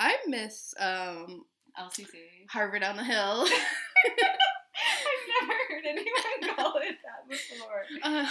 I 0.00 0.16
miss 0.26 0.74
um 0.80 1.44
LCC. 1.78 2.08
Harvard 2.48 2.82
on 2.82 2.96
the 2.96 3.04
Hill. 3.04 3.46
I've 3.46 4.16
never 5.46 5.52
heard 5.68 5.84
anyone 5.86 6.56
call 6.56 6.74
it 6.78 6.96
that 7.04 7.28
before. 7.28 7.82
Uh, 8.02 8.26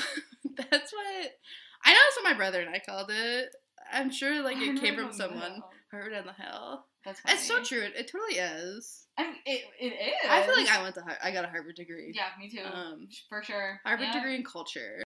that's 0.71 0.91
what 0.91 1.05
I 1.85 1.93
know. 1.93 1.99
That's 2.05 2.15
what 2.17 2.23
my 2.23 2.33
brother 2.33 2.59
and 2.61 2.69
I 2.69 2.79
called 2.79 3.09
it. 3.11 3.49
I'm 3.91 4.11
sure 4.11 4.41
like 4.43 4.57
it 4.57 4.81
came 4.81 4.95
from 4.95 5.13
someone. 5.13 5.41
Hill. 5.53 5.69
Harvard 5.91 6.13
on 6.13 6.25
the 6.25 6.33
Hill. 6.33 6.85
That's 7.05 7.19
funny. 7.21 7.35
It's 7.35 7.45
so 7.47 7.63
true. 7.63 7.81
It, 7.81 7.93
it 7.95 8.11
totally 8.11 8.39
is. 8.39 9.05
I 9.17 9.23
mean, 9.23 9.35
it, 9.45 9.63
it 9.79 9.85
is. 9.93 10.29
I 10.29 10.43
feel 10.43 10.55
like 10.55 10.69
I 10.69 10.81
went 10.81 10.95
to 10.95 11.01
Har- 11.01 11.17
I 11.23 11.31
got 11.31 11.45
a 11.45 11.47
Harvard 11.47 11.75
degree. 11.75 12.11
Yeah, 12.13 12.25
me 12.39 12.49
too. 12.49 12.63
Um, 12.63 13.07
For 13.29 13.41
sure. 13.41 13.79
Harvard 13.85 14.07
Yeah. 14.07 14.13
degree 14.13 14.35
in 14.35 14.43
culture. 14.43 15.01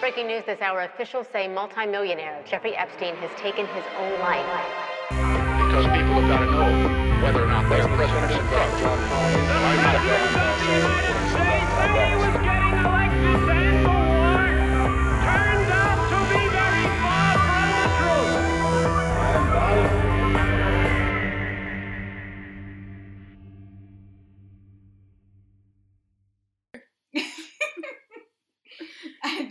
Breaking 0.00 0.28
news 0.28 0.44
this 0.46 0.60
hour 0.60 0.82
officials 0.82 1.26
say 1.32 1.48
multimillionaire 1.48 2.42
Jeffrey 2.46 2.76
Epstein 2.76 3.16
has 3.16 3.30
taken 3.40 3.66
his 3.66 3.84
own 3.98 4.20
life. 4.20 4.87
Because 5.78 5.96
people 5.96 6.14
have 6.20 6.28
got 6.28 6.40
to 6.40 6.46
know 6.50 7.22
whether 7.22 7.44
or 7.44 7.46
not 7.46 7.68
their 7.68 7.86
president 7.86 8.30
is 8.32 8.36
a 8.36 8.40
crook. 8.40 8.74
I'm 9.62 9.82
not 9.84 9.94
a. 9.94 9.98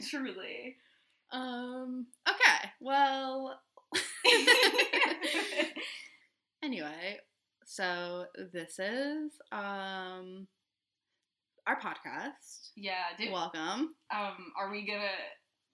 Truly. 0.10 0.78
Um. 1.32 2.08
Okay. 2.28 2.70
Well. 2.80 3.60
anyway, 6.68 7.18
so 7.66 8.26
this 8.54 8.78
is 8.78 9.32
um 9.54 10.48
our 11.66 11.80
podcast. 11.80 12.72
yeah. 12.76 13.04
Welcome. 13.32 13.96
um, 14.14 14.52
are 14.60 14.70
we 14.70 14.86
gonna? 14.86 15.08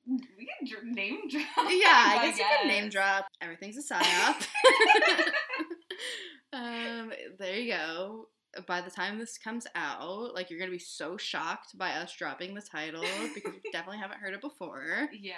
We 0.08 0.46
can 0.46 0.68
dr- 0.70 0.86
name 0.86 1.28
drop. 1.30 1.46
Yeah, 1.72 2.18
I 2.20 2.20
guess 2.28 2.38
you 2.38 2.46
can 2.60 2.68
name 2.68 2.90
drop. 2.90 3.26
Everything's 3.42 3.78
a 3.78 3.94
psyop. 3.94 4.36
um, 6.54 7.12
there 7.40 7.56
you 7.56 7.74
go. 7.74 8.28
By 8.68 8.82
the 8.82 8.92
time 8.92 9.18
this 9.18 9.40
comes 9.40 9.66
out, 9.74 10.36
like 10.36 10.52
you're 10.52 10.60
gonna 10.60 10.72
be 10.72 10.78
so 10.78 11.18
shocked 11.18 11.76
by 11.76 11.92
us 11.94 12.14
dropping 12.16 12.54
the 12.54 12.62
title 12.62 13.02
because 13.34 13.54
you 13.64 13.72
definitely 13.72 13.98
haven't 14.00 14.20
heard 14.20 14.36
it 14.36 14.42
before. 14.42 15.10
Yeah. 15.20 15.34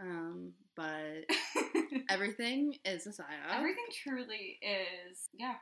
Um, 0.00 0.52
but 0.76 1.24
everything 2.08 2.74
is 2.84 3.06
a 3.06 3.10
psyop. 3.10 3.24
Everything 3.52 3.84
truly 4.02 4.58
is. 4.62 5.28
Yeah. 5.32 5.54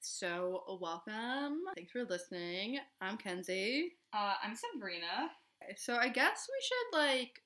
So 0.00 0.78
welcome. 0.80 1.60
Thanks 1.76 1.92
for 1.92 2.04
listening. 2.04 2.78
I'm 3.00 3.16
Kenzie. 3.16 3.92
Uh, 4.12 4.34
I'm 4.42 4.54
Sabrina. 4.54 5.30
So 5.76 5.96
I 5.96 6.08
guess 6.08 6.46
we 6.48 6.66
should 6.66 6.98
like 6.98 7.42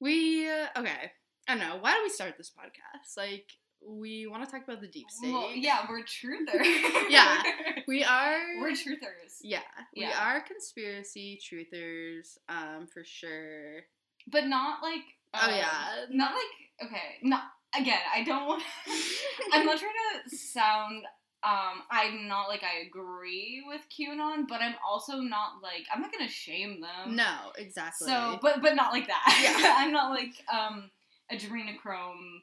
we 0.00 0.48
uh, 0.48 0.66
okay. 0.78 1.12
I 1.48 1.56
don't 1.56 1.58
know. 1.60 1.76
Why 1.80 1.92
do 1.94 2.00
we 2.02 2.08
start 2.08 2.34
this 2.36 2.50
podcast? 2.50 3.16
Like 3.16 3.46
we 3.88 4.26
want 4.26 4.44
to 4.44 4.50
talk 4.50 4.62
about 4.66 4.80
the 4.80 4.88
deep 4.88 5.10
state. 5.10 5.32
Well, 5.32 5.50
yeah, 5.54 5.86
we're 5.88 6.02
truthers. 6.02 7.06
Yeah. 7.08 7.40
We 7.86 8.02
are 8.08 8.38
we're 8.60 8.70
truthers. 8.72 9.38
Yeah, 9.42 9.60
we 9.94 10.02
Yeah. 10.02 10.18
are 10.20 10.40
conspiracy 10.40 11.38
truthers 11.42 12.38
um 12.48 12.86
for 12.92 13.04
sure. 13.04 13.82
But 14.26 14.46
not 14.46 14.82
like. 14.82 15.02
Oh, 15.34 15.48
um, 15.48 15.54
yeah. 15.54 16.04
Not 16.10 16.32
like. 16.32 16.88
Okay. 16.88 17.18
Not 17.22 17.44
again. 17.78 18.00
I 18.14 18.22
don't 18.24 18.46
want. 18.46 18.62
I'm 19.52 19.66
not 19.66 19.78
trying 19.78 19.92
to 20.28 20.36
sound. 20.36 21.04
Um, 21.42 21.82
I'm 21.90 22.26
not 22.26 22.48
like 22.48 22.64
I 22.64 22.86
agree 22.86 23.62
with 23.66 23.82
QAnon, 23.96 24.48
but 24.48 24.62
I'm 24.62 24.74
also 24.86 25.18
not 25.18 25.62
like 25.62 25.86
I'm 25.94 26.00
not 26.00 26.10
gonna 26.10 26.28
shame 26.28 26.80
them. 26.80 27.14
No, 27.14 27.52
exactly. 27.56 28.08
So, 28.08 28.38
but 28.42 28.62
but 28.62 28.74
not 28.74 28.92
like 28.92 29.06
that. 29.06 29.40
Yeah. 29.42 29.74
I'm 29.78 29.92
not 29.92 30.10
like 30.10 30.34
um 30.52 30.90
adrenochrome 31.32 32.40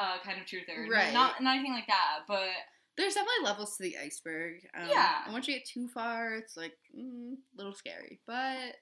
uh 0.00 0.18
kind 0.24 0.40
of 0.40 0.46
truther. 0.46 0.88
Right. 0.88 1.12
Not 1.12 1.40
not 1.42 1.54
anything 1.54 1.74
like 1.74 1.86
that. 1.86 2.20
But 2.26 2.48
there's 2.96 3.14
definitely 3.14 3.44
levels 3.44 3.76
to 3.76 3.84
the 3.84 3.96
iceberg. 3.98 4.66
Um, 4.74 4.88
Yeah. 4.88 5.24
And 5.24 5.32
once 5.32 5.46
you 5.46 5.54
get 5.54 5.66
too 5.66 5.86
far, 5.86 6.34
it's 6.34 6.56
like 6.56 6.76
mm, 6.98 7.34
a 7.34 7.56
little 7.56 7.74
scary. 7.74 8.18
But 8.26 8.76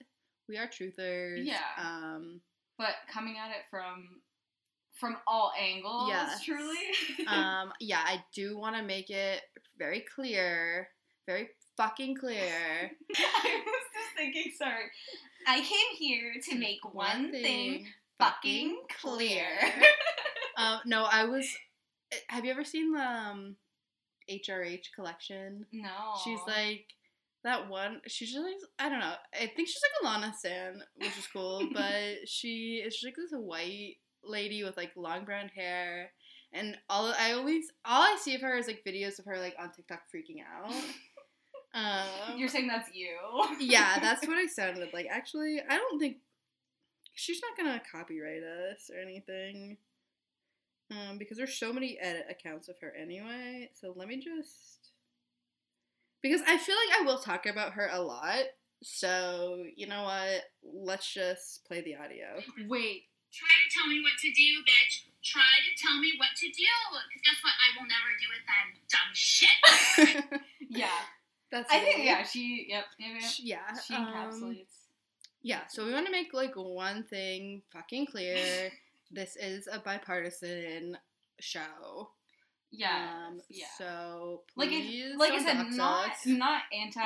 we 0.49 0.57
are 0.59 0.67
truthers. 0.67 1.45
Yeah. 1.45 1.59
Um. 1.79 2.41
but 2.79 2.95
coming 3.12 3.37
at 3.39 3.51
it 3.51 3.65
from 3.71 4.21
from 4.99 5.17
all 5.27 5.53
angles, 5.61 6.09
Yes. 6.09 6.43
truly. 6.43 6.77
um, 7.29 7.73
yeah, 7.81 8.01
I 8.05 8.25
do 8.34 8.56
want 8.59 8.77
to 8.77 8.83
make 8.83 9.11
it 9.11 9.43
very 9.79 10.01
clear, 10.15 10.89
very 11.27 11.49
fucking 11.77 12.17
clear. 12.17 12.91
I 13.17 13.62
was 13.67 13.85
just 13.95 14.17
thinking, 14.17 14.53
sorry. 14.56 14.85
I 15.47 15.56
came 15.61 15.97
here 15.99 16.33
to 16.49 16.59
make 16.59 16.81
one, 16.95 17.31
thing, 17.31 17.87
fucking 18.19 18.79
clear. 19.01 19.45
um, 20.56 20.81
no, 20.87 21.05
I 21.11 21.25
was. 21.25 21.47
Have 22.29 22.45
you 22.47 22.51
ever 22.53 22.65
seen 22.65 22.93
the 22.93 23.01
um, 23.01 23.56
HRH 24.31 24.93
collection? 24.95 25.67
no. 25.73 25.89
She's 26.25 26.41
like 26.47 26.87
that 27.45 27.69
one. 27.69 28.01
She's 28.07 28.33
just 28.33 28.45
like 28.45 28.55
I 28.79 28.89
don't 28.89 29.01
know. 29.01 29.15
I 29.35 29.47
think 29.55 29.69
she's 29.69 29.81
like 30.03 30.13
Alana 30.13 30.35
San, 30.35 30.83
which 30.97 31.17
is 31.19 31.29
cool. 31.33 31.69
but 31.73 32.29
she 32.29 32.83
is 32.85 32.95
just 32.95 33.05
like 33.05 33.17
this 33.17 33.33
white 33.33 33.97
lady 34.25 34.65
with 34.65 34.77
like 34.77 34.93
long 34.97 35.25
brown 35.25 35.49
hair, 35.49 36.11
and 36.53 36.77
all 36.89 37.13
I 37.19 37.33
always 37.33 37.67
all 37.85 38.03
I 38.03 38.17
see 38.21 38.35
of 38.35 38.41
her 38.43 38.57
is 38.57 38.67
like 38.67 38.85
videos 38.87 39.19
of 39.19 39.25
her 39.27 39.39
like 39.39 39.57
on 39.59 39.73
TikTok 39.73 40.03
freaking 40.15 40.43
out. 40.43 40.73
Um, 41.75 42.39
You're 42.39 42.49
saying 42.49 42.69
that's 42.69 42.89
you? 42.95 43.19
yeah, 43.61 43.99
that's 44.01 44.27
what 44.27 44.39
I 44.39 44.47
sounded 44.47 44.95
like. 44.95 45.09
Actually, 45.11 45.61
I 45.69 45.77
don't 45.77 45.99
think 45.99 46.17
she's 47.13 47.41
not 47.43 47.55
gonna 47.55 47.83
copyright 47.93 48.43
us 48.43 48.91
or 48.91 48.99
anything. 48.99 49.77
Um, 50.91 51.19
because 51.19 51.37
there's 51.37 51.59
so 51.59 51.73
many 51.73 51.99
edit 52.01 52.27
accounts 52.31 52.69
of 52.69 52.77
her 52.81 52.95
anyway. 52.99 53.71
So 53.75 53.93
let 53.95 54.09
me 54.09 54.19
just 54.19 54.86
because 56.28 56.42
I 56.47 56.59
feel 56.59 56.76
like 56.76 57.00
I 57.00 57.04
will 57.04 57.19
talk 57.19 57.47
about 57.47 57.72
her 57.72 57.88
a 57.92 58.00
lot. 58.00 58.44
So 58.82 59.64
you 59.76 59.87
know 59.87 60.04
what? 60.04 60.44
Let's 60.62 61.12
just 61.12 61.64
play 61.66 61.82
the 61.82 61.97
audio. 61.97 62.41
Wait. 62.69 63.04
Try 63.32 63.48
to 63.48 63.76
tell 63.76 63.88
me 63.88 64.00
what 64.00 64.16
to 64.22 64.31
do, 64.32 64.62
bitch. 64.64 65.04
Try 65.22 65.42
to 65.42 65.82
tell 65.82 65.98
me 65.98 66.12
what 66.16 66.31
to 66.37 66.47
do. 66.47 66.75
Because 66.91 67.22
guess 67.25 67.42
what? 67.42 67.53
I 67.53 67.76
will 67.76 67.88
never 67.88 68.10
do 68.16 68.28
it 68.32 68.44
then. 68.47 68.66
Dumb 68.88 69.12
shit. 69.12 70.41
Yeah. 70.69 70.88
That's 71.53 71.72
I 71.72 71.78
think 71.78 72.04
yeah. 72.04 72.25
She. 72.25 72.66
Yep. 72.69 72.84
Yep. 72.98 73.08
yep. 73.22 73.32
Yeah. 73.38 73.78
She 73.87 73.94
um, 73.94 74.06
encapsulates. 74.06 74.87
Yeah, 75.47 75.60
so 75.69 75.84
we 75.84 75.93
want 75.93 76.06
to 76.06 76.10
make 76.10 76.34
like 76.34 76.54
one 76.56 77.04
thing 77.04 77.62
fucking 77.72 78.06
clear. 78.06 78.72
this 79.12 79.37
is 79.37 79.69
a 79.70 79.78
bipartisan 79.78 80.98
show. 81.38 82.10
Yes. 82.71 83.09
Um, 83.28 83.41
yeah. 83.49 83.66
So 83.78 84.43
like 84.56 84.71
it, 84.72 85.16
like 85.19 85.32
I 85.32 85.44
said, 85.44 85.54
not 85.71 86.10
us. 86.10 86.27
not 86.27 86.62
anti, 86.72 87.03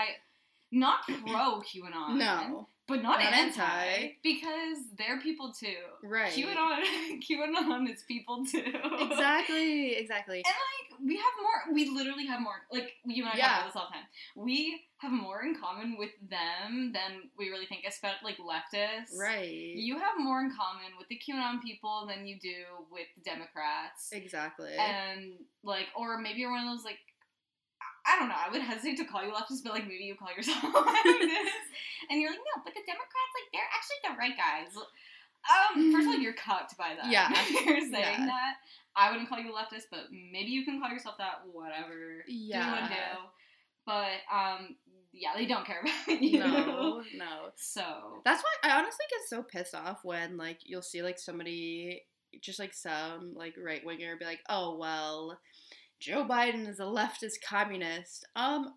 not 0.73 1.01
pro 1.27 1.61
QAnon. 1.61 2.17
no, 2.19 2.67
but 2.89 3.03
not, 3.03 3.21
Not 3.21 3.33
anti, 3.33 3.61
anti. 3.61 4.17
because 4.23 4.79
they're 4.99 5.21
people 5.21 5.53
too. 5.53 5.77
right? 6.03 6.33
QAnon, 6.33 7.21
QAnon 7.31 7.89
is 7.93 8.03
people 8.03 8.45
too. 8.45 8.65
Exactly, 9.01 9.95
exactly. 9.97 10.39
And 10.39 10.45
like 10.47 11.01
we 11.07 11.17
have 11.17 11.25
more, 11.41 11.75
we 11.75 11.89
literally 11.91 12.27
have 12.27 12.41
more. 12.41 12.63
Like 12.73 12.93
you 13.05 13.25
and 13.25 13.33
I 13.33 13.37
Yeah. 13.37 13.47
talk 13.49 13.57
about 13.61 13.67
this 13.67 13.77
all 13.77 13.89
the 13.89 13.95
time. 13.95 14.07
We 14.35 14.83
have 15.01 15.13
more 15.13 15.43
in 15.43 15.57
common 15.57 15.97
with 15.99 16.11
them 16.29 16.93
than 16.93 17.31
we 17.39 17.49
really 17.49 17.65
think, 17.67 17.85
especially 17.89 18.37
like 18.37 18.39
leftists. 18.39 19.17
Right. 19.19 19.49
You 19.75 19.99
have 19.99 20.19
more 20.19 20.41
in 20.41 20.51
common 20.51 20.93
with 20.99 21.09
the 21.09 21.17
QAnon 21.19 21.63
people 21.63 22.05
than 22.09 22.27
you 22.27 22.39
do 22.39 22.85
with 22.93 23.07
the 23.17 23.23
Democrats. 23.23 24.11
exactly. 24.13 24.73
And 24.79 25.33
like, 25.65 25.87
or 25.97 26.19
maybe 26.21 26.41
you're 26.41 26.51
one 26.53 26.67
of 26.67 26.77
those 26.77 26.85
like, 26.85 26.99
I 28.07 28.19
don't 28.19 28.29
know. 28.29 28.37
I 28.37 28.51
would 28.51 28.61
hesitate 28.61 28.97
to 28.99 29.05
call 29.05 29.25
you 29.25 29.33
leftist, 29.33 29.63
but 29.65 29.73
like 29.73 29.85
maybe 29.89 30.05
you 30.05 30.17
call 30.17 30.29
yourself 30.37 30.61
this, 30.63 31.53
and 32.11 32.21
you're 32.21 32.31
like, 32.31 32.41
no, 32.45 32.63
but 32.65 32.73
the 32.75 32.85
Democrats 32.85 33.33
like 33.37 33.49
they're 33.53 33.73
actually 33.73 34.01
the 34.05 34.17
right 34.19 34.37
guys. 34.37 34.73
Um, 35.49 35.93
first 35.93 36.07
of 36.09 36.13
all, 36.13 36.21
you're 36.21 36.35
cucked 36.37 36.77
by 36.77 36.93
that. 37.01 37.11
Yeah. 37.11 37.29
you're 37.65 37.81
saying 37.81 37.93
Yeah. 37.93 38.27
that. 38.27 38.55
I 38.97 39.11
wouldn't 39.11 39.29
call 39.29 39.39
you 39.39 39.53
a 39.53 39.57
leftist, 39.57 39.89
but 39.91 40.09
maybe 40.11 40.51
you 40.51 40.65
can 40.65 40.81
call 40.81 40.91
yourself 40.91 41.17
that. 41.19 41.41
Whatever. 41.53 42.25
Do 42.27 42.33
Yeah. 42.33 42.89
do. 42.89 42.95
But 43.91 44.35
um, 44.35 44.77
yeah, 45.13 45.31
they 45.37 45.47
don't 45.47 45.67
care 45.67 45.83
about 46.07 46.23
you. 46.23 46.39
no, 46.39 47.03
no. 47.17 47.51
So 47.57 47.83
That's 48.25 48.43
why 48.43 48.71
I 48.71 48.79
honestly 48.79 49.05
get 49.11 49.29
so 49.29 49.43
pissed 49.43 49.75
off 49.75 50.01
when 50.05 50.37
like 50.37 50.59
you'll 50.65 50.83
see 50.83 51.03
like 51.03 51.19
somebody 51.19 52.03
just 52.41 52.61
like 52.61 52.73
some 52.73 53.35
like 53.35 53.55
right 53.61 53.85
winger 53.85 54.17
be 54.17 54.25
like, 54.25 54.41
oh 54.49 54.77
well, 54.79 55.41
Joe 55.99 56.25
Biden 56.25 56.69
is 56.69 56.79
a 56.79 56.85
leftist 56.85 57.43
communist. 57.45 58.25
Um, 58.37 58.75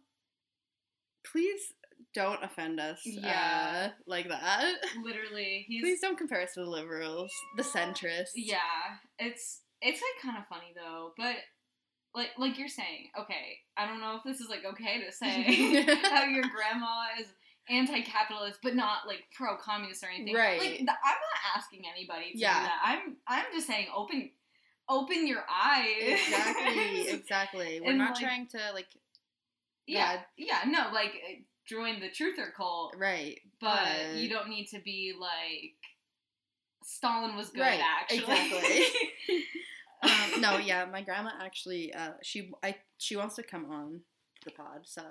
please 1.24 1.74
don't 2.16 2.44
offend 2.44 2.80
us. 2.80 3.02
Yeah. 3.06 3.90
uh, 3.90 4.02
like 4.08 4.28
that. 4.30 4.74
literally, 5.04 5.66
he's 5.68 5.82
Please 5.84 6.00
don't 6.02 6.18
compare 6.18 6.42
us 6.42 6.54
to 6.56 6.62
the 6.62 6.70
liberals, 6.70 7.32
the 7.58 7.64
centrists. 7.64 8.32
Yeah, 8.36 8.58
it's 9.20 9.62
It's 9.82 10.02
like 10.02 10.24
kind 10.24 10.38
of 10.38 10.48
funny 10.48 10.74
though, 10.76 11.14
but 11.18 11.36
like 12.16 12.32
like 12.38 12.58
you're 12.60 12.68
saying, 12.68 13.10
okay, 13.20 13.58
I 13.78 13.88
don't 13.88 14.00
know 14.02 14.16
if 14.18 14.24
this 14.24 14.40
is 14.40 14.50
like 14.50 14.66
okay 14.66 15.04
to 15.04 15.12
say 15.12 15.44
how 16.10 16.24
your 16.26 16.44
grandma 16.56 17.06
is 17.20 17.28
anti-capitalist 17.70 18.60
but 18.62 18.76
not 18.76 19.08
like 19.08 19.24
pro-communist 19.36 20.04
or 20.04 20.08
anything. 20.10 20.36
Right. 20.36 20.60
Like 20.60 20.70
th- 20.70 20.82
I'm 20.82 20.86
not 20.88 21.58
asking 21.58 21.84
anybody 21.92 22.34
to 22.34 22.38
Yeah. 22.38 22.60
do 22.60 22.66
that. 22.66 22.80
I'm 22.84 23.16
I'm 23.28 23.46
just 23.54 23.68
saying 23.68 23.88
open 23.96 24.30
open 24.90 25.26
your 25.26 25.44
eyes. 25.50 26.20
exactly, 26.28 27.08
exactly. 27.10 27.80
We're 27.82 27.90
And, 27.92 27.98
not 28.00 28.16
like- 28.16 28.22
trying 28.24 28.48
to 28.48 28.60
like 28.74 28.88
yeah. 29.88 30.20
Yeah, 30.38 30.60
no, 30.68 30.92
like 30.94 31.12
uh, 31.30 31.36
join 31.66 32.00
the 32.00 32.10
truther 32.10 32.54
cult, 32.56 32.96
right, 32.98 33.40
but 33.62 34.16
you 34.16 34.30
don't 34.30 34.50
need 34.50 34.68
to 34.68 34.80
be 34.80 35.14
like 35.20 35.76
Stalin 36.86 37.36
was 37.38 37.50
good 37.50 37.62
Right, 37.62 37.80
actually. 37.82 38.20
exactly. 38.20 38.86
Um, 40.04 40.42
no, 40.42 40.58
yeah, 40.64 40.86
my 40.86 41.02
grandma 41.02 41.32
actually, 41.42 41.94
uh, 41.94 42.12
she, 42.22 42.52
I, 42.62 42.76
she 42.98 43.16
wants 43.16 43.36
to 43.36 43.44
come 43.44 43.66
on 43.72 44.02
the 44.46 44.52
pod, 44.52 44.82
so 44.84 45.02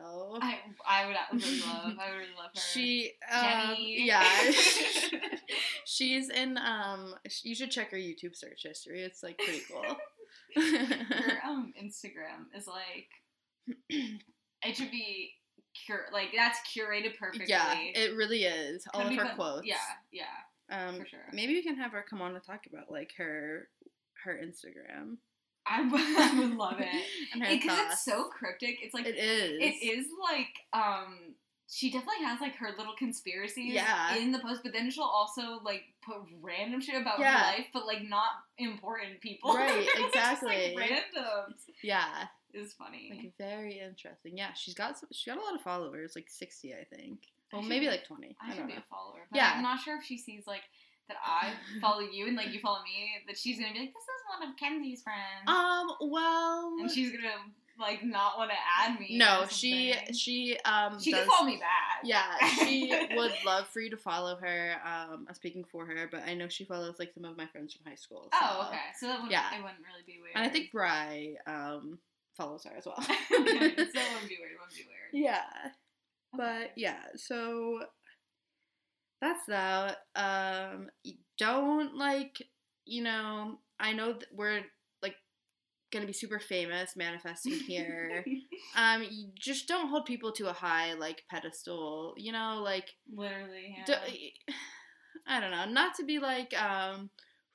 I 0.43 0.59
I 0.87 1.07
would 1.07 1.17
really 1.43 1.61
love 1.61 1.95
I 1.99 2.11
would 2.11 2.17
really 2.19 2.35
love 2.37 2.51
her. 2.55 2.61
she, 2.61 3.13
um, 3.33 3.43
Jenny. 3.43 4.05
yeah, 4.07 4.25
she's 5.87 6.29
in. 6.29 6.59
Um, 6.59 7.15
you 7.43 7.55
should 7.55 7.71
check 7.71 7.91
her 7.93 7.97
YouTube 7.97 8.37
search 8.37 8.63
history. 8.63 9.01
It's 9.03 9.23
like 9.23 9.39
pretty 9.39 9.63
cool. 9.71 9.97
her 10.57 11.39
um 11.47 11.73
Instagram 11.83 12.47
is 12.55 12.67
like 12.67 13.09
it 13.89 14.77
should 14.77 14.91
be 14.91 15.31
cur 15.87 16.05
like 16.13 16.29
that's 16.37 16.59
curated 16.77 17.17
perfectly. 17.19 17.47
yeah, 17.49 17.75
it 17.79 18.15
really 18.15 18.45
is. 18.45 18.85
All 18.93 19.03
Couldn't 19.03 19.19
of 19.19 19.23
her 19.25 19.29
put- 19.31 19.37
quotes. 19.37 19.67
Yeah, 19.67 19.77
yeah. 20.13 20.25
um, 20.89 20.97
for 20.99 21.07
sure. 21.07 21.21
Maybe 21.33 21.55
we 21.55 21.63
can 21.63 21.77
have 21.77 21.93
her 21.93 22.05
come 22.09 22.21
on 22.21 22.35
to 22.35 22.41
talk 22.41 22.67
about 22.71 22.91
like 22.91 23.13
her, 23.17 23.69
her 24.25 24.39
Instagram 24.43 25.17
I 25.67 25.83
would, 25.83 26.01
I 26.01 26.39
would 26.41 26.57
love 26.57 26.81
it 26.81 26.89
because 27.35 27.77
thoughts. 27.79 27.93
it's 27.95 28.05
so 28.05 28.25
cryptic. 28.25 28.79
It's 28.83 28.93
like 28.95 29.07
It 29.07 29.17
is. 29.17 29.53
it 29.61 29.85
is 29.87 30.07
like 30.23 30.49
um 30.73 31.35
she 31.69 31.91
definitely 31.91 32.25
has 32.27 32.41
like 32.41 32.57
her 32.57 32.69
little 32.77 32.93
conspiracies 32.99 33.73
Yeah. 33.73 34.17
in 34.17 34.31
the 34.33 34.41
post, 34.41 34.61
but 34.63 34.73
then 34.75 34.91
she'll 34.91 35.05
also 35.05 35.61
like 35.65 35.85
put 36.05 36.17
random 36.43 36.81
shit 36.83 37.01
about 37.01 37.19
Yeah. 37.21 37.39
her 37.39 37.57
life, 37.59 37.67
but 37.73 37.87
like 37.87 38.03
not 38.03 38.31
important 38.59 39.21
people. 39.21 39.55
Right, 39.55 39.87
Just, 40.13 40.43
like, 40.43 40.59
exactly. 40.75 40.77
randoms. 40.77 41.55
Yeah. 41.83 42.27
It's 42.53 42.75
funny. 42.75 43.11
Like 43.17 43.33
very 43.39 43.79
interesting. 43.79 44.37
Yeah, 44.37 44.53
she's 44.55 44.75
got 44.75 44.99
some, 44.99 45.09
she 45.13 45.31
got 45.31 45.39
a 45.39 45.43
lot 45.43 45.55
of 45.55 45.63
followers, 45.63 46.13
like 46.15 46.29
sixty, 46.29 46.75
I 46.75 46.85
think. 46.95 47.21
I 47.53 47.57
Well, 47.57 47.63
should 47.63 47.69
maybe 47.71 47.87
be- 47.87 47.91
like 47.93 48.07
twenty. 48.07 48.37
I 48.43 48.47
I, 48.47 48.51
should 48.51 48.59
don't 48.59 48.67
be 48.67 48.73
know. 48.75 48.81
a 48.81 48.95
follower. 48.95 49.21
But 49.31 49.37
Yeah. 49.39 49.53
I'm 49.57 49.63
not 49.63 49.81
sure 49.81 49.97
if 49.97 50.05
she 50.05 50.19
sees 50.19 50.47
like 50.47 50.63
that 51.09 51.17
I 51.25 51.53
follow 51.81 52.01
you 52.01 52.27
and 52.29 52.37
like 52.37 52.53
you 52.53 52.61
follow 52.61 52.83
me, 52.85 53.11
that 53.27 53.37
she's 53.37 53.59
gonna 53.59 53.73
be 53.73 53.81
like, 53.81 53.93
This 53.93 54.03
is 54.03 54.39
one 54.39 54.49
of 54.51 54.57
Kenzie's 54.57 55.03
friends. 55.03 55.47
Um. 55.47 56.11
Well. 56.11 56.77
and 56.81 56.91
she's 56.91 57.11
gonna 57.11 57.29
like 57.81 58.05
not 58.05 58.37
want 58.39 58.51
to 58.51 58.57
add 58.81 59.01
me. 59.01 59.17
no, 59.19 59.45
she 59.49 59.95
she 60.15 60.57
um. 60.65 61.01
she 61.01 61.11
does, 61.11 61.21
can 61.21 61.29
follow 61.31 61.47
me 61.47 61.57
back. 61.57 62.03
Yeah, 62.05 62.25
she 62.65 62.93
would 63.17 63.33
love 63.45 63.67
for 63.69 63.81
you 63.81 63.91
to 63.91 63.97
follow 63.97 64.37
her. 64.37 64.75
Um, 64.85 65.27
I'm 65.29 65.35
speaking 65.35 65.65
for 65.65 65.87
her, 65.87 66.09
but 66.11 66.23
I 66.27 66.35
know 66.35 66.49
she 66.49 66.65
follows 66.65 66.97
like 66.99 67.13
some 67.15 67.25
of 67.25 67.37
my 67.37 67.47
friends 67.47 67.75
from 67.75 67.87
high 67.91 67.97
school. 67.97 68.29
Oh, 68.33 68.61
so- 68.63 68.69
okay. 68.69 68.79
So 69.01 69.07
that 69.07 69.15
wouldn't, 69.17 69.33
Yeah. 69.33 69.49
it 69.55 69.63
wouldn't 69.63 69.81
really 69.81 70.05
be 70.07 70.19
weird. 70.23 70.35
And 70.37 70.45
I 70.45 70.49
think 70.49 70.71
Bry 70.71 71.35
um 71.47 71.99
follows 72.37 72.65
her 72.65 72.73
as 72.77 72.87
well. 72.87 72.97
okay, 73.01 73.09
so 73.11 73.41
it 73.41 73.79
wouldn't 73.79 74.29
be 74.29 74.39
weird. 74.39 74.53
It 74.53 74.59
wouldn't 74.61 74.77
be 74.77 74.87
weird. 74.87 75.11
yeah. 75.25 75.43
Okay. 75.65 75.73
But 76.35 76.73
yeah, 76.77 77.01
so 77.17 77.81
that's 79.23 79.47
that. 79.47 79.99
Um, 80.17 80.91
don't 81.39 81.97
like, 81.97 82.43
you 82.85 83.03
know, 83.03 83.61
I 83.81 83.93
know 83.93 84.13
that 84.15 84.27
we're 84.35 84.61
like 85.01 85.15
gonna 85.93 86.07
be 86.07 86.13
super 86.13 86.41
famous 86.41 86.97
manifesting 86.97 87.55
here. 87.55 88.25
um, 88.77 89.05
you 89.09 89.29
just 89.39 89.69
don't 89.69 89.89
hold 89.89 90.05
people 90.07 90.33
to 90.33 90.51
a 90.51 90.53
high 90.53 90.95
like 90.95 91.23
pedestal. 91.31 92.15
You 92.19 92.33
know, 92.33 92.61
like 92.63 92.91
Literally, 93.15 93.77
yeah. 93.79 93.85
d- 93.87 94.35
I 95.27 95.41
don't 95.41 95.53
know, 95.53 95.67
not 95.67 95.95
to 95.97 96.05
be 96.05 96.19
like 96.19 96.53
um. 96.61 97.09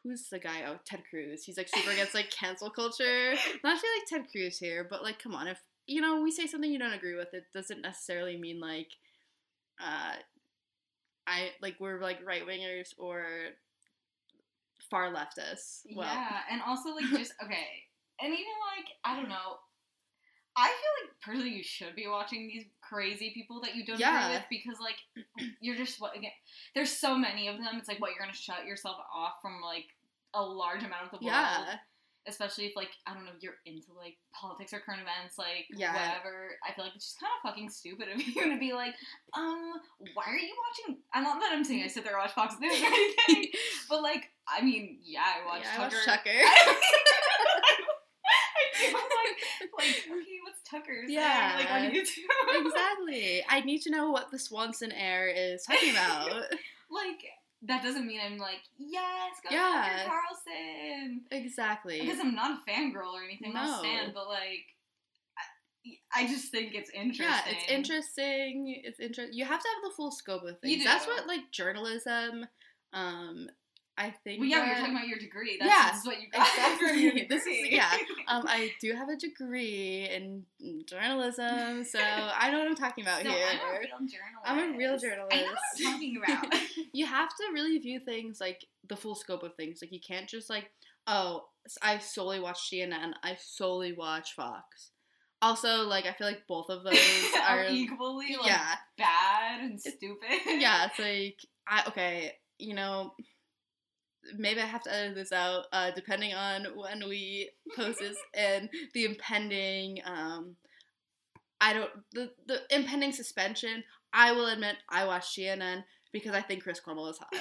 Who's 0.04 0.30
the 0.30 0.40
guy? 0.40 0.62
Oh, 0.66 0.78
Ted 0.86 1.04
Cruz. 1.10 1.44
He's 1.44 1.58
like 1.58 1.68
super 1.68 1.92
against 1.92 2.14
like 2.14 2.30
cancel 2.30 2.69
culture. 2.69 3.31
Not 3.64 3.75
to 3.75 3.81
be 3.81 3.88
like 4.00 4.08
Ted 4.08 4.31
Cruz 4.31 4.58
here, 4.58 4.88
but 4.90 5.04
like, 5.04 5.22
come 5.22 5.36
on. 5.36 5.48
If 5.48 5.60
you 5.86 6.00
know 6.00 6.22
we 6.22 6.31
say 6.31 6.48
something 6.48 6.72
you 6.72 6.80
don't 6.80 6.94
agree 6.94 7.16
with, 7.16 7.34
it 7.34 7.44
doesn't 7.54 7.81
necessarily 7.81 8.38
mean 8.38 8.62
like, 8.62 8.88
uh, 9.81 10.14
I 11.27 11.51
like 11.62 11.75
we're 11.79 12.00
like 12.01 12.25
right 12.25 12.47
wingers 12.47 12.94
or 12.97 13.24
far 14.89 15.13
leftists. 15.13 15.81
Well, 15.95 16.07
yeah, 16.07 16.39
and 16.50 16.62
also 16.65 16.89
like 16.95 17.06
just 17.06 17.33
okay, 17.44 17.68
and 18.21 18.33
even 18.33 18.45
like 18.77 18.88
I 19.03 19.15
don't 19.15 19.29
know. 19.29 19.57
I 20.59 20.69
feel 20.69 21.06
like 21.06 21.21
personally 21.21 21.56
you 21.56 21.62
should 21.63 21.95
be 21.95 22.07
watching 22.07 22.47
these 22.47 22.65
crazy 22.81 23.29
people 23.31 23.62
that 23.62 23.75
you 23.75 23.85
don't 23.85 24.00
Yeah. 24.00 24.25
agree 24.25 24.38
with 24.38 24.45
because 24.50 24.79
like 24.79 24.95
you're 25.62 25.75
just 25.75 26.01
what 26.01 26.15
again. 26.18 26.31
There's 26.74 26.89
so 26.91 27.15
many 27.15 27.47
of 27.47 27.57
them. 27.57 27.75
It's 27.77 27.88
like 27.88 28.00
what 28.01 28.09
you're 28.12 28.19
gonna 28.25 28.33
shut 28.33 28.65
yourself 28.65 28.97
off 29.13 29.33
from 29.41 29.62
like 29.62 29.85
a 30.33 30.41
large 30.41 30.83
amount 30.83 31.03
of 31.03 31.12
the 31.12 31.18
world. 31.18 31.25
yeah, 31.35 31.75
Especially 32.27 32.65
if 32.65 32.75
like 32.75 32.89
I 33.06 33.13
don't 33.13 33.24
know 33.25 33.31
you're 33.39 33.56
into 33.65 33.88
like 33.97 34.18
politics 34.33 34.74
or 34.74 34.79
current 34.79 35.01
events 35.01 35.38
like 35.38 35.65
Yeah. 35.71 35.94
whatever. 35.94 36.57
I 36.68 36.74
feel 36.74 36.83
like 36.85 36.95
it's 36.95 37.06
just 37.06 37.19
kind 37.19 37.31
of 37.38 37.50
fucking 37.50 37.69
stupid 37.69 38.09
of 38.09 38.21
you 38.27 38.50
to 38.51 38.59
be 38.59 38.74
like, 38.74 38.94
um, 39.33 39.74
why 40.13 40.24
are 40.27 40.35
you 40.38 40.53
watching? 40.68 40.97
I'm 41.13 41.24
not 41.24 41.39
that 41.39 41.51
I'm 41.53 41.63
saying 41.63 41.83
I 41.83 41.88
sit 41.88 42.03
there 42.03 42.13
and 42.13 42.21
watch 42.21 42.33
Fox 42.33 42.56
News 42.59 42.74
or 42.81 42.85
anything, 42.85 43.51
but 43.89 44.01
like 44.01 44.29
I 44.47 44.62
mean 44.62 45.00
yeah 45.03 45.24
I 45.41 45.45
watch 45.45 45.62
yeah, 45.63 45.75
I 45.77 45.79
watch 45.83 45.94
Tucker. 46.06 46.29
Tucker. 46.29 46.29
I 48.80 48.91
like, 48.91 49.69
like 49.77 49.95
okay, 50.06 50.38
what's 50.44 50.62
Tucker? 50.69 51.03
Yeah. 51.07 51.56
like 51.57 51.71
on 51.71 51.91
YouTube. 51.91 52.65
exactly. 52.65 53.44
I 53.50 53.62
need 53.62 53.80
to 53.83 53.89
know 53.89 54.12
what 54.12 54.31
the 54.31 54.39
Swanson 54.39 54.91
heir 54.91 55.27
is 55.27 55.63
talking 55.63 55.91
about. 55.91 56.30
like 56.91 57.23
that 57.63 57.81
doesn't 57.83 58.06
mean 58.06 58.19
I'm 58.24 58.38
like 58.38 58.62
yes, 58.77 59.33
go 59.44 59.56
Yeah. 59.56 59.89
Tucker 60.06 60.09
Carlson. 60.09 61.21
exactly. 61.31 62.01
Because 62.01 62.19
I'm 62.19 62.36
not 62.36 62.51
a 62.59 62.71
fangirl 62.71 63.13
or 63.13 63.24
anything. 63.24 63.54
I'm 63.56 63.65
not 63.65 63.83
a 63.86 63.88
No. 64.07 64.12
but 64.13 64.27
like. 64.27 64.65
I, 66.13 66.24
I 66.24 66.27
just 66.27 66.51
think 66.51 66.74
it's 66.75 66.89
interesting. 66.92 67.25
Yeah, 67.27 67.42
it's 67.59 67.71
interesting. 67.71 68.81
It's 68.83 69.00
interesting. 69.00 69.38
You 69.38 69.45
have 69.45 69.62
to 69.62 69.68
have 69.68 69.89
the 69.89 69.95
full 69.95 70.12
scope 70.12 70.44
of 70.44 70.59
things. 70.59 70.83
That's 70.83 71.07
what 71.07 71.27
like 71.27 71.51
journalism. 71.51 72.45
Um, 72.94 73.48
I 73.99 74.13
think. 74.23 74.39
Well, 74.39 74.47
yeah, 74.47 74.61
we 74.61 74.67
that- 74.67 74.75
were 74.75 74.79
talking 74.79 74.95
about 74.95 75.07
your 75.07 75.17
degree. 75.17 75.57
That's, 75.59 75.71
Yeah, 75.71 75.89
this 75.91 76.01
is 76.01 76.05
what 76.07 76.21
you 76.21 76.29
got 76.29 76.47
exactly. 76.47 77.25
This 77.29 77.47
is- 77.47 77.69
yeah. 77.71 77.91
um, 78.27 78.45
I 78.47 78.71
do 78.79 78.94
have 78.94 79.09
a 79.09 79.15
degree 79.15 80.07
in 80.13 80.44
journalism, 80.85 81.83
so 81.83 81.99
I 81.99 82.51
know 82.51 82.59
what 82.59 82.68
I'm 82.68 82.75
talking 82.75 83.04
about 83.04 83.23
So 83.23 83.30
here. 83.30 83.47
I'm 83.49 83.75
a 83.75 83.80
real 83.80 83.89
journalist. 83.89 84.45
I'm 84.45 84.73
a 84.73 84.77
real 84.77 84.97
journalist. 84.97 85.33
I 85.35 85.42
know 85.42 85.47
what. 85.47 85.59
I'm 85.80 85.92
talking 85.94 86.21
about. 86.23 86.59
you 86.94 87.06
have 87.07 87.30
to 87.30 87.44
really 87.54 87.77
view 87.80 87.99
things 87.99 88.39
like 88.39 88.66
the 88.87 88.95
full 88.95 89.16
scope 89.16 89.44
of 89.44 89.56
things. 89.56 89.80
Like 89.81 89.92
you 89.92 89.99
can't 89.99 90.27
just 90.27 90.49
like, 90.49 90.69
oh, 91.07 91.45
I 91.81 91.97
solely 91.97 92.39
watch 92.39 92.69
CNN. 92.71 93.13
I 93.23 93.35
solely 93.39 93.94
watch 93.94 94.35
Fox. 94.35 94.92
Also, 95.42 95.83
like 95.87 96.06
I 96.06 96.13
feel 96.13 96.27
like 96.27 96.47
both 96.47 96.69
of 96.69 96.83
those 96.83 96.97
are 97.47 97.59
are 97.59 97.66
equally 97.69 98.35
like 98.39 98.47
yeah, 98.47 98.73
bad 98.97 99.61
and 99.61 99.80
stupid. 99.80 100.30
yeah. 100.45 100.87
It's 100.87 100.99
like 100.99 101.39
I 101.68 101.87
okay, 101.89 102.33
you 102.59 102.73
know. 102.75 103.13
Maybe 104.38 104.60
I 104.62 104.66
have 104.66 104.84
to 104.84 104.94
edit 104.94 105.16
this 105.16 105.31
out, 105.31 105.66
uh, 105.72 105.92
depending 105.92 106.34
on 106.34 106.66
when 106.76 107.07
we 107.07 107.52
post 107.76 108.00
this 108.00 108.18
and 108.34 108.69
the 108.94 109.06
impending. 109.06 110.00
Um, 110.06 110.56
I 111.62 111.74
don't 111.74 111.90
the 112.14 112.31
the 112.48 112.62
impending 112.76 113.12
suspension. 113.12 113.84
I 114.14 114.31
will 114.31 114.48
admit 114.48 114.76
I 114.90 115.06
watched 115.06 115.38
CNN 115.38 115.84
because 116.12 116.34
I 116.34 116.42
think 116.42 116.64
Chris 116.64 116.80
Cuomo 116.86 117.10
is 117.10 117.18
hot. 117.18 117.34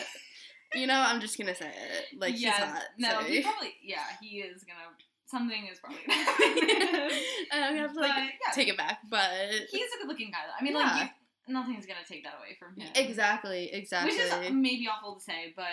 you 0.75 0.87
know, 0.87 0.95
I'm 0.99 1.21
just 1.21 1.39
gonna 1.39 1.55
say 1.55 1.69
it. 1.69 2.19
Like 2.21 2.35
yeah, 2.41 2.51
he's 2.53 2.65
hot. 2.65 2.83
no, 2.99 3.09
sorry. 3.11 3.31
he 3.37 3.43
probably 3.43 3.75
yeah, 3.83 4.03
he 4.21 4.39
is 4.39 4.65
gonna 4.65 4.81
something 5.27 5.67
is 5.71 5.79
probably. 5.81 5.99
and 7.53 7.65
I'm 7.65 7.71
gonna 7.75 7.81
have 7.89 7.93
to 7.95 8.01
like 8.01 8.11
But, 8.15 8.23
yeah. 8.25 8.53
take 8.55 8.69
it 8.69 8.77
back, 8.77 9.01
but 9.11 9.31
He's 9.71 9.83
a 9.95 9.99
good-looking 10.03 10.31
guy. 10.31 10.39
though. 10.47 10.55
I 10.59 10.63
mean, 10.65 10.75
Yeah. 10.75 10.83
like 10.93 11.11
you, 11.49 11.55
nothing's 11.55 11.87
gonna 11.87 12.01
take 12.09 12.25
that 12.25 12.35
away 12.39 12.57
from 12.59 12.81
him. 12.81 12.89
exactly, 12.95 13.71
exactly. 13.73 14.13
Which 14.17 14.21
is 14.21 14.53
maybe 14.53 14.89
awful 14.89 15.17
to 15.17 15.21
say, 15.21 15.53
but 15.57 15.67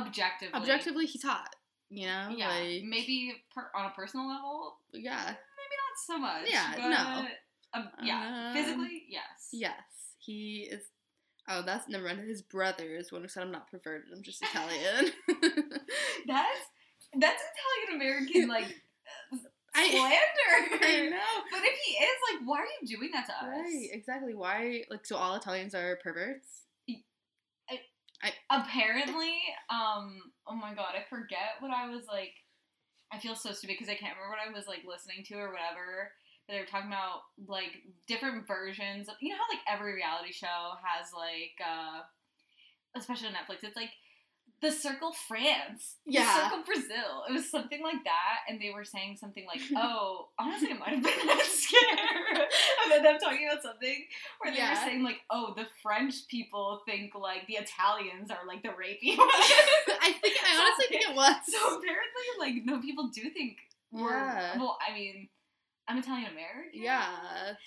objectively, 0.00 0.54
Objectively, 0.54 1.06
he's 1.06 1.22
hot. 1.22 1.54
You 1.90 2.06
know, 2.06 2.34
yeah, 2.34 2.48
like 2.48 2.84
maybe 2.84 3.34
per, 3.54 3.66
on 3.76 3.84
a 3.86 3.90
personal 3.90 4.26
level, 4.26 4.78
yeah, 4.94 5.24
maybe 5.26 5.76
not 5.76 6.06
so 6.06 6.18
much. 6.18 6.48
Yeah, 6.50 6.72
but, 6.74 6.88
no. 6.88 7.80
um, 7.80 7.88
yeah, 8.02 8.46
Um, 8.48 8.54
physically, 8.54 9.02
yes. 9.10 9.48
yes, 9.52 9.72
he 10.18 10.68
is. 10.70 10.84
Oh, 11.48 11.60
that's 11.60 11.88
never 11.88 12.04
mind. 12.04 12.20
His 12.26 12.40
brother 12.40 12.96
is 12.96 13.12
one 13.12 13.20
who 13.22 13.28
said 13.28 13.42
I'm 13.42 13.50
not 13.52 13.70
perverted. 13.70 14.10
I'm 14.16 14.22
just 14.22 14.42
Italian. 14.42 15.12
That's 16.26 16.60
that's 17.18 17.42
Italian 17.42 17.96
American 18.00 18.48
like 18.48 18.64
I- 19.74 19.90
slander. 19.90 20.78
I 20.86 21.08
know. 21.10 21.42
But 21.50 21.60
if 21.64 21.78
he 21.84 21.92
is, 22.04 22.16
like, 22.30 22.46
why 22.48 22.58
are 22.60 22.66
you 22.80 22.96
doing 22.96 23.10
that 23.12 23.26
to 23.26 23.32
us? 23.32 23.44
Right, 23.50 23.88
exactly. 23.92 24.34
Why? 24.34 24.84
Like, 24.90 25.04
so 25.04 25.16
all 25.16 25.34
Italians 25.34 25.74
are 25.74 25.98
perverts? 26.02 26.61
Apparently, 28.50 29.34
um, 29.70 30.20
oh 30.46 30.54
my 30.54 30.74
god, 30.74 30.94
I 30.94 31.04
forget 31.08 31.58
what 31.60 31.72
I 31.72 31.88
was 31.88 32.04
like. 32.06 32.32
I 33.12 33.18
feel 33.18 33.34
so 33.36 33.52
stupid 33.52 33.76
because 33.78 33.88
I 33.92 33.96
can't 33.96 34.16
remember 34.16 34.34
what 34.36 34.44
I 34.44 34.52
was 34.54 34.66
like 34.66 34.84
listening 34.88 35.24
to 35.28 35.34
or 35.36 35.52
whatever. 35.52 36.12
They 36.48 36.58
were 36.58 36.66
talking 36.66 36.88
about 36.88 37.22
like 37.46 37.82
different 38.08 38.46
versions. 38.46 39.08
Of, 39.08 39.16
you 39.20 39.30
know 39.30 39.36
how 39.36 39.50
like 39.54 39.64
every 39.68 39.94
reality 39.94 40.32
show 40.32 40.78
has 40.82 41.12
like, 41.14 41.56
uh 41.60 42.02
especially 42.96 43.28
on 43.28 43.34
Netflix, 43.34 43.64
it's 43.64 43.76
like 43.76 43.90
the 44.62 44.70
Circle 44.70 45.12
France, 45.26 45.96
the 46.06 46.22
Circle 46.22 46.62
Brazil. 46.64 47.24
It 47.28 47.32
was 47.32 47.50
something 47.50 47.82
like 47.82 48.04
that, 48.04 48.46
and 48.48 48.60
they 48.60 48.70
were 48.72 48.84
saying 48.84 49.16
something 49.20 49.44
like, 49.44 49.60
"Oh, 49.76 50.28
honestly, 50.38 50.70
it 50.70 50.78
might 50.78 50.90
have 50.90 51.02
been 51.02 51.26
that 51.26 51.42
scare." 51.42 52.46
and 52.84 52.92
then 52.92 53.02
them 53.02 53.18
talking 53.18 53.48
about 53.50 53.62
something 53.62 54.06
where 54.40 54.54
they 54.54 54.60
were 54.60 54.76
saying 54.76 55.02
like, 55.02 55.18
"Oh, 55.30 55.52
the 55.56 55.66
French 55.82 56.14
people 56.28 56.80
think 56.86 57.14
like 57.16 57.48
the 57.48 57.54
Italians 57.54 58.30
are 58.30 58.46
like 58.46 58.62
the 58.62 58.70
rapey." 58.70 59.18
ones." 59.18 59.30
I 60.00 60.14
think 60.22 60.36
I 60.40 60.56
honestly 60.56 60.86
think 60.88 61.10
it 61.10 61.16
was. 61.16 61.34
So 61.48 61.58
apparently, 61.58 62.26
like, 62.38 62.54
no 62.64 62.80
people 62.80 63.10
do 63.12 63.30
think 63.30 63.58
we're. 63.90 64.10
Yeah. 64.10 64.58
Well, 64.58 64.78
I 64.88 64.94
mean, 64.94 65.28
I'm 65.88 65.98
Italian 65.98 66.30
American. 66.30 66.70
yeah. 66.72 67.06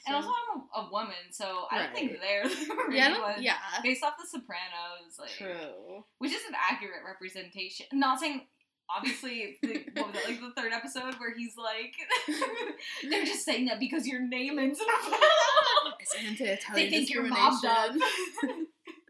And 0.07 0.15
also, 0.15 0.29
I'm 0.29 0.62
a, 0.62 0.88
a 0.88 0.91
woman, 0.91 1.15
so 1.31 1.65
I 1.69 1.79
don't 1.84 1.93
think 1.93 2.13
they're 2.22 2.43
the 2.48 2.95
yeah, 2.95 3.19
ones. 3.22 3.41
yeah. 3.41 3.57
Based 3.84 4.03
off 4.03 4.13
The 4.17 4.25
Sopranos, 4.27 5.19
like, 5.19 5.31
True. 5.31 6.03
which 6.19 6.31
is 6.31 6.41
an 6.48 6.55
accurate 6.55 7.01
representation. 7.05 7.88
Not 7.93 8.19
saying. 8.19 8.48
Obviously, 8.95 9.57
the, 9.63 9.84
what 9.95 10.13
was 10.13 10.22
it, 10.22 10.29
like 10.29 10.39
the 10.39 10.51
third 10.62 10.72
episode 10.72 11.15
where 11.15 11.34
he's 11.36 11.53
like, 11.57 11.95
they're 13.10 13.25
just 13.25 13.43
saying 13.43 13.65
that 13.65 13.79
because 13.79 14.05
your 14.07 14.22
name 14.22 14.60
ends 14.60 14.79
in 14.79 14.86
a. 14.86 15.15
They 16.22 16.27
anti-Italian 16.27 16.89
think 16.91 17.10
you're 17.10 17.24
mobbed 17.24 17.65
up. 17.65 17.95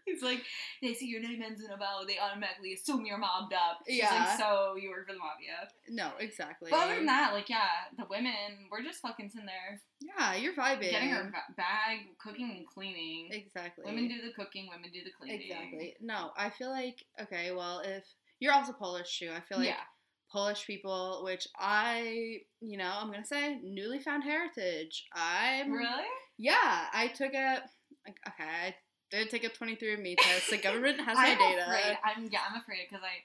He's 0.15 0.21
like, 0.21 0.43
they 0.81 0.93
see 0.93 1.07
your 1.07 1.21
name 1.21 1.41
ends 1.41 1.63
in 1.63 1.71
a 1.71 1.77
vowel, 1.77 2.05
they 2.07 2.19
automatically 2.19 2.73
assume 2.73 3.05
you're 3.05 3.17
mobbed 3.17 3.53
up. 3.53 3.79
She's 3.87 3.97
Yeah. 3.97 4.13
like, 4.29 4.37
so 4.39 4.75
you 4.75 4.89
work 4.89 5.07
for 5.07 5.13
the 5.13 5.19
mafia. 5.19 5.67
No, 5.89 6.11
exactly. 6.19 6.69
But 6.71 6.79
other 6.85 6.95
than 6.95 7.05
that, 7.07 7.33
like, 7.33 7.49
yeah, 7.49 7.67
the 7.97 8.05
women, 8.09 8.67
we're 8.71 8.83
just 8.83 9.01
fucking 9.01 9.29
sitting 9.29 9.47
there 9.47 9.81
yeah, 10.01 10.35
you're 10.35 10.53
vibing. 10.53 10.91
getting 10.91 11.11
our 11.11 11.31
bag, 11.57 11.99
cooking 12.19 12.51
and 12.57 12.67
cleaning. 12.67 13.29
exactly. 13.31 13.83
Women 13.85 14.07
do 14.07 14.21
the 14.21 14.33
cooking, 14.33 14.67
women 14.69 14.91
do 14.93 15.03
the 15.03 15.11
cleaning. 15.19 15.41
exactly. 15.41 15.95
No, 16.01 16.31
I 16.37 16.49
feel 16.49 16.69
like 16.69 17.03
okay. 17.21 17.51
Well, 17.51 17.79
if 17.83 18.03
you're 18.39 18.53
also 18.53 18.73
Polish 18.73 19.17
too, 19.19 19.31
I 19.35 19.39
feel 19.41 19.57
like 19.59 19.69
yeah. 19.69 19.75
Polish 20.31 20.65
people, 20.67 21.21
which 21.23 21.47
I, 21.57 22.39
you 22.61 22.77
know, 22.77 22.91
I'm 22.99 23.11
gonna 23.11 23.25
say 23.25 23.59
newly 23.63 23.99
found 23.99 24.23
heritage. 24.23 25.05
I'm 25.13 25.71
Really? 25.71 26.03
Yeah, 26.37 26.85
I 26.93 27.07
took 27.07 27.33
a 27.33 27.63
okay. 28.07 28.43
I 28.67 28.75
did 29.11 29.29
take 29.29 29.43
a 29.43 29.49
23andMe 29.49 30.15
test. 30.17 30.49
The 30.49 30.57
government 30.57 30.99
has 31.01 31.15
my 31.15 31.35
data. 31.35 31.63
afraid. 31.63 31.97
I'm 32.03 32.29
yeah. 32.31 32.39
I'm 32.49 32.59
afraid 32.59 32.87
because 32.89 33.03
I. 33.03 33.23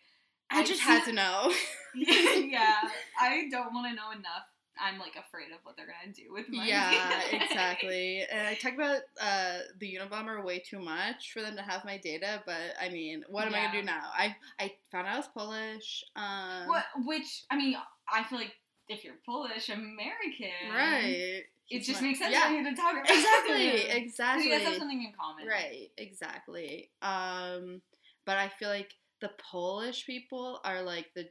I 0.53 0.61
I've 0.61 0.67
just 0.67 0.81
had 0.81 1.05
to 1.05 1.13
know. 1.13 1.53
yeah, 1.95 2.81
I 3.21 3.47
don't 3.51 3.73
want 3.73 3.89
to 3.89 3.95
know 3.95 4.11
enough. 4.11 4.49
I'm 4.81 4.99
like 4.99 5.15
afraid 5.17 5.53
of 5.53 5.59
what 5.63 5.77
they're 5.77 5.87
gonna 5.87 6.15
do 6.15 6.33
with 6.33 6.49
my 6.49 6.65
yeah, 6.65 6.93
DNA. 6.93 7.43
exactly. 7.51 8.25
And 8.31 8.49
I 8.49 8.55
talk 8.55 8.75
about 8.75 9.01
uh, 9.21 9.59
the 9.79 9.99
Unabomber 10.01 10.43
way 10.45 10.59
too 10.59 10.81
much 10.81 11.33
for 11.33 11.43
them 11.43 11.55
to 11.57 11.63
have 11.63 11.85
my 11.85 11.99
data. 11.99 12.43
But 12.47 12.75
I 12.81 12.89
mean, 12.89 13.25
what 13.29 13.47
am 13.47 13.55
I 13.55 13.67
gonna 13.67 13.81
do 13.81 13.83
now? 13.83 14.11
I 14.17 14.35
I 14.59 14.73
found 14.91 15.07
out 15.07 15.15
I 15.15 15.17
was 15.19 15.29
Polish. 15.29 16.05
Um, 16.17 16.67
What? 16.67 16.85
Which 17.05 17.45
I 17.51 17.57
mean, 17.57 17.77
I 18.13 18.25
feel 18.25 18.39
like 18.39 18.55
if 18.89 19.05
you're 19.05 19.15
Polish 19.25 19.69
American, 19.69 20.75
Right. 20.75 21.45
It 21.71 21.83
just 21.85 22.03
makes 22.03 22.19
sense 22.19 22.33
Yeah. 22.33 22.49
for 22.49 22.55
you 22.55 22.65
to 22.71 22.75
talk 22.77 22.93
about 22.93 23.09
Exactly. 23.11 23.91
Exactly. 23.91 24.45
you 24.47 24.50
guys 24.50 24.62
have 24.67 24.77
something 24.77 25.03
in 25.03 25.12
common, 25.19 25.47
Right, 25.47 25.89
exactly. 25.97 26.91
Um, 27.00 27.81
but 28.27 28.37
I 28.39 28.49
feel 28.49 28.69
like 28.69 28.93
the 29.21 29.31
Polish 29.39 30.05
people 30.07 30.61
are 30.65 30.83
like 30.83 31.07
the 31.15 31.29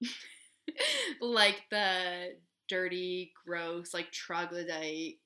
like 1.20 1.62
the 1.70 2.34
dirty, 2.68 3.32
gross, 3.46 3.92
like 3.94 4.10
troglodyte 4.12 5.16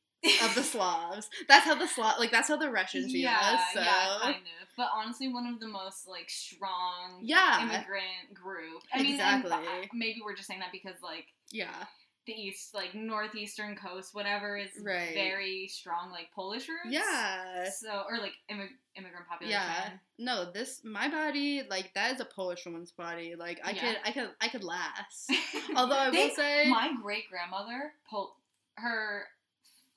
of 0.42 0.54
the 0.54 0.62
Slavs. 0.62 1.28
That's 1.48 1.64
how 1.64 1.74
the 1.74 1.86
Slav 1.86 2.18
like 2.18 2.30
that's 2.30 2.48
how 2.48 2.56
the 2.56 2.70
Russians 2.70 3.12
view 3.12 3.22
yeah, 3.22 3.38
us. 3.40 3.60
So 3.74 3.80
yeah, 3.80 4.18
kind 4.22 4.36
of. 4.36 4.68
But 4.76 4.88
honestly, 4.94 5.32
one 5.32 5.46
of 5.46 5.60
the 5.60 5.68
most 5.68 6.08
like 6.08 6.28
strong 6.28 7.20
Yeah. 7.22 7.62
immigrant 7.62 8.34
group. 8.34 8.82
I 8.92 9.02
mean, 9.02 9.20
and, 9.20 9.44
Exactly. 9.44 9.52
uh, 9.52 9.86
maybe 9.92 10.20
we're 10.24 10.34
just 10.34 10.48
saying 10.48 10.60
that 10.60 10.72
because 10.72 10.96
like 11.02 11.26
yeah. 11.52 11.84
The 12.26 12.32
east, 12.32 12.74
like 12.74 12.94
northeastern 12.94 13.76
coast, 13.76 14.14
whatever, 14.14 14.56
is 14.56 14.70
Right. 14.80 15.12
very 15.14 15.68
strong, 15.68 16.10
like 16.10 16.28
Polish 16.34 16.68
roots. 16.68 16.86
Yeah. 16.88 17.68
So 17.70 18.04
or 18.08 18.18
like 18.18 18.32
immig- 18.50 18.76
immigrant 18.96 19.28
population. 19.28 19.60
Yeah. 19.60 19.90
No, 20.18 20.50
this 20.50 20.80
my 20.84 21.08
body, 21.08 21.62
like 21.68 21.92
that 21.94 22.14
is 22.14 22.20
a 22.20 22.24
Polish 22.24 22.64
woman's 22.64 22.92
body. 22.92 23.34
Like 23.36 23.60
I 23.64 23.72
Yeah. 23.72 23.80
could 23.80 23.96
I 24.04 24.12
could 24.12 24.30
I 24.40 24.48
could 24.48 24.64
last. 24.64 25.30
Although 25.76 25.96
I 25.98 26.10
They- 26.10 26.28
will 26.28 26.34
say 26.34 26.66
my 26.70 26.92
great 27.02 27.28
grandmother, 27.28 27.92
Pol- 28.08 28.36
her 28.76 29.26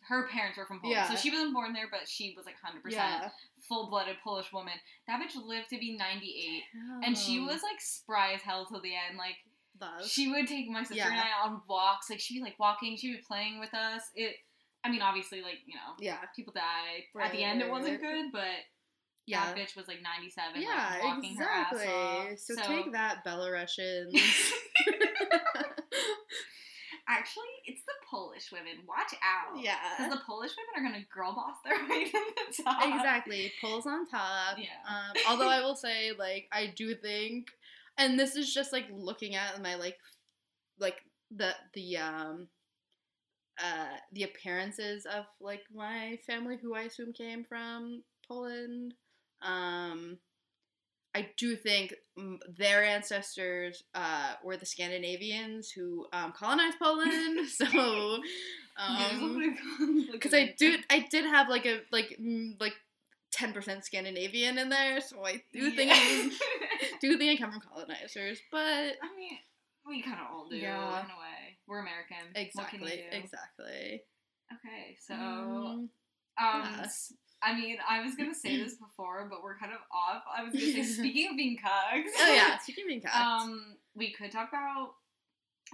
her 0.01 0.27
parents 0.29 0.57
were 0.57 0.65
from 0.65 0.79
Poland, 0.79 0.95
Yeah. 0.95 1.09
so 1.09 1.15
she 1.15 1.29
wasn't 1.29 1.53
born 1.53 1.73
there, 1.73 1.87
but 1.91 2.07
she 2.07 2.33
was 2.35 2.45
like 2.45 2.55
hundred 2.61 2.81
percent 2.83 3.01
yeah. 3.23 3.29
full 3.67 3.89
blooded 3.89 4.15
Polish 4.23 4.51
woman. 4.53 4.73
That 5.07 5.21
bitch 5.21 5.35
lived 5.35 5.69
to 5.69 5.77
be 5.77 5.97
ninety 5.97 6.33
eight, 6.47 6.63
and 7.05 7.17
she 7.17 7.39
was 7.39 7.61
like 7.63 7.79
spry 7.81 8.31
as 8.33 8.41
hell 8.41 8.65
till 8.65 8.81
the 8.81 8.93
end. 8.95 9.17
Like 9.17 9.35
love. 9.81 10.05
she 10.07 10.29
would 10.31 10.47
take 10.47 10.67
my 10.69 10.81
sister 10.81 10.95
Yeah. 10.95 11.07
and 11.11 11.19
I 11.19 11.47
on 11.47 11.61
walks. 11.67 12.09
Like 12.09 12.19
she'd 12.19 12.35
be 12.39 12.41
like 12.43 12.57
walking, 12.59 12.97
she'd 12.97 13.17
be 13.17 13.21
playing 13.27 13.59
with 13.59 13.73
us. 13.73 14.01
It, 14.15 14.35
I 14.83 14.89
mean, 14.89 15.01
obviously, 15.01 15.41
like 15.41 15.59
you 15.65 15.75
know, 15.75 15.95
yeah. 15.99 16.17
people 16.35 16.53
died 16.53 17.03
at 17.21 17.31
the 17.31 17.43
end. 17.43 17.61
It 17.61 17.69
wasn't 17.69 17.99
good, 18.01 18.31
but 18.31 18.43
Yeah. 19.25 19.45
that 19.45 19.55
bitch 19.57 19.75
was 19.75 19.87
like 19.87 20.01
ninety 20.01 20.29
seven. 20.29 20.61
Yeah, 20.61 20.89
like, 20.95 21.03
walking 21.03 21.31
exactly. 21.31 21.85
her 21.85 21.91
ass 22.31 22.31
off. 22.31 22.39
So, 22.39 22.67
take 22.67 22.91
that, 22.93 23.25
Belarusians. 23.25 24.13
Actually, 27.09 27.45
it's 27.65 27.83
the 27.85 27.93
Polish 28.11 28.51
women. 28.51 28.83
Watch 28.85 29.13
out. 29.23 29.57
yeah. 29.63 29.77
Because 29.97 30.11
the 30.13 30.21
Polish 30.25 30.51
women 30.57 30.73
are 30.75 30.91
gonna 30.91 31.05
girl 31.13 31.33
boss 31.33 31.55
their 31.63 31.77
way 31.89 32.03
to 32.05 32.11
the 32.11 32.63
top. 32.63 32.83
exactly. 32.83 33.51
Pulls 33.61 33.85
on 33.87 34.05
top. 34.09 34.57
Yeah. 34.57 34.65
Um, 34.87 35.13
although 35.29 35.47
I 35.49 35.61
will 35.61 35.75
say, 35.75 36.11
like, 36.17 36.47
I 36.51 36.73
do 36.75 36.95
think, 36.95 37.47
and 37.97 38.19
this 38.19 38.35
is 38.35 38.53
just 38.53 38.73
like 38.73 38.85
looking 38.91 39.35
at 39.35 39.61
my 39.61 39.75
like, 39.75 39.97
like 40.79 40.97
the 41.31 41.51
the 41.73 41.97
um, 41.97 42.47
uh, 43.63 43.97
the 44.13 44.23
appearances 44.23 45.05
of 45.05 45.25
like 45.41 45.61
my 45.73 46.17
family, 46.27 46.57
who 46.61 46.75
I 46.75 46.81
assume 46.81 47.13
came 47.13 47.43
from 47.43 48.03
Poland. 48.27 48.93
Um, 49.41 50.17
I 51.15 51.29
do 51.37 51.55
think 51.55 51.95
their 52.57 52.83
ancestors 52.83 53.83
uh, 53.95 54.33
were 54.43 54.57
the 54.57 54.67
Scandinavians 54.67 55.71
who 55.71 56.05
um, 56.13 56.31
colonized 56.31 56.77
Poland. 56.79 57.47
so, 57.49 57.65
because 60.11 60.33
I 60.33 60.53
do, 60.59 60.75
I 60.91 61.07
did 61.09 61.25
have 61.25 61.49
like 61.49 61.65
a 61.65 61.79
like 61.91 62.19
like 62.59 62.75
ten 63.37 63.53
percent 63.53 63.85
Scandinavian 63.85 64.57
in 64.57 64.69
there, 64.69 64.99
so 65.01 65.25
I 65.25 65.41
do 65.53 65.71
think 65.71 65.91
I 65.93 66.29
do 67.01 67.17
think 67.17 67.39
I 67.39 67.43
come 67.43 67.51
from 67.51 67.61
colonizers. 67.61 68.39
But 68.51 68.59
I 68.59 69.15
mean, 69.17 69.37
we 69.87 70.01
kind 70.01 70.19
of 70.19 70.27
all 70.31 70.49
do 70.49 70.57
Yeah. 70.57 70.99
in 70.99 71.05
a 71.05 71.19
way. 71.19 71.57
We're 71.67 71.79
American. 71.79 72.17
What 72.53 72.69
can 72.69 72.79
you 72.81 72.87
exactly, 72.87 73.17
exactly. 73.19 74.01
Okay, 74.53 74.97
so 75.05 75.13
Um, 75.13 75.89
um, 76.39 76.61
yeah. 76.63 76.81
s- 76.83 77.13
I 77.43 77.53
mean, 77.53 77.77
I 77.87 78.01
was 78.01 78.15
gonna 78.15 78.33
say 78.33 78.57
this 78.57 78.75
before, 78.87 79.27
but 79.29 79.43
we're 79.43 79.57
kind 79.57 79.71
of 79.73 79.79
off. 79.91 80.23
I 80.35 80.43
was 80.43 80.53
gonna 80.53 80.65
say, 80.65 80.83
speaking 81.01 81.29
of 81.29 81.37
being 81.37 81.57
cugs. 81.57 82.11
oh 82.19 82.33
yeah, 82.33 82.57
speaking 82.63 82.85
of 82.85 82.87
being 82.87 83.01
cucked. 83.01 83.15
Um, 83.15 83.75
we 83.95 84.11
could 84.13 84.31
talk 84.31 84.49
about 84.49 84.93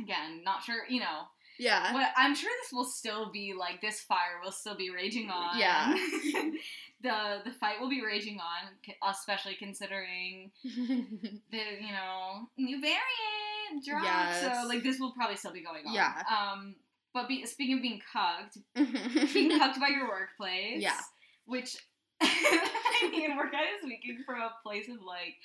again. 0.02 0.42
Not 0.44 0.64
sure, 0.64 0.84
you 0.90 1.00
know. 1.00 1.24
Yeah, 1.64 1.94
What 1.94 2.10
I'm 2.18 2.36
sure 2.36 2.52
this 2.62 2.74
will 2.74 2.86
still 2.86 3.32
be 3.32 3.54
like 3.58 3.82
this 3.82 4.02
fire 4.02 4.42
will 4.44 4.52
still 4.52 4.76
be 4.76 4.90
raging 4.90 5.30
on. 5.30 5.58
Yeah. 5.58 5.94
the 7.02 7.40
the 7.46 7.52
fight 7.52 7.80
will 7.80 7.90
be 7.90 8.04
raging 8.06 8.40
on, 8.40 8.94
especially 9.10 9.56
considering 9.56 10.52
the 10.64 11.58
you 11.80 11.92
know 11.92 12.50
new 12.58 12.82
variant 12.82 13.86
drop. 13.86 14.04
Yes. 14.04 14.42
So 14.42 14.68
like 14.68 14.84
this 14.84 15.00
will 15.00 15.14
probably 15.14 15.38
still 15.38 15.54
be 15.54 15.64
going 15.64 15.88
on. 15.88 15.94
Yeah. 15.94 16.22
Um. 16.30 16.76
But 17.14 17.28
be, 17.28 17.46
speaking 17.46 17.76
of 17.76 17.82
being 17.84 18.02
cucked, 18.12 18.58
being 19.34 19.58
cucked 19.60 19.80
by 19.80 19.90
your 19.90 20.08
workplace. 20.08 20.82
Yeah. 20.82 21.00
Which 21.46 21.78
I 22.22 23.10
mean, 23.12 23.38
we're 23.38 23.52
kind 23.52 23.68
of 23.76 23.84
speaking 23.84 24.24
from 24.26 24.42
a 24.42 24.52
place 24.64 24.90
of 24.90 25.02
like 25.06 25.36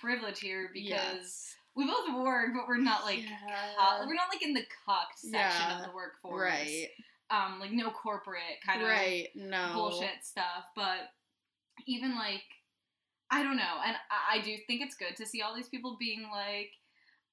privilege 0.00 0.40
here 0.40 0.70
because 0.72 0.88
yes. 0.88 1.54
We 1.74 1.86
both 1.86 2.14
work, 2.22 2.48
but 2.54 2.68
we're 2.68 2.76
not 2.78 3.04
like 3.04 3.22
Yeah. 3.22 3.38
cuck- 3.78 4.06
we're 4.06 4.14
not 4.14 4.28
like 4.32 4.42
in 4.42 4.52
the 4.54 4.64
cucked 4.84 5.18
section 5.18 5.32
Yeah. 5.32 5.78
of 5.80 5.86
the 5.86 5.92
workforce. 5.94 6.42
right, 6.50 6.88
Um, 7.30 7.58
like 7.60 7.70
no 7.72 7.90
corporate 7.90 8.60
kind 8.64 8.82
of 8.82 8.88
right, 8.88 9.28
no 9.34 9.72
bullshit 9.74 10.22
stuff, 10.24 10.66
but 10.76 11.12
even 11.86 12.14
like 12.14 12.44
I 13.30 13.42
don't 13.42 13.56
know, 13.56 13.80
and 13.86 13.96
I, 14.10 14.36
I 14.36 14.40
do 14.42 14.54
think 14.66 14.82
it's 14.82 14.94
good 14.94 15.16
to 15.16 15.24
see 15.24 15.40
all 15.40 15.54
these 15.56 15.70
people 15.70 15.96
being 15.98 16.28
like, 16.30 16.72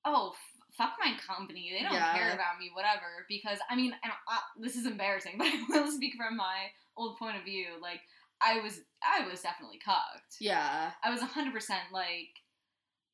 "Oh, 0.05 0.29
f- 0.33 0.61
fuck 0.77 0.93
my 0.97 1.13
company, 1.27 1.71
they 1.75 1.83
don't 1.83 1.91
Yeah. 1.91 2.17
care 2.17 2.31
about 2.33 2.57
me, 2.57 2.69
whatever." 2.73 3.25
Because 3.27 3.59
I 3.69 3.75
mean, 3.75 3.93
and 4.01 4.13
I, 4.29 4.39
this 4.57 4.77
is 4.77 4.85
embarrassing, 4.85 5.33
but 5.37 5.47
I 5.47 5.65
will 5.67 5.91
speak 5.91 6.15
from 6.15 6.37
my 6.37 6.71
old 6.95 7.17
point 7.19 7.35
of 7.35 7.43
view. 7.43 7.67
Like, 7.81 7.99
I 8.39 8.61
was, 8.61 8.79
I 9.03 9.27
was 9.27 9.41
definitely 9.41 9.79
cucked. 9.79 10.37
Yeah, 10.39 10.91
I 11.03 11.09
was 11.09 11.19
hundred 11.21 11.53
percent 11.53 11.81
like. 11.91 12.29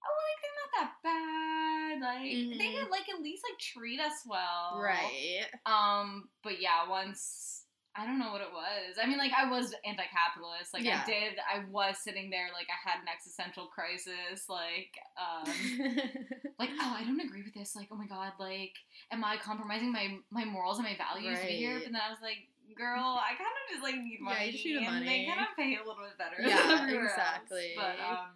Oh, 0.05 0.15
like 0.25 0.39
they're 0.41 0.59
not 0.61 0.71
that 0.77 0.91
bad. 1.03 2.01
Like 2.01 2.21
they 2.59 2.69
Mhm. 2.75 2.79
could 2.81 2.91
like 2.91 3.09
at 3.09 3.21
least 3.21 3.43
like 3.49 3.59
treat 3.59 3.99
us 3.99 4.23
well, 4.25 4.79
Right. 4.79 5.45
Um, 5.65 6.29
but 6.43 6.61
yeah, 6.61 6.87
once 6.89 7.51
I 7.97 8.05
don't 8.05 8.19
know 8.19 8.33
what 8.33 8.41
it 8.41 8.51
was. 8.51 8.99
I 9.01 9.05
mean, 9.07 9.17
like 9.17 9.31
I 9.31 9.49
was 9.49 9.73
anti-capitalist. 9.85 10.73
Like 10.73 10.83
Yeah. 10.83 11.01
I 11.01 11.09
did. 11.09 11.33
I 11.39 11.63
was 11.71 11.95
sitting 12.03 12.29
there 12.29 12.47
like 12.53 12.67
I 12.67 12.75
had 12.89 12.99
an 13.01 13.07
existential 13.07 13.67
crisis. 13.67 14.49
Like, 14.49 14.91
um, 15.15 15.47
like 16.59 16.71
oh, 16.81 16.93
I 16.93 17.05
don't 17.05 17.21
agree 17.21 17.43
with 17.43 17.53
this. 17.53 17.73
Like, 17.73 17.87
oh 17.91 17.95
my 17.95 18.05
god, 18.05 18.33
like, 18.37 18.73
am 19.11 19.23
I 19.23 19.37
compromising 19.37 19.93
my 19.93 20.17
my 20.29 20.43
morals 20.43 20.77
and 20.77 20.85
my 20.85 20.97
values 20.97 21.39
be 21.39 21.53
here? 21.55 21.75
Right. 21.75 21.83
But 21.85 21.93
then 21.93 22.01
I 22.05 22.09
was 22.09 22.19
like, 22.21 22.39
girl, 22.75 22.99
I 23.17 23.29
kind 23.39 23.47
of 23.47 23.65
just 23.71 23.83
like 23.83 23.95
need 23.95 24.19
Yeah, 24.19 24.25
money, 24.27 24.45
you 24.47 24.51
just 24.51 24.65
need 24.65 24.75
and 24.75 25.07
they 25.07 25.23
money. 25.23 25.27
kind 25.33 25.39
of 25.47 25.55
pay 25.55 25.75
a 25.75 25.79
little 25.79 26.03
bit 26.03 26.17
better. 26.19 26.35
Yeah, 26.43 26.79
everywhere 26.83 27.05
else. 27.07 27.15
exactly. 27.15 27.73
But 27.77 27.95
um, 28.03 28.27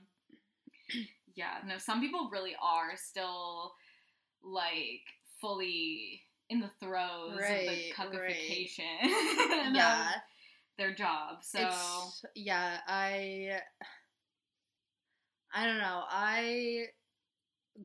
yeah, 1.40 1.60
no, 1.66 1.78
some 1.78 2.02
people 2.02 2.30
really 2.32 2.56
are 2.62 2.98
still 2.98 3.74
like 4.44 5.06
fully 5.40 6.22
in 6.50 6.60
the 6.60 6.70
throes 6.82 7.32
of 7.34 7.38
the 7.38 7.44
Right, 7.44 7.94
right. 8.20 8.36
yeah. 9.74 10.12
their 10.78 10.94
job. 10.94 11.38
So 11.42 11.60
It's 11.62 12.26
yeah, 12.36 12.80
I 12.88 13.62
I 15.54 15.66
don't 15.66 15.78
know. 15.78 16.04
I 16.10 16.88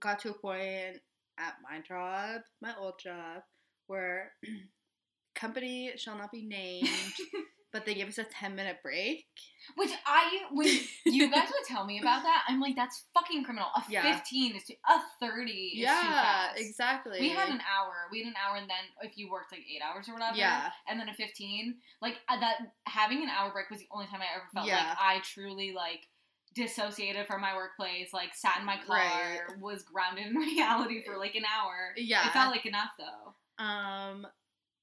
got 0.00 0.18
to 0.20 0.30
a 0.30 0.34
point 0.34 0.98
at 1.38 1.54
my 1.62 1.80
job, 1.86 2.40
my 2.60 2.74
old 2.78 2.94
job, 2.98 3.42
where 3.86 4.32
company 5.36 5.92
shall 5.96 6.18
not 6.18 6.32
be 6.32 6.42
named, 6.42 6.88
but 7.72 7.86
they 7.86 7.94
gave 7.94 8.08
us 8.08 8.18
a 8.18 8.24
10 8.24 8.56
minute 8.56 8.78
break. 8.82 9.26
Which 9.76 9.90
I, 10.06 10.40
when 10.50 10.66
you 10.66 10.72
guys 10.72 10.80
would 10.80 10.83
tell 11.74 11.84
me 11.84 11.98
about 11.98 12.22
that, 12.22 12.44
I'm 12.48 12.60
like, 12.60 12.76
that's 12.76 13.04
fucking 13.14 13.44
criminal. 13.44 13.68
A 13.76 13.82
Yeah. 13.88 14.02
15 14.16 14.56
is 14.56 14.64
too, 14.64 14.74
a 14.88 14.98
30 15.20 15.50
is 15.52 15.72
too 15.74 15.78
yeah, 15.80 16.52
exactly. 16.56 17.18
We 17.20 17.30
had 17.30 17.48
an 17.48 17.60
hour. 17.60 17.92
We 18.12 18.20
had 18.22 18.28
an 18.28 18.34
hour, 18.44 18.56
and 18.56 18.68
then 18.70 18.84
if 19.02 19.18
you 19.18 19.30
worked 19.30 19.52
like 19.52 19.62
eight 19.62 19.82
hours 19.82 20.08
or 20.08 20.14
whatever, 20.14 20.36
Yeah. 20.36 20.70
and 20.88 20.98
then 21.00 21.08
a 21.08 21.14
15, 21.14 21.74
like 22.00 22.18
uh, 22.28 22.38
that, 22.40 22.58
having 22.86 23.22
an 23.22 23.28
hour 23.28 23.50
break 23.52 23.70
was 23.70 23.80
the 23.80 23.88
only 23.90 24.06
time 24.06 24.20
I 24.20 24.26
ever 24.36 24.44
felt 24.54 24.66
Yeah. 24.66 24.88
like 24.90 24.98
I 25.00 25.20
truly 25.20 25.72
like 25.72 26.06
dissociated 26.54 27.26
from 27.26 27.40
my 27.40 27.54
workplace, 27.56 28.12
like 28.12 28.34
sat 28.34 28.58
in 28.60 28.64
my 28.64 28.76
car, 28.86 28.96
Right. 28.98 29.40
was 29.60 29.82
grounded 29.82 30.26
in 30.26 30.34
reality 30.36 31.02
for 31.04 31.16
like 31.18 31.34
an 31.34 31.44
hour. 31.44 31.92
Yeah. 31.96 32.26
It 32.28 32.32
felt 32.32 32.50
like 32.52 32.64
enough 32.66 32.90
though. 32.98 33.64
Um, 33.64 34.26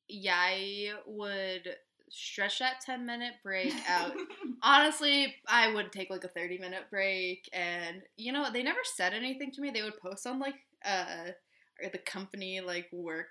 yeah, 0.09 0.35
I 0.37 0.93
would 1.05 1.75
stretch 2.11 2.59
that 2.59 2.81
10 2.85 3.05
minute 3.05 3.33
break 3.43 3.73
out. 3.89 4.13
Honestly, 4.61 5.35
I 5.47 5.73
would 5.73 5.91
take 5.91 6.09
like 6.09 6.23
a 6.23 6.27
30 6.27 6.57
minute 6.59 6.83
break 6.91 7.49
and 7.53 8.01
you 8.17 8.31
know, 8.31 8.51
they 8.51 8.63
never 8.63 8.79
said 8.83 9.13
anything 9.13 9.51
to 9.51 9.61
me. 9.61 9.71
They 9.71 9.81
would 9.81 9.97
post 9.99 10.27
on 10.27 10.39
like 10.39 10.55
uh 10.85 11.31
the 11.91 11.97
company 11.97 12.61
like 12.61 12.87
work 12.91 13.27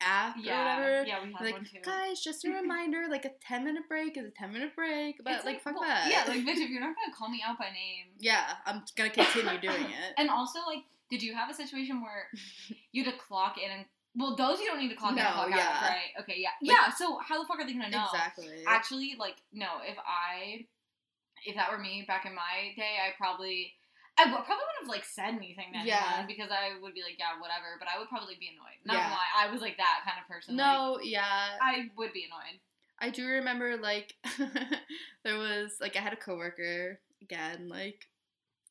app 0.00 0.36
or 0.36 0.40
yeah, 0.40 0.76
whatever. 0.76 1.06
yeah, 1.06 1.24
we 1.24 1.32
had 1.32 1.40
Like, 1.42 1.52
one 1.54 1.64
too. 1.64 1.78
guys, 1.82 2.20
just 2.20 2.44
a 2.44 2.50
reminder, 2.60 3.04
like 3.08 3.24
a 3.24 3.30
10 3.40 3.64
minute 3.64 3.84
break 3.88 4.16
is 4.18 4.26
a 4.26 4.30
10 4.30 4.52
minute 4.52 4.74
break. 4.76 5.16
But 5.24 5.34
It's 5.34 5.44
like, 5.44 5.62
fuck 5.62 5.74
well, 5.80 5.88
that. 5.88 6.08
Yeah, 6.10 6.24
like 6.30 6.42
bitch, 6.44 6.60
if 6.62 6.68
you're 6.68 6.80
not 6.80 6.94
gonna 6.96 7.16
call 7.16 7.28
me 7.30 7.42
out 7.46 7.58
by 7.58 7.66
name, 7.66 8.06
yeah, 8.18 8.54
I'm 8.66 8.82
gonna 8.96 9.10
continue 9.10 9.58
doing 9.60 9.82
it. 9.84 10.14
And 10.18 10.28
also, 10.28 10.58
like, 10.66 10.82
did 11.10 11.22
you 11.22 11.34
have 11.34 11.48
a 11.50 11.54
situation 11.54 12.02
where 12.02 12.28
you 12.92 13.04
had 13.04 13.12
to 13.12 13.18
clock 13.18 13.56
in 13.64 13.70
and 13.70 13.84
well, 14.16 14.36
those 14.36 14.60
you 14.60 14.66
don't 14.66 14.78
need 14.78 14.90
to 14.90 14.94
clock 14.96 15.12
in 15.12 15.18
and 15.18 15.26
No, 15.28 15.32
clock 15.34 15.50
yeah. 15.50 15.68
out, 15.68 15.82
right? 15.90 16.12
Okay, 16.20 16.36
yeah, 16.38 16.50
Like- 16.62 16.70
yeah. 16.70 16.90
So 16.94 17.18
how 17.18 17.40
the 17.40 17.46
fuck 17.48 17.58
are 17.60 17.66
they 17.66 17.72
gonna 17.72 17.90
know? 17.90 18.06
Exactly. 18.12 18.62
Actually, 18.66 19.16
like, 19.18 19.36
no. 19.52 19.80
If 19.84 19.98
I, 19.98 20.66
if 21.44 21.56
that 21.56 21.70
were 21.70 21.78
me 21.78 22.04
back 22.06 22.24
in 22.26 22.34
my 22.34 22.72
day, 22.76 22.96
I 23.04 23.10
probably, 23.18 23.74
I 24.16 24.24
would, 24.24 24.32
probably 24.46 24.62
wouldn't 24.64 24.82
have 24.82 24.88
like 24.88 25.04
said 25.04 25.34
anything 25.34 25.66
anyone 25.74 25.86
Yeah. 25.88 26.24
because 26.26 26.50
I 26.50 26.78
would 26.80 26.94
be 26.94 27.02
like, 27.02 27.18
yeah, 27.18 27.40
whatever. 27.40 27.76
But 27.78 27.88
I 27.94 27.98
would 27.98 28.08
probably 28.08 28.36
be 28.38 28.48
annoyed. 28.54 28.78
Not 28.84 28.96
Yeah. 28.96 29.10
lie, 29.10 29.32
I 29.48 29.50
was 29.50 29.60
like 29.60 29.76
that 29.78 30.02
kind 30.06 30.16
of 30.22 30.28
person. 30.28 30.56
like, 30.56 30.64
no, 30.64 30.98
yeah. 31.02 31.58
I 31.60 31.90
would 31.96 32.12
be 32.12 32.24
annoyed. 32.24 32.60
I 33.00 33.10
do 33.10 33.26
remember 33.26 33.76
like 33.76 34.14
there 35.24 35.36
was 35.36 35.76
like 35.80 35.96
I 35.96 36.00
had 36.00 36.12
a 36.12 36.16
coworker 36.16 37.00
again 37.20 37.68
like 37.68 38.06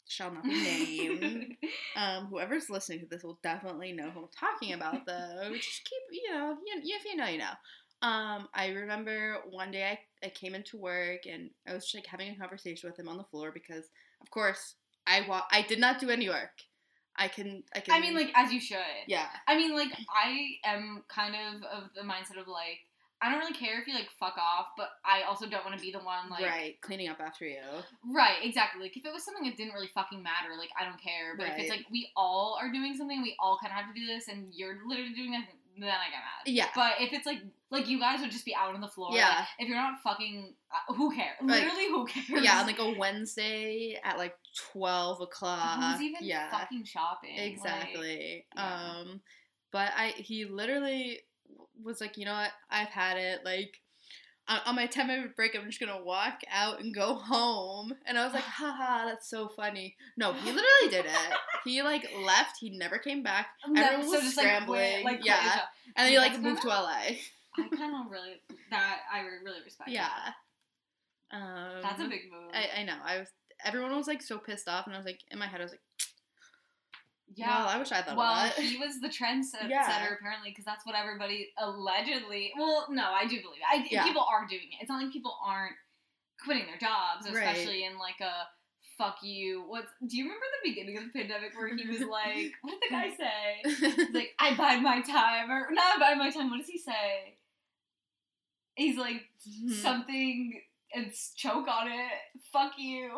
shall 0.08 0.32
not 0.32 0.44
be 0.44 0.62
named. 0.64 1.56
um, 1.96 2.28
whoever's 2.28 2.70
listening 2.70 3.00
to 3.02 3.06
this 3.06 3.24
will 3.24 3.40
definitely 3.44 3.92
know 3.94 4.10
who 4.10 4.22
I'm 4.22 4.28
talking 4.38 4.74
about 4.74 5.06
though. 5.06 5.50
Just 5.54 5.86
keep 5.86 6.02
you 6.12 6.32
know 6.32 6.58
you, 6.66 6.82
if 6.96 7.06
you 7.06 7.16
know 7.16 7.28
you 7.28 7.40
know. 7.40 7.54
Um, 8.02 8.50
I 8.54 8.68
remember 8.70 9.38
one 9.50 9.72
day 9.72 9.86
I, 9.86 10.26
I 10.26 10.30
came 10.30 10.56
into 10.56 10.78
work 10.78 11.22
and 11.26 11.50
I 11.66 11.74
was 11.74 11.84
just 11.84 11.96
like 11.96 12.06
having 12.06 12.32
a 12.32 12.36
conversation 12.36 12.90
with 12.90 13.00
him 13.00 13.08
on 13.08 13.18
the 13.18 13.24
floor 13.24 13.52
because 13.54 13.86
of 14.22 14.30
course 14.30 14.76
I 15.08 15.26
wa- 15.26 15.46
I 15.50 15.62
did 15.62 15.80
not 15.80 16.00
do 16.00 16.10
any 16.10 16.28
work. 16.28 16.52
I 17.16 17.28
can 17.28 17.64
I 17.74 17.80
can 17.80 17.94
I 17.94 18.02
mean, 18.02 18.16
like, 18.16 18.32
as 18.36 18.52
you 18.52 18.60
should. 18.60 18.78
yeah 19.08 19.28
I 19.48 19.56
mean, 19.56 19.74
like, 19.76 19.92
I 20.10 20.56
am 20.66 21.04
kind 21.08 21.36
of 21.36 21.64
of 21.64 21.90
the 21.96 22.02
mindset 22.02 22.42
of 22.42 22.48
like, 22.48 22.80
I 23.24 23.32
don't 23.32 23.40
really 23.40 23.54
care 23.54 23.80
if 23.80 23.88
you 23.88 23.94
like 23.94 24.10
fuck 24.20 24.36
off, 24.38 24.68
but 24.76 24.90
I 25.06 25.22
also 25.24 25.48
don't 25.48 25.64
want 25.64 25.78
to 25.78 25.82
be 25.82 25.92
the 25.92 26.00
one 26.00 26.30
like, 26.30 26.44
right 26.44 26.82
cleaning 26.82 27.08
up 27.08 27.22
after 27.22 27.46
you. 27.46 27.64
right, 28.14 28.36
exactly. 28.44 28.82
Like, 28.82 28.98
if 28.98 29.06
it 29.06 29.14
was 29.14 29.24
something 29.24 29.46
that 29.46 29.56
didn't 29.56 29.74
really 29.74 29.90
fucking 29.96 30.22
matter, 30.22 30.58
like, 30.60 30.72
I 30.80 30.84
don't 30.84 31.02
care. 31.02 31.38
But 31.38 31.48
if 31.48 31.58
it's 31.58 31.70
like 31.70 31.86
we 31.90 32.10
all 32.18 32.58
are 32.62 32.70
doing 32.70 32.98
something, 32.98 33.22
we 33.22 33.38
all 33.40 33.58
kind 33.62 33.72
of 33.72 33.78
have 33.78 33.94
to 33.94 34.00
do 34.00 34.06
this, 34.06 34.28
and 34.28 34.54
you're 34.54 34.80
literally 34.86 35.14
doing 35.14 35.34
it, 35.34 35.46
then 35.78 35.90
I 35.90 36.12
get 36.12 36.20
mad. 36.20 36.46
Yeah. 36.46 36.68
But 36.76 36.94
if 37.00 37.14
it's 37.14 37.26
like, 37.26 37.40
like 37.72 37.88
you 37.88 37.98
guys 37.98 38.20
would 38.20 38.30
just 38.32 38.44
be 38.46 38.54
out 38.54 38.76
on 38.76 38.82
the 38.82 38.90
floor. 38.90 39.12
like, 39.12 39.20
Yeah. 39.20 39.46
if 39.58 39.70
you're 39.70 39.78
not 39.78 40.02
fucking, 40.04 40.54
uh, 40.70 40.94
who 40.94 41.16
cares? 41.16 41.38
Like, 41.42 41.64
Literally, 41.64 41.88
who 41.88 42.06
cares? 42.06 42.44
Yeah, 42.44 42.62
like 42.64 42.80
a 42.80 42.94
Wednesday 42.98 44.00
at 44.04 44.18
like 44.18 44.36
twelve 44.74 45.22
o'clock. 45.22 45.80
Who's 45.82 46.02
even 46.02 46.26
yeah, 46.26 46.52
fucking 46.52 46.84
shopping? 46.84 47.38
Like, 47.38 47.54
exactly. 47.54 48.46
yeah. 48.54 48.96
Um, 49.00 49.22
but 49.72 49.92
I 49.96 50.10
he 50.18 50.46
literally 50.46 51.22
was 51.82 52.02
like, 52.02 52.18
you 52.18 52.26
know 52.26 52.34
what? 52.34 52.52
I've 52.70 52.90
had 52.90 53.18
it. 53.18 53.46
Like 53.46 53.80
on 54.66 54.76
my 54.76 54.86
ten 54.88 55.08
minute 55.08 55.36
break, 55.36 55.56
I'm 55.56 55.66
just 55.66 55.80
gonna 55.80 56.04
walk 56.04 56.42
out 56.52 56.82
and 56.82 56.94
go 56.94 57.14
home. 57.16 57.94
And 58.06 58.18
I 58.18 58.26
was 58.26 58.34
like, 58.34 58.44
haha, 58.60 59.06
that's 59.06 59.28
so 59.30 59.48
funny. 59.48 59.96
No, 60.18 60.34
he 60.34 60.46
literally 60.52 60.90
did 60.90 61.06
it. 61.06 61.38
He 61.64 61.82
like 61.82 62.10
left. 62.26 62.58
He 62.60 62.78
never 62.78 62.98
came 62.98 63.24
back. 63.24 63.48
No, 63.68 63.82
Everyone 63.82 64.08
was 64.10 64.20
so 64.20 64.26
just, 64.26 64.38
like, 64.38 64.46
quit- 64.46 64.56
scrambling. 64.56 65.04
like, 65.06 65.16
quit 65.22 65.26
yeah, 65.26 65.62
and 65.96 66.06
then 66.06 66.12
he 66.12 66.18
like 66.18 66.40
moved 66.40 66.62
to 66.64 66.68
LA. 66.68 67.00
I 67.58 67.68
kind 67.76 67.94
of 67.96 68.12
really 68.12 68.42
that 68.72 69.00
I 69.14 69.20
really 69.44 69.62
respect. 69.64 69.90
Yeah. 69.90 70.08
that. 71.32 71.38
Um, 71.38 71.82
that's 71.82 72.00
a 72.02 72.08
big 72.08 72.32
move. 72.32 72.52
I, 72.54 72.82
I 72.82 72.84
know. 72.84 72.96
I 73.04 73.20
was. 73.20 73.28
Everyone 73.66 73.96
was 73.96 74.08
like 74.08 74.22
so 74.22 74.38
pissed 74.38 74.68
off, 74.68 74.88
and 74.88 74.96
I 74.96 74.98
was 75.00 75.06
like, 75.06 75.20
in 75.32 75.40
my 75.40 75.48
head, 75.48 75.62
I 75.62 75.64
was 75.64 75.72
like, 75.72 75.82
yeah. 77.36 77.60
well, 77.60 77.68
I 77.68 77.78
wish 77.80 77.92
I 77.92 78.02
thought 78.02 78.16
well, 78.18 78.32
of 78.34 78.56
that. 78.56 78.64
he 78.64 78.78
was 78.78 79.00
the 79.02 79.08
trendsetter 79.10 79.70
Yeah. 79.70 79.84
apparently 80.14 80.50
because 80.52 80.66
that's 80.66 80.86
what 80.86 80.96
everybody 80.96 81.50
allegedly. 81.58 82.52
Well, 82.58 82.88
no, 82.90 83.12
I 83.12 83.24
do 83.24 83.42
believe 83.42 83.60
it. 83.62 83.68
I, 83.70 83.88
Yeah. 83.90 84.04
People 84.04 84.24
are 84.32 84.46
doing 84.48 84.70
it. 84.72 84.78
It's 84.82 84.90
not 84.90 85.02
like 85.04 85.12
people 85.14 85.36
aren't 85.46 85.76
quitting 86.44 86.66
their 86.68 86.78
jobs, 86.78 87.26
Right. 87.26 87.36
especially 87.36 87.86
in 87.86 87.98
like 87.98 88.20
a 88.22 88.48
fuck 88.98 89.18
you. 89.24 89.64
What's 89.68 89.88
do 90.08 90.18
you 90.18 90.24
remember 90.26 90.46
the 90.64 90.70
beginning 90.70 90.98
of 90.98 91.04
the 91.06 91.10
pandemic 91.20 91.56
where 91.58 91.76
he 91.76 91.88
was 91.88 92.02
like, 92.08 92.54
what 92.62 92.80
did 92.80 92.90
the 92.90 92.94
guy 92.94 93.16
say? 93.16 93.62
He's 94.06 94.14
like, 94.14 94.34
I 94.40 94.56
bide 94.56 94.82
my 94.84 95.02
time, 95.02 95.50
or 95.52 95.72
not 95.72 95.96
I 95.96 96.00
bide 96.00 96.18
my 96.18 96.30
time. 96.30 96.50
What 96.50 96.58
does 96.60 96.68
he 96.70 96.78
say? 96.78 97.38
He's 98.76 98.98
like 98.98 99.24
Hmm. 99.46 99.70
something 99.74 100.62
and 100.96 101.12
choke 101.36 101.68
on 101.68 101.88
it. 101.88 102.12
Fuck 102.52 102.74
you. 102.78 103.10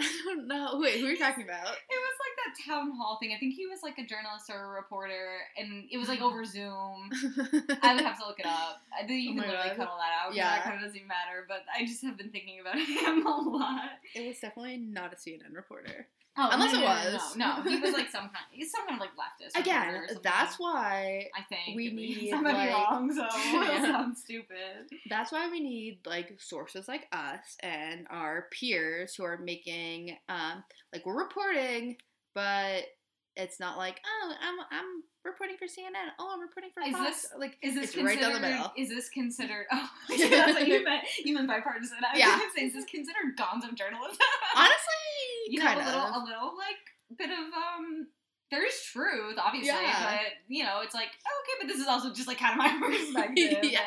I 0.00 0.22
don't 0.24 0.46
know. 0.46 0.78
Wait, 0.80 1.00
who 1.00 1.06
are 1.06 1.10
you 1.10 1.18
talking 1.18 1.44
about? 1.44 1.66
It 1.66 1.98
was 1.98 2.16
like 2.20 2.36
that 2.44 2.64
town 2.72 2.92
hall 2.96 3.18
thing. 3.20 3.32
I 3.34 3.38
think 3.38 3.54
he 3.54 3.66
was 3.66 3.80
like 3.82 3.98
a 3.98 4.06
journalist 4.06 4.48
or 4.50 4.64
a 4.64 4.68
reporter, 4.68 5.38
and 5.58 5.84
it 5.90 5.98
was 5.98 6.08
like 6.08 6.20
over 6.20 6.44
Zoom. 6.54 7.10
I 7.82 7.94
would 7.94 8.04
have 8.04 8.18
to 8.20 8.26
look 8.26 8.38
it 8.40 8.46
up. 8.46 8.80
I 8.98 9.06
think 9.06 9.22
you 9.24 9.30
Oh 9.30 9.34
can 9.42 9.50
literally 9.50 9.68
God. 9.70 9.76
cut 9.76 9.88
all 9.88 9.98
that 9.98 10.12
out. 10.26 10.34
Yeah, 10.34 10.44
Yeah. 10.44 10.54
that 10.56 10.64
kind 10.64 10.76
of 10.76 10.82
doesn't 10.82 10.96
even 10.96 11.08
matter. 11.08 11.44
But 11.48 11.64
I 11.76 11.84
just 11.84 12.02
have 12.02 12.16
been 12.16 12.30
thinking 12.30 12.60
about 12.60 12.78
him 12.78 13.26
a 13.26 13.40
lot. 13.40 13.90
it 14.14 14.26
was 14.28 14.38
definitely 14.38 14.76
not 14.78 15.12
a 15.12 15.16
CNN 15.16 15.54
reporter. 15.54 16.06
Oh, 16.36 16.48
Unless 16.52 16.72
no, 16.72 16.78
it 16.78 16.82
no, 16.82 16.88
no, 16.88 16.94
was. 17.12 17.36
No, 17.36 17.56
no, 17.62 17.70
he 17.70 17.78
was 17.80 17.92
like 17.92 18.10
some 18.10 18.22
kind. 18.22 18.44
He's 18.50 18.70
some 18.72 18.86
kind 18.88 19.00
of 19.00 19.06
like 19.06 19.10
leftist. 19.16 19.58
Again, 19.60 20.02
that's 20.22 20.58
why 20.58 21.28
I 21.36 21.42
think 21.42 21.76
we 21.76 21.92
need, 21.92 22.32
I 22.32 22.40
might 22.40 22.54
like- 22.54 22.68
be 22.68 22.74
wrong, 22.74 23.12
so 23.14 23.22
Yeah. 23.52 24.12
stupid. 24.14 24.90
that's 25.08 25.30
why 25.30 25.48
we 25.48 25.60
need 25.60 25.98
like 26.04 26.34
sources 26.40 26.88
like 26.88 27.06
us 27.12 27.56
and 27.60 28.06
our 28.10 28.48
peers 28.50 29.14
who 29.14 29.22
are 29.24 29.38
making 29.38 30.16
um 30.28 30.64
like 30.92 31.06
we're 31.06 31.18
reporting, 31.22 31.96
but 32.34 32.82
it's 33.36 33.58
not 33.60 33.76
like 33.78 34.00
oh 34.06 34.32
I'm 34.40 34.58
I'm 34.72 35.02
reporting 35.24 35.56
for 35.56 35.66
CNN. 35.66 36.10
Oh, 36.18 36.30
I'm 36.34 36.40
reporting 36.40 36.70
for 36.74 36.82
Is 36.82 36.92
Fox. 36.92 37.22
this- 37.22 37.32
like 37.38 37.56
Is 37.62 37.74
this 37.74 37.84
it's 37.94 37.96
right 37.96 38.18
considered? 38.18 38.32
down 38.32 38.42
the 38.42 38.48
middle. 38.48 38.72
Is 38.76 38.88
this 38.88 39.08
considered? 39.08 39.66
Oh, 39.72 39.88
that's 40.08 40.54
what 40.58 40.66
you 40.68 40.84
meant. 40.84 41.04
You 41.24 41.34
meant 41.34 41.48
bipartisan. 41.48 41.98
I 42.04 42.12
was 42.12 42.18
Yeah. 42.20 42.40
say, 42.56 42.66
is 42.66 42.74
this 42.74 42.84
considered 42.84 43.36
gonzo 43.38 43.72
journalism? 43.74 44.16
Honestly, 44.56 45.03
you 45.48 45.58
know, 45.60 45.66
kind 45.66 45.80
a 45.80 45.84
little, 45.84 46.00
of. 46.00 46.14
a 46.22 46.24
little 46.24 46.52
like 46.56 47.18
bit 47.18 47.30
of 47.30 47.38
um. 47.52 48.08
There 48.50 48.64
is 48.64 48.74
truth, 48.92 49.36
obviously, 49.42 49.68
Yeah. 49.70 50.10
but 50.16 50.20
you 50.48 50.62
know, 50.64 50.80
it's 50.82 50.94
like 50.94 51.08
oh, 51.26 51.42
okay, 51.42 51.66
but 51.66 51.72
this 51.72 51.80
is 51.80 51.88
also 51.88 52.12
just 52.12 52.28
like 52.28 52.38
kind 52.38 52.52
of 52.52 52.58
my 52.58 52.88
perspective. 52.96 53.58
Yeah. 53.64 53.80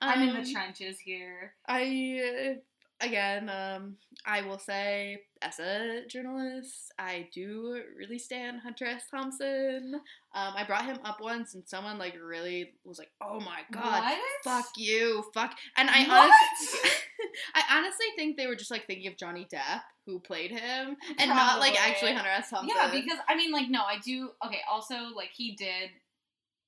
and 0.00 0.10
I'm 0.10 0.22
in 0.28 0.36
Um, 0.36 0.44
the 0.44 0.52
trenches 0.52 0.98
here. 1.00 1.54
I 1.66 2.58
again, 3.04 3.48
um, 3.48 3.96
I 4.26 4.42
will 4.42 4.58
say, 4.58 5.22
as 5.42 5.58
a 5.58 6.06
journalist, 6.08 6.92
I 6.98 7.28
do 7.32 7.80
really 7.96 8.18
stand 8.18 8.60
Hunter 8.60 8.86
S. 8.86 9.04
Thompson. 9.10 9.94
Um, 10.34 10.54
I 10.56 10.64
brought 10.64 10.84
him 10.86 10.98
up 11.04 11.20
once, 11.20 11.54
and 11.54 11.62
someone 11.66 11.98
like 11.98 12.16
really 12.20 12.72
was 12.84 12.98
like, 12.98 13.10
"Oh 13.20 13.40
my 13.40 13.60
god, 13.72 14.02
What? 14.02 14.18
fuck 14.44 14.66
you, 14.76 15.24
fuck," 15.34 15.56
and 15.76 15.88
I 15.90 16.00
What? 16.08 16.30
honestly, 16.30 16.90
I 17.54 17.76
honestly 17.78 18.06
think 18.16 18.36
they 18.36 18.46
were 18.46 18.56
just 18.56 18.70
like 18.70 18.86
thinking 18.86 19.06
of 19.08 19.16
Johnny 19.16 19.46
Depp 19.52 19.82
who 20.06 20.20
played 20.20 20.50
him, 20.50 20.96
and 21.18 21.30
not 21.30 21.60
like 21.60 21.80
actually 21.80 22.12
Hunter 22.14 22.30
S. 22.30 22.50
Thompson. 22.50 22.70
Yeah, 22.76 22.90
because 22.90 23.18
I 23.28 23.36
mean, 23.36 23.52
like, 23.52 23.68
no, 23.70 23.82
I 23.82 23.98
do. 24.04 24.30
Okay, 24.44 24.60
also, 24.70 24.94
like, 25.14 25.30
he 25.34 25.52
did 25.56 25.90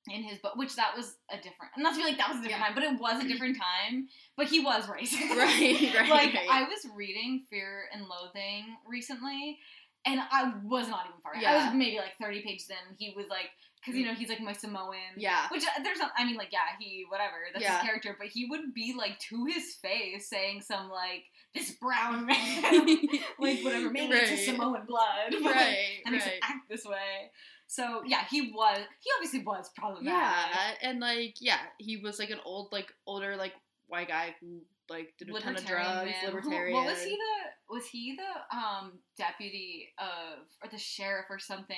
in 0.09 0.23
his 0.23 0.39
book, 0.39 0.57
which 0.57 0.77
that 0.77 0.97
was 0.97 1.17
a 1.31 1.37
different. 1.37 1.73
And 1.75 1.83
not 1.83 1.93
to 1.95 1.99
be 1.99 2.05
like 2.05 2.19
that 2.19 2.29
was 2.29 2.39
a 2.39 2.43
different 2.43 2.61
Yeah. 2.61 2.67
time, 2.67 2.75
but 2.75 2.85
it 2.85 2.99
was 3.01 3.23
a 3.23 3.29
different 3.33 3.57
time. 3.57 4.09
But 4.37 4.47
he 4.47 4.61
was 4.61 4.85
racist, 4.87 5.31
Right, 5.37 5.93
right, 5.95 6.09
like, 6.09 6.35
right. 6.35 6.49
I 6.51 6.63
was 6.65 6.87
reading 6.95 7.45
Fear 7.51 7.85
and 7.93 8.03
Loathing 8.07 8.65
recently, 8.87 9.59
and 10.05 10.21
I 10.21 10.53
was 10.65 10.89
not 10.89 11.07
even 11.09 11.21
far. 11.23 11.33
I 11.37 11.67
was 11.67 11.75
maybe 11.75 11.97
like 11.97 12.17
thirty 12.21 12.41
pages 12.43 12.69
in. 12.71 12.95
He 12.99 13.13
was 13.17 13.27
like, 13.29 13.51
because 13.85 13.99
you 13.99 14.07
know 14.07 14.15
he's 14.15 14.29
like 14.29 14.41
my 14.41 14.53
Samoan. 14.53 14.95
yeah, 15.17 15.49
Which 15.51 15.63
uh, 15.65 15.83
there's 15.83 15.99
not. 15.99 16.11
I 16.19 16.25
mean, 16.25 16.37
like, 16.37 16.53
yeah, 16.53 16.61
he 16.79 17.05
whatever. 17.09 17.35
That's 17.53 17.65
Yeah. 17.65 17.79
his 17.81 17.87
character. 17.89 18.17
But 18.19 18.29
he 18.29 18.47
would 18.47 18.73
be 18.75 18.95
like 18.97 19.19
to 19.31 19.45
his 19.47 19.75
face 19.75 20.29
saying 20.29 20.63
some 20.63 20.89
like 20.91 21.25
this 21.55 21.73
brown 21.73 22.27
man, 22.27 22.73
like 23.39 23.61
whatever. 23.63 23.91
Maybe 23.91 24.15
it's 24.15 24.31
his 24.31 24.47
Samoan 24.47 24.85
blood, 24.87 25.35
right, 25.45 26.03
and 26.05 26.15
should 26.21 26.27
right. 26.31 26.41
act 26.43 26.69
this 26.69 26.85
way. 26.85 27.31
So 27.67 28.03
yeah, 28.07 28.25
he 28.31 28.53
was. 28.53 28.79
He 29.01 29.11
obviously 29.17 29.43
was 29.43 29.71
problematic. 29.77 30.13
Yeah, 30.13 30.89
and 30.89 31.01
like 31.01 31.37
yeah, 31.41 31.59
he 31.79 31.97
was 31.97 32.19
like 32.19 32.31
an 32.31 32.41
old 32.45 32.73
like 32.73 32.93
older 33.07 33.37
like 33.37 33.53
white 33.89 34.09
guy 34.09 34.35
who 34.41 34.61
like 34.89 35.15
did 35.19 35.29
a 35.29 35.41
ton 35.41 35.57
of 35.57 35.65
drugs, 35.65 36.11
man. 36.11 36.35
Libertarian. 36.35 36.75
What 36.77 36.87
was 36.87 37.03
he 37.03 37.11
the? 37.11 37.75
Was 37.75 37.87
he 37.87 38.17
the 38.17 38.57
um 38.57 38.93
deputy 39.19 39.89
of 39.99 40.39
or 40.63 40.71
the 40.71 40.79
sheriff 40.79 41.27
or 41.29 41.39
something? 41.39 41.77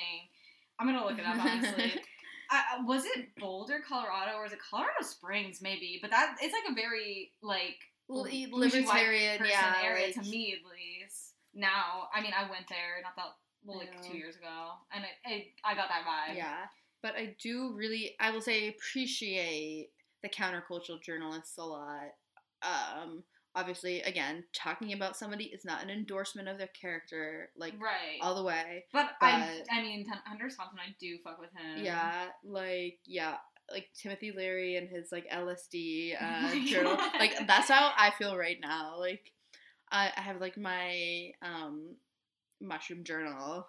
I'm 0.79 0.87
gonna 0.87 1.03
look 1.03 1.17
it 1.17 1.25
up 1.25 1.37
honestly. 1.43 1.93
I, 2.51 2.81
was 2.83 3.05
it 3.05 3.35
Boulder, 3.37 3.79
Colorado, 3.87 4.37
or 4.37 4.43
was 4.43 4.53
it 4.53 4.59
Colorado 4.71 5.03
Springs? 5.03 5.59
Maybe, 5.61 5.99
but 6.01 6.09
that 6.09 6.35
it's 6.41 6.53
like 6.53 6.71
a 6.71 6.73
very 6.73 7.31
like 7.43 7.77
L- 8.09 8.25
libertarian, 8.51 9.39
yeah, 9.45 9.75
area 9.83 10.07
like- 10.07 10.15
to 10.15 10.21
me 10.21 10.53
at 10.57 10.65
least. 10.65 11.33
Now, 11.53 12.07
I 12.13 12.21
mean, 12.21 12.31
I 12.37 12.49
went 12.49 12.67
there 12.69 13.01
not 13.03 13.15
that 13.15 13.33
well, 13.63 13.77
like 13.79 14.01
two 14.01 14.17
years 14.17 14.35
ago, 14.35 14.71
and 14.93 15.03
it, 15.03 15.31
it 15.31 15.47
I 15.63 15.75
got 15.75 15.89
that 15.89 16.03
vibe. 16.05 16.37
Yeah, 16.37 16.65
but 17.01 17.15
I 17.15 17.35
do 17.41 17.73
really, 17.75 18.15
I 18.19 18.31
will 18.31 18.41
say, 18.41 18.69
appreciate 18.69 19.89
the 20.21 20.29
countercultural 20.29 21.01
journalists 21.01 21.57
a 21.57 21.63
lot. 21.63 22.11
Um, 22.61 23.23
obviously, 23.55 24.01
again, 24.01 24.43
talking 24.53 24.93
about 24.93 25.17
somebody 25.17 25.45
is 25.45 25.65
not 25.65 25.83
an 25.83 25.89
endorsement 25.89 26.47
of 26.47 26.57
their 26.57 26.69
character, 26.79 27.49
like 27.57 27.73
right. 27.79 28.19
all 28.21 28.35
the 28.35 28.43
way. 28.43 28.85
but, 28.93 29.09
I, 29.21 29.59
but- 29.59 29.73
I 29.73 29.81
mean, 29.81 30.05
Hun- 30.07 30.21
Hunter 30.25 30.49
Thompson, 30.55 30.79
I 30.79 30.95
do 30.99 31.17
fuck 31.23 31.39
with 31.39 31.51
him. 31.51 31.83
Yeah, 31.83 32.27
like 32.43 32.99
yeah, 33.05 33.35
like 33.71 33.87
Timothy 33.93 34.31
Leary 34.35 34.75
and 34.75 34.89
his 34.89 35.11
like 35.11 35.29
LSD 35.29 36.15
uh, 36.21 36.65
journal. 36.65 36.97
Like 37.17 37.47
that's 37.47 37.69
how 37.69 37.91
I 37.97 38.11
feel 38.17 38.37
right 38.37 38.57
now. 38.61 38.97
Like 38.99 39.31
I, 39.91 40.11
I 40.15 40.21
have 40.21 40.41
like 40.41 40.57
my 40.57 41.31
um 41.41 41.95
mushroom 42.61 43.03
journal, 43.03 43.67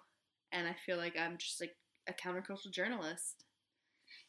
and 0.51 0.67
I 0.67 0.75
feel 0.85 0.97
like 0.97 1.17
I'm 1.17 1.37
just 1.37 1.61
like 1.61 1.75
a 2.07 2.13
countercultural 2.13 2.71
journalist. 2.71 3.43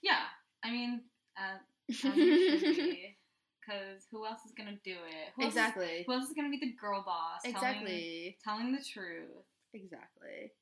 Yeah, 0.03 0.23
I 0.65 0.71
mean, 0.71 1.03
uh, 1.37 1.59
as 1.91 2.17
you 2.17 2.59
should 2.59 2.77
be, 2.77 3.17
because 3.61 4.07
who 4.11 4.27
else 4.27 4.41
is 4.47 4.53
gonna 4.57 4.79
do 4.85 4.93
it? 4.93 5.33
Who 5.37 5.43
else 5.45 5.53
is- 5.53 5.59
exactly. 5.59 6.05
who 6.07 6.13
else 6.13 6.25
is 6.29 6.35
gonna 6.35 6.51
be 6.51 6.59
the 6.59 6.73
girl 6.81 7.03
boss? 7.05 7.41
Exactly. 7.45 8.37
telling 8.45 8.73
the 8.73 8.83
truth. 8.85 9.29
Exactly. 9.75 10.53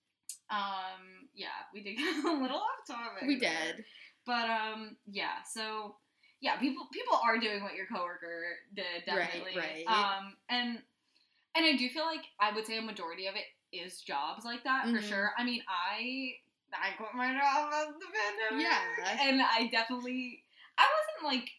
Um, 0.50 1.28
yeah, 1.34 1.48
we 1.72 1.82
did 1.82 1.96
get 1.96 2.24
a 2.24 2.32
little 2.32 2.58
off 2.58 2.86
topic. 2.86 3.26
We 3.26 3.38
there. 3.38 3.52
did. 3.76 3.84
but 4.26 4.48
um, 4.50 4.96
yeah. 5.06 5.42
So 5.52 5.96
yeah, 6.40 6.56
people 6.56 6.86
people 6.92 7.18
are 7.22 7.38
doing 7.38 7.62
what 7.62 7.74
your 7.74 7.86
coworker 7.86 8.44
did 8.74 9.04
definitely. 9.06 9.56
Right, 9.56 9.84
right. 9.86 10.16
Um, 10.18 10.34
and 10.48 10.78
and 11.56 11.66
I 11.66 11.76
do 11.76 11.88
feel 11.88 12.04
like 12.04 12.22
I 12.40 12.52
would 12.54 12.66
say 12.66 12.78
a 12.78 12.82
majority 12.82 13.26
of 13.26 13.34
it 13.36 13.44
is 13.72 14.00
jobs 14.00 14.44
like 14.44 14.64
that 14.64 14.84
for 14.86 14.98
Mhm. 15.00 15.08
sure. 15.08 15.32
I 15.38 15.44
mean, 15.44 15.62
I 15.68 16.34
I 16.72 16.92
quit 16.96 17.14
my 17.14 17.32
job 17.32 17.72
at 17.72 17.88
the 17.98 18.06
pandemic. 18.06 18.66
Yeah. 18.66 19.16
and 19.28 19.42
I 19.42 19.66
definitely 19.72 20.44
I 20.78 20.86
wasn't 20.86 21.24
like 21.34 21.50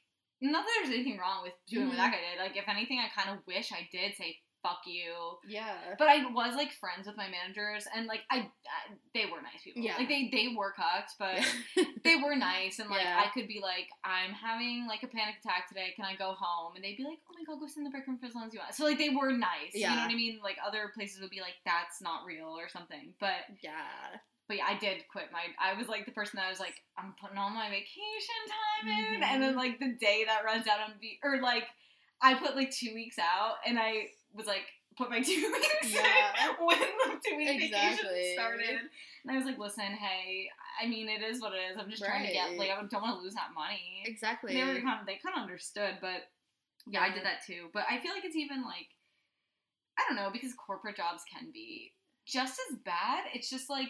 not 0.41 0.63
that 0.65 0.73
there's 0.81 0.95
anything 0.95 1.19
wrong 1.19 1.43
with 1.43 1.53
doing 1.67 1.87
what 1.87 1.95
Mhm. 1.95 1.97
that 1.97 2.11
guy 2.13 2.21
did. 2.31 2.39
Like 2.39 2.55
if 2.57 2.67
anything, 2.67 2.99
I 2.99 3.09
kind 3.09 3.29
of 3.29 3.45
wish 3.45 3.71
I 3.71 3.87
did 3.91 4.15
say 4.15 4.39
fuck 4.63 4.81
you. 4.85 5.13
Yeah. 5.47 5.73
But 5.97 6.07
I 6.07 6.25
was 6.31 6.55
like 6.55 6.71
friends 6.73 7.07
with 7.07 7.17
my 7.17 7.27
managers, 7.27 7.87
and 7.95 8.07
like 8.07 8.21
I, 8.29 8.37
I 8.37 8.93
they 9.13 9.25
were 9.25 9.41
nice 9.41 9.63
people. 9.63 9.81
Yeah. 9.81 9.97
Like 9.97 10.07
they 10.09 10.29
they 10.31 10.53
were 10.55 10.71
cucked, 10.71 11.13
but 11.19 11.39
they 12.03 12.15
were 12.17 12.35
nice, 12.35 12.79
and 12.79 12.89
like 12.89 13.01
Yeah. 13.03 13.21
I 13.25 13.29
could 13.33 13.47
be 13.47 13.59
like, 13.61 13.87
I'm 14.03 14.31
having 14.33 14.85
like 14.87 15.03
a 15.03 15.07
panic 15.07 15.35
attack 15.43 15.67
today. 15.67 15.93
Can 15.95 16.05
I 16.05 16.15
go 16.15 16.33
home? 16.37 16.75
And 16.75 16.83
they'd 16.83 16.97
be 16.97 17.03
like, 17.03 17.19
Oh 17.29 17.33
my 17.37 17.43
god, 17.45 17.59
go 17.59 17.67
sit 17.67 17.77
in 17.77 17.83
the 17.85 17.89
break 17.89 18.07
room 18.07 18.17
for 18.17 18.25
as 18.27 18.35
long 18.35 18.47
as 18.47 18.53
you 18.53 18.59
want. 18.59 18.75
So 18.75 18.85
like 18.85 18.97
they 18.97 19.09
were 19.09 19.31
nice. 19.31 19.73
Yeah. 19.73 19.89
You 19.91 19.95
know 19.97 20.01
what 20.03 20.11
I 20.11 20.15
mean? 20.15 20.39
Like 20.43 20.57
other 20.65 20.91
places 20.93 21.21
would 21.21 21.31
be 21.31 21.41
like, 21.41 21.55
That's 21.65 22.01
not 22.01 22.25
real 22.25 22.47
or 22.57 22.69
something. 22.69 23.13
But 23.19 23.45
yeah. 23.63 24.19
but 24.47 24.57
yeah, 24.57 24.65
I 24.67 24.77
did 24.77 25.07
quit 25.11 25.29
my. 25.31 25.43
I 25.59 25.77
was 25.77 25.87
like 25.87 26.05
the 26.05 26.11
person 26.11 26.37
that 26.37 26.49
was 26.49 26.59
like, 26.59 26.75
I'm 26.97 27.13
putting 27.21 27.37
all 27.37 27.49
my 27.49 27.69
vacation 27.69 28.41
time 28.51 28.89
in, 29.15 29.23
and 29.23 29.41
Mhm. 29.41 29.45
then 29.47 29.55
like 29.55 29.79
the 29.79 29.93
day 29.99 30.23
that 30.27 30.43
runs 30.45 30.67
out 30.67 30.79
on 30.81 30.93
be 30.99 31.19
or 31.23 31.41
like 31.41 31.63
I 32.23 32.35
put 32.35 32.55
like 32.55 32.69
two 32.71 32.93
weeks 32.93 33.17
out, 33.17 33.55
and 33.65 33.79
I 33.79 34.09
was 34.33 34.47
like 34.47 34.65
put 34.97 35.09
my 35.09 35.21
two 35.21 35.51
weeks 35.53 35.93
Yeah. 35.93 36.49
in 36.59 36.65
when 36.65 36.77
the 36.79 37.19
two 37.27 37.37
week 37.37 37.49
Exactly. 37.63 38.09
vacation 38.09 38.33
started, 38.33 38.79
and 39.23 39.31
I 39.31 39.37
was 39.37 39.45
like, 39.45 39.57
listen, 39.57 39.85
hey, 39.85 40.47
I 40.81 40.87
mean, 40.87 41.07
it 41.09 41.21
is 41.21 41.41
what 41.41 41.53
it 41.53 41.61
is. 41.71 41.77
I'm 41.79 41.89
just 41.89 42.03
trying 42.03 42.25
to 42.27 42.33
get 42.33 42.57
like 42.57 42.69
I 42.69 42.75
don't 42.81 43.01
want 43.01 43.17
to 43.17 43.23
lose 43.23 43.33
that 43.35 43.49
money. 43.55 44.03
Exactly. 44.05 44.53
They 44.53 44.63
were 44.63 44.79
kind 44.81 44.99
of 44.99 45.05
they 45.05 45.19
kind 45.23 45.35
of 45.37 45.43
understood, 45.43 45.97
but 46.01 46.27
yeah, 46.87 47.01
I 47.01 47.13
did 47.13 47.23
that 47.25 47.45
too. 47.45 47.69
But 47.73 47.83
I 47.89 47.99
feel 47.99 48.11
like 48.13 48.25
it's 48.25 48.35
even 48.35 48.63
like 48.63 48.87
I 49.99 50.03
don't 50.07 50.15
know 50.17 50.29
because 50.31 50.53
corporate 50.53 50.97
jobs 50.97 51.23
can 51.31 51.51
be 51.53 51.93
just 52.25 52.59
as 52.71 52.77
bad. 52.83 53.25
It's 53.33 53.49
just 53.49 53.69
like 53.69 53.89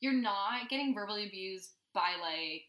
you're 0.00 0.12
not 0.12 0.68
getting 0.68 0.94
verbally 0.94 1.26
abused 1.26 1.70
by 1.94 2.10
like 2.20 2.64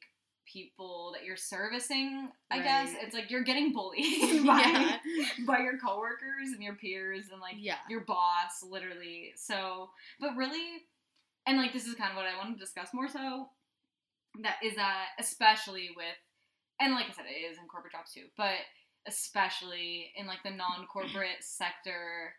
people 0.51 1.12
that 1.13 1.23
you're 1.25 1.36
servicing. 1.36 2.29
I 2.49 2.60
guess 2.60 2.93
it's 3.01 3.13
like 3.13 3.29
you're 3.29 3.43
getting 3.43 3.73
bullied 3.73 4.45
by 4.45 4.62
yeah. 4.62 4.97
by 5.45 5.60
your 5.60 5.77
coworkers 5.77 6.49
and 6.53 6.62
your 6.63 6.75
peers 6.75 7.25
and 7.31 7.41
like 7.41 7.55
Yeah. 7.57 7.77
your 7.89 8.01
boss, 8.01 8.63
literally. 8.63 9.33
So, 9.36 9.89
but 10.19 10.36
really, 10.36 10.83
and 11.45 11.57
like 11.57 11.73
this 11.73 11.86
is 11.88 11.95
kind 11.95 12.12
of 12.12 12.17
what 12.17 12.25
I 12.25 12.38
want 12.38 12.57
to 12.57 12.60
discuss 12.63 12.89
more 12.93 13.07
so. 13.07 13.49
That 14.43 14.55
is 14.63 14.75
that 14.75 15.07
especially 15.19 15.89
with, 15.95 16.05
and 16.79 16.93
like 16.93 17.05
I 17.10 17.13
said, 17.13 17.25
it 17.27 17.39
is 17.51 17.57
in 17.57 17.67
corporate 17.67 17.93
jobs 17.93 18.13
too, 18.13 18.25
but 18.38 18.55
especially 19.07 20.12
in 20.15 20.27
like 20.27 20.43
the 20.43 20.51
non-corporate 20.51 21.38
sector. 21.41 22.33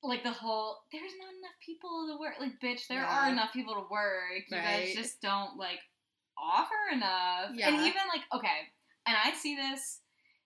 Like 0.00 0.22
the 0.22 0.30
whole, 0.30 0.76
there's 0.92 1.10
not 1.18 1.34
enough 1.40 1.58
people 1.66 2.06
to 2.08 2.20
work. 2.20 2.34
Like, 2.38 2.60
bitch, 2.62 2.86
there 2.86 3.04
are 3.04 3.30
enough 3.30 3.52
people 3.52 3.74
to 3.74 3.84
work. 3.90 4.44
You 4.48 4.56
guys 4.56 4.94
just 4.94 5.20
don't 5.20 5.56
like 5.56 5.80
offer 6.42 6.92
enough. 6.92 7.50
And 7.50 7.76
even 7.76 8.02
like, 8.12 8.22
okay, 8.34 8.68
and 9.06 9.16
I 9.24 9.32
see 9.34 9.56
this 9.56 10.00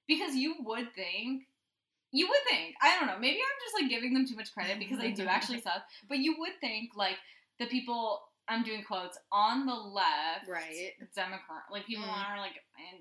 because 0.06 0.34
you 0.34 0.54
would 0.60 0.94
think 0.94 1.44
you 2.12 2.28
would 2.28 2.40
think 2.48 2.74
I 2.82 2.98
don't 2.98 3.08
know 3.08 3.18
maybe 3.18 3.38
I'm 3.38 3.60
just 3.64 3.82
like 3.82 3.90
giving 3.90 4.12
them 4.14 4.26
too 4.26 4.36
much 4.36 4.52
credit 4.52 4.78
because 4.78 4.98
they 4.98 5.12
do 5.12 5.26
actually 5.26 5.60
suck 5.62 5.82
but 6.08 6.18
you 6.18 6.36
would 6.38 6.60
think 6.60 6.90
like 6.96 7.16
the 7.58 7.66
people 7.66 8.20
I'm 8.48 8.62
doing 8.64 8.82
quotes 8.82 9.16
on 9.30 9.66
the 9.66 9.74
left 9.74 10.48
Right. 10.48 10.92
Democrat 11.14 11.64
like 11.70 11.86
people 11.86 12.04
Mm. 12.04 12.30
are 12.30 12.38
like 12.38 12.52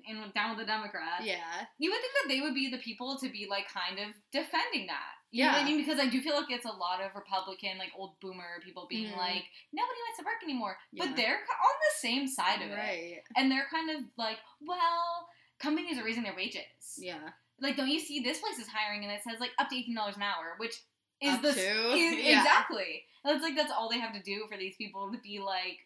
in, 0.07 0.15
in 0.17 0.31
down 0.31 0.49
with 0.51 0.59
the 0.59 0.65
Democrats 0.71 1.23
Yeah. 1.25 1.65
you 1.79 1.89
would 1.91 1.99
think 1.99 2.13
that 2.21 2.27
they 2.29 2.41
would 2.41 2.53
be 2.53 2.69
the 2.69 2.77
people 2.77 3.17
to 3.19 3.29
be 3.29 3.47
like 3.49 3.67
kind 3.67 3.99
of 3.99 4.13
defending 4.31 4.87
that 4.87 5.13
you 5.31 5.45
know 5.45 5.51
what 5.53 5.61
I 5.61 5.65
mean 5.65 5.77
because 5.77 5.99
I 5.99 6.07
do 6.09 6.21
feel 6.21 6.35
like 6.35 6.51
it's 6.51 6.65
a 6.65 6.71
lot 6.71 7.01
of 7.01 7.15
Republican 7.15 7.77
like 7.77 7.91
old 7.97 8.19
boomer 8.19 8.59
people 8.63 8.85
being 8.89 9.11
Mhm. 9.13 9.17
like 9.17 9.45
nobody 9.73 9.99
wants 10.05 10.19
to 10.19 10.25
work 10.25 10.43
anymore 10.43 10.77
Yeah. 10.91 11.05
but 11.05 11.15
they're 11.15 11.37
on 11.39 11.75
the 11.89 11.95
same 11.97 12.27
side 12.27 12.61
of 12.61 12.69
it 12.69 12.75
Right. 12.75 13.23
and 13.35 13.51
they're 13.51 13.67
kind 13.71 13.89
of 13.89 14.03
like, 14.17 14.37
well, 14.61 15.29
companies 15.59 15.97
are 15.97 16.03
raising 16.03 16.23
their 16.23 16.35
wages. 16.35 16.97
Yeah. 16.97 17.29
Like, 17.59 17.75
don't 17.75 17.89
you 17.89 17.99
see 17.99 18.19
this 18.21 18.39
place 18.39 18.57
is 18.57 18.67
hiring 18.67 19.03
and 19.03 19.11
it 19.13 19.21
says 19.23 19.39
like 19.39 19.51
up 19.59 19.69
to 19.69 19.75
eighteen 19.75 19.95
dollars 19.95 20.15
an 20.17 20.23
hour, 20.23 20.55
which 20.57 20.73
is 21.21 21.33
Up 21.35 21.41
the 21.41 21.53
to? 21.53 21.59
is- 21.59 22.25
Yeah. 22.25 22.39
exactly. 22.39 23.03
That's 23.23 23.43
like 23.43 23.55
that's 23.55 23.71
all 23.71 23.89
they 23.89 23.99
have 23.99 24.13
to 24.13 24.21
do 24.21 24.45
for 24.51 24.57
these 24.57 24.75
people 24.77 25.11
to 25.11 25.19
be 25.19 25.39
like 25.39 25.79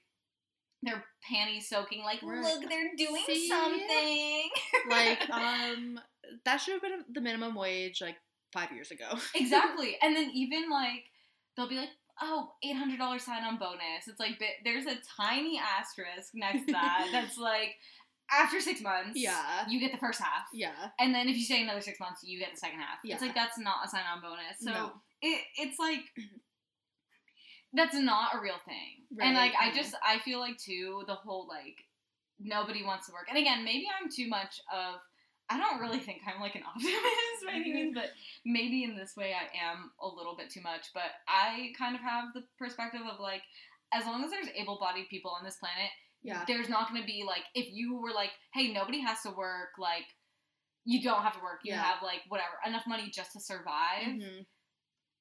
their 0.83 1.03
panties 1.27 1.67
soaking. 1.67 2.03
Like, 2.03 2.21
Right. 2.23 2.41
look, 2.43 2.69
they're 2.69 2.91
doing 2.97 3.23
See? 3.25 3.47
something. 3.49 4.49
Like, 4.89 5.29
um, 5.31 5.99
that 6.45 6.57
should 6.57 6.73
have 6.73 6.81
been 6.81 7.03
the 7.11 7.21
minimum 7.21 7.55
wage 7.55 8.01
like 8.01 8.17
five 8.53 8.71
years 8.71 8.91
ago. 8.91 9.05
exactly. 9.35 9.97
And 10.01 10.15
then 10.15 10.31
even 10.33 10.69
like 10.69 11.05
they'll 11.55 11.69
be 11.69 11.75
like. 11.77 11.89
Oh, 12.21 12.53
$800 12.63 13.19
sign 13.19 13.43
on 13.43 13.57
bonus. 13.57 14.07
It's 14.07 14.21
like, 14.21 14.41
there's 14.63 14.85
a 14.85 14.95
tiny 15.19 15.59
asterisk 15.59 16.29
next 16.33 16.65
to 16.65 16.71
that 16.71 17.09
that's 17.11 17.37
like, 17.37 17.75
after 18.31 18.61
six 18.61 18.79
months, 18.79 19.19
Yeah. 19.19 19.65
you 19.67 19.81
get 19.81 19.91
the 19.91 19.97
first 19.97 20.21
half. 20.21 20.45
Yeah. 20.53 20.71
And 20.97 21.13
then 21.13 21.27
if 21.27 21.35
you 21.35 21.43
stay 21.43 21.61
another 21.61 21.81
six 21.81 21.99
months, 21.99 22.21
you 22.23 22.39
get 22.39 22.51
the 22.53 22.57
second 22.57 22.79
half. 22.79 22.99
Yeah. 23.03 23.15
It's 23.15 23.21
like 23.21 23.35
that's 23.35 23.57
not 23.59 23.85
a 23.85 23.89
sign 23.89 24.03
on 24.09 24.21
bonus. 24.21 24.59
So 24.61 24.71
No. 24.71 24.93
It 25.21 25.41
it's 25.58 25.80
like 25.80 26.01
that's 27.73 27.95
not 27.95 28.36
a 28.36 28.39
real 28.39 28.58
thing. 28.65 29.04
and 29.19 29.36
like 29.36 29.54
I 29.60 29.73
just 29.73 29.95
I 30.04 30.19
feel 30.19 30.39
like 30.39 30.58
too 30.58 31.04
the 31.08 31.15
whole 31.15 31.47
like 31.47 31.75
nobody 32.39 32.84
wants 32.84 33.08
to 33.08 33.13
work. 33.13 33.28
And 33.30 33.38
again, 33.38 33.63
maybe 33.63 33.86
I'm 33.89 34.10
too 34.10 34.28
much 34.28 34.60
of 34.73 34.99
I 35.49 35.58
don't 35.60 35.80
really 35.80 35.99
think 35.99 36.21
I'm 36.28 36.41
like 36.41 36.56
an 36.56 36.63
optimist 36.67 37.45
by 37.45 37.54
any 37.54 37.71
means, 37.73 37.93
but 37.93 38.10
maybe 38.45 38.84
in 38.84 38.95
this 38.97 39.13
way 39.15 39.34
I 39.34 39.45
am 39.69 39.91
a 40.01 40.08
little 40.08 40.36
bit 40.36 40.49
too 40.49 40.62
much. 40.62 40.88
But 40.93 41.12
I 41.28 41.71
kind 41.78 41.95
of 41.95 42.01
have 42.01 42.25
the 42.34 42.43
perspective 42.58 43.01
of 43.10 43.19
like, 43.19 43.41
as 43.93 44.06
long 44.06 44.23
as 44.23 44.32
there's 44.32 44.47
able 44.58 44.80
bodied 44.80 45.08
people 45.10 45.32
on 45.38 45.45
this 45.45 45.58
planet, 45.58 45.91
Yeah. 46.23 46.43
there's 46.47 46.67
not 46.67 46.89
going 46.89 46.99
to 46.99 47.06
be 47.06 47.23
like, 47.28 47.43
if 47.54 47.67
you 47.71 48.01
were 48.01 48.12
like, 48.12 48.32
hey, 48.54 48.73
nobody 48.73 48.99
has 49.01 49.21
to 49.21 49.30
work, 49.32 49.69
like, 49.78 50.06
you 50.84 51.01
don't 51.04 51.21
have 51.21 51.34
to 51.36 51.43
work, 51.43 51.60
you 51.63 51.73
Yeah. 51.73 51.84
have 51.84 52.01
like 52.01 52.21
whatever, 52.28 52.58
enough 52.65 52.84
money 52.88 53.12
just 53.13 53.32
to 53.34 53.39
survive, 53.39 54.08
Mhm. 54.17 54.45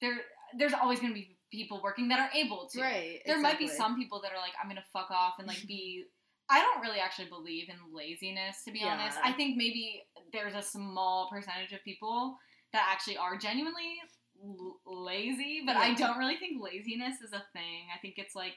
There, 0.04 0.16
there's 0.58 0.74
always 0.74 1.00
going 1.00 1.12
to 1.12 1.14
be 1.14 1.36
people 1.50 1.80
working 1.82 2.08
that 2.08 2.18
are 2.18 2.30
able 2.34 2.68
to. 2.72 2.80
Right. 2.80 3.20
There 3.26 3.40
might 3.40 3.58
be 3.58 3.68
some 3.68 3.96
people 3.96 4.20
that 4.22 4.32
are 4.32 4.38
like, 4.38 4.52
I'm 4.60 4.68
gonna 4.68 4.84
fuck 4.92 5.10
off 5.10 5.34
and 5.38 5.46
like 5.48 5.64
be. 5.74 6.04
I 6.50 6.60
don't 6.60 6.82
really 6.82 6.98
actually 7.00 7.28
believe 7.28 7.68
in 7.70 7.76
laziness, 7.94 8.64
to 8.66 8.70
be 8.72 8.82
honest. 8.82 9.16
I 9.24 9.32
think 9.32 9.56
maybe 9.56 10.02
there's 10.32 10.54
a 10.54 10.60
small 10.60 11.30
percentage 11.32 11.72
of 11.72 11.82
people 11.84 12.36
that 12.74 12.86
actually 12.92 13.16
are 13.16 13.38
genuinely 13.38 13.96
l- 14.44 14.76
lazy, 14.84 15.62
but 15.64 15.76
I 15.76 15.94
don't 15.94 16.18
really 16.18 16.36
think 16.36 16.60
laziness 16.62 17.22
is 17.22 17.32
a 17.32 17.42
thing. 17.54 17.88
I 17.94 17.98
think 18.02 18.14
it's 18.18 18.34
like 18.34 18.56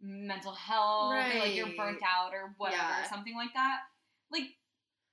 mental 0.00 0.52
health, 0.54 1.14
or 1.14 1.38
like 1.40 1.56
you're 1.56 1.74
burnt 1.76 1.98
out, 2.06 2.32
or 2.32 2.54
whatever, 2.58 2.80
Yeah. 2.80 3.08
something 3.10 3.34
like 3.34 3.52
that. 3.54 3.78
Like. 4.30 4.44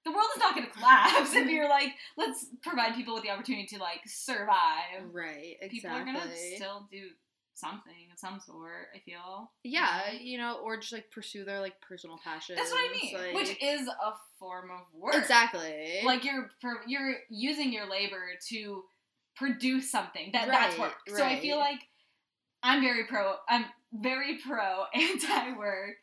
The 0.06 0.12
world 0.12 0.28
is 0.36 0.40
not 0.40 0.56
going 0.56 0.68
to 0.68 0.72
collapse 0.74 1.34
if 1.34 1.50
you're 1.50 1.70
like, 1.78 1.90
let's 2.18 2.46
provide 2.62 2.96
people 2.96 3.14
with 3.14 3.24
the 3.24 3.30
opportunity 3.30 3.66
to 3.68 3.80
like 3.80 4.02
survive. 4.06 5.04
Right. 5.12 5.56
Exactly. 5.62 5.70
People 5.80 5.92
are 5.92 6.06
gonna 6.06 6.36
still 6.56 6.88
do 6.92 7.10
something 7.56 8.10
of 8.12 8.20
some 8.20 8.40
sort. 8.40 8.88
I 8.96 9.00
feel. 9.00 9.52
Yeah, 9.64 10.12
you 10.12 10.38
know, 10.38 10.58
or 10.64 10.78
just 10.78 10.92
like 10.94 11.10
pursue 11.12 11.46
their 11.46 11.60
like 11.62 11.80
personal 11.82 12.20
passion. 12.24 12.56
That's 12.56 12.72
what 12.72 12.80
I 12.90 12.94
mean. 13.02 13.14
like- 13.16 13.34
Which 13.36 13.62
is 13.62 13.88
a 13.88 14.14
form 14.40 14.72
of 14.72 14.82
work. 15.00 15.16
exactly 15.16 16.02
Like 16.04 16.26
you're 16.26 16.50
you're 16.88 17.16
using 17.30 17.72
your 17.72 17.90
labor 17.90 18.24
to 18.50 18.84
produce 19.36 19.90
something. 19.92 20.32
That 20.34 20.48
that's 20.48 20.78
Right, 20.78 20.82
work. 20.82 20.94
So 21.18 21.24
I 21.24 21.40
feel 21.40 21.58
like 21.58 21.80
I'm 22.62 22.82
very 22.82 23.06
pro. 23.06 23.36
I'm 23.48 23.66
very 23.94 24.38
pro 24.46 24.86
anti 24.94 25.58
work, 25.58 25.96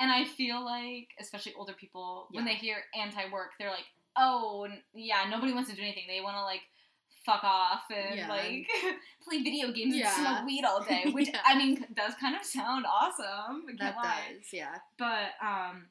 and 0.00 0.10
I 0.10 0.24
feel 0.24 0.64
like 0.64 1.08
especially 1.20 1.54
older 1.56 1.72
people 1.74 2.28
when 2.32 2.44
they 2.44 2.54
hear 2.54 2.76
anti 3.00 3.30
work, 3.32 3.52
they're 3.58 3.70
like, 3.70 3.86
oh 4.16 4.66
yeah, 4.94 5.24
nobody 5.30 5.52
wants 5.52 5.70
to 5.70 5.76
do 5.76 5.82
anything. 5.82 6.04
They 6.08 6.20
want 6.20 6.36
to 6.36 6.42
like. 6.42 6.60
Fuck 7.24 7.42
off 7.42 7.80
and 7.90 8.14
Yeah. 8.18 8.28
like 8.28 8.68
play 9.28 9.42
video 9.42 9.72
games 9.72 9.96
Yeah. 9.96 10.14
and 10.16 10.24
smoke 10.26 10.46
weed 10.46 10.64
all 10.64 10.84
day, 10.84 11.06
which 11.10 11.26
Yeah. 11.26 11.40
I 11.44 11.58
mean 11.58 11.84
does 11.92 12.14
kind 12.20 12.36
of 12.36 12.44
sound 12.44 12.86
awesome. 12.86 13.64
That 13.80 13.96
lie 13.96 14.20
does. 14.38 14.46
Yeah. 14.52 14.76
but 14.96 15.30
um 15.44 15.86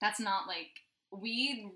that's 0.00 0.18
not 0.20 0.46
like 0.46 0.70
we 1.12 1.68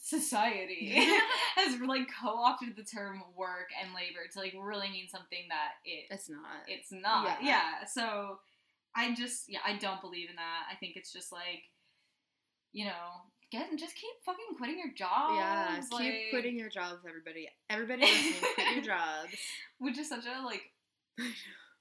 society 0.00 0.94
has 1.56 1.78
like 1.80 2.08
co-opted 2.22 2.74
the 2.76 2.82
term 2.82 3.22
work 3.36 3.68
and 3.82 3.94
labor 3.94 4.20
to 4.32 4.38
like 4.38 4.54
really 4.58 4.88
mean 4.90 5.06
something 5.08 5.44
that 5.48 5.72
it 5.84 6.06
It's 6.10 6.28
not. 6.28 6.40
it's 6.68 6.90
not 6.92 7.24
Yeah. 7.42 7.48
yeah. 7.80 7.86
so 7.86 8.38
i 8.96 9.14
just 9.14 9.44
yeah 9.48 9.58
i 9.64 9.76
don't 9.76 10.00
believe 10.00 10.30
in 10.30 10.36
that 10.36 10.64
i 10.72 10.74
think 10.76 10.96
it's 10.96 11.12
just 11.12 11.30
like 11.32 11.62
you 12.72 12.86
know 12.86 13.28
get 13.52 13.68
just 13.78 13.94
keep 13.94 14.10
fucking 14.24 14.56
quitting 14.56 14.78
your 14.78 14.92
jobs 14.96 15.34
yeah. 15.36 15.76
Keep 15.80 15.92
like, 15.92 16.14
quitting 16.30 16.56
your 16.58 16.68
jobs, 16.68 17.04
everybody. 17.06 17.48
Everybody 17.68 18.02
listening, 18.02 18.40
quit 18.54 18.74
your 18.76 18.84
jobs. 18.96 19.34
which 19.78 19.98
is 19.98 20.08
such 20.08 20.24
a 20.24 20.44
like 20.44 20.62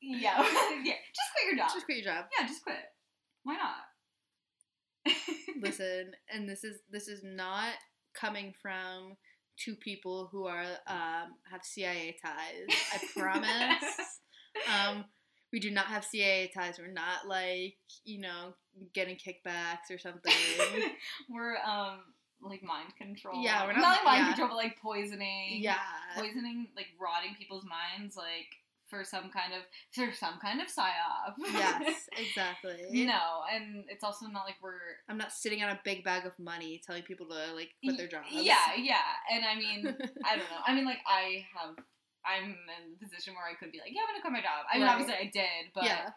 yeah 0.02 0.42
yeah 0.84 0.94
just 1.14 1.30
quit 1.34 1.46
your 1.48 1.58
job 1.58 1.70
Just 1.74 1.86
quit 1.86 1.98
your 2.04 2.14
job. 2.14 2.26
yeah 2.40 2.48
just 2.48 2.64
quit 2.64 2.76
why 3.44 3.54
not 3.56 5.16
Listen, 5.62 6.12
and 6.34 6.48
this 6.48 6.64
is 6.64 6.80
this 6.90 7.08
is 7.08 7.22
not 7.24 7.74
coming 8.20 8.54
from 8.62 9.16
two 9.58 9.76
people 9.76 10.30
who 10.32 10.46
are 10.46 10.64
um 10.88 11.36
have 11.52 11.64
CIA 11.64 12.18
ties. 12.24 12.78
I 12.94 13.20
promise. 13.20 14.20
um 14.74 15.06
we 15.52 15.60
do 15.60 15.72
not 15.72 15.86
have 15.88 16.06
CIA 16.06 16.52
ties. 16.54 16.78
We're 16.78 16.92
not 16.92 17.28
like, 17.28 17.76
you 18.06 18.22
know, 18.22 18.54
getting 18.94 19.16
kickbacks 19.16 19.90
or 19.90 19.98
something. 19.98 20.34
we're 21.30 21.58
um 21.58 22.00
like 22.42 22.64
mind 22.64 22.96
control. 22.98 23.44
Yeah, 23.44 23.66
we're 23.66 23.74
not, 23.74 23.82
not- 23.82 23.90
like 23.90 24.06
mind 24.06 24.20
yeah. 24.20 24.28
control, 24.28 24.50
but 24.50 24.56
like 24.56 24.80
poisoning. 24.80 25.60
yeah. 25.62 25.78
poisoning, 26.16 26.68
like 26.76 26.88
rotting 27.00 27.36
people's 27.38 27.66
minds, 27.66 28.16
like 28.16 28.48
for 28.90 29.04
some 29.04 29.30
kind 29.30 29.54
of 29.54 29.62
for 29.94 30.12
some 30.14 30.40
kind 30.42 30.60
of 30.62 30.68
psyop. 30.68 31.36
Yes, 31.54 32.10
exactly. 32.18 33.06
no, 33.06 33.42
and 33.54 33.86
it's 33.88 34.04
also 34.04 34.28
not 34.28 34.46
like 34.46 34.56
we're 34.62 34.98
I'm 35.08 35.18
not 35.18 35.32
sitting 35.32 35.62
on 35.64 35.70
a 35.70 35.80
big 35.84 36.04
bag 36.04 36.26
of 36.26 36.38
money 36.40 36.82
telling 36.86 37.04
people 37.04 37.28
to 37.28 37.54
like 37.56 37.70
quit 37.84 37.98
their 37.98 38.08
jobs. 38.08 38.28
Yeah, 38.32 38.56
yeah, 38.78 38.98
and 39.32 39.46
I 39.46 39.56
mean, 39.56 39.86
I 40.26 40.36
don't 40.36 40.50
know. 40.50 40.62
I 40.66 40.74
mean, 40.76 40.86
like 40.86 41.00
I 41.08 41.46
have. 41.56 41.76
I'm 42.26 42.52
in 42.52 42.94
a 42.94 43.00
position 43.00 43.34
where 43.34 43.48
I 43.50 43.56
could 43.56 43.72
be 43.72 43.80
like, 43.80 43.92
yeah, 43.96 44.02
I'm 44.04 44.12
gonna 44.14 44.22
quit 44.22 44.34
my 44.34 44.42
job. 44.42 44.68
I 44.72 44.78
mean, 44.78 44.86
Right. 44.86 44.92
obviously 44.92 45.16
I 45.16 45.32
did, 45.32 45.72
but 45.74 45.86
yeah. 45.86 46.10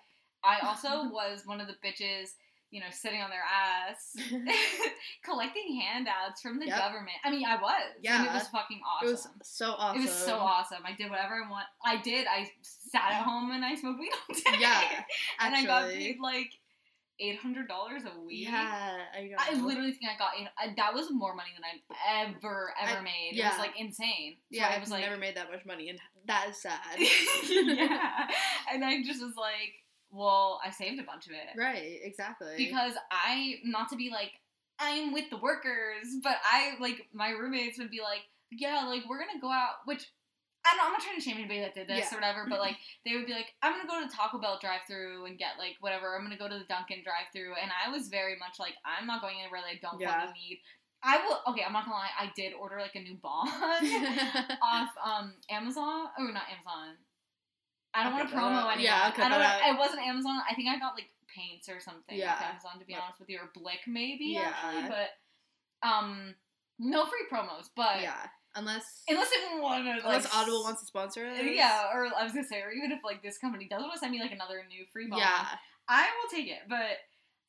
I 0.42 0.58
also 0.66 1.08
was 1.14 1.42
one 1.46 1.60
of 1.60 1.68
the 1.68 1.78
bitches, 1.78 2.34
you 2.72 2.80
know, 2.80 2.86
sitting 2.90 3.20
on 3.20 3.30
their 3.30 3.44
ass, 3.44 4.16
collecting 5.24 5.80
handouts 5.80 6.40
from 6.40 6.58
the 6.58 6.66
Yep. 6.66 6.78
government. 6.78 7.16
I 7.24 7.30
mean, 7.30 7.44
I 7.46 7.56
was. 7.56 7.82
And 8.04 8.26
it 8.26 8.32
was 8.32 8.48
fucking 8.48 8.80
awesome. 8.80 9.08
It 9.08 9.12
was 9.12 9.28
so 9.42 9.70
awesome. 9.76 10.00
It 10.00 10.04
was 10.04 10.12
so 10.12 10.36
awesome. 10.38 10.78
I 10.84 10.92
did 10.96 11.10
whatever 11.10 11.34
I 11.46 11.50
want. 11.50 11.66
I 11.84 11.98
did. 12.02 12.26
I 12.26 12.48
sat 12.62 13.12
at 13.12 13.22
home 13.24 13.50
and 13.52 13.64
I 13.64 13.74
smoked 13.74 14.00
weed 14.00 14.10
all 14.28 14.34
day. 14.34 14.58
Yeah, 14.58 14.80
and 15.40 15.54
I 15.54 15.64
got 15.64 15.90
paid 15.90 16.16
like 16.20 16.50
eight 17.20 17.38
hundred 17.38 17.68
dollars 17.68 18.02
a 18.04 18.20
week. 18.20 18.48
Yeah, 18.48 18.96
I. 19.14 19.30
I 19.38 19.60
literally 19.60 19.92
think 19.92 20.10
I 20.10 20.18
got 20.18 20.30
eight, 20.40 20.48
uh, 20.62 20.72
that 20.76 20.94
was 20.94 21.08
more 21.10 21.34
money 21.34 21.50
than 21.54 21.64
I 21.64 22.24
ever 22.24 22.72
ever 22.82 22.98
I- 23.00 23.02
made. 23.02 23.30
It 23.32 23.36
yeah. 23.36 23.50
was 23.50 23.58
like 23.58 23.78
insane. 23.78 24.36
So 24.50 24.58
yeah, 24.58 24.68
I 24.68 24.74
I've 24.76 24.80
was 24.80 24.90
like, 24.90 25.04
never 25.04 25.18
made 25.18 25.36
that 25.36 25.50
much 25.50 25.64
money, 25.66 25.90
and 25.90 25.98
that 26.26 26.46
is 26.50 26.56
sad. 26.56 26.80
yeah, 27.50 28.28
and 28.72 28.82
I 28.84 29.02
just 29.02 29.20
was 29.22 29.34
like, 29.36 29.74
well, 30.12 30.60
I 30.64 30.70
saved 30.70 31.00
a 31.00 31.04
bunch 31.04 31.26
of 31.26 31.32
it 31.32 31.58
right, 31.58 31.98
exactly. 32.02 32.54
because 32.56 32.94
I 33.10 33.56
not 33.64 33.88
to 33.90 33.96
be 33.96 34.10
like 34.10 34.32
I'm 34.78 35.12
with 35.12 35.30
the 35.30 35.36
workers, 35.38 36.06
but 36.22 36.36
I 36.44 36.74
like 36.80 37.06
my 37.12 37.30
roommates 37.30 37.78
would 37.78 37.90
be 37.90 38.00
like, 38.00 38.22
yeah, 38.50 38.84
like 38.86 39.02
we're 39.08 39.18
gonna 39.18 39.40
go 39.40 39.50
out, 39.50 39.82
which. 39.86 40.06
I 40.64 40.76
don't, 40.76 40.86
I'm 40.86 40.92
not 40.92 41.02
trying 41.02 41.16
to 41.18 41.20
shame 41.20 41.38
anybody 41.42 41.58
that 41.58 41.74
did 41.74 41.88
this 41.88 42.06
Yeah. 42.06 42.14
or 42.14 42.20
whatever, 42.22 42.46
but 42.48 42.60
like 42.60 42.76
they 43.04 43.16
would 43.16 43.26
be 43.26 43.32
like, 43.34 43.50
I'm 43.62 43.72
gonna 43.74 43.88
go 43.88 43.98
to 44.00 44.06
the 44.06 44.14
Taco 44.14 44.38
Bell 44.38 44.58
drive-through 44.62 45.26
and 45.26 45.36
get 45.36 45.58
like 45.58 45.74
whatever. 45.80 46.14
I'm 46.14 46.22
gonna 46.22 46.38
go 46.38 46.46
to 46.48 46.54
the 46.56 46.70
Dunkin' 46.70 47.02
drive-through, 47.02 47.54
and 47.60 47.72
I 47.74 47.90
was 47.90 48.06
very 48.06 48.36
much 48.38 48.60
like, 48.62 48.74
I'm 48.86 49.08
not 49.08 49.22
going 49.22 49.42
anywhere 49.42 49.58
that 49.58 49.74
I 49.74 49.78
don't 49.82 49.98
Yeah. 50.00 50.14
fucking 50.22 50.34
need. 50.38 50.62
I 51.02 51.18
will. 51.26 51.42
Okay, 51.50 51.64
I'm 51.66 51.72
not 51.72 51.82
gonna 51.84 51.96
lie. 51.98 52.14
I 52.14 52.30
did 52.36 52.52
order 52.54 52.78
like 52.78 52.94
a 52.94 53.00
new 53.02 53.16
bond 53.18 53.50
off 54.62 54.90
um 55.02 55.34
Amazon. 55.50 56.06
Oh, 56.18 56.30
not 56.30 56.46
Amazon. 56.46 56.94
I 57.94 58.04
don't 58.04 58.12
want 58.14 58.28
to 58.28 58.34
promo 58.34 58.56
anyone. 58.72 58.80
Yeah, 58.80 59.12
I 59.14 59.28
don't. 59.28 59.30
that 59.38 59.62
It 59.68 59.78
wasn't 59.78 60.00
Amazon. 60.06 60.40
I 60.48 60.54
think 60.54 60.68
I 60.68 60.78
got 60.78 60.94
like 60.94 61.10
paints 61.28 61.68
or 61.68 61.80
something 61.80 62.16
Yeah. 62.16 62.32
off 62.34 62.42
Amazon. 62.42 62.78
To 62.78 62.84
be 62.84 62.94
Like- 62.94 63.02
honest 63.02 63.20
with 63.20 63.28
you, 63.28 63.38
or 63.38 63.50
Blick 63.54 63.80
maybe 63.86 64.26
Yeah. 64.36 64.52
actually, 64.54 64.88
but 64.88 65.88
um, 65.88 66.34
no 66.78 67.04
free 67.06 67.26
promos. 67.30 67.68
But 67.74 68.00
yeah, 68.02 68.26
unless 68.54 69.02
unless 69.08 69.30
it 69.32 69.60
wanted 69.60 69.96
like, 69.96 70.04
unless 70.04 70.34
Audible 70.34 70.62
wants 70.62 70.80
to 70.80 70.86
sponsor 70.86 71.26
us. 71.26 71.38
Yeah, 71.42 71.90
or 71.92 72.06
I 72.14 72.22
was 72.24 72.32
gonna 72.32 72.46
say, 72.46 72.62
or 72.62 72.70
even 72.72 72.92
if 72.92 73.00
like 73.04 73.22
this 73.22 73.38
company 73.38 73.66
does 73.68 73.80
want 73.82 73.92
to 73.94 73.98
send 73.98 74.12
me 74.12 74.20
like 74.20 74.32
another 74.32 74.64
new 74.68 74.84
free 74.92 75.08
bond, 75.08 75.20
yeah, 75.22 75.56
I 75.88 76.08
will 76.22 76.30
take 76.30 76.48
it. 76.48 76.60
But 76.68 76.98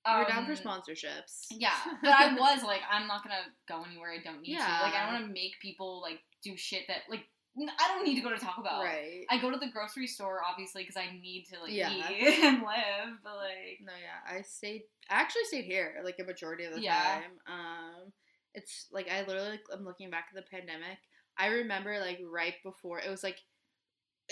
um, 0.05 0.19
we're 0.19 0.27
down 0.27 0.45
for 0.45 0.53
sponsorships. 0.55 1.45
Yeah, 1.51 1.71
but 2.01 2.11
I 2.11 2.33
was 2.33 2.63
like, 2.63 2.81
I'm 2.89 3.07
not 3.07 3.23
gonna 3.23 3.43
go 3.67 3.83
anywhere 3.89 4.11
I 4.11 4.17
don't 4.23 4.41
need 4.41 4.57
to. 4.57 4.61
Like, 4.61 4.93
I 4.93 5.05
Yeah. 5.07 5.13
want 5.13 5.27
to 5.27 5.31
make 5.33 5.53
people 5.61 6.01
like 6.01 6.19
do 6.43 6.57
shit 6.57 6.83
that 6.89 7.03
like 7.09 7.25
I 7.57 7.87
don't 7.87 8.03
need 8.03 8.15
to 8.15 8.21
go 8.21 8.29
to 8.31 8.37
Taco 8.37 8.63
Bell. 8.63 8.81
Right. 8.81 9.25
I 9.29 9.37
go 9.37 9.51
to 9.51 9.57
the 9.57 9.69
grocery 9.69 10.07
store 10.07 10.41
obviously 10.49 10.81
because 10.83 10.97
I 10.97 11.11
need 11.21 11.45
to 11.53 11.59
like 11.61 11.71
Yeah. 11.71 11.89
eat 11.91 12.39
and 12.43 12.63
live, 12.63 13.19
but 13.23 13.35
like 13.37 13.79
No, 13.81 13.93
yeah, 13.93 14.37
I 14.37 14.41
stayed. 14.41 14.83
I 15.09 15.15
actually 15.21 15.43
stayed 15.45 15.65
here 15.65 15.95
like 16.03 16.17
a 16.19 16.23
majority 16.23 16.63
of 16.65 16.73
the 16.73 16.81
Yeah. 16.81 16.93
time. 16.93 17.31
Um, 17.47 18.11
it's 18.55 18.87
like 18.91 19.09
I 19.11 19.19
literally 19.25 19.51
like, 19.51 19.63
I'm 19.71 19.85
looking 19.85 20.09
back 20.09 20.27
at 20.29 20.35
the 20.35 20.49
pandemic. 20.49 20.97
I 21.37 21.47
remember 21.47 21.99
like 21.99 22.19
right 22.31 22.55
before 22.63 22.99
it 22.99 23.09
was 23.09 23.23
like, 23.23 23.37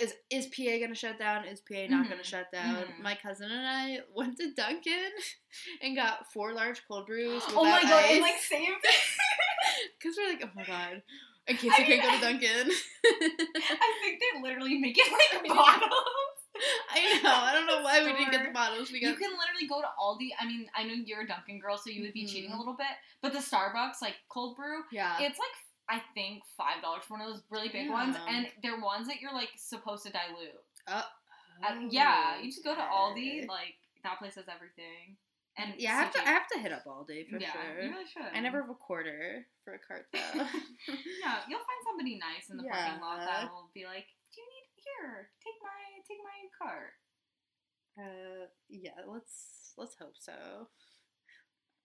is 0.02 0.14
is 0.30 0.48
PA 0.48 0.80
gonna 0.80 0.96
shut 0.96 1.20
down? 1.20 1.46
Is 1.46 1.62
PA 1.62 1.86
not 1.90 2.10
gonna 2.10 2.22
Mhm, 2.22 2.26
shut 2.26 2.52
down? 2.52 2.86
mhm. 2.86 3.04
My 3.04 3.16
cousin 3.16 3.52
and 3.52 3.68
I 3.68 4.00
went 4.16 4.38
to 4.38 4.54
Dunkin' 4.54 5.12
and 5.82 5.96
got 5.96 6.32
four 6.34 6.54
large 6.54 6.82
cold 6.88 7.06
brews. 7.08 7.44
oh 7.50 7.64
my 7.64 7.82
god, 7.84 8.06
and 8.06 8.22
like 8.22 8.40
same. 8.40 8.74
Because 10.00 10.18
we're 10.18 10.30
like, 10.30 10.44
oh 10.44 10.50
my 10.56 10.64
god, 10.66 11.02
in 11.52 11.58
case 11.58 11.72
I 11.78 11.82
you 11.82 11.86
can't 11.88 12.02
go 12.02 12.10
to 12.16 12.22
Dunkin'. 12.22 12.72
I 13.06 13.90
think 14.02 14.20
they 14.20 14.42
literally 14.42 14.80
make 14.80 14.98
it 14.98 15.08
like 15.12 15.48
bottles. 15.48 16.40
I 16.94 17.20
know. 17.24 17.30
I 17.32 17.54
don't 17.54 17.66
know 17.66 17.82
why 17.84 18.04
we 18.04 18.14
didn't 18.14 18.32
get 18.32 18.46
the 18.46 18.52
bottles. 18.52 18.92
We 18.92 19.00
got. 19.02 19.10
You 19.10 19.16
can 19.16 19.32
literally 19.32 19.68
go 19.68 19.82
to 19.82 19.88
Aldi. 20.00 20.30
I 20.40 20.46
mean, 20.46 20.68
I 20.76 20.84
know 20.84 20.94
you're 20.94 21.22
a 21.22 21.28
Dunkin' 21.28 21.60
girl, 21.60 21.78
so 21.78 21.90
you 21.90 22.02
would 22.04 22.14
be 22.14 22.26
cheating 22.26 22.52
a 22.52 22.56
Mhm. 22.56 22.60
little 22.60 22.76
bit. 22.76 22.94
But 23.22 23.34
the 23.34 23.40
Starbucks, 23.40 24.02
like 24.02 24.16
cold 24.30 24.56
brew, 24.58 24.84
yeah. 24.92 25.16
it's 25.20 25.40
like 25.40 25.56
I 25.90 26.02
think 26.14 26.44
five 26.58 26.82
dollars 26.82 27.04
for 27.08 27.16
one 27.18 27.22
of 27.22 27.34
those 27.34 27.44
really 27.50 27.70
big 27.70 27.90
ones, 27.90 28.16
and 28.28 28.48
they're 28.62 28.80
ones 28.80 29.08
that 29.08 29.20
you're 29.22 29.34
like 29.34 29.50
supposed 29.58 30.06
to 30.06 30.12
dilute. 30.12 30.56
Uh, 30.88 31.04
Uh, 31.64 31.76
yeah, 31.90 32.36
oh, 32.38 32.42
you 32.42 32.50
just 32.52 32.64
go 32.64 32.74
to. 32.76 32.82
Aldi, 32.82 33.48
like 33.48 33.76
that 34.04 34.20
place 34.20 34.36
has 34.36 34.46
everything. 34.48 35.18
And 35.58 35.76
yeah, 35.78 36.00
I 36.00 36.08
have 36.08 36.14
to. 36.14 36.20
I 36.22 36.32
have 36.32 36.48
to 36.56 36.60
hit 36.60 36.72
up 36.72 36.88
Aldi 36.88 37.28
for 37.28 37.38
yeah, 37.38 37.52
sure. 37.52 37.84
you 37.84 37.92
really 37.92 38.08
should. 38.08 38.32
I 38.34 38.40
never 38.40 38.62
have 38.62 38.72
a 38.72 38.80
quarter 38.80 39.46
for 39.66 39.76
a 39.76 39.82
cart 39.84 40.08
though. 40.14 40.20
Yeah, 40.24 41.44
you'll 41.50 41.66
find 41.68 41.82
somebody 41.84 42.16
nice 42.16 42.48
in 42.48 42.56
the 42.56 42.64
parking 42.64 43.04
lot 43.04 43.20
that 43.20 43.52
will 43.52 43.68
be 43.76 43.84
like, 43.84 44.08
"Do 44.32 44.40
you 44.40 44.48
need 44.48 44.68
here? 44.80 45.28
Take 45.44 45.60
my 45.60 45.80
take 46.08 46.24
my 46.24 46.40
cart." 46.56 46.96
uh, 48.00 48.48
yeah, 48.70 48.92
let's 49.08 49.74
let's 49.78 49.96
hope 50.00 50.16
so. 50.18 50.34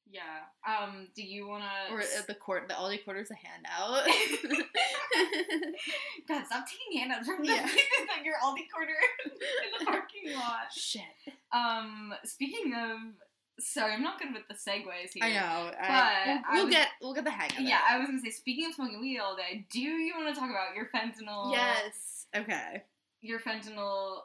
Yeah. 0.08 0.46
Um. 0.66 1.08
Do 1.16 1.22
you 1.22 1.48
wanna? 1.48 1.68
Or 1.90 2.00
uh, 2.00 2.22
the 2.28 2.34
court, 2.34 2.68
the 2.68 2.74
Aldi 2.74 3.04
quarter's 3.04 3.30
a 3.30 3.34
handout. 3.34 4.06
God, 6.28 6.46
stop 6.46 6.64
taking 6.66 7.00
handouts 7.00 7.26
from 7.26 7.44
Yeah. 7.44 7.62
like 7.62 8.24
your 8.24 8.36
Aldi 8.44 8.66
quarter 8.72 8.94
in 9.24 9.30
the 9.80 9.84
parking 9.84 10.34
lot. 10.34 10.72
Shit. 10.72 11.02
Um. 11.52 12.14
Speaking 12.24 12.72
of, 12.74 12.98
sorry, 13.60 13.92
I'm 13.94 14.02
not 14.02 14.18
good 14.20 14.32
with 14.34 14.46
the 14.48 14.54
segues 14.54 15.12
here. 15.14 15.22
I 15.24 15.32
know. 15.32 15.70
But 15.80 16.26
we'll, 16.26 16.56
we'll 16.56 16.64
was- 16.66 16.74
get 16.74 16.88
we'll 17.00 17.14
get 17.14 17.24
the 17.24 17.30
hang 17.30 17.50
of 17.52 17.58
it. 17.58 17.62
Yeah, 17.68 17.80
I 17.88 17.98
was 17.98 18.06
gonna 18.08 18.20
say. 18.20 18.30
Speaking 18.30 18.66
of 18.66 18.74
smoking 18.74 19.00
weed 19.00 19.18
all 19.18 19.36
day, 19.36 19.66
do 19.70 19.80
you 19.80 20.14
want 20.16 20.34
to 20.34 20.38
talk 20.40 20.50
about 20.50 20.74
your 20.74 20.86
fentanyl? 20.94 21.52
Yes. 21.52 22.26
Okay. 22.34 22.82
Your 23.22 23.40
fentanyl. 23.40 24.18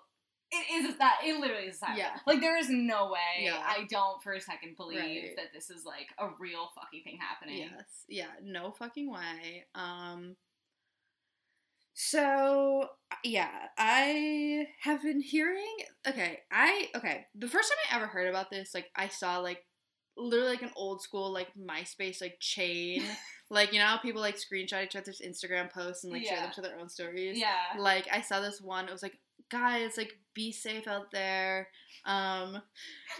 It 0.53 0.83
is 0.85 0.97
that. 0.97 1.19
It 1.23 1.39
literally 1.39 1.67
is 1.67 1.79
that. 1.79 1.97
Yeah. 1.97 2.17
Like 2.27 2.41
there 2.41 2.57
is 2.57 2.69
no 2.69 3.09
way. 3.11 3.43
Yeah. 3.45 3.61
I 3.65 3.85
don't 3.89 4.21
for 4.21 4.33
a 4.33 4.41
second 4.41 4.75
believe 4.75 4.99
Right. 4.99 5.35
that 5.37 5.53
this 5.53 5.69
is 5.69 5.85
like 5.85 6.07
a 6.19 6.27
real 6.39 6.69
fucking 6.75 7.03
thing 7.05 7.17
happening. 7.19 7.57
Yes. 7.59 7.85
Yeah. 8.09 8.25
No 8.43 8.71
fucking 8.71 9.09
way. 9.09 9.65
Um. 9.75 10.35
So 11.93 12.87
yeah, 13.23 13.49
I 13.77 14.67
have 14.81 15.03
been 15.03 15.21
hearing. 15.21 15.75
Okay, 16.07 16.39
I 16.51 16.89
okay. 16.95 17.25
The 17.35 17.47
first 17.47 17.69
time 17.69 17.77
I 17.91 17.95
ever 17.97 18.07
heard 18.07 18.27
about 18.27 18.49
this, 18.49 18.73
like 18.73 18.89
I 18.95 19.07
saw 19.09 19.39
like 19.39 19.65
literally 20.17 20.49
like 20.49 20.61
an 20.61 20.71
old 20.75 21.01
school 21.01 21.31
like 21.31 21.49
MySpace 21.59 22.21
like 22.21 22.37
chain, 22.39 23.03
like 23.49 23.73
you 23.73 23.79
know 23.79 23.85
how 23.85 23.97
people 23.97 24.21
like 24.21 24.37
screenshot 24.37 24.83
each 24.83 24.95
other's 24.95 25.21
Instagram 25.25 25.71
posts 25.71 26.03
and 26.03 26.13
like 26.13 26.25
share 26.25 26.39
them 26.41 26.51
to 26.55 26.61
their 26.61 26.79
own 26.79 26.89
stories. 26.89 27.37
Yeah. 27.37 27.77
Like 27.77 28.07
I 28.11 28.21
saw 28.21 28.39
this 28.39 28.61
one. 28.61 28.87
It 28.87 28.91
was 28.91 29.03
like, 29.03 29.19
guys, 29.49 29.97
like 29.97 30.13
be 30.33 30.51
safe 30.51 30.87
out 30.87 31.11
there. 31.11 31.67
Um, 32.05 32.61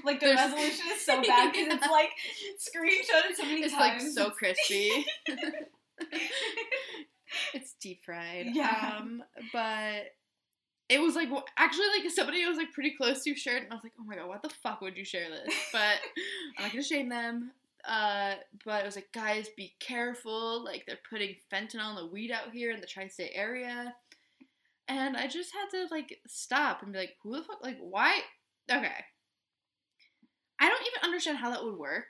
Like 0.04 0.20
the 0.20 0.28
resolution 0.28 0.86
is 0.94 1.06
so 1.06 1.22
bad 1.22 1.52
because 1.54 1.74
it's 1.74 1.88
like 1.88 2.10
screenshotted 2.58 3.36
so 3.36 3.44
many 3.44 3.64
it's 3.64 3.74
like 3.74 4.00
so 4.02 4.30
crispy. 4.30 5.06
it's 7.54 7.74
deep 7.74 8.04
fried. 8.04 8.48
Yeah. 8.54 8.98
Um, 8.98 9.24
but 9.54 10.14
it 10.90 11.00
was 11.00 11.16
like 11.16 11.32
well, 11.32 11.46
actually 11.58 11.88
like 11.98 12.10
somebody 12.12 12.44
I 12.44 12.50
was 12.50 12.58
like 12.58 12.74
pretty 12.74 12.92
close 12.92 13.24
to 13.24 13.36
shared, 13.36 13.64
and 13.64 13.72
I 13.72 13.76
was 13.76 13.84
like, 13.84 13.94
oh 14.00 14.04
my 14.04 14.16
god, 14.16 14.28
what 14.28 14.44
the 14.44 14.50
fuck 14.50 14.82
would 14.82 14.98
you 14.98 15.06
share 15.06 15.30
this? 15.30 15.54
But 15.72 16.00
I'm 16.58 16.66
not 16.66 16.72
gonna 16.72 16.84
shame 16.84 17.10
them. 17.10 17.52
Uh, 17.88 18.36
but 18.64 18.84
it 18.84 18.86
was 18.86 18.96
like, 18.96 19.12
guys, 19.12 19.48
be 19.58 19.74
careful. 19.80 20.64
Like 20.64 20.86
they're 20.86 21.00
putting 21.10 21.36
fentanyl 21.52 21.92
in 21.92 21.96
the 21.96 22.12
weed 22.12 22.32
out 22.32 22.52
here 22.54 22.72
in 22.72 22.82
the 22.82 22.88
tri-state 22.88 23.32
area, 23.34 23.96
and 24.88 25.16
I 25.16 25.28
just 25.28 25.52
had 25.54 25.70
to 25.78 25.88
like 25.94 26.20
stop 26.28 26.84
and 26.84 26.94
be 26.94 27.00
like, 27.00 27.16
who 27.24 27.36
the 27.36 27.44
fuck? 27.44 27.64
Like 27.64 27.78
why? 27.80 28.20
Okay. 28.70 28.92
I 30.60 30.70
don't 30.70 30.82
even 30.82 31.04
understand 31.04 31.38
how 31.40 31.50
that 31.50 31.64
would 31.64 31.78
work. 31.78 32.06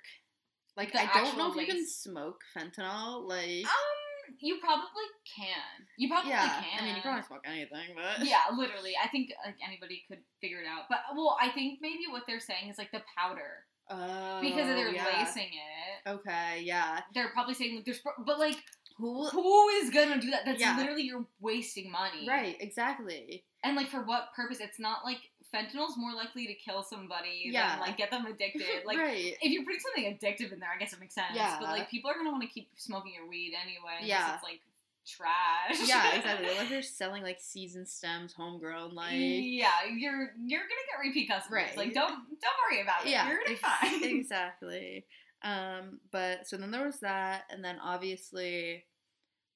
Like 0.75 0.91
The 0.93 1.01
I 1.01 1.23
don't 1.23 1.38
know 1.38 1.51
if 1.51 1.55
you 1.55 1.65
can 1.65 1.86
smoke 1.88 2.41
fentanyl. 2.55 3.27
Like 3.27 3.65
Um, 3.65 3.90
you 4.39 4.60
probably 4.60 5.08
can. 5.36 5.86
You 5.98 6.10
probably 6.10 6.32
yeah, 6.32 6.62
can. 6.62 6.84
I 6.84 6.86
mean 6.86 6.96
you 6.96 7.02
can 7.02 7.24
smoke 7.24 7.44
anything, 7.46 7.96
but 7.96 8.26
yeah, 8.26 8.41
literally. 8.56 8.94
I 9.02 9.08
think 9.08 9.32
like 9.46 9.56
anybody 9.65 10.04
could 10.08 10.20
figure 10.39 10.60
it 10.62 10.67
out. 10.67 10.86
But 10.89 11.00
well, 11.15 11.38
I 11.41 11.50
think 11.50 11.80
maybe 11.82 12.04
what 12.10 12.24
they're 12.28 12.39
saying 12.39 12.70
is 12.70 12.78
like 12.78 12.91
the 12.91 13.02
powder 13.17 13.65
Oh, 13.89 14.39
because 14.41 14.67
they're 14.67 14.94
yeah. 14.94 15.06
lacing 15.20 15.50
it. 15.52 16.10
Okay, 16.10 16.62
yeah. 16.63 17.02
They're 17.13 17.30
probably 17.30 17.54
saying 17.54 17.76
like 17.76 17.86
there's, 17.86 18.02
but 18.26 18.39
like 18.39 18.58
Who? 18.98 19.28
who 19.28 19.67
is 19.70 19.89
gonna 19.89 20.20
do 20.20 20.32
that? 20.32 20.46
That's 20.46 20.62
Yeah. 20.62 20.78
literally 20.78 21.04
you're 21.04 21.26
wasting 21.39 21.91
money. 21.91 22.28
Right, 22.28 22.56
exactly. 22.60 23.44
And 23.63 23.76
like 23.76 23.89
for 23.89 24.04
what 24.04 24.30
purpose? 24.36 24.60
It's 24.62 24.80
not 24.80 25.04
like 25.04 25.20
fentanyl's 25.54 25.98
more 25.98 26.14
likely 26.14 26.48
to 26.48 26.54
kill 26.54 26.84
somebody 26.84 27.44
Yeah. 27.46 27.72
than 27.72 27.80
like 27.82 27.98
get 27.98 28.12
them 28.12 28.26
addicted. 28.26 28.62
Like 28.86 28.98
right. 28.98 29.36
if 29.42 29.52
you're 29.52 29.64
putting 29.64 29.80
something 29.80 30.06
addictive 30.18 30.54
in 30.54 30.60
there, 30.60 30.70
I 30.74 30.80
guess 30.80 30.94
it 30.94 31.00
makes 31.00 31.16
sense. 31.16 31.34
Yeah. 31.36 31.58
But 31.60 31.70
like 31.70 31.90
people 31.90 32.10
are 32.10 32.16
gonna 32.16 32.32
want 32.32 32.44
to 32.44 32.50
keep 32.50 32.70
smoking 32.78 33.14
your 33.14 33.28
weed 33.28 33.54
anyway. 33.62 34.00
Yeah. 34.08 34.36
It's 34.36 34.44
like 34.44 34.60
trash. 35.08 35.88
yeah, 35.88 36.16
exactly. 36.16 36.48
Unless 36.50 36.70
you're 36.70 36.82
selling 36.82 37.24
like 37.24 37.40
seasoned 37.40 37.88
stems, 37.88 38.34
homegrown, 38.34 38.94
like 38.96 39.14
yeah, 39.16 39.70
you're 39.96 40.32
you're 40.46 40.62
gonna 40.62 40.88
get 40.92 41.06
repeat 41.08 41.28
customers. 41.30 41.64
Right. 41.70 41.78
Like 41.78 41.94
don't 41.94 42.12
don't 42.14 42.56
worry 42.70 42.82
about 42.82 43.06
it. 43.06 43.10
yeah, 43.12 43.28
you're 43.28 43.40
gonna 43.40 43.52
ex- 43.52 43.62
fine. 43.62 44.04
exactly. 44.20 45.06
Um, 45.44 46.00
but 46.12 46.48
so 46.48 46.56
then 46.58 46.70
there 46.72 46.86
was 46.86 47.00
that, 47.00 47.44
and 47.50 47.66
then 47.66 47.78
obviously, 47.84 48.86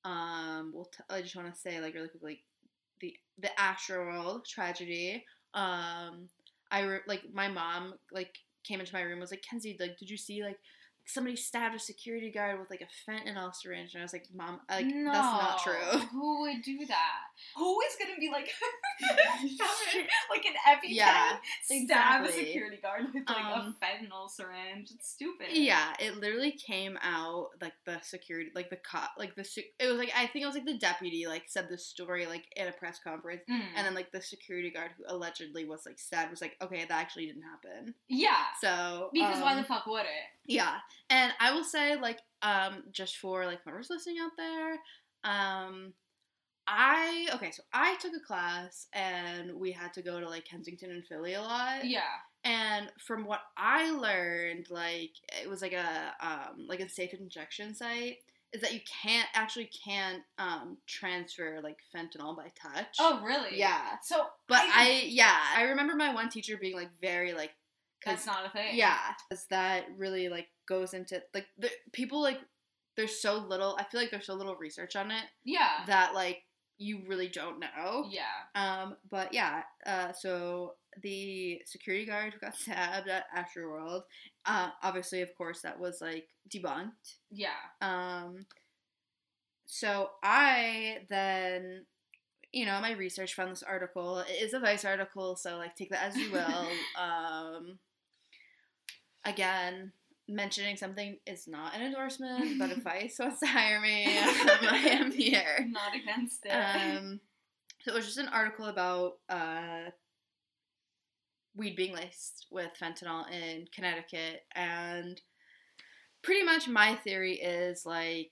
um, 0.04 0.72
we'll 0.74 0.86
t- 0.86 1.04
I 1.10 1.22
just 1.22 1.36
want 1.36 1.54
to 1.54 1.60
say 1.60 1.80
like 1.80 1.94
really 1.94 2.08
quickly, 2.10 2.44
the 3.02 3.16
the 3.40 3.50
Astroworld 3.60 4.46
tragedy. 4.46 5.24
Um, 5.56 6.30
I 6.72 6.82
re- 6.82 7.00
like 7.08 7.24
my 7.34 7.48
mom 7.48 7.96
like 8.12 8.36
came 8.66 8.80
into 8.80 8.94
my 8.94 9.02
room 9.02 9.20
was 9.20 9.32
like 9.32 9.44
Kenzie 9.50 9.78
like 9.80 9.98
did 9.98 10.10
you 10.10 10.18
see 10.18 10.44
like 10.44 10.58
somebody 11.08 11.36
stabbed 11.36 11.76
a 11.76 11.80
security 11.80 12.32
guard 12.32 12.60
with 12.60 12.70
like 12.70 12.82
a 12.82 13.10
fentanyl 13.12 13.54
syringe 13.54 13.94
and 13.94 14.02
I 14.02 14.06
was 14.06 14.14
like 14.14 14.26
mom 14.34 14.60
like 14.70 14.86
no, 14.88 15.12
that's 15.12 15.18
not 15.44 15.60
true. 15.64 16.00
Who 16.12 16.42
would 16.42 16.62
do 16.64 16.86
that? 16.88 17.22
Who 17.56 17.80
is 17.82 17.96
gonna 18.00 18.18
be 18.20 18.30
like 18.32 18.50
like 20.30 20.46
an 20.46 20.54
EpiPen? 20.68 20.80
Yeah, 20.90 21.38
stab 21.62 22.26
a 22.26 22.32
security 22.32 22.78
guard 22.82 23.06
with 23.14 23.24
like 23.28 23.38
Um, 23.38 23.76
a 23.82 23.86
fentanyl 23.86 24.30
syringe. 24.30 24.92
It's 24.92 25.10
stupid. 25.10 25.48
Yeah, 25.52 25.94
it 26.00 26.18
literally 26.18 26.52
came 26.52 26.98
out 27.02 27.50
like 27.62 27.74
the 27.86 28.00
security, 28.02 28.52
like 28.56 28.70
the 28.70 28.78
cop, 28.78 29.12
like 29.18 29.36
the 29.36 29.46
it 29.80 29.88
was 29.88 29.98
like 29.98 30.12
I 30.16 30.28
think 30.28 30.44
it 30.44 30.48
was 30.48 30.56
like 30.56 30.66
the 30.66 30.78
deputy 30.78 31.28
like 31.28 31.44
said 31.48 31.68
the 31.70 31.78
story 31.78 32.26
like 32.26 32.46
at 32.58 32.68
a 32.68 32.72
press 32.72 33.00
conference, 33.04 33.42
Mm. 33.50 33.62
and 33.76 33.86
then 33.86 33.94
like 33.94 34.12
the 34.12 34.22
security 34.22 34.72
guard 34.72 34.92
who 34.98 35.04
allegedly 35.08 35.66
was 35.66 35.86
like 35.86 36.00
stabbed 36.00 36.32
was 36.32 36.42
like, 36.42 36.56
okay, 36.62 36.80
that 36.88 36.92
actually 37.00 37.28
didn't 37.28 37.44
happen. 37.44 37.94
yeah. 38.08 38.44
So 38.62 39.10
Because 39.14 39.42
why 39.42 39.54
the 39.54 39.60
um, 39.62 39.66
fuck 39.66 39.86
would 39.86 40.02
it? 40.02 40.08
yeah, 40.46 40.78
and 41.10 41.32
I 41.40 41.54
will 41.54 41.64
say 41.64 41.96
like 41.96 42.20
um 42.42 42.84
just 42.92 43.18
for 43.18 43.46
like 43.46 43.60
whoever's 43.64 43.90
listening 43.90 44.18
out 44.22 44.32
there, 44.38 44.74
um. 45.24 45.94
I 46.68 47.28
okay, 47.36 47.52
so 47.52 47.62
I 47.74 47.96
took 47.98 48.14
a 48.16 48.26
class 48.26 48.88
and 48.92 49.54
we 49.54 49.72
had 49.72 49.94
to 49.94 50.02
go 50.02 50.20
to 50.20 50.28
like 50.28 50.46
Kensington 50.46 50.90
and 50.90 51.06
Philly 51.06 51.36
a 51.36 51.42
lot. 51.42 51.86
Yeah. 51.86 52.00
And 52.44 52.92
from 53.06 53.26
what 53.26 53.42
I 53.56 53.92
learned, 53.92 54.72
like 54.72 55.12
it 55.40 55.48
was 55.48 55.62
like 55.62 55.74
a 55.74 56.14
um, 56.20 56.66
like 56.68 56.80
a 56.80 56.90
safe 56.90 57.14
injection 57.14 57.76
site, 57.76 58.18
is 58.52 58.62
that 58.62 58.74
you 58.74 58.80
can't 59.04 59.28
actually 59.36 59.70
can't 59.86 60.24
um, 60.40 60.78
transfer 60.88 61.60
like 61.64 61.78
fentanyl 61.96 62.36
by 62.36 62.52
touch. 62.60 62.96
Oh, 63.00 63.22
really? 63.24 63.60
Yeah. 63.60 63.82
So, 64.02 64.26
But 64.48 64.62
I, 64.62 65.04
yeah, 65.06 65.38
I 65.56 65.64
remember 65.64 65.94
my 65.96 66.16
one 66.16 66.30
teacher 66.30 66.58
being 66.60 66.76
like 66.76 66.90
very 67.00 67.34
like, 67.34 67.52
that's 68.04 68.26
not 68.26 68.44
a 68.46 68.50
thing. 68.50 68.76
yeah, 68.76 68.98
is 69.32 69.46
that 69.52 69.86
really 69.98 70.30
like 70.30 70.48
goes 70.68 70.94
into 70.94 71.22
like 71.34 71.48
the 71.58 71.70
people 71.92 72.22
like 72.22 72.40
there's 72.98 73.22
so 73.22 73.38
little. 73.38 73.76
I 73.80 73.84
feel 73.84 74.00
like 74.00 74.12
there's 74.12 74.26
so 74.28 74.36
little 74.36 74.56
research 74.56 74.96
on 74.96 75.12
it 75.12 75.24
Yeah. 75.44 75.84
that 75.88 76.14
like 76.14 76.44
you 76.78 77.04
really 77.08 77.28
don't 77.30 77.60
know. 77.60 78.08
Yeah. 78.10 78.24
Um, 78.56 78.96
but 79.10 79.34
yeah, 79.34 79.64
uh, 79.86 80.12
so 80.14 80.74
the 81.02 81.62
security 81.66 82.06
guard 82.06 82.34
who 82.34 82.40
got 82.40 82.56
stabbed 82.58 83.08
at 83.10 83.26
Astroworld, 83.36 84.02
uh, 84.46 84.70
obviously, 84.84 85.22
of 85.22 85.34
course, 85.38 85.62
that 85.62 85.80
was 85.80 86.00
like 86.02 86.28
debunked. 86.54 87.16
Yeah. 87.32 87.50
Um, 87.82 88.46
so 89.66 90.10
I 90.24 91.00
then, 91.10 91.86
you 92.52 92.66
know, 92.66 92.80
my 92.82 92.92
research 92.94 93.36
found 93.36 93.52
this 93.52 93.64
article. 93.64 94.20
It 94.20 94.42
is 94.42 94.54
a 94.54 94.60
Vice 94.60 94.86
article, 94.86 95.36
so 95.38 95.58
like 95.58 95.76
take 95.76 95.90
that 95.92 96.04
as 96.10 96.16
you 96.18 96.32
will. 96.32 96.68
um, 97.02 97.80
again, 99.26 99.92
mentioning 100.28 100.76
something 100.78 101.18
is 101.28 101.48
not 101.48 101.76
an 101.76 101.82
endorsement, 101.84 102.58
but 102.60 102.72
if 102.72 102.78
Vice 102.84 103.18
wants 103.20 103.40
to 103.42 103.46
hire 103.48 103.80
me, 103.82 104.06
um, 104.06 104.14
I 104.70 104.78
am 104.92 105.12
here. 105.12 105.68
Not 105.70 105.96
against 105.96 106.46
it. 106.46 106.52
Um, 106.52 107.20
so 107.82 107.92
it 107.92 107.96
was 107.96 108.06
just 108.06 108.18
an 108.18 108.30
article 108.30 108.66
about 108.66 109.14
uh, 109.30 109.90
weed 111.56 111.76
being 111.76 111.94
laced 111.94 112.48
with 112.52 112.72
fentanyl 112.82 113.30
in 113.32 113.66
Connecticut, 113.74 114.42
and 114.56 115.22
pretty 116.24 116.44
much 116.44 116.68
my 116.68 116.96
theory 116.96 117.34
is 117.36 117.86
like 117.86 118.32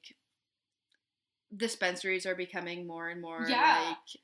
dispensaries 1.56 2.26
are 2.26 2.36
becoming 2.36 2.88
more 2.88 3.10
and 3.10 3.22
more 3.22 3.46
Yeah. 3.48 3.90
like 3.90 4.22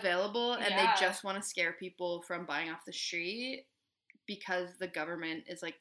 available 0.00 0.54
and 0.54 0.64
Yeah. 0.70 0.94
they 0.94 1.00
just 1.00 1.24
want 1.24 1.36
to 1.42 1.46
scare 1.46 1.72
people 1.72 2.22
from 2.22 2.46
buying 2.46 2.70
off 2.70 2.84
the 2.86 2.92
street 2.92 3.66
because 4.26 4.78
the 4.78 4.86
government 4.88 5.44
is 5.46 5.62
like 5.62 5.74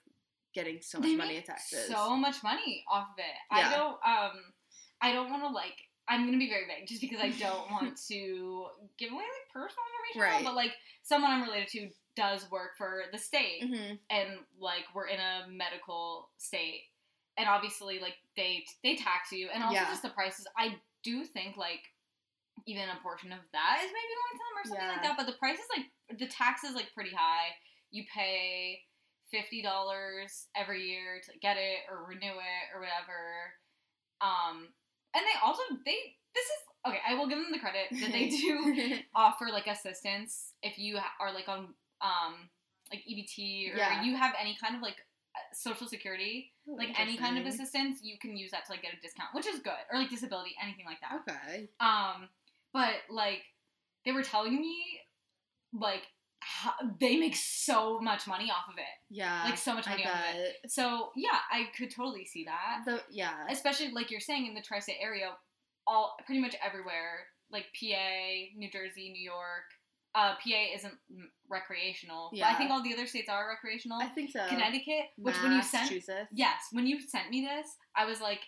getting 0.54 0.80
so 0.82 1.00
much 1.00 1.10
They 1.10 1.16
money 1.16 1.30
in 1.32 1.36
make 1.38 1.46
taxes. 1.46 1.88
So 1.88 2.16
much 2.16 2.44
money 2.44 2.84
off 2.92 3.08
of 3.14 3.20
it. 3.20 3.36
I 3.52 3.76
don't 3.76 3.98
um 4.06 4.38
I 5.02 5.12
don't 5.14 5.30
want 5.30 5.44
to 5.44 5.50
like 5.50 5.76
I'm 6.08 6.26
gonna 6.26 6.38
be 6.40 6.50
very 6.50 6.66
vague 6.66 6.88
just 6.88 7.02
because 7.02 7.20
I 7.22 7.30
don't 7.30 7.70
want 7.72 7.98
to 8.08 8.66
give 8.98 9.12
away 9.12 9.22
like 9.24 9.54
personal 9.54 9.84
information. 10.12 10.22
Right. 10.36 10.44
But 10.44 10.56
like 10.56 10.74
someone 11.04 11.32
I'm 11.32 11.44
related 11.44 11.68
to 11.70 11.90
does 12.16 12.50
work 12.52 12.72
for 12.78 13.04
the 13.12 13.18
state 13.18 13.64
hmm 13.64 13.94
and 14.10 14.30
like 14.60 14.84
we're 14.94 15.08
in 15.08 15.20
a 15.20 15.48
medical 15.50 16.30
state. 16.38 16.82
And 17.38 17.48
obviously 17.48 18.00
like 18.00 18.16
they 18.36 18.66
they 18.84 18.96
tax 18.96 19.32
you 19.32 19.50
and 19.54 19.64
also 19.64 19.76
Yeah. 19.76 19.86
just 19.90 20.02
the 20.02 20.10
prices. 20.10 20.48
I 20.58 20.76
do 21.04 21.24
think 21.24 21.56
like 21.58 21.82
even 22.66 22.84
a 22.90 23.00
portion 23.02 23.32
of 23.32 23.40
that 23.54 23.78
is 23.80 23.88
maybe 23.88 24.14
going 24.20 24.34
to 24.34 24.38
them 24.38 24.58
or 24.58 24.66
something 24.68 24.88
like 24.88 25.04
that. 25.04 25.16
But 25.18 25.28
the 25.32 25.38
price 25.40 25.58
is 25.60 25.70
like 25.76 26.20
the 26.20 26.28
tax 26.28 26.64
is 26.64 26.76
like 26.76 26.92
pretty 26.94 27.12
high. 27.16 27.56
You 27.92 28.04
pay 28.14 28.82
fifty 29.32 29.62
dollars 29.62 30.48
every 30.56 30.84
year 30.90 31.22
to 31.26 31.40
get 31.40 31.58
it 31.58 31.80
or 31.90 32.06
renew 32.08 32.34
it 32.34 32.66
or 32.74 32.80
whatever. 32.82 33.54
Um, 34.22 34.68
and 35.16 35.24
they 35.24 35.40
also 35.44 35.62
they 35.86 35.96
this 36.36 36.46
is 36.46 36.62
okay. 36.88 37.00
I 37.08 37.16
will 37.16 37.28
give 37.28 37.38
them 37.40 37.52
the 37.52 37.60
credit 37.60 37.88
that 38.02 38.12
they 38.12 38.30
do 38.30 39.00
offer 39.16 39.48
like 39.52 39.68
assistance 39.68 40.54
if 40.62 40.78
you 40.78 40.98
are 41.20 41.34
like 41.34 41.48
on 41.50 41.74
um 42.02 42.50
like 42.92 43.02
EBT 43.10 43.74
or 43.74 43.78
Yeah. 43.78 44.02
you 44.04 44.16
have 44.16 44.34
any 44.40 44.58
kind 44.62 44.76
of 44.76 44.82
like 44.82 44.98
uh, 45.36 45.40
social 45.54 45.88
security 45.88 46.52
Oh, 46.68 46.74
like 46.76 47.00
any 47.00 47.18
kind 47.18 47.38
of 47.38 47.46
assistance 47.46 48.00
you 48.04 48.18
can 48.20 48.36
use 48.36 48.52
that 48.52 48.66
to 48.66 48.72
like 48.72 48.82
get 48.82 48.94
a 48.94 49.02
discount 49.02 49.30
which 49.34 49.48
is 49.48 49.60
good 49.60 49.74
or 49.92 50.00
like 50.00 50.10
disability 50.10 50.56
anything 50.62 50.86
like 50.86 51.00
that 51.02 51.22
Okay. 51.28 51.70
um 51.80 52.28
but 52.74 52.96
like 53.10 53.42
they 54.06 54.12
were 54.12 54.24
telling 54.24 54.60
me 54.60 54.76
like 55.74 56.04
how, 56.42 56.72
they 57.00 57.18
make 57.18 57.36
so 57.36 58.00
much 58.00 58.26
money 58.28 58.50
off 58.52 58.68
of 58.70 58.78
it 58.78 58.84
Yeah. 59.10 59.44
like 59.46 59.58
so 59.58 59.74
much 59.74 59.88
I 59.88 59.92
money 59.92 60.06
off 60.06 60.30
of 60.34 60.36
it 60.36 60.72
so 60.72 61.10
yeah 61.16 61.38
i 61.52 61.66
could 61.78 61.92
totally 61.94 62.26
see 62.26 62.46
that 62.46 62.84
The 62.86 63.02
yeah. 63.12 63.46
especially 63.50 63.92
like 63.92 64.10
you're 64.12 64.20
saying 64.20 64.48
in 64.48 64.54
the 64.54 64.62
tri-state 64.62 64.98
area 65.02 65.32
all 65.86 66.16
pretty 66.26 66.42
much 66.42 66.56
everywhere 66.66 67.28
like 67.52 67.66
pa 67.80 67.98
new 68.56 68.70
jersey 68.72 69.12
new 69.12 69.24
york 69.24 69.64
uh, 70.16 70.34
pa 70.44 70.76
isn't 70.76 70.94
recreational 71.50 72.30
but 72.32 72.44
i 72.44 72.54
think 72.56 72.72
all 72.72 72.84
the 72.84 72.94
other 72.94 73.06
states 73.08 73.30
are 73.30 73.48
recreational 73.50 74.00
I 74.02 74.06
think 74.08 74.32
so. 74.32 74.46
connecticut 74.48 75.06
which 75.18 75.36
when 75.44 75.52
you 75.54 75.62
sent 75.62 75.84
Massachusetts. 75.84 76.28
yes 76.32 76.60
when 76.72 76.88
you 76.88 77.00
sent 77.00 77.30
me 77.30 77.42
this 77.42 77.68
i 77.96 78.06
was 78.06 78.22
like 78.22 78.40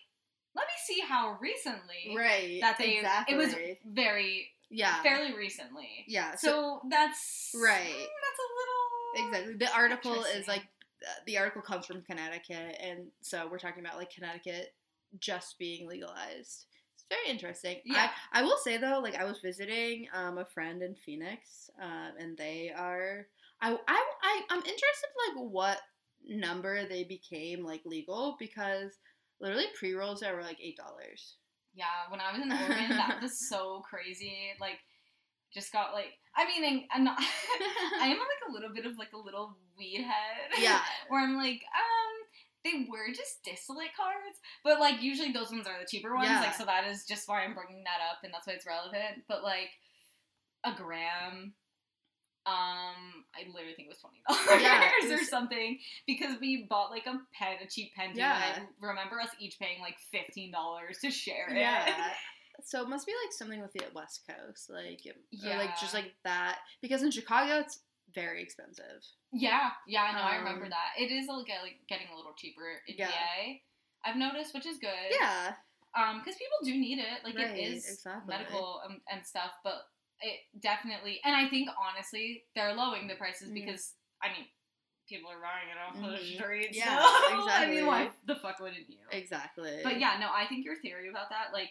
let 0.56 0.64
me 0.68 0.74
see 0.86 1.02
how 1.08 1.38
recently 1.42 2.14
Right. 2.16 2.60
that 2.62 2.78
they 2.78 2.98
exactly. 2.98 3.36
it 3.36 3.38
was 3.38 3.56
very 3.86 4.50
yeah. 4.72 5.02
fairly 5.04 5.34
recently 5.36 6.06
Yeah. 6.08 6.36
So, 6.36 6.48
so 6.48 6.82
that's 6.90 7.52
Right. 7.56 7.84
mm, 7.84 8.08
that's 8.24 8.40
a 8.40 8.50
little 8.58 9.28
exactly. 9.28 9.54
The 9.56 9.74
article 9.76 10.24
is 10.24 10.48
like 10.48 10.64
uh, 11.04 11.20
the 11.26 11.38
article 11.38 11.62
comes 11.62 11.86
from 11.86 12.02
Connecticut, 12.04 12.78
and 12.82 13.08
so 13.22 13.48
we're 13.52 13.60
talking 13.60 13.84
about 13.84 13.98
like 13.98 14.12
Connecticut 14.12 14.74
just 15.20 15.58
being 15.60 15.88
legalized. 15.88 16.66
It's 16.96 17.06
very 17.10 17.30
interesting. 17.30 17.78
Yeah. 17.84 18.10
I, 18.32 18.42
I 18.42 18.44
will 18.44 18.58
say 18.58 18.78
though, 18.78 19.00
like 19.02 19.16
I 19.16 19.26
was 19.26 19.40
visiting 19.40 20.08
um, 20.14 20.38
a 20.38 20.46
friend 20.46 20.82
in 20.82 20.96
Phoenix, 20.96 21.70
um, 21.82 22.14
and 22.20 22.38
they 22.38 22.72
are. 22.76 23.28
I, 23.62 23.72
I, 23.72 24.04
I 24.24 24.42
I'm 24.50 24.60
interested 24.60 25.10
like 25.28 25.52
what 25.52 25.78
number 26.28 26.88
they 26.88 27.04
became 27.04 27.64
like 27.66 27.82
legal 27.86 28.36
because 28.40 28.92
literally 29.40 29.66
pre 29.78 29.94
rolls 29.94 30.22
there 30.22 30.36
were 30.36 30.44
like 30.44 30.60
eight 30.62 30.78
dollars. 30.78 31.36
Yeah, 31.74 32.10
when 32.10 32.20
I 32.20 32.32
was 32.34 32.42
in 32.42 32.52
Oregon, 32.52 32.90
that 32.98 33.20
was 33.22 33.40
so 33.40 33.82
crazy. 33.88 34.52
Like, 34.60 34.80
just 35.54 35.72
got 35.72 35.94
like, 35.94 36.18
I 36.36 36.46
mean, 36.46 36.88
I'm 36.94 37.04
not, 37.04 37.18
I 38.00 38.08
am 38.08 38.18
like 38.18 38.44
a 38.50 38.52
little 38.52 38.74
bit 38.74 38.86
of 38.86 38.98
like 38.98 39.14
a 39.14 39.18
little 39.18 39.58
weed 39.78 40.02
head. 40.02 40.60
Yeah. 40.60 40.82
Where 41.10 41.22
I'm 41.22 41.36
like, 41.36 41.62
um, 41.76 42.16
they 42.64 42.88
were 42.90 43.14
just 43.14 43.44
distillate 43.44 43.96
cards, 43.96 44.38
but 44.64 44.80
like 44.80 45.02
usually 45.02 45.32
those 45.32 45.52
ones 45.52 45.68
are 45.68 45.80
the 45.80 45.88
cheaper 45.88 46.16
ones. 46.16 46.30
Yeah. 46.30 46.42
Like, 46.42 46.56
so 46.56 46.66
that 46.66 46.88
is 46.88 47.06
just 47.06 47.28
why 47.28 47.44
I'm 47.44 47.54
bringing 47.54 47.84
that 47.84 48.00
up, 48.10 48.20
and 48.24 48.34
that's 48.34 48.48
why 48.48 48.54
it's 48.54 48.68
relevant. 48.68 49.24
But 49.28 49.44
like, 49.44 49.72
a 50.64 50.74
gram. 50.74 51.54
Um, 52.46 53.24
I 53.36 53.46
literally 53.54 53.76
think 53.76 53.88
it 53.88 53.92
was 53.92 54.00
twenty 54.00 54.22
dollars 54.28 54.62
Yeah, 54.64 54.90
it 55.04 55.12
or 55.22 55.24
something 55.26 55.78
because 56.08 56.38
we 56.42 56.66
bought 56.70 56.90
like 56.92 57.06
a 57.06 57.20
pen, 57.38 57.58
a 57.64 57.68
cheap 57.70 57.94
pen. 57.96 58.12
Yeah. 58.16 58.42
and 58.56 58.64
I 58.82 58.86
remember 58.88 59.20
us 59.22 59.30
each 59.40 59.60
paying 59.60 59.80
like 59.80 59.96
fifteen 60.12 60.52
dollars 60.52 60.98
to 61.02 61.12
share 61.12 61.50
it. 61.50 61.58
Yeah. 61.58 61.88
So 62.64 62.84
it 62.84 62.90
must 62.90 63.08
be 63.08 63.14
like 63.26 63.34
something 63.34 63.60
with 63.60 63.74
the 63.74 63.82
West 63.96 64.22
Coast, 64.30 64.70
like 64.70 65.00
or 65.08 65.58
like 65.58 65.80
just 65.80 65.96
like 65.96 66.14
that. 66.26 66.60
Because 66.80 67.02
in 67.02 67.10
Chicago, 67.10 67.56
it's 67.60 67.80
very 68.14 68.44
expensive. 68.44 69.02
Yeah, 69.34 69.70
yeah, 69.88 70.04
I 70.04 70.12
know. 70.12 70.22
I 70.22 70.36
remember 70.36 70.66
Um, 70.66 70.70
that. 70.70 71.02
It 71.02 71.12
is 71.12 71.28
like, 71.28 71.48
like 71.64 71.80
getting 71.88 72.06
a 72.14 72.16
little 72.16 72.34
cheaper 72.38 72.62
in 72.88 72.98
Yeah. 73.00 73.08
PA. 73.08 73.54
I've 74.06 74.16
noticed, 74.18 74.54
which 74.54 74.68
is 74.68 74.78
good. 74.78 74.90
Yeah, 75.10 75.54
Um, 75.98 76.20
because 76.20 76.36
people 76.38 76.58
do 76.64 76.78
need 76.78 77.00
it. 77.00 77.24
Like 77.24 77.36
Right, 77.36 77.58
it 77.58 77.60
is 77.60 77.90
exactly. 77.90 78.32
medical 78.36 78.82
and, 78.88 79.00
and 79.12 79.26
stuff, 79.26 79.52
but 79.64 79.88
it 80.22 80.40
definitely. 80.62 81.20
And 81.24 81.36
I 81.36 81.48
think 81.50 81.70
honestly, 81.80 82.44
they're 82.56 82.74
lowering 82.76 83.08
the 83.08 83.16
prices 83.16 83.50
Mhm. 83.50 83.54
because 83.56 83.96
I 84.22 84.28
mean, 84.30 84.48
people 85.10 85.32
are 85.32 85.42
buying 85.42 85.70
it 85.70 85.78
off 85.78 85.96
the 85.96 86.18
Mhm. 86.24 86.36
streets. 86.36 86.78
Yeah, 86.78 87.00
so, 87.00 87.06
I 87.50 87.68
mean, 87.68 87.86
why 87.86 88.04
exactly. 88.04 88.34
the 88.34 88.36
fuck 88.40 88.60
wouldn't 88.60 88.90
you? 88.90 89.00
exactly. 89.12 89.82
But 89.84 90.00
yeah, 90.00 90.18
no, 90.20 90.32
I 90.32 90.46
think 90.48 90.64
your 90.64 90.76
theory 90.80 91.10
about 91.10 91.30
that, 91.30 91.52
like, 91.54 91.70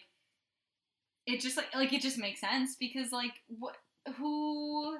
it 1.25 1.39
just 1.39 1.55
like 1.57 1.73
like 1.75 1.93
it 1.93 2.01
just 2.01 2.17
makes 2.17 2.41
sense 2.41 2.75
because 2.75 3.11
like 3.11 3.33
what 3.47 3.75
who 4.17 4.97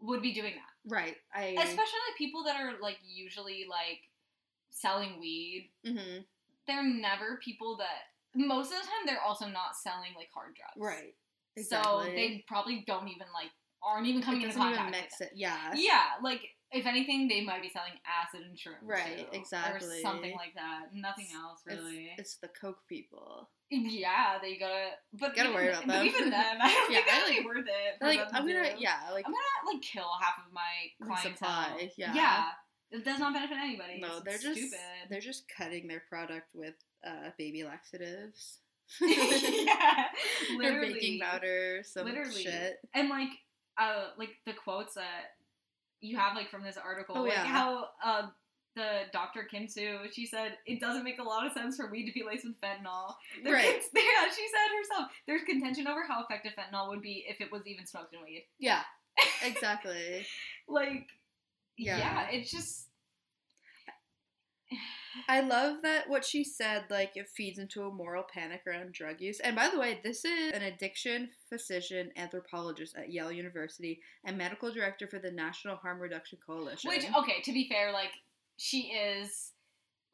would 0.00 0.22
be 0.22 0.32
doing 0.32 0.54
that? 0.54 0.72
right. 0.86 1.16
I 1.34 1.40
especially 1.62 2.00
like 2.08 2.16
people 2.16 2.44
that 2.44 2.56
are 2.56 2.80
like 2.80 2.98
usually 3.04 3.66
like 3.68 4.00
selling 4.70 5.20
weed 5.20 5.70
hmm 5.84 6.20
they're 6.66 6.82
never 6.84 7.38
people 7.44 7.76
that 7.76 8.14
most 8.34 8.66
of 8.72 8.78
the 8.78 8.86
time 8.86 9.04
they're 9.06 9.20
also 9.20 9.46
not 9.46 9.76
selling 9.76 10.14
like 10.16 10.28
hard 10.32 10.54
drugs 10.54 10.76
right. 10.78 11.14
So 11.58 12.02
they 12.04 12.44
probably 12.46 12.84
don't 12.86 13.08
even 13.08 13.26
like 13.34 13.50
aren't 13.82 14.06
even 14.06 14.22
coming 14.22 14.42
into 14.42 14.54
contact 14.56 15.14
even 15.18 15.26
it. 15.26 15.32
Yeah. 15.34 15.72
yeah 15.74 16.02
like 16.22 16.42
if 16.72 16.86
anything 16.86 17.26
they 17.28 17.40
might 17.42 17.62
be 17.62 17.68
selling 17.70 17.92
acid 18.06 18.42
and 18.46 18.56
shrooms 18.56 18.86
Right, 18.86 19.18
too, 19.32 19.36
exactly. 19.38 19.98
or 19.98 20.02
something 20.02 20.32
like 20.36 20.54
that 20.54 20.86
nothing 20.94 21.26
else 21.34 21.60
really 21.66 22.10
It's, 22.18 22.36
the 22.36 22.48
Coke 22.48 22.86
people. 22.88 23.48
yeah 23.70 24.36
they 24.42 24.56
gotta 24.58 24.90
but 25.14 25.34
Gotta 25.34 25.48
even, 25.48 25.54
worry 25.54 25.68
about 25.70 25.86
them. 25.86 26.06
even 26.06 26.30
then 26.30 26.58
i 26.60 26.72
don't 26.72 26.92
Yeah, 26.92 26.98
think 26.98 27.06
that'd 27.10 27.28
like- 27.28 27.38
be 27.40 27.46
worth 27.46 27.66
it 27.66 28.04
Like 28.04 28.18
them 28.18 28.28
I'm 28.34 28.46
gonna 28.46 28.74
do. 28.74 28.80
yeah 28.80 29.00
like 29.12 29.24
I'm 29.26 29.32
gonna 29.32 29.72
like 29.72 29.82
kill 29.82 30.08
half 30.20 30.34
of 30.46 30.52
my 30.52 30.60
The 31.00 31.06
clientele. 31.06 31.32
supply, 31.32 31.90
yeah. 31.96 32.14
Yeah. 32.14 32.44
It 32.92 33.04
does 33.04 33.20
not 33.20 33.32
benefit 33.32 33.56
anybody. 33.56 34.00
no 34.00 34.16
It's 34.16 34.24
they're 34.24 34.52
just 34.52 34.60
stupid. 34.60 34.78
they're 35.08 35.20
just 35.20 35.44
cutting 35.56 35.86
their 35.88 36.02
product 36.08 36.48
with 36.54 36.74
uh, 37.06 37.30
baby 37.38 37.62
laxatives. 37.64 38.58
yeah. 39.00 40.04
Or 40.54 40.58
Literally. 40.58 40.92
baking 40.94 41.20
powder, 41.20 41.82
some 41.84 42.04
Literally. 42.06 42.42
shit. 42.42 42.78
And 42.94 43.08
like 43.08 43.28
uh 43.78 44.08
like 44.18 44.30
the 44.46 44.52
quotes 44.52 44.94
that 44.94 45.34
you 46.00 46.16
have 46.16 46.34
like 46.36 46.50
from 46.50 46.62
this 46.64 46.76
article, 46.76 47.16
Oh, 47.18 47.22
like 47.22 47.32
yeah. 47.34 47.44
how 47.44 47.88
uh 48.04 48.22
the 48.76 49.00
Dr. 49.12 49.42
Kim 49.50 49.66
Sue, 49.68 49.98
she 50.12 50.24
said 50.26 50.56
it 50.64 50.80
doesn't 50.80 51.02
make 51.04 51.18
a 51.18 51.22
lot 51.24 51.44
of 51.46 51.52
sense 51.52 51.76
for 51.76 51.90
weed 51.90 52.06
to 52.06 52.12
be 52.12 52.22
laced 52.24 52.44
with 52.46 52.60
fentanyl. 52.60 53.14
There 53.44 53.52
Right. 53.54 53.82
yeah, 53.94 54.28
she 54.34 54.46
said 54.48 54.76
herself. 54.78 55.10
There's 55.26 55.42
contention 55.42 55.86
over 55.88 56.04
how 56.06 56.22
effective 56.22 56.52
fentanyl 56.58 56.88
would 56.88 57.02
be 57.02 57.24
if 57.28 57.40
it 57.40 57.50
was 57.50 57.62
even 57.66 57.86
smoked 57.86 58.14
in 58.14 58.20
weed. 58.22 58.46
Yeah, 58.58 58.82
exactly. 59.44 60.24
Like, 60.68 61.08
Yeah. 61.76 61.98
yeah 61.98 62.28
it's 62.30 62.50
just 62.50 62.86
I 65.28 65.40
love 65.40 65.82
that 65.82 66.08
what 66.08 66.24
she 66.24 66.44
said, 66.44 66.84
like, 66.90 67.16
it 67.16 67.28
feeds 67.28 67.58
into 67.58 67.82
a 67.82 67.92
moral 67.92 68.22
panic 68.22 68.62
around 68.66 68.92
drug 68.92 69.20
use. 69.20 69.40
And 69.40 69.56
by 69.56 69.68
the 69.68 69.78
way, 69.78 70.00
this 70.02 70.24
is 70.24 70.52
an 70.52 70.62
addiction 70.62 71.30
physician 71.48 72.10
anthropologist 72.16 72.96
at 72.96 73.10
Yale 73.10 73.32
University 73.32 74.00
and 74.24 74.38
medical 74.38 74.72
director 74.72 75.06
for 75.06 75.18
the 75.18 75.30
National 75.30 75.76
Harm 75.76 76.00
Reduction 76.00 76.38
Coalition. 76.44 76.88
Which, 76.88 77.04
okay, 77.18 77.40
to 77.42 77.52
be 77.52 77.68
fair, 77.68 77.92
like 77.92 78.12
she 78.56 78.92
is, 78.92 79.52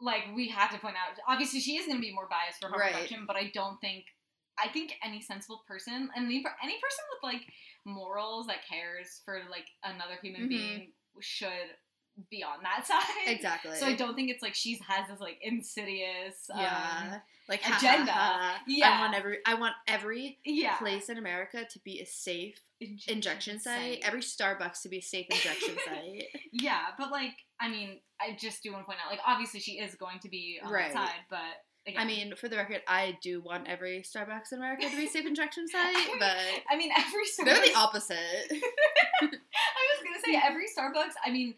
like 0.00 0.22
we 0.34 0.48
have 0.48 0.70
to 0.72 0.78
point 0.78 0.96
out. 0.96 1.18
Obviously, 1.28 1.60
she 1.60 1.76
is 1.76 1.86
going 1.86 1.98
to 1.98 2.02
be 2.02 2.14
more 2.14 2.28
biased 2.28 2.60
for 2.60 2.68
harm 2.68 2.80
Right. 2.80 2.94
reduction, 2.94 3.24
but 3.26 3.36
I 3.36 3.50
don't 3.52 3.80
think. 3.80 4.06
I 4.58 4.68
think 4.68 4.94
any 5.04 5.20
sensible 5.20 5.64
person, 5.68 6.10
and 6.16 6.30
any 6.30 6.40
person 6.40 7.04
with 7.12 7.22
like 7.22 7.42
morals 7.84 8.46
that 8.46 8.66
cares 8.66 9.20
for 9.22 9.42
like 9.50 9.66
another 9.84 10.16
human 10.22 10.44
Mhm. 10.44 10.48
being 10.48 10.92
should 11.20 11.76
be 12.30 12.42
on 12.42 12.62
that 12.62 12.86
side. 12.86 13.02
exactly. 13.26 13.76
So 13.76 13.86
I 13.86 13.94
don't 13.94 14.14
think 14.14 14.30
it's 14.30 14.42
like 14.42 14.54
she 14.54 14.80
has 14.88 15.08
this 15.08 15.20
like 15.20 15.38
insidious. 15.42 16.48
Um, 16.52 16.60
yeah. 16.60 17.18
like 17.48 17.62
ha, 17.62 17.72
ha, 17.74 17.78
agenda. 17.78 18.12
ha. 18.12 18.60
I 18.84 19.00
want 19.00 19.14
every 19.14 19.38
I 19.46 19.54
want 19.54 19.74
every 19.86 20.38
yeah. 20.44 20.76
place 20.76 21.08
in 21.08 21.18
America 21.18 21.64
to 21.68 21.78
be 21.80 22.00
a 22.00 22.06
safe 22.06 22.60
Injection 22.78 23.14
injection 23.14 23.60
site. 23.60 24.00
Every 24.04 24.20
Starbucks 24.20 24.82
to 24.82 24.90
be 24.90 24.98
a 24.98 25.02
safe 25.02 25.26
injection 25.30 25.76
site. 25.86 26.24
Yeah, 26.52 26.80
but 26.98 27.10
like, 27.10 27.32
I 27.58 27.70
mean, 27.70 28.00
I 28.20 28.36
just 28.38 28.62
do 28.62 28.70
want 28.72 28.82
to 28.84 28.86
point 28.86 28.98
out, 29.02 29.10
like, 29.10 29.20
obviously 29.26 29.60
she 29.60 29.72
is 29.78 29.94
going 29.94 30.18
to 30.20 30.28
be 30.28 30.60
on 30.62 30.70
Right. 30.70 30.92
that 30.92 31.08
side, 31.08 31.20
but 31.30 31.38
again. 31.86 32.02
I 32.02 32.04
mean, 32.04 32.34
for 32.36 32.48
the 32.50 32.56
record, 32.56 32.82
I 32.86 33.16
do 33.22 33.40
want 33.40 33.66
every 33.66 34.02
Starbucks 34.02 34.52
in 34.52 34.58
America 34.58 34.90
to 34.90 34.94
be 34.96 35.06
a 35.06 35.08
safe 35.08 35.24
injection 35.24 35.66
site, 35.68 35.96
but 36.18 36.36
I 36.70 36.76
mean, 36.76 36.90
every 36.98 37.24
Starbucks. 37.24 37.44
they're 37.46 37.66
the 37.66 37.74
opposite. 37.78 38.16
I 38.50 39.24
was 39.24 40.02
gonna 40.04 40.20
say 40.22 40.38
every 40.44 40.66
Starbucks. 40.66 41.14
I 41.24 41.30
mean, 41.30 41.54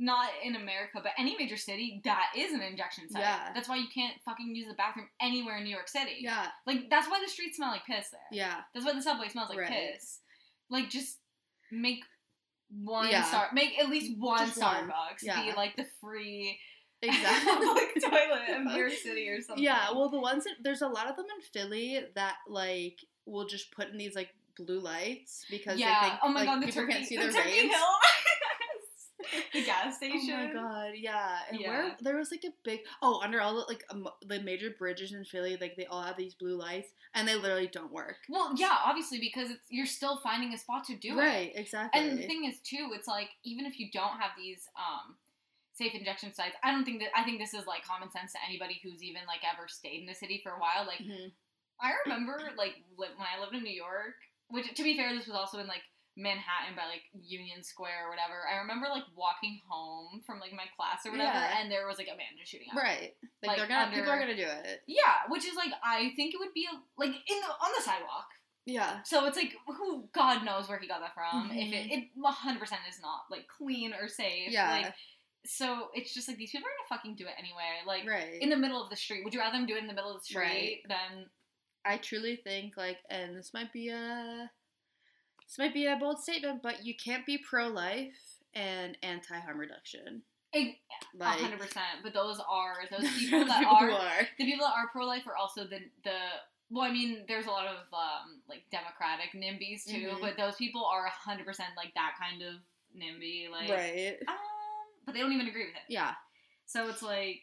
not 0.00 0.30
in 0.42 0.56
America, 0.56 0.94
but 1.02 1.12
any 1.18 1.36
major 1.38 1.58
city 1.58 2.00
that 2.04 2.32
is 2.34 2.52
an 2.54 2.62
injection 2.62 3.08
site. 3.10 3.20
Yeah. 3.20 3.50
That's 3.54 3.68
why 3.68 3.76
you 3.76 3.86
can't 3.94 4.14
fucking 4.24 4.54
use 4.54 4.66
the 4.66 4.74
bathroom 4.74 5.08
anywhere 5.20 5.58
in 5.58 5.64
New 5.64 5.70
York 5.70 5.88
City. 5.88 6.16
Yeah, 6.20 6.46
Like 6.66 6.88
that's 6.88 7.08
why 7.08 7.20
the 7.22 7.30
streets 7.30 7.58
smell 7.58 7.70
like 7.70 7.84
piss 7.84 8.08
there. 8.10 8.20
yeah, 8.32 8.62
That's 8.72 8.86
why 8.86 8.94
the 8.94 9.02
subway 9.02 9.28
smells 9.28 9.50
like 9.50 9.58
Right. 9.58 9.92
piss. 9.92 10.20
Like 10.70 10.88
just 10.88 11.18
make 11.70 12.02
one 12.70 13.10
Yeah. 13.10 13.24
star 13.24 13.50
make 13.52 13.78
at 13.78 13.90
least 13.90 14.16
one 14.18 14.38
Just 14.46 14.58
one. 14.58 14.88
Starbucks 14.90 15.20
be 15.22 15.52
like 15.54 15.76
the 15.76 15.86
free 16.00 16.58
exactly. 17.02 17.52
public 17.66 17.94
toilet 18.02 18.56
of 18.56 18.64
New 18.64 18.76
York 18.78 18.92
City 18.92 19.28
or 19.28 19.40
something. 19.42 19.62
Yeah, 19.62 19.90
well, 19.92 20.08
the 20.08 20.20
ones 20.20 20.44
that 20.44 20.54
there's 20.62 20.82
a 20.82 20.88
lot 20.88 21.08
of 21.08 21.16
them 21.16 21.26
in 21.34 21.42
Philly 21.42 22.00
that 22.14 22.36
like 22.48 22.98
will 23.26 23.46
just 23.46 23.70
put 23.72 23.88
in 23.88 23.98
these 23.98 24.14
like 24.14 24.30
blue 24.56 24.80
lights 24.80 25.44
because 25.50 25.78
yeah. 25.78 26.00
they 26.02 26.08
think 26.08 26.20
oh 26.22 26.28
my 26.28 26.40
like, 26.40 26.48
god, 26.48 26.60
people 26.64 26.82
turkey, 26.82 26.92
can't 26.94 27.06
see 27.06 27.16
the 27.16 27.28
their 27.28 27.42
veins. 27.44 27.72
the 29.52 29.64
gas 29.64 29.96
station. 29.96 30.34
Oh 30.34 30.46
my 30.46 30.52
god, 30.52 30.92
yeah. 30.94 31.38
And 31.50 31.60
Yeah. 31.60 31.68
where 31.68 31.96
there 32.00 32.16
was 32.16 32.30
like 32.30 32.44
a 32.44 32.52
big 32.64 32.80
oh 33.02 33.20
under 33.22 33.40
all 33.40 33.54
the 33.54 33.64
like 33.68 33.84
um, 33.90 34.06
the 34.26 34.40
major 34.40 34.70
bridges 34.78 35.12
in 35.12 35.24
Philly, 35.24 35.56
like 35.60 35.76
they 35.76 35.86
all 35.86 36.02
have 36.02 36.16
these 36.16 36.34
blue 36.34 36.56
lights 36.56 36.88
and 37.14 37.26
they 37.26 37.36
literally 37.36 37.68
don't 37.72 37.92
work. 37.92 38.16
Well, 38.28 38.52
yeah, 38.56 38.76
obviously 38.84 39.18
because 39.20 39.50
it's, 39.50 39.66
you're 39.68 39.86
still 39.86 40.18
finding 40.22 40.52
a 40.54 40.58
spot 40.58 40.84
to 40.84 40.96
do 40.96 41.12
it. 41.18 41.22
right, 41.22 41.52
exactly. 41.54 42.00
And 42.00 42.18
the 42.18 42.22
thing 42.26 42.44
is 42.44 42.58
too, 42.62 42.90
it's 42.94 43.08
like 43.08 43.28
even 43.44 43.66
if 43.66 43.78
you 43.78 43.88
don't 43.92 44.18
have 44.20 44.32
these 44.36 44.68
um 44.76 45.16
safe 45.74 45.94
injection 45.94 46.34
sites, 46.34 46.56
I 46.62 46.70
don't 46.72 46.84
think 46.84 47.00
that 47.00 47.10
I 47.16 47.24
think 47.24 47.38
this 47.40 47.54
is 47.54 47.66
like 47.66 47.84
common 47.84 48.10
sense 48.10 48.32
to 48.32 48.38
anybody 48.46 48.80
who's 48.82 49.02
even 49.02 49.22
like 49.26 49.40
ever 49.50 49.66
stayed 49.68 50.02
in 50.02 50.08
a 50.08 50.14
city 50.14 50.40
for 50.42 50.52
a 50.52 50.58
while. 50.60 50.86
Like 50.86 51.00
Mhm. 51.00 51.32
I 51.80 51.92
remember 52.04 52.38
like 52.56 52.74
when 52.96 53.08
I 53.18 53.40
lived 53.40 53.54
in 53.54 53.62
New 53.62 53.72
York, 53.72 54.14
which 54.48 54.72
to 54.74 54.82
be 54.82 54.96
fair, 54.96 55.14
this 55.14 55.26
was 55.26 55.36
also 55.36 55.58
in 55.58 55.66
like 55.66 55.82
Manhattan 56.16 56.74
by 56.76 56.86
like 56.86 57.02
Union 57.22 57.62
Square 57.62 58.06
or 58.06 58.10
whatever. 58.10 58.42
I 58.50 58.58
remember 58.58 58.86
like 58.90 59.04
walking 59.16 59.60
home 59.68 60.20
from 60.26 60.40
like 60.40 60.52
my 60.52 60.66
class 60.76 61.06
or 61.06 61.12
whatever, 61.12 61.32
Yeah. 61.38 61.58
and 61.60 61.70
there 61.70 61.86
was 61.86 61.98
like 61.98 62.08
a 62.12 62.16
man 62.16 62.34
just 62.38 62.50
shooting 62.50 62.68
me. 62.74 62.80
right, 62.80 63.14
like, 63.42 63.48
like, 63.48 63.56
they're 63.56 63.68
gonna 63.68 63.94
people 63.94 64.10
are 64.10 64.18
gonna 64.18 64.36
do 64.36 64.46
it. 64.46 64.82
Yeah, 64.86 65.24
which 65.28 65.44
is 65.46 65.54
like 65.54 65.72
I 65.82 66.12
think 66.16 66.34
it 66.34 66.38
would 66.40 66.52
be 66.54 66.66
like 66.98 67.10
in 67.14 67.38
the 67.40 67.50
on 67.50 67.70
the 67.76 67.82
sidewalk. 67.82 68.26
Yeah, 68.66 69.00
So 69.02 69.24
it's 69.26 69.36
like 69.38 69.54
who 69.66 70.08
God 70.12 70.44
knows 70.44 70.68
where 70.68 70.78
he 70.78 70.86
got 70.86 71.00
that 71.00 71.14
from. 71.14 71.50
If 71.50 71.72
it 71.72 71.88
Mhm. 71.88 71.92
it 71.96 72.04
one 72.14 72.32
hundred 72.34 72.60
percent 72.60 72.82
is 72.88 73.00
not 73.00 73.22
like 73.30 73.46
clean 73.48 73.94
or 73.94 74.06
safe. 74.06 74.50
yeah, 74.52 74.70
Like 74.70 74.94
so 75.46 75.88
it's 75.94 76.12
just 76.12 76.28
like 76.28 76.36
these 76.36 76.50
people 76.50 76.68
are 76.68 76.76
gonna 76.76 76.98
fucking 77.00 77.16
do 77.16 77.24
it 77.26 77.34
anyway. 77.38 77.80
Like 77.86 78.06
right. 78.06 78.40
in 78.42 78.50
the 78.50 78.56
middle 78.58 78.82
of 78.82 78.90
the 78.90 78.96
street. 78.96 79.24
Would 79.24 79.32
you 79.32 79.40
rather 79.40 79.56
them 79.56 79.66
do 79.66 79.74
it 79.74 79.78
in 79.80 79.86
the 79.86 79.94
middle 79.94 80.10
of 80.14 80.20
the 80.20 80.24
street 80.24 80.38
Right. 80.42 80.78
than 80.88 81.30
I 81.84 81.96
truly 81.96 82.36
think 82.36 82.76
like, 82.76 82.98
and 83.08 83.34
this 83.34 83.54
might 83.54 83.72
be 83.72 83.88
a 83.88 84.50
this 85.50 85.58
might 85.58 85.74
be 85.74 85.86
a 85.86 85.96
bold 85.96 86.20
statement, 86.20 86.62
but 86.62 86.86
you 86.86 86.94
can't 86.94 87.26
be 87.26 87.36
pro 87.36 87.66
life 87.66 88.14
and 88.54 88.96
anti 89.02 89.36
harm 89.36 89.58
reduction. 89.58 90.22
a 90.54 91.24
hundred 91.24 91.58
percent? 91.58 92.04
But 92.04 92.14
those 92.14 92.40
are 92.48 92.74
those 92.90 93.10
people 93.18 93.44
that 93.46 93.64
are 93.64 93.90
are. 93.90 94.28
the 94.38 94.44
people 94.44 94.64
that 94.64 94.74
are 94.76 94.86
pro 94.92 95.06
life 95.06 95.26
are 95.26 95.34
also 95.36 95.64
the 95.64 95.80
the 96.04 96.14
well, 96.70 96.84
I 96.84 96.92
mean, 96.92 97.24
there's 97.26 97.46
a 97.46 97.50
lot 97.50 97.66
of 97.66 97.78
um 97.92 98.40
like 98.48 98.62
democratic 98.70 99.32
NIMBYs 99.34 99.86
too, 99.86 100.10
Mhm. 100.10 100.20
but 100.20 100.36
those 100.36 100.54
people 100.54 100.84
are 100.84 101.06
hundred 101.08 101.46
percent 101.46 101.70
like 101.76 101.92
that 101.94 102.14
kind 102.20 102.42
of 102.42 102.54
NIMBY, 102.96 103.50
like 103.50 103.70
right. 103.70 104.18
um, 104.28 104.36
but 105.04 105.14
they 105.14 105.20
don't 105.20 105.32
even 105.32 105.48
agree 105.48 105.64
with 105.66 105.74
it. 105.74 105.92
Yeah. 105.92 106.14
So 106.66 106.88
it's 106.88 107.02
like, 107.02 107.40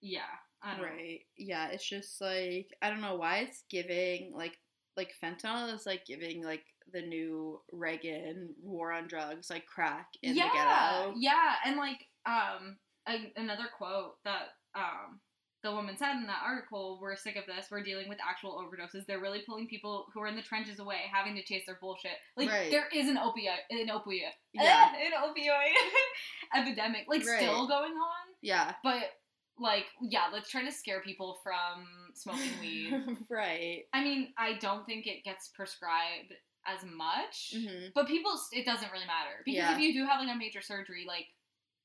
yeah, 0.00 0.20
I 0.62 0.72
don't 0.72 0.86
know. 0.86 1.02
Yeah. 1.36 1.68
It's 1.68 1.86
just 1.86 2.18
like 2.18 2.68
I 2.80 2.88
don't 2.88 3.02
know 3.02 3.16
why 3.16 3.40
it's 3.40 3.64
giving 3.68 4.32
like 4.34 4.58
like 4.96 5.12
fentanyl 5.22 5.74
is 5.74 5.84
like 5.84 6.06
giving 6.06 6.42
like 6.42 6.64
the 6.92 7.02
new 7.02 7.60
Reagan 7.72 8.54
war 8.62 8.92
on 8.92 9.06
drugs 9.08 9.50
like 9.50 9.66
crack 9.66 10.08
in 10.22 10.36
yeah, 10.36 10.44
the 10.44 10.50
ghetto. 10.52 11.14
Yeah, 11.18 11.54
and 11.64 11.76
like 11.76 12.06
um 12.26 12.76
a, 13.08 13.32
another 13.36 13.64
quote 13.76 14.14
that 14.24 14.48
um 14.74 15.20
the 15.62 15.72
woman 15.72 15.96
said 15.96 16.16
in 16.16 16.26
that 16.26 16.42
article, 16.44 16.98
we're 17.00 17.14
sick 17.14 17.36
of 17.36 17.46
this. 17.46 17.68
We're 17.70 17.84
dealing 17.84 18.08
with 18.08 18.18
actual 18.28 18.60
overdoses. 18.60 19.06
They're 19.06 19.20
really 19.20 19.42
pulling 19.46 19.68
people 19.68 20.06
who 20.12 20.20
are 20.20 20.26
in 20.26 20.34
the 20.34 20.42
trenches 20.42 20.80
away, 20.80 21.02
having 21.12 21.36
to 21.36 21.42
chase 21.44 21.62
their 21.66 21.78
bullshit. 21.80 22.18
Like 22.36 22.48
Right. 22.48 22.70
there 22.70 22.88
is 22.92 23.08
an 23.08 23.16
opioid, 23.16 23.58
an 23.70 23.86
opioid, 23.86 24.32
Yeah. 24.52 24.92
an 25.06 25.12
opioid 25.22 25.72
epidemic, 26.56 27.04
like 27.06 27.24
Right. 27.24 27.38
still 27.38 27.68
going 27.68 27.92
on. 27.92 28.34
Yeah. 28.42 28.74
But 28.82 29.04
like, 29.56 29.86
yeah, 30.00 30.24
let's 30.32 30.50
try 30.50 30.64
to 30.64 30.72
scare 30.72 31.00
people 31.02 31.38
from 31.44 31.86
smoking 32.14 32.58
weed. 32.60 33.16
right. 33.30 33.82
I 33.92 34.02
mean, 34.02 34.32
I 34.36 34.54
don't 34.54 34.84
think 34.84 35.06
it 35.06 35.22
gets 35.22 35.48
prescribed 35.54 36.32
as 36.66 36.84
much. 36.84 37.54
hmm 37.56 37.86
But 37.94 38.06
people, 38.06 38.32
it 38.52 38.64
doesn't 38.64 38.90
really 38.92 39.06
matter 39.06 39.42
because 39.44 39.56
Yeah. 39.58 39.72
if 39.74 39.80
you 39.80 39.92
do 39.92 40.06
have 40.06 40.20
like 40.20 40.34
a 40.34 40.38
major 40.38 40.60
surgery, 40.62 41.04
like 41.06 41.26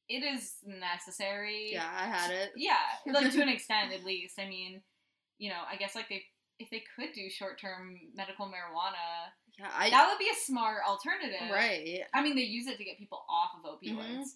it 0.09 0.23
is 0.23 0.53
necessary. 0.65 1.69
Yeah, 1.71 1.89
I 1.91 2.05
had 2.05 2.31
it. 2.31 2.51
Yeah, 2.55 2.77
like 3.05 3.31
to 3.31 3.41
an 3.41 3.49
extent 3.57 3.91
at 3.93 4.03
least. 4.05 4.39
I 4.39 4.47
mean, 4.47 4.81
you 5.37 5.49
know, 5.49 5.61
I 5.69 5.75
guess 5.75 5.95
like 5.95 6.09
they 6.09 6.23
if 6.59 6.69
they 6.71 6.83
could 6.95 7.11
do 7.13 7.29
short 7.29 7.59
term 7.59 7.99
medical 8.15 8.47
marijuana, 8.47 9.31
Yeah, 9.59 9.69
I 9.75 9.89
that 9.89 10.09
would 10.09 10.17
be 10.19 10.29
a 10.31 10.35
smart 10.35 10.79
alternative. 10.87 11.51
right. 11.51 12.01
I 12.13 12.23
mean, 12.23 12.35
they 12.35 12.43
use 12.43 12.67
it 12.67 12.77
to 12.77 12.83
get 12.83 12.97
people 12.97 13.23
off 13.29 13.51
of 13.57 13.79
opioids. 13.79 14.29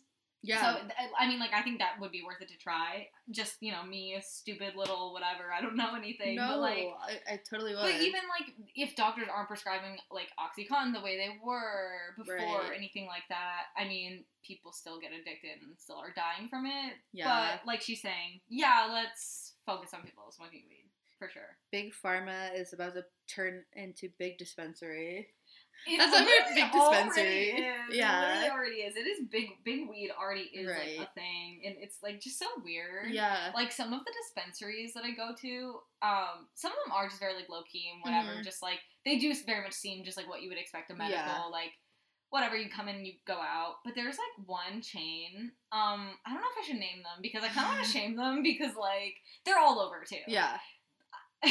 Yeah. 0.43 0.75
So 0.75 0.79
I 1.19 1.27
mean, 1.27 1.39
like 1.39 1.53
I 1.53 1.61
think 1.61 1.79
that 1.79 1.99
would 1.99 2.11
be 2.11 2.23
worth 2.23 2.41
it 2.41 2.49
to 2.49 2.57
try. 2.57 3.07
Just 3.29 3.57
you 3.61 3.71
know, 3.71 3.83
me, 3.83 4.15
a 4.15 4.21
stupid 4.21 4.75
little 4.75 5.13
whatever. 5.13 5.51
I 5.55 5.61
don't 5.61 5.75
know 5.75 5.95
anything, 5.95 6.35
no, 6.35 6.47
but 6.49 6.59
like. 6.59 6.87
I, 7.27 7.33
I 7.33 7.39
totally 7.49 7.73
would. 7.73 7.81
But 7.81 8.01
even 8.01 8.21
like 8.39 8.53
if 8.75 8.95
doctors 8.95 9.27
aren't 9.33 9.47
prescribing 9.47 9.97
like 10.09 10.29
OxyContin 10.39 10.93
the 10.93 11.01
way 11.01 11.17
they 11.17 11.37
were 11.43 12.15
before 12.17 12.35
Right. 12.35 12.69
or 12.69 12.73
anything 12.73 13.05
like 13.05 13.23
that, 13.29 13.69
I 13.77 13.87
mean, 13.87 14.23
people 14.45 14.71
still 14.71 14.99
get 14.99 15.11
addicted 15.11 15.61
and 15.61 15.77
still 15.77 15.97
are 15.97 16.13
dying 16.15 16.49
from 16.49 16.65
it. 16.65 16.93
Yeah. 17.13 17.57
But 17.57 17.67
like 17.67 17.81
she's 17.81 18.01
saying, 18.01 18.41
yeah, 18.49 18.89
let's 18.91 19.53
focus 19.65 19.91
on 19.93 20.01
people 20.01 20.23
smoking 20.31 20.63
weed 20.69 20.89
for 21.19 21.29
sure. 21.29 21.57
Big 21.71 21.93
Pharma 22.03 22.59
is 22.59 22.73
about 22.73 22.95
to 22.95 23.05
turn 23.33 23.63
into 23.75 24.09
big 24.17 24.39
dispensary. 24.39 25.27
It 25.87 25.97
That's 25.97 26.13
a 26.13 26.23
very 26.23 26.55
big 26.55 26.71
dispensary. 26.71 27.49
Is. 27.65 27.95
Yeah. 27.95 28.45
It 28.45 28.51
already 28.51 28.75
is. 28.85 28.95
It 28.95 29.07
is 29.07 29.25
big. 29.29 29.47
Big 29.65 29.89
weed 29.89 30.11
already 30.19 30.41
is 30.53 30.67
like 30.67 31.07
a 31.07 31.11
thing, 31.13 31.61
and 31.65 31.75
it's 31.79 31.97
like 32.03 32.19
just 32.21 32.37
so 32.39 32.45
weird. 32.63 33.11
Yeah. 33.11 33.51
like 33.55 33.71
some 33.71 33.91
of 33.93 33.99
the 34.05 34.13
dispensaries 34.23 34.93
that 34.93 35.03
I 35.03 35.11
go 35.11 35.31
to, 35.41 35.79
um, 36.01 36.47
some 36.55 36.71
of 36.71 36.77
them 36.85 36.93
are 36.93 37.07
just 37.07 37.19
very 37.19 37.33
like 37.35 37.49
low 37.49 37.63
key 37.71 37.89
and 37.93 38.01
whatever. 38.03 38.37
Mhm. 38.39 38.43
Just 38.43 38.61
like 38.61 38.79
they 39.05 39.17
do 39.17 39.33
very 39.45 39.63
much 39.63 39.73
seem 39.73 40.03
just 40.05 40.17
like 40.17 40.29
what 40.29 40.41
you 40.41 40.49
would 40.49 40.59
expect 40.59 40.91
a 40.91 40.95
medical, 40.95 41.17
Yeah. 41.19 41.43
like 41.51 41.71
whatever 42.29 42.55
you 42.55 42.69
come 42.69 42.87
in 42.87 42.95
and 42.95 43.05
you 43.07 43.13
go 43.25 43.33
out. 43.33 43.75
But 43.83 43.95
there's 43.95 44.17
like 44.17 44.47
one 44.47 44.81
chain. 44.81 45.51
Um, 45.71 46.17
I 46.25 46.29
don't 46.31 46.41
know 46.41 46.47
if 46.57 46.63
I 46.63 46.67
should 46.67 46.79
name 46.79 47.03
them 47.03 47.19
because 47.21 47.43
I 47.43 47.47
kind 47.49 47.67
of 47.67 47.73
want 47.73 47.85
to 47.85 47.91
shame 47.97 48.15
them 48.15 48.41
because 48.43 48.75
like 48.75 49.15
they're 49.45 49.59
all 49.59 49.79
over 49.79 50.03
too. 50.07 50.17
Yeah. 50.27 50.57
I 51.43 51.49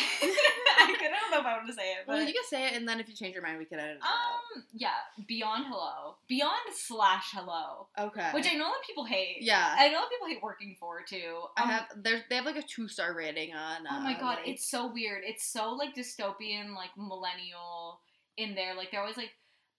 I 0.79 0.87
don't 1.11 1.31
know 1.33 1.41
if 1.41 1.47
I 1.47 1.57
want 1.57 1.67
to 1.69 1.73
say 1.75 1.93
it, 1.93 1.99
but 2.07 2.15
Well, 2.15 2.23
you 2.27 2.33
can 2.33 2.45
say 2.49 2.67
it, 2.69 2.75
and 2.75 2.89
then 2.89 3.01
if 3.01 3.09
you 3.09 3.15
change 3.15 3.35
your 3.35 3.43
mind, 3.43 3.59
we 3.59 3.65
can 3.65 3.79
edit 3.81 3.97
it 3.97 4.03
out. 4.03 4.11
um, 4.57 4.65
yeah, 4.73 4.95
Beyond 5.27 5.65
Hello, 5.69 6.17
Beyond 6.29 6.75
slash 6.75 7.31
Hello, 7.33 7.89
Okay. 7.99 8.31
which 8.33 8.47
I 8.47 8.55
know 8.55 8.67
that 8.69 8.83
people 8.87 9.05
hate. 9.05 9.39
yeah. 9.41 9.75
I 9.79 9.89
know 9.89 10.01
that 10.01 10.11
people 10.11 10.29
hate 10.29 10.43
working 10.43 10.77
for 10.79 11.03
too. 11.03 11.43
I 11.57 11.63
Um, 11.63 11.69
have. 11.71 11.87
There's. 11.97 12.23
They 12.29 12.37
have 12.37 12.45
like 12.47 12.57
a 12.57 12.63
two 12.63 12.89
star 12.89 13.15
rating 13.15 13.55
on. 13.55 13.87
Oh 13.91 14.01
my 14.01 14.15
uh, 14.15 14.21
god, 14.21 14.39
like- 14.39 14.49
it's 14.49 14.71
so 14.71 14.87
weird. 14.93 15.23
It's 15.25 15.45
so 15.51 15.73
like 15.73 15.95
dystopian, 15.95 16.75
like 16.75 16.91
millennial 16.97 18.01
in 18.37 18.55
there. 18.55 18.75
Like 18.75 18.91
they're 18.91 19.01
always 19.01 19.17
like 19.17 19.33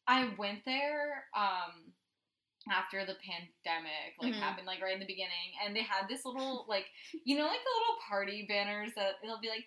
I 0.07 0.29
went 0.37 0.65
there 0.65 1.25
um 1.35 1.93
after 2.71 2.99
the 3.05 3.15
pandemic 3.25 4.13
like 4.21 4.33
Mhm. 4.33 4.39
happened 4.39 4.67
like 4.67 4.81
right 4.83 4.93
in 4.93 4.99
the 4.99 5.05
beginning 5.07 5.49
and 5.65 5.75
they 5.75 5.81
had 5.81 6.07
this 6.07 6.23
little 6.25 6.65
like 6.69 6.85
you 7.25 7.35
know 7.35 7.45
like 7.47 7.59
the 7.63 7.79
little 7.79 7.97
party 8.07 8.45
banners 8.47 8.91
that 8.95 9.13
it'll 9.23 9.39
be 9.39 9.49
like 9.49 9.65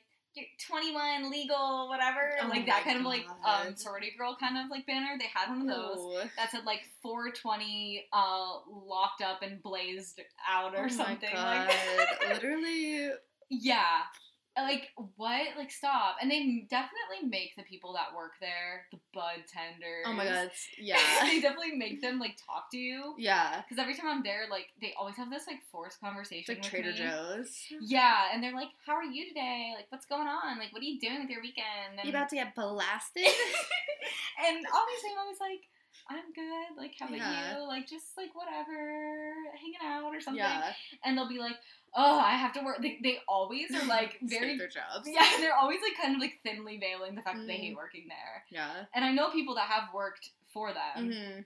21 0.69 1.31
legal 1.31 1.89
whatever 1.89 2.37
Oh 2.43 2.49
like 2.49 2.67
that 2.67 2.85
kind 2.85 2.99
of 2.99 3.05
like 3.05 3.27
um 3.29 3.69
God. 3.69 3.79
sorority 3.79 4.13
girl 4.19 4.37
kind 4.39 4.57
of 4.59 4.71
like 4.71 4.87
banner 4.87 5.17
they 5.19 5.27
had 5.33 5.49
one 5.49 5.63
of 5.63 5.67
those 5.69 5.99
Ew. 5.99 6.21
that 6.37 6.51
said 6.51 6.65
like 6.65 6.81
420 7.03 8.07
uh 8.13 8.47
locked 8.69 9.23
up 9.23 9.43
and 9.43 9.63
blazed 9.63 10.21
out 10.49 10.75
or 10.77 10.87
oh 10.87 10.89
something 10.89 11.35
like 11.35 11.69
god. 11.69 12.09
Literally. 12.35 13.11
yeah. 13.51 14.03
Like 14.57 14.91
what? 15.17 15.57
Like 15.59 15.71
stop. 15.73 16.17
And 16.23 16.31
they 16.31 16.67
definitely 16.71 17.27
make 17.29 17.57
the 17.57 17.65
people 17.65 17.93
that 17.95 18.15
work 18.15 18.33
there 18.41 18.87
the 18.93 18.99
bud 19.13 19.43
tenders. 19.51 20.05
Oh 20.07 20.13
my 20.13 20.25
god. 20.25 20.51
Yeah. 20.79 20.99
they 21.25 21.41
definitely 21.41 21.73
make 21.77 22.01
them 22.01 22.21
like 22.21 22.37
talk 22.37 22.71
to 22.71 22.79
you. 22.79 23.15
yeah. 23.19 23.63
Because 23.63 23.81
every 23.83 23.95
time 23.97 24.07
I'm 24.09 24.23
there, 24.23 24.43
like 24.51 24.67
they 24.81 24.95
always 24.99 25.17
have 25.17 25.29
this 25.31 25.47
like 25.49 25.59
forced 25.73 26.01
conversation. 26.01 26.55
It's 26.57 26.65
like 26.65 26.71
Trader 26.71 26.91
me. 26.93 26.97
Joe's. 26.99 27.59
Yeah, 27.81 28.29
and 28.33 28.43
they're 28.43 28.55
like, 28.55 28.69
"How 28.87 28.95
are 28.95 29.03
you 29.05 29.27
today? 29.29 29.73
Like, 29.75 29.87
what's 29.91 30.07
going 30.07 30.29
on? 30.29 30.59
Like, 30.59 30.73
what 30.73 30.81
are 30.83 30.87
you 30.87 31.01
doing 31.01 31.21
with 31.23 31.31
your 31.31 31.43
weekend?" 31.43 31.99
And, 31.99 32.05
You 32.05 32.11
about 32.11 32.29
to 32.31 32.37
get 32.37 32.55
blasted? 32.55 33.25
and 34.47 34.57
obviously, 34.73 35.11
I'm 35.13 35.19
always 35.19 35.41
like, 35.41 35.63
I'm 36.11 36.33
good. 36.35 36.77
Like, 36.77 36.93
how 36.99 37.07
about 37.07 37.19
Yeah. 37.19 37.59
you? 37.59 37.67
Like, 37.67 37.89
just 37.89 38.17
like 38.17 38.35
whatever, 38.35 39.33
hanging 39.57 39.81
out 39.83 40.15
or 40.15 40.21
something. 40.21 40.39
Yeah. 40.43 40.73
And 41.05 41.17
they'll 41.17 41.29
be 41.29 41.39
like, 41.39 41.57
oh, 41.97 42.19
I 42.19 42.33
have 42.37 42.53
to 42.55 42.61
work. 42.65 42.81
They, 42.83 42.99
they 43.03 43.19
always 43.29 43.71
are 43.75 43.87
like 43.87 44.19
very. 44.23 44.57
their 44.59 44.69
jobs. 44.69 45.07
Yeah, 45.07 45.25
they're 45.39 45.55
always 45.57 45.81
like 45.83 45.97
kind 46.01 46.15
of 46.15 46.21
like 46.21 46.35
thinly 46.43 46.79
veiling 46.79 47.15
the 47.15 47.23
fact 47.23 47.39
that 47.39 47.47
they 47.47 47.57
hate 47.57 47.77
working 47.77 48.07
there. 48.09 48.45
Yeah. 48.51 48.85
And 48.95 49.05
I 49.05 49.13
know 49.13 49.31
people 49.31 49.55
that 49.57 49.69
have 49.69 49.93
worked 49.95 50.31
for 50.53 50.73
them 50.73 51.13
hmm 51.13 51.41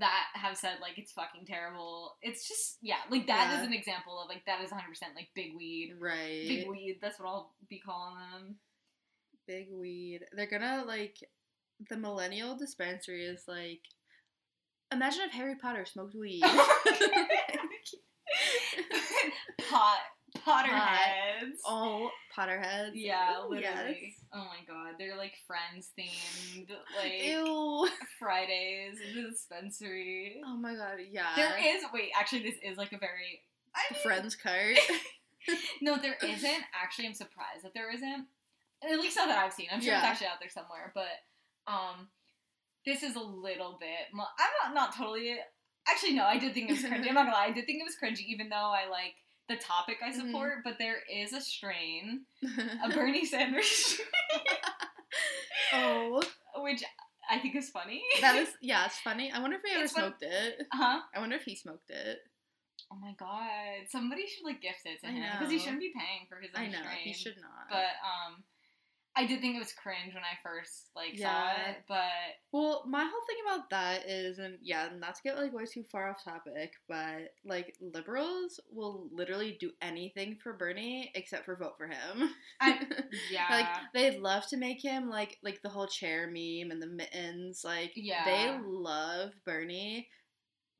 that 0.00 0.24
have 0.34 0.56
said 0.56 0.78
like 0.82 0.98
it's 0.98 1.12
fucking 1.12 1.46
terrible. 1.46 2.16
It's 2.20 2.46
just 2.48 2.78
yeah, 2.82 2.96
like 3.08 3.28
that 3.28 3.52
is 3.54 3.60
Yeah. 3.60 3.66
an 3.68 3.72
example 3.72 4.20
of 4.20 4.28
like 4.28 4.44
that 4.44 4.60
is 4.60 4.70
100% 4.70 4.76
like 5.14 5.28
big 5.34 5.54
weed. 5.56 5.94
Right. 6.00 6.44
Big 6.46 6.68
weed, 6.68 6.98
that's 7.00 7.20
what 7.20 7.28
I'll 7.28 7.54
be 7.70 7.78
calling 7.78 8.16
them. 8.16 8.56
Big 9.46 9.68
weed. 9.72 10.22
They're 10.32 10.48
gonna 10.50 10.82
like 10.86 11.18
the 11.88 11.96
millennial 11.96 12.56
dispensary 12.56 13.24
is 13.24 13.44
like 13.46 13.80
imagine 14.92 15.22
if 15.24 15.32
Harry 15.32 15.54
Potter 15.54 15.86
smoked 15.86 16.16
weed. 16.16 16.42
Pot 19.70 19.98
Potterheads. 20.46 21.56
Oh, 21.66 22.10
Potterheads. 22.36 22.90
Yeah, 22.94 23.38
literally. 23.48 23.62
yes. 23.62 24.12
Oh 24.34 24.44
my 24.46 24.58
god, 24.66 24.94
they're 24.98 25.16
like 25.16 25.34
friends 25.46 25.90
themed, 25.98 26.68
like 26.96 27.24
Ew. 27.24 27.88
Fridays 28.18 28.98
in 29.08 29.22
the 29.22 29.30
dispensary. 29.30 30.40
Oh 30.44 30.56
my 30.56 30.74
god, 30.74 30.98
yeah. 31.10 31.32
There 31.36 31.56
is 31.76 31.82
wait, 31.92 32.10
actually, 32.18 32.42
this 32.42 32.56
is 32.62 32.76
like 32.76 32.92
a 32.92 32.98
very 32.98 33.42
I 33.74 33.92
mean, 33.92 34.02
Friends 34.02 34.34
card. 34.34 34.76
No, 35.80 35.96
there 35.96 36.16
isn't. 36.24 36.64
Actually, 36.74 37.06
I'm 37.06 37.14
surprised 37.14 37.62
that 37.62 37.72
there 37.72 37.92
isn't. 37.92 38.26
At 38.82 38.98
least 38.98 39.16
not 39.16 39.28
that 39.28 39.38
I've 39.38 39.52
seen. 39.52 39.68
I'm 39.70 39.80
sure 39.80 39.94
it's 39.94 40.02
actually 40.02 40.26
out 40.26 40.40
there 40.40 40.48
somewhere. 40.50 40.90
But 40.92 41.06
um, 41.68 42.08
this 42.84 43.04
is 43.04 43.14
a 43.14 43.20
little 43.20 43.76
bit. 43.78 44.12
mo- 44.12 44.24
I'm 44.40 44.74
not 44.74 44.74
not 44.88 44.96
totally. 44.96 45.36
Actually, 45.88 46.14
no. 46.14 46.24
I 46.24 46.38
did 46.38 46.52
think 46.54 46.68
it 46.70 46.72
was 46.72 46.82
cringy. 46.82 47.08
I'm 47.08 47.14
not 47.14 47.26
gonna 47.26 47.30
lie. 47.32 47.46
I 47.46 47.52
did 47.52 47.66
think 47.66 47.80
it 47.80 47.84
was 47.84 47.96
cringy, 48.02 48.26
even 48.26 48.48
though 48.48 48.56
I 48.56 48.88
like 48.90 49.14
the 49.48 49.56
topic 49.56 49.98
I 50.02 50.10
Mhm. 50.10 50.26
support. 50.26 50.64
But 50.64 50.78
there 50.78 50.98
is 51.12 51.32
a 51.32 51.40
strain, 51.40 52.22
a 52.84 52.88
Bernie 52.90 53.24
Sanders, 53.24 53.66
strain, 53.68 54.08
oh. 55.74 56.22
which 56.56 56.82
I 57.30 57.38
think 57.38 57.56
is 57.56 57.70
funny. 57.70 58.02
That 58.20 58.36
is 58.36 58.48
yeah, 58.60 58.86
it's 58.86 58.98
funny. 58.98 59.30
I 59.32 59.40
wonder 59.40 59.56
if 59.56 59.62
he 59.64 59.72
ever 59.74 59.84
It's 59.84 59.92
fun- 59.92 60.02
smoked 60.18 60.22
it. 60.22 60.66
huh? 60.72 61.00
I 61.14 61.18
wonder 61.20 61.36
if 61.36 61.42
he 61.44 61.54
smoked 61.56 61.90
it. 61.90 62.18
Oh 62.92 62.96
my 62.96 63.14
god! 63.18 63.88
Somebody 63.88 64.26
should 64.28 64.44
like 64.44 64.60
gift 64.60 64.82
it 64.84 65.00
to 65.00 65.08
I 65.08 65.10
him 65.10 65.26
because 65.38 65.50
he 65.52 65.58
shouldn't 65.58 65.80
be 65.80 65.92
paying 65.96 66.26
for 66.28 66.36
his 66.40 66.50
own 66.54 66.62
I 66.62 66.66
know, 66.68 66.78
strain. 66.78 66.98
he 67.02 67.12
should 67.12 67.36
not. 67.40 67.66
But 67.68 67.98
um, 68.06 68.44
I 69.18 69.24
did 69.24 69.40
think 69.40 69.56
it 69.56 69.60
was 69.60 69.72
cringe 69.72 70.12
when 70.12 70.22
I 70.22 70.36
first 70.42 70.90
like 70.94 71.16
saw 71.18 71.48
it. 71.48 71.76
But 71.88 72.04
Well, 72.52 72.84
my 72.86 73.00
whole 73.02 73.24
thing 73.26 73.36
about 73.46 73.70
that 73.70 74.06
is, 74.08 74.38
and 74.38 74.58
yeah, 74.60 74.88
not 74.98 75.14
to 75.14 75.22
get 75.22 75.38
like 75.38 75.54
way 75.54 75.64
too 75.64 75.84
far 75.90 76.10
off 76.10 76.22
topic, 76.22 76.72
but 76.86 77.32
like 77.44 77.74
liberals 77.80 78.60
will 78.70 79.08
literally 79.12 79.56
do 79.58 79.70
anything 79.80 80.36
for 80.42 80.52
Bernie 80.52 81.10
except 81.14 81.46
for 81.46 81.56
vote 81.56 81.78
for 81.78 81.86
him. 81.86 82.30
I 82.60 82.80
yeah. 83.30 83.46
like 83.50 83.66
they'd 83.94 84.20
love 84.20 84.46
to 84.48 84.58
make 84.58 84.82
him 84.82 85.08
like 85.08 85.38
like 85.42 85.62
the 85.62 85.70
whole 85.70 85.86
chair 85.86 86.26
meme 86.26 86.70
and 86.70 86.82
the 86.82 86.86
mittens. 86.86 87.62
Like 87.64 87.92
Yeah. 87.96 88.24
they 88.26 88.58
love 88.62 89.30
Bernie, 89.46 90.08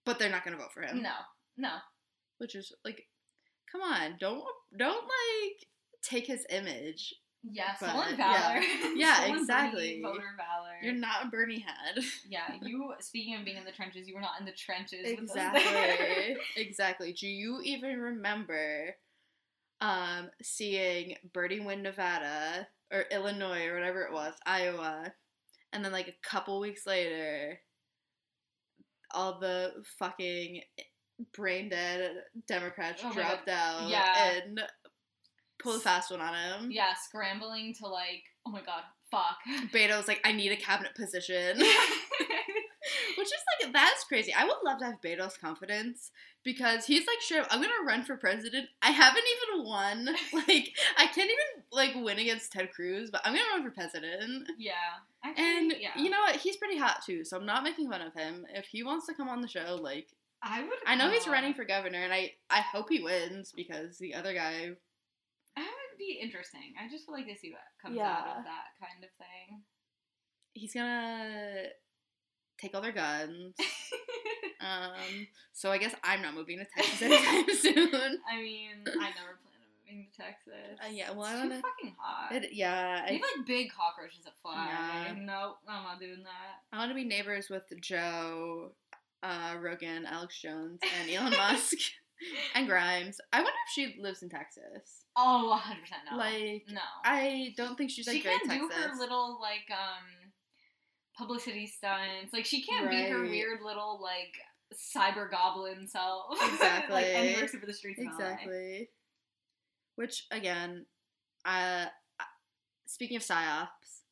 but 0.05 0.18
they're 0.18 0.30
not 0.30 0.45
gonna 0.45 0.59
vote 0.59 0.72
for 0.74 0.82
him. 0.82 1.01
no, 1.03 1.14
no. 1.57 1.70
which 2.37 2.55
is 2.55 2.72
like, 2.84 3.07
come 3.72 3.80
on, 3.80 4.16
don't 4.20 4.45
don't 4.78 5.05
like 5.05 5.66
take 6.03 6.26
his 6.26 6.45
image. 6.51 7.14
Yeah, 7.53 7.74
But, 7.80 7.90
stolen 7.90 8.16
valor. 8.16 8.61
Yeah, 8.94 9.14
Stolen 9.24 9.38
exactly. 9.40 10.01
Voter 10.03 10.34
valor. 10.36 10.74
You're 10.82 10.94
not 10.94 11.26
a 11.26 11.28
Bernie 11.28 11.61
head. 11.61 12.03
Yeah, 12.28 12.55
you. 12.62 12.92
Speaking 13.01 13.34
of 13.36 13.44
being 13.44 13.57
in 13.57 13.64
the 13.64 13.72
trenches, 13.72 14.09
you 14.09 14.14
were 14.14 14.20
not 14.20 14.38
in 14.40 14.47
the 14.47 14.53
trenches. 14.53 15.01
With. 15.05 15.18
Exactly. 15.20 16.36
exactly. 16.57 17.12
Do 17.12 17.26
you 17.28 17.61
even 17.62 17.99
remember 18.01 18.97
um 19.80 20.30
seeing 20.42 21.16
Bernie 21.34 21.61
win 21.61 21.82
Nevada 21.82 22.66
or 22.92 23.05
Illinois 23.11 23.66
or 23.66 23.74
whatever 23.74 24.03
it 24.03 24.12
was, 24.12 24.34
Iowa, 24.47 25.12
and 25.72 25.84
then 25.84 25.92
like 25.92 26.09
a 26.09 26.28
couple 26.28 26.59
weeks 26.61 26.86
later 26.86 27.61
all 29.12 29.38
the 29.38 29.72
fucking 29.99 30.62
brain 31.34 31.68
dead 31.68 32.11
Democrats 32.47 33.03
Oh 33.05 33.12
dropped 33.12 33.49
out 33.49 33.88
Yeah. 33.88 34.40
and 34.42 34.61
pulled 35.66 35.80
a 35.80 35.84
fast 35.84 36.10
one 36.10 36.20
on 36.20 36.34
him. 36.34 36.70
yeah, 36.70 36.94
scrambling 36.94 37.74
to 37.74 37.86
like. 37.88 38.24
Oh 38.46 38.50
my 38.50 38.62
god, 38.62 38.82
fuck. 39.10 39.38
Beto 39.72 39.96
was 39.96 40.08
like, 40.08 40.20
I 40.24 40.32
need 40.32 40.52
a 40.52 40.56
cabinet 40.56 40.94
position. 40.94 41.60
Which 43.18 43.26
is 43.28 43.32
like 43.64 43.72
that's 43.72 44.04
crazy. 44.04 44.32
I 44.32 44.44
would 44.44 44.56
love 44.64 44.78
to 44.78 44.84
have 44.84 45.00
Beto's 45.04 45.36
confidence 45.36 46.12
because 46.44 46.84
he's 46.86 47.06
like, 47.06 47.20
sure, 47.20 47.44
I'm 47.50 47.60
gonna 47.60 47.72
run 47.84 48.04
for 48.04 48.16
president. 48.16 48.68
I 48.80 48.90
haven't 48.90 49.24
even 49.54 49.66
won. 49.66 50.08
Like, 50.32 50.70
I 50.96 51.06
can't 51.06 51.30
even 51.30 51.64
like 51.72 51.94
win 51.96 52.18
against 52.18 52.52
Ted 52.52 52.72
Cruz, 52.72 53.10
but 53.10 53.22
I'm 53.24 53.32
gonna 53.32 53.44
run 53.52 53.64
for 53.64 53.70
president. 53.72 54.48
yeah, 54.58 54.72
actually, 55.24 55.44
And 55.44 55.74
yeah. 55.80 55.90
you 55.96 56.10
know 56.10 56.20
what? 56.20 56.36
He's 56.36 56.56
pretty 56.56 56.78
hot 56.78 57.02
too, 57.04 57.24
so 57.24 57.36
I'm 57.36 57.46
not 57.46 57.64
making 57.64 57.90
fun 57.90 58.02
of 58.02 58.14
him. 58.14 58.46
If 58.54 58.66
he 58.66 58.84
wants 58.84 59.06
to 59.06 59.14
come 59.14 59.28
on 59.28 59.40
the 59.40 59.48
show, 59.48 59.78
like, 59.80 60.06
I 60.42 60.60
would. 60.62 60.78
I 60.86 60.94
know 60.94 61.10
he's 61.10 61.26
running 61.26 61.54
for 61.54 61.64
governor, 61.64 61.98
and 62.02 62.12
I 62.12 62.34
I 62.50 62.60
hope 62.60 62.88
he 62.90 63.00
wins 63.02 63.52
because 63.56 63.98
the 63.98 64.14
other 64.14 64.32
guy. 64.34 64.70
That 65.97 66.03
would 66.05 66.07
be 66.14 66.18
interesting. 66.22 66.74
I 66.78 66.88
just 66.90 67.09
would 67.09 67.14
like 67.14 67.26
to 67.26 67.36
see 67.38 67.51
what 67.51 67.61
comes 67.80 67.97
Yeah. 67.97 68.11
out 68.11 68.38
of 68.38 68.44
that 68.44 68.76
kind 68.80 69.03
of 69.03 69.11
thing. 69.16 69.62
He's 70.53 70.74
gonna 70.74 71.68
take 72.59 72.74
all 72.74 72.80
their 72.82 72.92
guns. 72.92 73.55
Um, 74.59 75.28
so 75.53 75.70
I 75.70 75.78
guess 75.78 75.94
I'm 76.03 76.22
not 76.22 76.34
moving 76.34 76.59
to 76.59 76.64
Texas 76.64 77.03
anytime 77.03 77.44
soon. 77.61 77.94
I 78.28 78.40
mean, 78.40 78.70
I 78.86 79.11
never 79.11 79.36
plan 79.38 79.55
on 79.61 79.68
moving 79.84 80.07
to 80.11 80.16
Texas. 80.22 80.80
Uh, 80.82 80.88
yeah, 80.90 81.11
well, 81.12 81.24
I 81.24 81.32
it's 81.34 81.38
wanna- 81.42 81.55
too 81.57 81.61
fucking 81.62 81.94
hot. 81.99 82.32
It, 82.34 82.53
yeah, 82.53 83.03
They 83.07 83.11
I, 83.11 83.12
have 83.12 83.20
like 83.36 83.47
big 83.47 83.70
cockroaches 83.70 84.24
that 84.24 84.32
fly. 84.42 84.66
Yeah. 84.66 85.14
Nope, 85.20 85.59
I'm 85.68 85.82
not 85.84 86.01
doing 86.01 86.24
that. 86.24 86.62
I 86.72 86.78
want 86.78 86.90
to 86.90 86.94
be 86.97 87.05
neighbors 87.05 87.49
with 87.49 87.64
Joe, 87.80 88.72
uh, 89.22 89.57
Rogan, 89.61 90.05
Alex 90.07 90.40
Jones, 90.40 90.80
and 91.01 91.11
Elon 91.11 91.32
Musk, 91.36 91.76
and 92.54 92.66
Grimes. 92.66 93.20
I 93.32 93.38
wonder 93.38 93.50
if 93.66 93.72
she 93.74 94.00
lives 94.00 94.22
in 94.22 94.28
Texas. 94.28 95.04
Oh, 95.16 95.48
100 95.50 95.80
percent 95.80 96.00
no. 96.10 96.16
Like, 96.16 96.64
no. 96.68 96.80
I 97.04 97.54
don't 97.56 97.76
think 97.76 97.90
she's 97.90 98.06
like 98.06 98.16
she 98.16 98.22
very 98.22 98.38
can't 98.38 98.50
Texas. 98.50 98.68
do 98.76 98.82
her 98.90 98.96
little 98.98 99.38
like 99.40 99.64
um 99.70 100.32
publicity 101.16 101.66
stunts. 101.66 102.32
Like 102.32 102.44
she 102.44 102.62
can't 102.62 102.90
be 102.90 103.02
her 103.04 103.22
weird 103.22 103.60
little 103.64 104.00
like 104.02 104.34
cyber 104.74 105.30
goblin 105.30 105.86
self. 105.86 106.36
Exactly. 106.52 106.94
like 106.94 107.06
any 107.06 107.34
works 107.40 107.54
over 107.54 107.66
the 107.66 107.72
streets. 107.72 108.00
exactly. 108.02 108.90
Which 109.94 110.26
again, 110.30 110.84
uh, 111.44 111.86
speaking 112.86 113.16
of 113.16 113.22
psyops, 113.22 114.02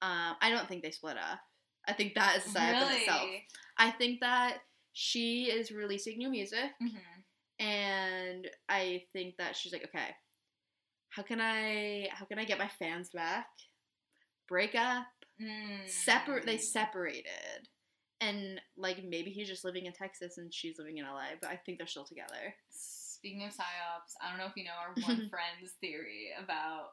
um, 0.00 0.36
I 0.40 0.48
don't 0.50 0.68
think 0.68 0.82
they 0.82 0.90
split 0.90 1.16
up. 1.18 1.40
I 1.86 1.92
think 1.92 2.14
that 2.14 2.36
is 2.38 2.46
a 2.46 2.58
psyop 2.58 2.82
in 2.90 2.96
itself. 3.00 3.28
I 3.76 3.90
think 3.90 4.20
that 4.20 4.58
she 4.92 5.44
is 5.44 5.70
releasing 5.70 6.18
new 6.18 6.30
music. 6.30 6.70
Mhm. 6.82 6.98
And 7.58 8.48
I 8.68 9.04
think 9.12 9.36
that 9.38 9.56
she's 9.56 9.72
like, 9.72 9.84
okay, 9.84 10.14
how 11.10 11.22
can 11.22 11.40
I 11.40 12.08
how 12.12 12.24
can 12.24 12.38
I 12.38 12.44
get 12.44 12.58
my 12.58 12.68
fans 12.78 13.10
back? 13.10 13.46
Break 14.48 14.74
up, 14.74 15.06
Mm. 15.40 15.88
separate. 15.88 16.46
They 16.46 16.58
separated, 16.58 17.68
and 18.20 18.60
like 18.76 19.04
maybe 19.04 19.30
he's 19.30 19.48
just 19.48 19.64
living 19.64 19.86
in 19.86 19.92
Texas 19.92 20.38
and 20.38 20.52
she's 20.52 20.78
living 20.78 20.98
in 20.98 21.04
LA, 21.04 21.36
but 21.40 21.50
I 21.50 21.56
think 21.64 21.78
they're 21.78 21.86
still 21.86 22.04
together. 22.04 22.54
Speaking 22.70 23.44
of 23.44 23.52
psyops, 23.52 24.14
I 24.22 24.30
don't 24.30 24.38
know 24.38 24.46
if 24.46 24.56
you 24.56 24.64
know 24.64 24.70
our 24.80 24.94
one 25.02 25.28
friend's 25.28 25.72
theory 25.80 26.30
about 26.42 26.88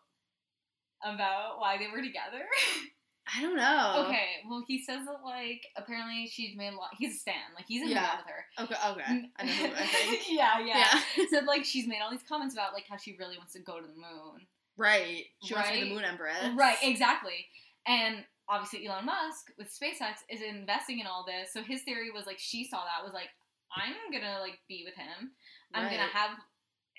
about 1.03 1.59
why 1.59 1.77
they 1.77 1.87
were 1.87 2.01
together. 2.01 2.45
I 3.33 3.41
don't 3.41 3.55
know. 3.55 4.05
okay, 4.05 4.27
well 4.47 4.63
he 4.67 4.81
says 4.83 5.05
that 5.05 5.23
like 5.23 5.65
apparently 5.77 6.27
she's 6.27 6.55
made 6.55 6.73
a 6.73 6.75
lot. 6.75 6.89
He's 6.97 7.15
a 7.15 7.17
stan, 7.19 7.35
like 7.55 7.65
he's 7.67 7.81
in 7.81 7.89
Yeah. 7.89 8.03
love 8.03 8.19
with 8.25 8.33
her. 8.35 8.63
Okay. 8.65 8.91
Okay. 8.91 9.29
I 9.37 9.43
know 9.45 9.51
who 9.51 9.65
I 9.75 9.85
think. 9.87 10.21
yeah, 10.29 10.59
yeah. 10.59 10.99
Yeah. 11.17 11.25
Said 11.31 11.45
like 11.45 11.65
she's 11.65 11.87
made 11.87 11.99
all 12.03 12.11
these 12.11 12.23
comments 12.27 12.53
about 12.53 12.73
like 12.73 12.85
how 12.87 12.97
she 12.97 13.15
really 13.17 13.37
wants 13.37 13.53
to 13.53 13.59
go 13.59 13.79
to 13.81 13.87
the 13.87 13.93
moon. 13.93 14.45
Right. 14.77 15.25
She 15.43 15.53
wants 15.53 15.69
to 15.69 15.75
be 15.75 15.81
Right? 15.81 15.89
the 15.89 15.95
moon 15.95 16.03
empress. 16.03 16.49
Right, 16.55 16.77
exactly. 16.83 17.47
And 17.87 18.23
obviously 18.47 18.85
Elon 18.87 19.05
Musk 19.05 19.51
with 19.57 19.67
SpaceX 19.69 20.21
is 20.29 20.41
investing 20.41 20.99
in 20.99 21.07
all 21.07 21.25
this. 21.25 21.51
So 21.53 21.63
his 21.63 21.81
theory 21.83 22.11
was 22.11 22.25
like 22.27 22.37
she 22.39 22.63
saw 22.67 22.83
that 22.83 23.03
was 23.03 23.13
like 23.13 23.29
I'm 23.75 24.11
gonna 24.11 24.39
like 24.41 24.59
be 24.67 24.83
with 24.85 24.95
him. 24.95 25.31
I'm 25.73 25.83
gonna 25.89 26.07
have 26.13 26.31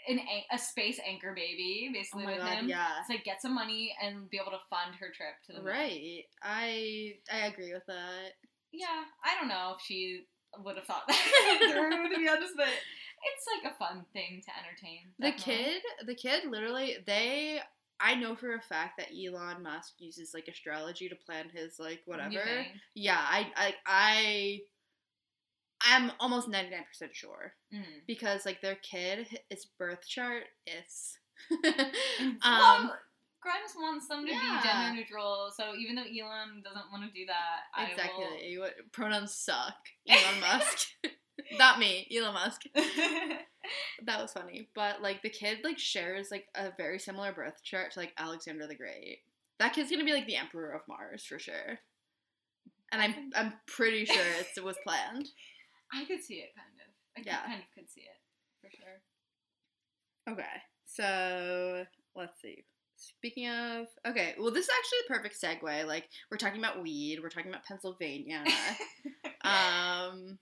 an 0.09 0.20
a 0.52 0.59
space 0.59 1.00
anchor 1.07 1.32
baby 1.34 1.88
Oh 1.90 1.92
basically 1.92 2.24
my 2.24 2.32
with 2.32 2.42
god. 2.42 2.52
him. 2.59 2.68
Yeah. 2.68 2.86
To 3.07 3.12
like 3.12 3.24
get 3.24 3.42
some 3.42 3.54
money 3.54 3.94
and 4.02 4.28
be 4.30 4.38
able 4.38 4.52
to 4.52 4.62
fund 4.70 4.94
her 5.00 5.09
trip 5.14 5.34
to 5.46 5.52
the 5.52 5.59
moon. 5.59 5.66
Right. 5.66 6.24
I 6.42 7.14
I 7.32 7.46
agree 7.46 7.72
with 7.72 7.86
that. 7.86 8.32
Yeah, 8.72 9.04
I 9.24 9.38
don't 9.38 9.48
know 9.48 9.74
if 9.76 9.82
she 9.84 10.24
would 10.64 10.76
have 10.76 10.84
thought 10.84 11.07
that 11.09 11.59
through 11.72 12.09
to 12.11 12.16
be 12.18 12.28
honest, 12.28 12.54
but 12.57 12.68
it's 12.68 13.64
like 13.64 13.72
a 13.72 13.76
fun 13.76 14.04
thing 14.12 14.42
to 14.44 14.50
entertain. 14.59 15.12
The 15.18 15.30
definitely. 15.38 15.64
kid, 15.64 15.82
the 16.07 16.14
kid, 16.14 16.50
literally, 16.50 16.96
they 17.07 17.61
I 17.98 18.14
know 18.14 18.36
for 18.36 18.54
a 18.54 18.61
fact 18.61 18.98
that 18.98 19.09
Elon 19.11 19.62
Musk 19.62 19.94
uses 19.98 20.34
like 20.34 20.48
astrology 20.48 21.09
to 21.09 21.16
plan 21.16 21.46
his 21.54 21.78
like 21.78 22.02
whatever. 22.04 22.66
Yeah, 22.94 23.18
I 23.18 23.50
I 23.57 23.74
I 23.86 24.61
I'm 25.81 26.12
almost 26.20 26.49
99% 26.49 27.12
sure 27.12 27.55
Mm. 27.74 27.83
because 28.07 28.47
like 28.47 28.61
their 28.62 28.77
kid 28.77 29.41
its 29.51 29.64
birth 29.64 30.07
chart 30.07 30.45
is 30.66 31.18
um, 32.43 32.53
um 32.53 32.91
Grimes 33.43 33.74
wants 33.77 34.09
them 34.09 34.27
to 34.27 34.33
yeah. 34.33 34.61
be 34.61 34.68
gender 34.68 34.97
neutral, 34.97 35.53
so 35.57 35.74
even 35.77 35.95
though 35.95 36.03
Elon 36.03 36.62
doesn't 36.64 36.91
want 36.91 37.05
to 37.05 37.11
do 37.16 37.27
that, 37.27 37.61
I 37.74 37.91
exactly 37.91 38.57
what 38.59 38.74
pronouns 38.91 39.35
suck. 39.35 39.77
Elon 40.09 40.41
Musk. 40.41 40.89
Not 41.59 41.79
me, 41.79 42.09
Elon 42.16 42.35
Musk. 42.35 42.62
That 44.05 44.20
was 44.20 44.33
funny. 44.33 44.68
But 44.74 45.01
like 45.03 45.22
the 45.22 45.31
kid 45.31 45.59
like 45.62 45.79
shares 45.79 46.29
like 46.33 46.47
a 46.57 46.72
very 46.77 46.99
similar 46.99 47.33
birth 47.33 47.62
chart 47.62 47.93
to 47.93 48.01
like 48.01 48.12
Alexander 48.18 48.66
the 48.66 48.74
Great. 48.74 49.18
That 49.61 49.74
kid's 49.74 49.91
gonna 49.91 50.05
be 50.05 50.12
like 50.12 50.27
the 50.27 50.37
Emperor 50.37 50.70
of 50.72 50.83
Mars 50.89 51.24
for 51.24 51.39
sure. 51.39 51.79
And 52.91 53.01
I'm 53.03 53.14
I'm 53.37 53.53
pretty 53.66 54.07
sure 54.07 54.24
it's, 54.41 54.57
it 54.57 54.64
was 54.64 54.77
planned. 54.85 55.29
I 55.93 56.05
could 56.05 56.22
see 56.22 56.37
it, 56.37 56.51
kind 56.55 56.68
of. 56.80 56.93
I 57.16 57.22
Yeah. 57.24 57.47
kind 57.47 57.62
of 57.62 57.70
could 57.74 57.89
see 57.91 58.03
it 58.03 58.20
for 58.61 58.70
sure. 58.70 59.01
Okay, 60.28 60.62
so 60.84 61.87
let's 62.14 62.41
see. 62.41 62.64
Speaking 62.97 63.49
of, 63.49 63.87
okay, 64.07 64.34
well, 64.39 64.51
this 64.51 64.64
is 64.64 64.70
actually 64.76 64.99
a 65.07 65.18
perfect 65.18 65.41
segue. 65.41 65.87
Like, 65.87 66.09
we're 66.30 66.39
talking 66.39 66.59
about 66.61 66.82
weed, 66.82 67.20
we're 67.22 67.28
talking 67.28 67.51
about 67.51 67.64
Pennsylvania. 67.64 68.43
um, 69.43 70.39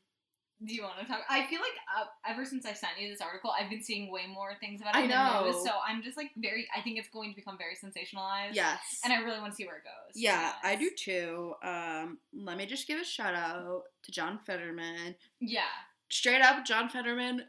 Do 0.64 0.74
you 0.74 0.82
want 0.82 0.98
to 1.00 1.04
talk? 1.06 1.20
I 1.28 1.46
feel 1.46 1.60
like 1.60 1.72
uh, 1.98 2.04
ever 2.26 2.44
since 2.44 2.64
I 2.64 2.72
sent 2.72 2.92
you 2.98 3.08
this 3.10 3.20
article, 3.20 3.50
I've 3.58 3.68
been 3.68 3.82
seeing 3.82 4.10
way 4.10 4.22
more 4.32 4.52
things 4.60 4.80
about 4.80 4.94
it 4.96 4.98
I 4.98 5.06
know. 5.06 5.46
news. 5.46 5.62
So 5.64 5.70
I'm 5.86 6.02
just 6.02 6.16
like 6.16 6.30
very. 6.36 6.66
I 6.76 6.80
think 6.80 6.98
it's 6.98 7.08
going 7.08 7.30
to 7.30 7.36
become 7.36 7.58
very 7.58 7.74
sensationalized. 7.74 8.54
yes. 8.54 8.78
And 9.04 9.12
I 9.12 9.18
really 9.18 9.40
want 9.40 9.52
to 9.52 9.56
see 9.56 9.66
where 9.66 9.76
it 9.76 9.82
goes. 9.84 10.12
yeah, 10.14 10.52
I 10.62 10.76
do 10.76 10.90
too. 10.96 11.54
Um, 11.62 12.18
let 12.32 12.56
me 12.56 12.66
just 12.66 12.86
give 12.86 13.00
a 13.00 13.04
shout 13.04 13.34
out 13.34 13.82
to 14.04 14.12
John 14.12 14.38
Fetterman. 14.46 15.16
Yeah, 15.40 15.62
Straight 16.10 16.42
up, 16.42 16.64
John 16.64 16.88
Fetterman, 16.88 17.42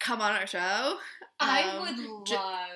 come 0.00 0.20
on 0.20 0.32
our 0.32 0.46
show. 0.46 0.96
I 1.38 1.62
Um, 1.62 1.82
would 1.82 2.26
J- 2.26 2.34
love. 2.34 2.68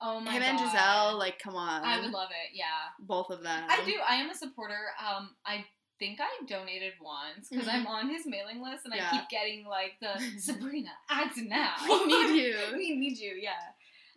oh 0.00 0.20
my 0.20 0.32
Him 0.32 0.40
god. 0.42 0.48
and 0.48 0.58
Gisele, 0.58 1.18
like, 1.18 1.38
come 1.38 1.54
on. 1.54 1.84
I 1.84 2.00
would 2.00 2.10
love 2.10 2.30
it. 2.30 2.56
Yeah. 2.56 2.64
both 2.98 3.30
of 3.30 3.42
them. 3.42 3.64
I 3.68 3.84
do. 3.84 3.94
I 4.08 4.14
am 4.16 4.30
a 4.30 4.34
supporter. 4.34 4.78
Um, 4.98 5.30
I 5.46 5.64
think 6.02 6.18
I 6.20 6.44
donated 6.46 6.94
once 7.00 7.48
because 7.48 7.66
Mhm. 7.66 7.74
I'm 7.74 7.86
on 7.86 8.08
his 8.10 8.26
mailing 8.26 8.60
list, 8.62 8.84
and 8.84 8.94
Yeah. 8.94 9.08
I 9.12 9.16
keep 9.18 9.28
getting 9.28 9.64
like 9.64 9.94
the 10.00 10.18
Sabrina 10.40 10.90
act 11.08 11.36
now. 11.36 11.74
We 11.88 12.06
need 12.06 12.34
you. 12.44 12.56
we 12.76 12.96
need 12.96 13.18
you. 13.18 13.34
Yeah. 13.40 13.52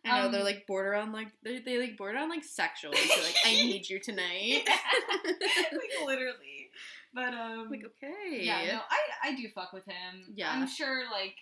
I 0.03 0.19
know 0.21 0.25
Um, 0.27 0.31
they're 0.31 0.43
like 0.43 0.65
border 0.67 0.95
on 0.95 1.11
like 1.11 1.29
they 1.43 1.59
they 1.59 1.77
like 1.79 1.97
border 1.97 2.17
on 2.19 2.29
like 2.29 2.43
sexual. 2.43 2.93
So 2.93 3.21
like 3.23 3.35
I 3.45 3.51
need 3.71 3.87
you 3.89 3.99
tonight. 3.99 4.63
like 4.65 6.05
literally. 6.05 6.69
But 7.13 7.33
um. 7.33 7.69
like 7.69 7.83
okay. 7.85 8.39
yeah. 8.43 8.65
No, 8.73 8.81
I 8.89 9.29
I 9.29 9.35
do 9.35 9.47
fuck 9.49 9.73
with 9.73 9.85
him. 9.85 10.33
Yeah. 10.35 10.51
I'm 10.51 10.67
sure 10.67 11.03
like. 11.11 11.35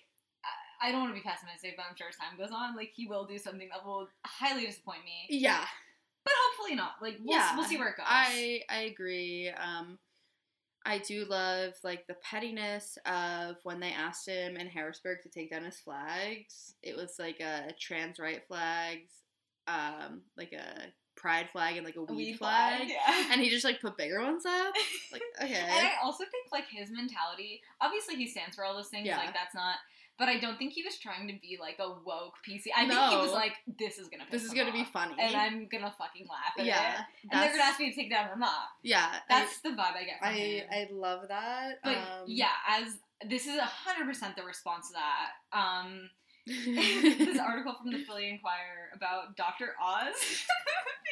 I- 0.44 0.88
I 0.88 0.92
don't 0.92 1.00
want 1.00 1.16
to 1.16 1.22
be 1.22 1.24
pessimistic, 1.26 1.76
but 1.78 1.86
I'm 1.90 1.96
sure 1.96 2.10
as 2.10 2.18
time 2.18 2.38
goes 2.38 2.52
on, 2.52 2.76
like 2.76 2.92
he 2.94 3.08
will 3.08 3.26
do 3.26 3.38
something 3.38 3.70
that 3.72 3.86
will 3.86 4.10
highly 4.26 4.66
disappoint 4.66 5.06
me. 5.06 5.28
Yeah. 5.30 5.64
But 6.26 6.34
hopefully 6.46 6.76
not. 6.76 6.96
Like 7.02 7.18
we'll, 7.24 7.38
yeah. 7.38 7.56
we'll 7.56 7.64
see 7.66 7.78
where 7.78 7.88
it 7.90 7.96
goes. 7.98 8.06
I 8.10 8.64
I 8.70 8.80
agree. 8.92 9.50
Um, 9.50 9.98
I 10.86 10.98
do 10.98 11.26
love 11.26 11.74
like 11.84 12.08
the 12.08 12.16
pettiness 12.16 12.98
of 13.06 13.56
when 13.64 13.80
they 13.80 13.92
asked 13.92 14.28
him 14.28 14.58
in 14.58 14.68
Harrisburg 14.68 15.22
to 15.24 15.30
take 15.30 15.50
down 15.52 15.64
his 15.64 15.80
flags. 15.80 16.74
It 16.84 16.96
was 16.98 17.16
like 17.20 17.40
a 17.40 17.72
trans 17.80 18.20
right 18.20 18.42
flags, 18.48 19.12
um, 19.68 20.22
like 20.38 20.52
a 20.52 20.92
pride 21.16 21.48
flag 21.52 21.78
and 21.78 21.86
like 21.86 21.96
a 21.96 22.00
A 22.02 22.04
weed, 22.04 22.16
weed 22.16 22.38
flag. 22.38 22.80
flag, 22.80 22.90
yeah. 22.90 23.28
And 23.32 23.40
he 23.42 23.50
just 23.50 23.64
like 23.64 23.80
put 23.80 23.98
bigger 23.98 24.22
ones 24.22 24.46
up. 24.46 24.74
Like 25.12 25.22
okay. 25.42 25.54
And 25.56 25.88
I 25.88 25.94
also 26.04 26.26
think 26.26 26.48
like 26.52 26.66
his 26.70 26.90
mentality, 26.92 27.62
obviously 27.80 28.16
he 28.16 28.28
stands 28.28 28.56
for 28.56 28.66
all 28.66 28.76
those 28.76 28.90
things, 28.90 29.08
Yeah. 29.08 29.18
like 29.20 29.34
that's 29.34 29.56
not 29.56 29.76
but 30.20 30.28
I 30.28 30.38
don't 30.38 30.58
think 30.58 30.74
he 30.74 30.84
was 30.84 30.98
trying 30.98 31.28
to 31.28 31.34
be 31.42 31.58
like 31.60 31.78
a 31.80 31.90
woke 31.90 32.36
PC. 32.48 32.68
I 32.76 32.88
think 32.88 33.00
he 33.00 33.16
was 33.18 33.32
like, 33.32 33.54
this 33.80 33.98
is 33.98 34.08
gonna 34.10 34.26
this 34.32 34.44
is 34.44 34.54
gonna 34.54 34.72
be 34.72 34.86
funny. 34.86 35.16
And 35.20 35.36
I'm 35.36 35.68
gonna 35.68 35.94
fucking 35.98 36.28
laugh 36.30 36.54
at 36.58 36.66
yeah. 36.66 36.94
it. 36.94 37.00
And 37.32 37.42
they're 37.42 37.52
gonna 37.52 37.64
ask 37.64 37.80
me 37.80 37.90
to 37.90 37.96
take 37.96 38.10
down 38.10 38.40
not. 38.40 38.52
Yeah. 38.84 39.08
That's 39.30 39.60
the 39.62 39.70
vibe 39.70 39.96
I 39.96 40.04
get 40.06 40.20
from 40.20 40.30
I 40.30 40.34
him. 40.34 40.66
I, 40.72 40.76
I 40.76 40.88
love 40.92 41.28
that. 41.30 41.80
but 41.84 41.98
um, 41.98 42.24
yeah, 42.28 42.48
as 42.68 42.98
this 43.28 43.48
is 43.48 43.60
hundred 43.60 44.06
percent 44.06 44.36
the 44.36 44.44
response 44.44 44.90
to 44.90 44.94
that. 44.94 45.58
Um 45.58 46.10
this 46.46 47.40
article 47.40 47.74
from 47.74 47.92
the 47.92 48.00
Philly 48.00 48.30
Inquirer 48.30 48.92
about 48.94 49.38
Dr. 49.38 49.76
Oz 49.82 50.46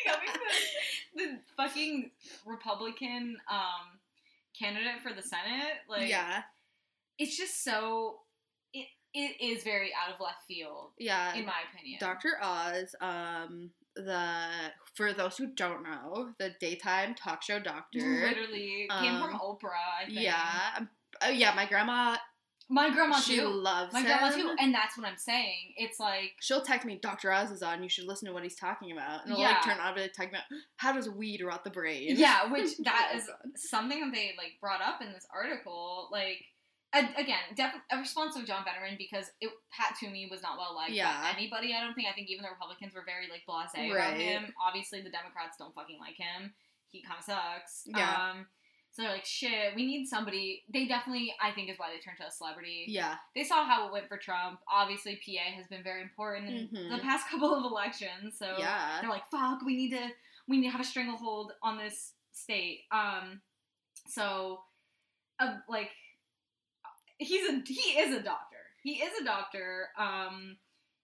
becoming 0.04 0.28
the, 1.16 1.24
the 1.24 1.40
fucking 1.56 2.12
Republican 2.46 3.38
um, 3.50 4.00
candidate 4.58 5.02
for 5.02 5.14
the 5.14 5.22
Senate. 5.22 5.80
Like, 5.90 6.10
yeah. 6.10 6.44
it's 7.18 7.38
just 7.38 7.64
so. 7.64 8.20
It, 9.14 9.42
is 9.42 9.64
very 9.64 9.92
out 9.94 10.14
of 10.14 10.20
left 10.22 10.46
field, 10.48 10.92
Yeah. 10.98 11.34
in 11.36 11.46
my 11.46 11.54
opinion. 11.74 11.98
Dr. 12.00 12.38
Oz, 12.42 12.96
um, 13.02 13.72
the 13.96 14.48
for 14.96 15.12
those 15.14 15.38
who 15.38 15.48
don't 15.48 15.84
know, 15.84 16.34
the 16.40 16.56
daytime 16.60 17.14
talk 17.16 17.42
show 17.44 17.60
doctor. 17.60 18.00
Literally 18.00 18.88
came 19.00 19.20
from 19.22 19.34
Um, 19.36 19.40
Oprah, 19.40 20.02
I 20.02 20.06
think. 20.06 20.20
Yeah. 20.20 20.72
um, 20.78 20.90
Oh 21.22 21.30
yeah, 21.30 21.54
my 21.54 21.66
grandma. 21.66 22.16
My 22.70 22.90
grandma 22.90 23.20
she 23.20 23.36
too. 23.36 23.48
loves 23.50 23.92
My 23.92 24.00
him. 24.00 24.06
grandma 24.06 24.32
too. 24.32 24.56
And 24.58 24.74
that's 24.74 24.98
what 24.98 25.06
I'm 25.06 25.18
saying. 25.18 25.74
It's 25.76 26.00
like. 26.00 26.32
She'll 26.40 26.62
text 26.62 26.86
me, 26.88 26.98
Dr. 27.02 27.30
Oz 27.34 27.52
is 27.52 27.62
on. 27.62 27.84
You 27.84 27.90
should 27.90 28.06
listen 28.06 28.28
to 28.28 28.34
what 28.34 28.44
he's 28.44 28.56
talking 28.56 28.94
about. 28.94 29.26
And 29.26 29.34
I'll 29.34 29.40
Yeah. 29.42 29.50
like 29.52 29.64
turn 29.66 29.78
on, 29.80 29.94
like, 29.98 30.14
talking 30.14 30.30
about 30.30 30.46
how 30.78 30.94
does 30.94 31.10
weed 31.10 31.42
rot 31.44 31.66
the 31.66 31.70
brain. 31.70 32.16
Yeah, 32.18 32.46
which 32.52 32.78
that 32.86 33.12
Oh, 33.14 33.18
is 33.18 33.26
God. 33.28 33.58
something 33.58 34.00
that 34.00 34.14
they 34.14 34.34
like 34.38 34.54
brought 34.62 34.82
up 34.82 35.02
in 35.02 35.12
this 35.12 35.28
article. 35.34 36.08
Like 36.14 36.46
again, 36.94 37.40
def- 37.56 37.82
a 37.92 37.98
response 37.98 38.36
of 38.36 38.46
John 38.46 38.64
Fetterman 38.66 38.96
because 38.98 39.32
it, 39.40 39.50
Pat 39.72 39.96
Toomey 40.00 40.28
was 40.30 40.42
not 40.42 40.58
well 40.58 40.76
liked 40.76 40.92
Yeah. 40.92 41.22
by 41.22 41.38
anybody. 41.38 41.74
I 41.74 41.80
don't 41.82 41.94
think. 41.94 42.08
I 42.10 42.14
think 42.14 42.30
even 42.30 42.44
the 42.44 42.50
Republicans 42.50 42.94
were 42.94 43.04
very 43.06 43.28
like 43.30 43.44
blasé 43.48 43.90
Right. 43.94 43.96
about 43.96 44.18
him. 44.18 44.54
Obviously, 44.62 45.02
the 45.02 45.10
Democrats 45.10 45.58
don't 45.58 45.74
fucking 45.74 46.00
like 46.00 46.16
him. 46.16 46.54
He 46.90 47.02
kind 47.02 47.18
of 47.20 47.24
sucks. 47.26 47.84
Yeah. 47.86 48.32
Um, 48.32 48.48
so 48.92 49.04
they're 49.04 49.12
like, 49.14 49.26
shit, 49.26 49.74
we 49.74 49.86
need 49.86 50.06
somebody. 50.06 50.64
They 50.68 50.86
definitely, 50.86 51.34
I 51.42 51.52
think, 51.52 51.70
is 51.70 51.80
why 51.80 51.88
they 51.94 52.00
turned 52.00 52.18
to 52.18 52.28
a 52.28 52.32
celebrity. 52.32 52.84
Yeah. 52.90 53.16
They 53.34 53.46
saw 53.46 53.64
how 53.64 53.88
it 53.88 53.94
went 53.94 54.10
for 54.10 54.18
Trump. 54.18 54.60
Obviously, 54.70 55.16
PA 55.26 55.56
has 55.56 55.68
been 55.68 55.82
very 55.84 56.02
important 56.02 56.50
in 56.50 56.68
Mhm. 56.68 56.90
the 56.98 57.02
past 57.02 57.26
couple 57.30 57.56
of 57.56 57.64
elections. 57.64 58.38
So 58.38 58.58
Yeah. 58.60 59.00
they're 59.00 59.10
like, 59.10 59.30
fuck, 59.32 59.62
we 59.66 59.78
need 59.78 59.92
to 59.92 60.10
we 60.48 60.58
need 60.58 60.66
to 60.68 60.72
have 60.72 60.82
a 60.82 60.84
stranglehold 60.84 61.54
on 61.64 61.78
this 61.78 62.14
state. 62.34 62.82
Um 62.92 63.42
so 64.10 64.64
uh, 65.40 65.58
like 65.70 65.92
he's 67.22 67.50
a 67.50 67.62
he 67.66 68.00
is 68.00 68.14
a 68.16 68.22
doctor. 68.22 68.58
He 68.84 68.94
is 68.96 69.22
a 69.22 69.24
doctor. 69.24 69.90
Um 69.98 70.58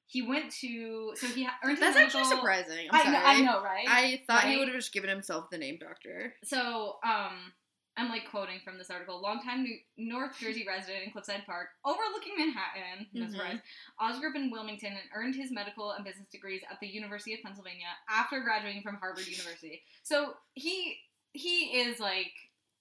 he 0.08 0.22
went 0.22 0.52
to 0.62 1.12
so 1.16 1.28
he 1.28 1.48
earned 1.64 1.78
his 1.78 1.80
That's 1.80 1.98
actually 1.98 2.24
surprising. 2.26 2.88
I'm 2.92 2.96
I 3.00 3.04
sorry. 3.04 3.14
know, 3.14 3.24
I 3.26 3.42
know, 3.42 3.64
right? 3.64 3.86
I 3.88 4.22
thought 4.28 4.46
he 4.46 4.58
would 4.58 4.68
have 4.70 4.78
just 4.78 4.94
given 4.94 5.10
himself 5.10 5.50
the 5.52 5.58
name 5.58 5.78
doctor. 5.80 6.34
So, 6.46 6.96
um, 7.04 7.52
I'm 7.98 8.08
like 8.10 8.30
quoting 8.30 8.60
from 8.64 8.78
this 8.78 8.90
article. 8.90 9.20
Longtime 9.22 9.64
New- 9.64 9.80
North 9.98 10.38
Jersey 10.40 10.64
resident 10.70 11.04
in 11.06 11.12
Cliffside 11.12 11.46
Park, 11.46 11.70
overlooking 11.84 12.36
Manhattan, 12.38 13.08
no 13.12 13.26
Mhm. 13.26 13.32
surprise, 13.32 13.60
Oz 14.00 14.20
grew 14.20 14.30
up 14.30 14.36
in 14.38 14.50
Wilmington 14.50 14.92
and 14.92 15.10
earned 15.14 15.36
his 15.36 15.52
medical 15.52 15.92
and 15.92 16.06
business 16.06 16.28
degrees 16.30 16.62
at 16.72 16.80
the 16.80 16.88
University 16.88 17.34
of 17.34 17.42
Pennsylvania 17.44 17.88
after 18.10 18.40
graduating 18.42 18.84
from 18.84 18.96
Harvard 18.98 19.28
University. 19.28 19.84
So 20.04 20.36
he 20.54 21.00
he 21.34 21.82
is 21.82 22.00
like 22.00 22.32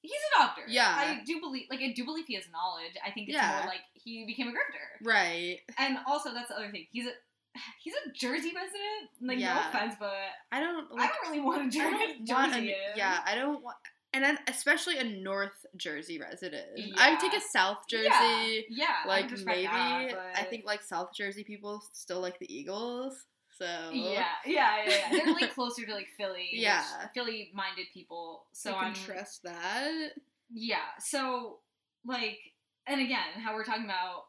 he's 0.06 0.20
a 0.34 0.38
doctor. 0.38 0.62
Yeah. 0.68 0.88
I 0.88 1.22
do 1.26 1.40
believe 1.40 1.66
like 1.70 1.80
I 1.80 1.92
do 1.94 2.04
believe 2.04 2.26
he 2.26 2.34
has 2.34 2.44
knowledge. 2.52 2.92
I 3.04 3.10
think 3.10 3.28
it's 3.28 3.34
Yeah. 3.36 3.58
more 3.58 3.66
like 3.66 3.80
he 3.94 4.24
became 4.26 4.48
a 4.48 4.50
grifter. 4.50 5.04
Right. 5.06 5.60
And 5.78 5.98
also 6.06 6.32
that's 6.32 6.48
the 6.48 6.56
other 6.56 6.70
thing. 6.70 6.86
He's 6.92 7.06
a 7.06 7.12
he's 7.82 7.94
a 8.06 8.10
Jersey 8.12 8.52
resident. 8.54 9.10
Like 9.20 9.38
no 9.38 9.44
Yeah. 9.44 9.68
offense, 9.68 9.94
but 9.98 10.12
I 10.52 10.60
don't. 10.60 10.86
I 10.98 11.06
don't 11.08 11.30
really 11.30 11.40
want 11.40 11.66
a 11.66 11.70
Jer- 11.70 11.90
don't 12.24 12.28
want 12.30 12.52
Jersey. 12.54 12.72
a, 12.72 12.96
yeah, 12.96 13.20
I 13.24 13.34
don't 13.34 13.62
want, 13.62 13.76
and 14.12 14.22
then 14.24 14.38
especially 14.48 14.98
a 14.98 15.04
North 15.04 15.64
Jersey 15.76 16.18
resident. 16.18 16.66
I 16.98 17.10
would 17.10 17.20
take 17.20 17.32
Yeah. 17.32 17.38
a 17.38 17.42
South 17.42 17.78
Jersey. 17.88 18.06
Yeah, 18.08 18.60
yeah 18.68 18.94
Like 19.06 19.30
maybe, 19.44 19.64
that, 19.66 20.32
I 20.36 20.42
think 20.44 20.64
like 20.64 20.82
South 20.82 21.10
Jersey 21.14 21.44
people 21.44 21.82
still 21.92 22.20
like 22.20 22.38
the 22.38 22.52
Eagles. 22.54 23.26
So 23.58 23.64
Yeah, 23.92 24.24
yeah, 24.44 24.84
yeah, 24.84 24.84
yeah. 24.86 25.08
They're 25.10 25.34
like 25.34 25.54
closer 25.54 25.86
to 25.86 25.94
like 25.94 26.08
Philly. 26.16 26.48
Yeah. 26.52 26.82
Philly 27.14 27.50
minded 27.54 27.86
people. 27.94 28.44
So 28.52 28.70
I 28.70 28.74
can 28.74 28.84
I'm 28.84 28.94
trust 28.94 29.42
that. 29.44 30.10
Yeah. 30.52 30.76
So 31.00 31.58
like, 32.04 32.38
and 32.86 33.00
again, 33.00 33.40
how 33.42 33.54
we're 33.54 33.64
talking 33.64 33.84
about. 33.84 34.24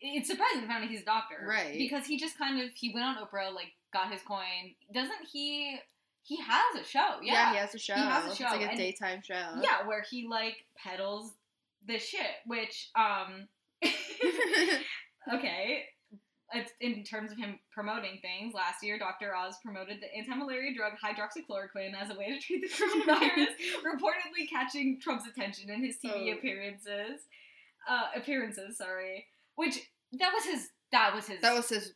It's 0.00 0.28
surprising 0.28 0.62
to 0.62 0.66
find 0.66 0.82
out 0.82 0.90
he's 0.90 1.02
a 1.02 1.04
doctor, 1.04 1.44
Right. 1.46 1.76
Because 1.76 2.06
he 2.06 2.18
just 2.18 2.38
kind 2.38 2.60
of 2.60 2.70
he 2.74 2.92
went 2.92 3.04
on 3.04 3.16
Oprah, 3.16 3.54
like 3.54 3.72
got 3.92 4.10
his 4.10 4.22
coin. 4.22 4.74
Doesn't 4.92 5.26
he? 5.30 5.78
He 6.22 6.36
has 6.36 6.80
a 6.80 6.84
show. 6.84 7.20
Yeah, 7.22 7.52
he 7.52 7.58
has 7.58 7.74
a 7.74 7.78
show. 7.78 7.94
He 7.94 8.00
has 8.00 8.32
a 8.32 8.34
show. 8.34 8.44
It's 8.44 8.52
like 8.54 8.62
a 8.62 8.68
and- 8.70 8.78
daytime 8.78 9.22
show. 9.22 9.34
Yeah, 9.62 9.86
where 9.86 10.04
he 10.10 10.26
like 10.26 10.64
peddles 10.76 11.32
the 11.86 11.98
shit, 11.98 12.26
which 12.46 12.90
um 12.96 13.48
okay. 15.34 15.84
It's- 16.54 16.72
in 16.80 17.04
terms 17.04 17.30
of 17.32 17.38
him 17.38 17.58
promoting 17.70 18.18
things, 18.22 18.54
last 18.54 18.82
year 18.82 18.98
Dr. 18.98 19.34
Oz 19.34 19.56
promoted 19.62 20.00
the 20.00 20.14
anti-malaria 20.16 20.74
drug 20.74 20.94
hydroxychloroquine 21.02 21.94
as 22.00 22.10
a 22.10 22.14
way 22.18 22.30
to 22.32 22.38
treat 22.40 22.62
the 22.62 22.68
coronavirus, 22.68 23.48
reportedly 23.84 24.48
catching 24.48 24.98
Trump's 25.00 25.26
attention 25.26 25.70
in 25.70 25.84
his 25.84 25.96
TV 25.98 26.32
Oh. 26.32 26.38
appearances. 26.38 27.22
Uh, 27.88 28.08
appearances, 28.16 28.76
sorry. 28.78 29.26
Which 29.56 29.78
that 30.12 30.32
was 30.32 30.44
his. 30.44 30.68
That 30.92 31.14
was 31.14 31.26
his. 31.26 31.40
That 31.42 31.54
was 31.54 31.68
his. 31.68 31.92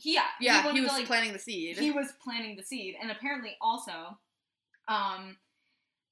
yeah. 0.00 0.22
Yeah, 0.40 0.62
he 0.70 0.76
to, 0.78 0.82
was 0.82 0.92
like, 0.92 1.06
planting 1.06 1.32
the 1.32 1.38
seed. 1.38 1.76
he 1.76 1.90
was 1.90 2.12
planting 2.22 2.56
the 2.56 2.62
seed 2.62 2.94
and 3.00 3.10
apparently 3.10 3.56
also 3.60 4.16
um 4.86 5.36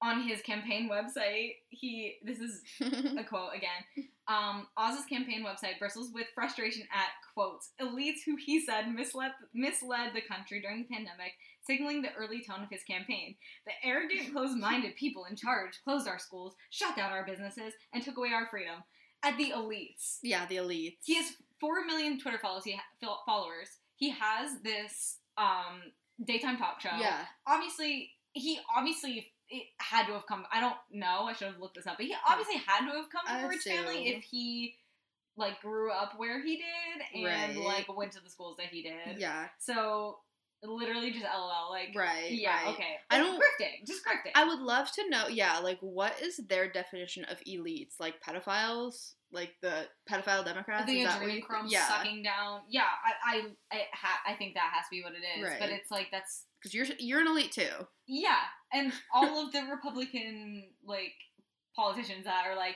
on 0.02 0.22
his 0.28 0.42
campaign 0.42 0.90
website 0.90 1.52
he 1.70 2.16
this 2.22 2.38
is 2.40 2.62
a 3.18 3.24
quote 3.24 3.50
again 3.54 4.08
um 4.28 4.66
oz's 4.76 5.04
campaign 5.06 5.44
website 5.44 5.78
bristles 5.78 6.10
with 6.12 6.26
frustration 6.34 6.82
at 6.92 7.10
quotes 7.34 7.70
elites 7.80 8.20
who 8.24 8.36
he 8.36 8.64
said 8.64 8.88
misled 8.92 9.32
misled 9.54 10.12
the 10.14 10.20
country 10.20 10.60
during 10.60 10.78
the 10.82 10.94
pandemic 10.94 11.32
signaling 11.64 12.02
the 12.02 12.12
early 12.18 12.42
tone 12.42 12.62
of 12.62 12.70
his 12.70 12.82
campaign 12.82 13.36
the 13.66 13.88
arrogant 13.88 14.32
closed-minded 14.32 14.94
people 14.96 15.24
in 15.28 15.36
charge 15.36 15.80
closed 15.84 16.08
our 16.08 16.18
schools 16.18 16.54
shut 16.70 16.96
down 16.96 17.12
our 17.12 17.24
businesses 17.24 17.72
and 17.92 18.02
took 18.02 18.16
away 18.16 18.30
our 18.32 18.46
freedom 18.46 18.82
at 19.22 19.36
the 19.38 19.50
elites 19.50 20.18
yeah, 20.22 20.46
the 20.46 20.56
elite. 20.56 20.98
he 21.04 21.14
has 21.14 21.32
four 21.60 21.84
million 21.84 22.18
Twitter 22.18 22.38
followers. 22.38 22.64
He 22.64 22.76
ha- 22.76 23.16
followers. 23.26 23.68
He 23.96 24.10
has 24.10 24.60
this 24.62 25.18
um, 25.38 25.92
daytime 26.24 26.56
talk 26.56 26.80
show. 26.80 26.90
Yeah. 26.98 27.24
Obviously, 27.46 28.10
he 28.32 28.58
obviously 28.76 29.26
it 29.48 29.64
had 29.78 30.06
to 30.06 30.12
have 30.14 30.26
come. 30.26 30.44
I 30.52 30.60
don't 30.60 30.76
know. 30.90 31.24
I 31.24 31.32
should 31.32 31.48
have 31.48 31.58
looked 31.60 31.76
this 31.76 31.86
up, 31.86 31.96
but 31.98 32.06
he 32.06 32.14
obviously 32.28 32.56
had 32.56 32.80
to 32.90 32.96
have 32.96 33.10
come 33.10 33.26
from 33.26 33.44
a 33.44 33.48
rich 33.48 33.62
family 33.62 34.08
if 34.08 34.22
he 34.24 34.74
like 35.36 35.60
grew 35.60 35.90
up 35.92 36.14
where 36.16 36.42
he 36.42 36.56
did 36.56 37.04
and 37.14 37.24
Right. 37.24 37.56
like 37.86 37.94
went 37.96 38.12
to 38.12 38.20
the 38.22 38.30
schools 38.30 38.56
that 38.56 38.66
he 38.68 38.82
did. 38.82 39.18
Yeah. 39.18 39.48
So 39.58 40.20
literally 40.62 41.10
just 41.10 41.24
lol. 41.24 41.70
Like 41.70 41.90
Right. 41.94 42.30
Yeah. 42.30 42.56
right. 42.64 42.74
Okay. 42.74 42.96
I 43.10 43.18
don't- 43.18 43.38
grifting. 43.40 43.86
Just 43.86 44.04
grifting. 44.04 44.32
I 44.34 44.44
would 44.44 44.58
love 44.60 44.90
to 44.92 45.08
know, 45.10 45.28
yeah, 45.28 45.58
like 45.58 45.78
what 45.80 46.20
is 46.22 46.38
their 46.48 46.70
definition 46.70 47.24
of 47.26 47.38
elites? 47.46 48.00
Like 48.00 48.20
pedophiles? 48.22 49.12
Like 49.30 49.54
the 49.60 49.86
pedophile 50.10 50.44
Democrats? 50.44 50.84
I 50.84 50.86
think 50.86 51.00
is 51.00 51.06
that 51.08 51.20
what 51.20 51.30
you- 51.30 51.42
adrenochrome 51.44 51.64
Yeah. 51.70 51.86
sucking 51.88 52.22
down. 52.22 52.62
Yeah, 52.68 52.86
I 53.04 53.12
I 53.70 53.76
I, 53.76 53.86
ha- 53.92 54.22
I 54.26 54.34
think 54.34 54.54
that 54.54 54.72
has 54.72 54.84
to 54.86 54.90
be 54.90 55.02
what 55.02 55.12
it 55.12 55.22
is. 55.38 55.58
But 55.58 55.68
it's 55.70 55.90
like 55.90 56.10
that's 56.10 56.46
Because 56.66 56.74
you're 56.74 56.96
you're 56.98 57.20
an 57.20 57.28
elite 57.28 57.52
too. 57.52 57.86
Yeah, 58.08 58.38
and 58.72 58.92
all 59.14 59.46
of 59.46 59.52
the 59.52 59.62
Republican 59.70 60.64
like 60.84 61.12
politicians 61.76 62.24
that 62.24 62.44
are 62.46 62.56
like 62.56 62.74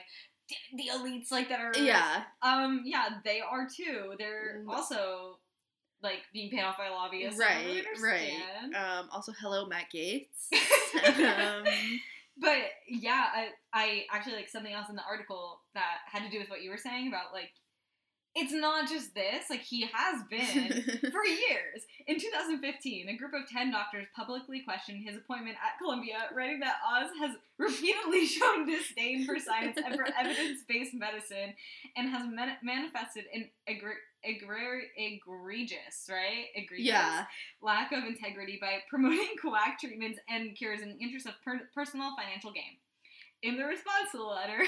the 0.75 0.85
elites, 0.93 1.29
like 1.31 1.49
that 1.49 1.59
are 1.59 1.73
Yeah. 1.77 2.23
um 2.41 2.83
yeah 2.85 3.09
they 3.25 3.41
are 3.41 3.67
too. 3.67 4.13
They're 4.17 4.63
Mm. 4.65 4.73
also 4.73 5.39
like 6.01 6.19
being 6.33 6.49
paid 6.49 6.61
off 6.63 6.77
by 6.77 6.89
lobbyists. 6.89 7.37
Right. 7.39 7.83
Right. 8.01 8.31
Um. 8.75 9.09
Also, 9.11 9.33
hello, 9.41 9.65
Matt 9.65 9.85
Gaetz. 9.93 10.47
um, 11.05 11.65
but 12.37 12.57
yeah, 12.87 13.25
I 13.33 13.49
I 13.73 14.05
actually 14.11 14.35
like 14.35 14.49
something 14.49 14.73
else 14.73 14.87
in 14.89 14.95
the 14.95 15.03
article 15.03 15.59
that 15.73 15.97
had 16.05 16.23
to 16.23 16.29
do 16.29 16.39
with 16.39 16.49
what 16.49 16.61
you 16.61 16.69
were 16.69 16.77
saying 16.77 17.07
about 17.09 17.33
like 17.33 17.51
it's 18.33 18.53
not 18.53 18.87
just 18.87 19.13
this. 19.13 19.49
Like 19.49 19.61
he 19.61 19.81
has 19.91 20.23
been 20.29 20.41
for 21.11 21.25
years. 21.25 21.83
In 22.07 22.19
2015, 22.19 23.09
a 23.09 23.17
group 23.17 23.33
of 23.33 23.47
10 23.49 23.71
doctors 23.71 24.07
publicly 24.15 24.61
questioned 24.63 25.03
his 25.05 25.17
appointment 25.17 25.57
at 25.57 25.77
Columbia, 25.77 26.29
writing 26.33 26.59
that 26.61 26.77
Oz 26.87 27.09
has 27.19 27.35
repeatedly 27.57 28.25
shown 28.27 28.65
disdain 28.65 29.25
for 29.25 29.37
science 29.37 29.77
and 29.83 29.95
for 29.95 30.05
evidence 30.17 30.61
based 30.67 30.93
medicine 30.93 31.53
and 31.97 32.09
has 32.09 32.27
man- 32.27 32.57
manifested 32.63 33.25
an 33.33 33.49
egre- 33.69 33.99
egre- 34.25 34.87
egregious, 34.95 36.07
right? 36.09 36.45
Egregious 36.55 36.87
yeah. 36.87 37.25
lack 37.61 37.91
of 37.91 38.05
integrity 38.05 38.57
by 38.61 38.79
promoting 38.89 39.27
quack 39.41 39.77
treatments 39.79 40.19
and 40.29 40.55
cures 40.55 40.81
in 40.81 40.89
the 40.89 41.03
interest 41.03 41.27
of 41.27 41.33
per- 41.43 41.69
personal 41.75 42.15
financial 42.15 42.51
gain. 42.51 42.79
In 43.43 43.57
the 43.57 43.65
response 43.65 44.11
to 44.11 44.19
the 44.19 44.23
letter, 44.23 44.63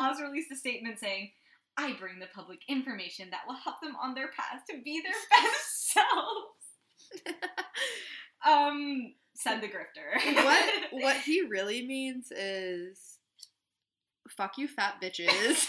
Oz 0.00 0.20
released 0.20 0.50
a 0.50 0.56
statement 0.56 0.98
saying, 0.98 1.30
I 1.78 1.92
bring 1.94 2.18
the 2.18 2.26
public 2.34 2.60
information 2.68 3.28
that 3.30 3.42
will 3.46 3.56
help 3.56 3.80
them 3.82 3.96
on 4.02 4.14
their 4.14 4.28
path 4.28 4.62
to 4.70 4.80
be 4.82 5.02
their 5.02 5.12
best 5.42 5.92
selves. 5.92 7.36
um, 8.46 9.14
said 9.34 9.60
the 9.60 9.68
grifter. 9.68 10.44
what 10.44 10.64
what 10.92 11.16
he 11.16 11.42
really 11.42 11.86
means 11.86 12.32
is 12.32 13.18
fuck 14.28 14.58
you 14.58 14.66
fat 14.68 14.94
bitches. 15.02 15.66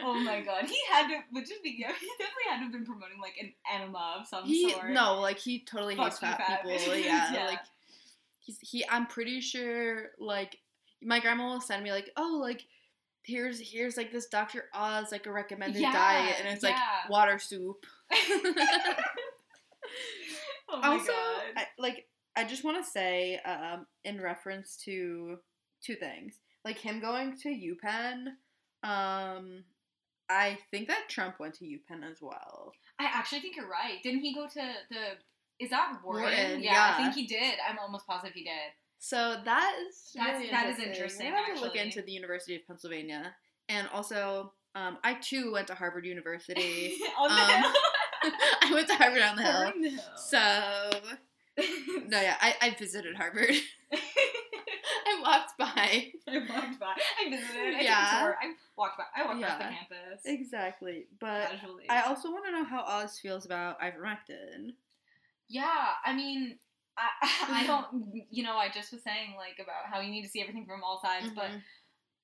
oh 0.00 0.14
my 0.20 0.42
god, 0.42 0.64
he 0.66 0.78
had 0.90 1.08
to, 1.08 1.18
but 1.32 1.40
just 1.40 1.60
yeah, 1.64 1.92
he 1.98 2.08
definitely 2.18 2.48
had 2.50 2.56
to 2.58 2.62
have 2.64 2.72
been 2.72 2.84
promoting 2.84 3.20
like 3.20 3.34
an 3.40 3.52
enema 3.74 4.16
of 4.20 4.26
some 4.26 4.44
he 4.44 4.70
sort. 4.70 4.90
no, 4.90 5.20
like 5.20 5.38
he 5.38 5.64
totally 5.64 5.94
hates 5.96 6.18
Fuck 6.18 6.30
you, 6.30 6.36
fat, 6.36 6.46
fat 6.46 6.78
people. 6.78 6.96
Yeah, 6.96 7.32
yeah. 7.32 7.46
like 7.46 7.60
he's 8.40 8.58
he. 8.60 8.84
I'm 8.88 9.06
pretty 9.06 9.40
sure 9.40 10.10
like 10.18 10.58
my 11.02 11.20
grandma 11.20 11.48
will 11.48 11.60
send 11.60 11.82
me 11.82 11.92
like 11.92 12.10
oh 12.16 12.38
like 12.40 12.64
here's 13.24 13.60
here's 13.60 13.96
like 13.96 14.12
this 14.12 14.26
Dr. 14.26 14.64
Oz 14.74 15.12
like 15.12 15.26
a 15.26 15.32
recommended 15.32 15.80
Yeah, 15.80 15.92
diet 15.92 16.36
and 16.40 16.48
it's 16.48 16.62
like 16.62 16.76
water 17.08 17.38
soup. 17.38 17.84
oh 20.68 20.80
my 20.80 20.88
also, 20.88 21.12
god. 21.12 21.42
I, 21.56 21.66
like 21.78 22.06
I 22.36 22.44
just 22.44 22.64
want 22.64 22.84
to 22.84 22.90
say 22.90 23.40
um 23.44 23.86
in 24.04 24.20
reference 24.20 24.76
to 24.84 25.38
two 25.82 25.94
things 25.96 26.40
like 26.66 26.78
him 26.78 27.00
going 27.00 27.38
to 27.38 27.48
UPenn. 27.48 28.26
Um, 28.82 29.64
I 30.28 30.58
think 30.72 30.88
that 30.88 31.08
Trump 31.08 31.38
went 31.38 31.54
to 31.54 31.64
UPenn 31.64 32.02
as 32.10 32.18
well. 32.20 32.72
I 32.98 33.04
actually 33.04 33.40
think 33.40 33.56
you're 33.56 33.68
right. 33.68 34.02
Didn't 34.02 34.20
he 34.20 34.34
go 34.34 34.46
to 34.46 34.60
the? 34.90 35.64
Is 35.64 35.70
that 35.70 36.00
Wharton? 36.04 36.24
Wharton, 36.24 36.62
yeah, 36.62 36.72
yeah. 36.72 36.94
I 36.94 36.96
think 36.96 37.14
he 37.14 37.26
did. 37.26 37.54
I'm 37.66 37.78
almost 37.78 38.06
positive 38.06 38.34
he 38.34 38.42
did. 38.42 38.72
So 38.98 39.40
that 39.44 39.74
is 39.88 40.12
That's- 40.14 40.38
really 40.38 40.50
that 40.50 40.66
is 40.68 40.78
interesting. 40.78 41.32
We'll 41.32 41.42
have 41.44 41.54
to 41.56 41.60
look 41.62 41.76
into 41.76 42.02
the 42.02 42.12
University 42.12 42.56
of 42.56 42.66
Pennsylvania, 42.66 43.34
and 43.68 43.88
also 43.92 44.52
um, 44.74 44.98
I 45.04 45.14
too 45.14 45.52
went 45.52 45.66
to 45.68 45.74
Harvard 45.74 46.04
University. 46.06 46.96
on 47.18 47.28
the 47.28 47.34
Um, 47.42 47.62
hill. 47.62 47.72
I 48.62 48.70
went 48.74 48.88
to 48.88 48.94
Harvard 48.94 49.22
on 49.22 49.36
the 49.36 49.42
hill. 49.42 49.72
The 49.82 49.88
hill. 49.90 50.00
So 50.16 50.90
no, 52.08 52.20
yeah, 52.20 52.36
I, 52.40 52.54
I 52.60 52.70
visited 52.78 53.16
Harvard. 53.16 53.50
I 53.92 55.20
walked 55.22 55.56
by. 55.58 56.12
I 56.28 56.38
walked 56.38 56.80
by. 56.80 56.94
I 57.20 57.30
visited. 57.30 57.74
I 57.76 57.80
Yeah. 57.80 58.26
took. 58.26 58.36
I 58.42 58.52
walked 58.76 58.98
by. 58.98 59.04
I 59.16 59.24
walked 59.26 59.40
past 59.42 59.58
the 59.58 59.64
campus 59.64 60.20
Exactly, 60.24 61.06
but 61.20 61.50
casually. 61.50 61.88
I 61.88 62.02
also 62.02 62.30
want 62.30 62.44
to 62.46 62.52
know 62.52 62.64
how 62.64 62.80
Oz 62.82 63.18
feels 63.18 63.46
about 63.46 63.80
ivermectin. 63.80 64.74
yeah, 65.48 65.90
I 66.04 66.12
mean, 66.14 66.58
I, 66.98 67.08
I 67.62 67.66
don't. 67.66 67.86
You 68.30 68.42
know, 68.42 68.56
I 68.56 68.68
just 68.68 68.92
was 68.92 69.02
saying 69.02 69.34
like 69.36 69.58
about 69.62 69.90
how 69.92 70.00
you 70.00 70.10
need 70.10 70.22
to 70.24 70.28
see 70.28 70.40
everything 70.40 70.66
from 70.66 70.82
all 70.82 71.00
sides, 71.02 71.28
but 71.34 71.50
Mhm. 71.50 71.62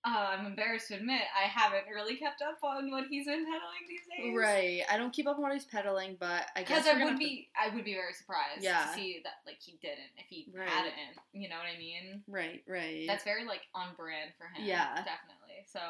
uh, 0.04 0.34
I'm 0.38 0.46
embarrassed 0.46 0.88
to 0.88 0.94
admit 0.96 1.22
I 1.38 1.46
haven't 1.46 1.84
really 1.92 2.16
kept 2.16 2.42
up 2.42 2.58
on 2.64 2.90
what 2.90 3.04
he's 3.08 3.26
been 3.26 3.44
peddling 3.44 3.84
these 3.88 4.00
days. 4.10 4.34
Right, 4.36 4.82
I 4.90 4.96
don't 4.96 5.12
keep 5.12 5.28
up 5.28 5.36
on 5.36 5.42
what 5.42 5.52
he's 5.52 5.64
peddling, 5.66 6.16
but 6.18 6.46
I 6.56 6.62
guess 6.64 6.82
Because 6.82 6.86
I 6.88 6.92
would 6.94 7.02
have 7.02 7.10
to- 7.12 7.18
be, 7.18 7.50
I 7.56 7.68
would 7.74 7.84
be 7.84 7.94
very 7.94 8.12
surprised 8.14 8.62
Yeah. 8.64 8.82
to 8.86 8.94
see 8.94 9.20
that 9.24 9.34
like 9.46 9.60
he 9.60 9.78
didn't 9.82 10.10
if 10.16 10.26
he 10.26 10.48
Right. 10.52 10.68
hadn't. 10.68 10.94
You 11.32 11.48
know 11.48 11.56
what 11.56 11.66
I 11.66 11.78
mean? 11.78 12.24
right, 12.26 12.62
right. 12.66 13.06
That's 13.06 13.24
very 13.24 13.44
like 13.44 13.62
on 13.74 13.94
brand 13.94 14.32
for 14.38 14.48
him. 14.48 14.64
Yeah. 14.66 14.96
definitely. 15.04 15.64
So, 15.66 15.80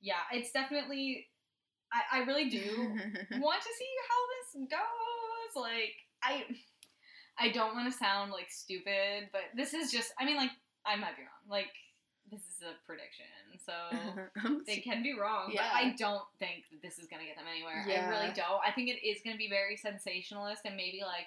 yeah, 0.00 0.20
it's 0.32 0.50
definitely. 0.52 1.28
I, 1.92 2.18
I 2.18 2.24
really 2.24 2.50
do 2.50 2.58
want 3.40 3.62
to 3.62 3.68
see 3.78 3.92
how 4.08 4.20
this 4.34 4.68
goes. 4.68 5.62
Like, 5.62 5.94
I, 6.24 6.44
I 7.38 7.50
don't 7.50 7.74
want 7.74 7.90
to 7.92 7.98
sound 7.98 8.30
like 8.32 8.50
stupid, 8.50 9.28
but 9.32 9.42
this 9.56 9.74
is 9.74 9.90
just. 9.90 10.12
I 10.18 10.24
mean, 10.24 10.36
like, 10.36 10.50
I 10.86 10.96
might 10.96 11.16
be 11.16 11.22
wrong. 11.22 11.48
Like, 11.48 11.70
this 12.30 12.40
is 12.40 12.62
a 12.62 12.74
prediction, 12.86 13.26
so 13.64 13.72
they 14.66 14.78
can 14.78 15.02
be 15.02 15.12
wrong. 15.18 15.50
Yeah. 15.52 15.68
But 15.72 15.84
I 15.84 15.94
don't 15.98 16.22
think 16.38 16.64
that 16.70 16.80
this 16.82 16.98
is 16.98 17.06
gonna 17.08 17.24
get 17.24 17.36
them 17.36 17.46
anywhere. 17.50 17.84
Yeah. 17.88 18.06
I 18.06 18.08
really 18.10 18.32
don't. 18.34 18.60
I 18.66 18.70
think 18.70 18.88
it 18.88 19.04
is 19.06 19.18
gonna 19.24 19.36
be 19.36 19.48
very 19.48 19.76
sensationalist 19.76 20.62
and 20.64 20.76
maybe 20.76 21.00
like. 21.04 21.26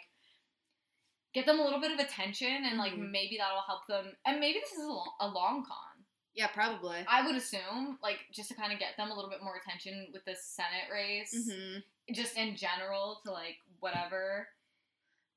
Get 1.33 1.45
them 1.45 1.59
a 1.59 1.63
little 1.63 1.81
bit 1.81 1.91
of 1.91 1.99
attention 1.99 2.63
and 2.65 2.77
like 2.79 2.93
Mhm. 2.93 3.11
maybe 3.11 3.37
that'll 3.37 3.61
help 3.61 3.85
them. 3.85 4.15
And 4.25 4.39
maybe 4.39 4.59
this 4.59 4.71
is 4.71 4.85
a 4.85 4.89
long, 4.89 5.11
a 5.19 5.27
long 5.27 5.63
con. 5.65 6.05
yeah, 6.33 6.47
probably. 6.47 7.03
I 7.07 7.25
would 7.25 7.35
assume, 7.35 7.99
like, 8.01 8.19
just 8.31 8.47
to 8.49 8.55
kind 8.55 8.71
of 8.71 8.79
get 8.79 8.95
them 8.97 9.11
a 9.11 9.13
little 9.13 9.29
bit 9.29 9.43
more 9.43 9.55
attention 9.57 10.09
with 10.13 10.23
the 10.25 10.35
Senate 10.35 10.89
race, 10.91 11.49
hmm 11.51 11.79
just 12.13 12.37
in 12.37 12.55
general, 12.55 13.19
to 13.25 13.31
like 13.31 13.57
whatever. 13.81 14.47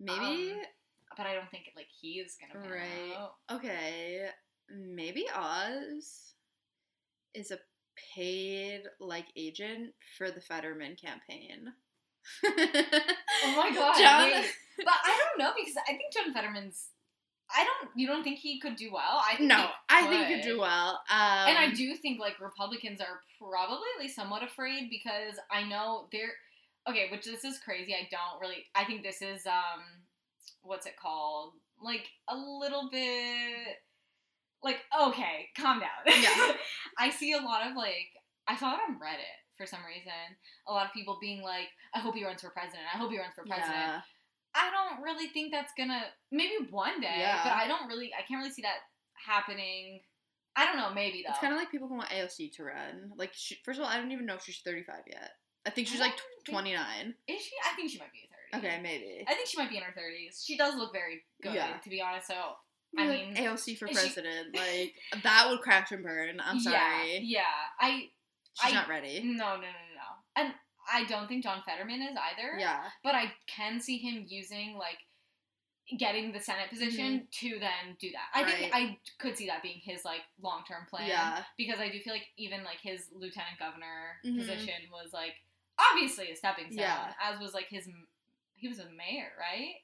Maybe. 0.01 0.53
Um, 0.53 0.63
But 1.17 1.27
I 1.27 1.35
don't 1.35 1.51
think 1.51 1.65
like 1.77 1.89
he's 2.01 2.37
gonna 2.41 2.65
pan 2.65 2.73
Right. 2.73 3.17
out. 3.17 3.35
Okay, 3.51 4.29
maybe 4.71 5.27
Oz 5.35 6.35
is 7.35 7.51
a 7.51 7.59
paid 8.15 8.83
like 8.99 9.27
agent 9.37 9.93
for 10.17 10.31
the 10.31 10.41
Fetterman 10.41 10.97
campaign. 10.97 11.73
Oh 12.45 13.55
my 13.57 13.71
god! 13.75 13.99
John, 13.99 14.31
wait. 14.31 14.47
But 14.79 14.95
I 15.05 15.19
don't 15.19 15.39
know 15.45 15.53
because 15.57 15.75
I 15.89 15.93
think 15.93 16.13
John 16.13 16.33
Fetterman's. 16.33 16.89
I 17.55 17.65
don't. 17.65 17.91
You 17.97 18.07
don't 18.07 18.23
think 18.23 18.39
he 18.39 18.61
could 18.61 18.77
do 18.77 18.93
well? 18.93 19.21
I 19.29 19.37
think 19.37 19.49
No, 19.49 19.57
he 19.57 19.69
I 19.91 20.07
think 20.07 20.27
he 20.29 20.35
could 20.37 20.45
do 20.45 20.61
well. 20.61 21.03
Um, 21.11 21.49
and 21.49 21.59
I 21.59 21.73
do 21.75 21.95
think 21.97 22.21
like 22.21 22.39
Republicans 22.41 23.01
are 23.01 23.21
probably 23.39 23.89
at 23.97 24.01
least 24.01 24.15
somewhat 24.15 24.43
afraid 24.45 24.89
because 24.89 25.35
I 25.51 25.65
know 25.65 26.07
they're 26.13 26.33
okay. 26.89 27.07
Which 27.11 27.25
this 27.25 27.45
is 27.45 27.59
crazy. 27.59 27.95
I 27.95 28.09
don't 28.11 28.41
really. 28.41 28.65
I 28.75 28.85
think 28.85 29.03
this 29.03 29.23
is 29.23 29.47
um, 29.47 29.83
what's 30.63 30.87
it 30.87 30.97
called? 31.01 31.53
Like 31.83 32.07
a 32.29 32.37
little 32.37 32.89
bit. 32.91 33.79
Like 34.63 34.79
okay, 35.09 35.49
calm 35.57 35.81
down. 35.81 36.21
Yeah. 36.23 36.53
I 36.99 37.11
see 37.11 37.33
a 37.33 37.41
lot 37.41 37.67
of 37.67 37.77
like 37.77 38.13
I 38.47 38.57
saw 38.57 38.75
it 38.75 38.81
on 38.89 38.97
Reddit 38.97 39.41
for 39.57 39.65
some 39.67 39.81
reason. 39.87 40.13
A 40.69 40.73
lot 40.73 40.87
of 40.87 40.93
people 40.93 41.19
being 41.21 41.43
like, 41.43 41.69
"I 41.95 42.01
hope 42.01 42.15
he 42.15 42.25
runs 42.25 42.43
for 42.43 42.51
president. 42.51 42.85
I 42.93 42.99
hope 42.99 43.11
he 43.11 43.19
runs 43.19 43.35
for 43.35 43.45
president." 43.45 43.75
Yeah. 43.75 44.01
I 44.55 44.69
don't 44.71 45.03
really 45.03 45.29
think 45.29 45.53
that's 45.53 45.73
gonna 45.79 46.03
maybe 46.33 46.55
one 46.71 47.01
day, 47.01 47.17
Yeah. 47.21 47.41
but 47.45 47.53
I 47.53 47.69
don't 47.69 47.87
really 47.89 48.11
I 48.13 48.23
can't 48.27 48.41
really 48.41 48.53
see 48.53 48.63
that 48.63 48.79
happening. 49.15 50.01
I 50.57 50.67
don't 50.67 50.77
know, 50.77 50.93
maybe 50.93 51.23
though. 51.25 51.31
It's 51.31 51.39
kind 51.39 51.53
of 51.53 51.59
like 51.59 51.71
people 51.71 51.89
who 51.89 51.95
want 51.95 52.11
AOC 52.11 52.53
to 52.57 52.65
run. 52.65 53.13
Like, 53.17 53.31
she, 53.33 53.57
first 53.65 53.79
of 53.79 53.85
all, 53.85 53.91
I 53.91 53.97
don't 53.97 54.11
even 54.11 54.27
know 54.27 54.35
if 54.35 54.43
she's 54.43 54.61
35 54.65 54.97
yet. 55.07 55.31
I 55.67 55.71
think 55.71 55.89
she's 55.89 56.01
I 56.01 56.05
like 56.05 56.13
think- 56.45 56.57
29. 56.57 57.15
Is 57.29 57.43
she? 57.43 57.53
I 57.71 57.75
think 57.77 57.91
she 57.91 57.99
might 57.99 58.13
be 58.13 58.29
thirty. 58.53 58.67
Okay, 58.67 58.81
maybe. 58.83 59.25
I 59.29 59.35
think 59.35 59.47
she 59.49 59.59
might 59.59 59.71
be 59.71 59.77
in 59.77 59.83
her 59.83 59.93
thirties. 59.93 60.43
She 60.45 60.57
does 60.57 60.75
look 60.75 60.93
very 60.93 61.23
good, 61.43 61.55
Yeah. 61.55 61.77
to 61.79 61.89
be 61.91 62.01
honest. 62.01 62.27
So 62.29 62.35
I 62.99 63.07
Like, 63.07 63.27
mean, 63.29 63.37
AOC 63.37 63.77
for 63.77 63.87
is 63.87 63.91
she- 63.91 64.03
president. 64.13 64.57
Like, 64.57 64.95
that 65.23 65.47
would 65.49 65.61
crash 65.61 65.93
and 65.93 66.03
burn. 66.03 66.41
I'm 66.41 66.59
sorry. 66.59 67.19
Yeah, 67.23 67.41
yeah. 67.43 67.43
I 67.79 68.11
She's 68.61 68.73
I- 68.73 68.75
not 68.75 68.89
ready. 68.89 69.21
no 69.23 69.57
no 69.57 69.61
no 69.61 69.67
no. 69.95 70.09
And 70.37 70.55
I 70.93 71.05
don't 71.05 71.29
think 71.29 71.45
John 71.45 71.63
Fetterman 71.63 72.03
is 72.03 72.17
either. 72.17 72.59
Yeah. 72.59 72.91
But 73.05 73.15
I 73.15 73.33
can 73.47 73.81
see 73.81 73.99
him 73.99 74.25
using 74.29 74.75
like 74.77 74.99
getting 75.99 76.33
the 76.33 76.41
Senate 76.41 76.69
position 76.71 77.27
to 77.33 77.59
then 77.59 77.97
do 78.01 78.11
that. 78.13 78.29
I 78.33 78.45
think 78.45 78.73
Mm-hmm. 78.73 78.77
I 78.77 78.99
could 79.19 79.37
see 79.37 79.47
that 79.47 79.63
being 79.63 79.81
his 79.85 80.05
like 80.05 80.23
long 80.41 80.63
term 80.67 80.87
plan. 80.89 81.07
Yeah. 81.09 81.45
Because 81.57 81.81
I 81.81 81.89
do 81.91 81.99
feel 82.01 82.13
like 82.13 82.29
even 82.37 82.63
like 82.65 82.79
his 82.81 83.09
lieutenant 83.13 83.59
governor 83.59 84.19
Mhm. 84.25 84.39
position 84.39 84.89
was 84.91 85.13
like 85.13 85.35
obviously 85.93 86.31
a 86.31 86.37
stepping 86.37 86.67
stone. 86.67 86.79
Yeah. 86.79 87.13
As 87.23 87.41
was 87.41 87.55
like 87.55 87.67
his 87.69 87.89
he 88.55 88.69
was 88.69 88.79
a 88.79 88.85
mayor, 88.87 89.33
right? 89.39 89.75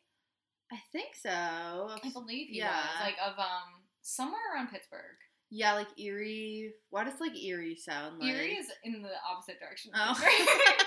I 0.72 0.76
think 0.92 1.14
so. 1.14 1.30
I 1.30 2.10
believe 2.12 2.48
he 2.48 2.58
Yeah. 2.58 2.70
was 2.76 3.00
like 3.00 3.16
of 3.24 3.38
um 3.38 3.82
somewhere 4.02 4.40
around 4.54 4.68
Pittsburgh. 4.68 5.16
Yeah, 5.48 5.74
like 5.74 5.86
Erie. 5.98 6.72
Why 6.90 7.04
does 7.04 7.20
like 7.20 7.36
Erie 7.40 7.76
sound 7.76 8.18
like? 8.18 8.28
Erie 8.30 8.54
is 8.56 8.66
in 8.82 9.00
the 9.02 9.10
opposite 9.30 9.60
direction. 9.60 9.92
Oh. 9.94 10.14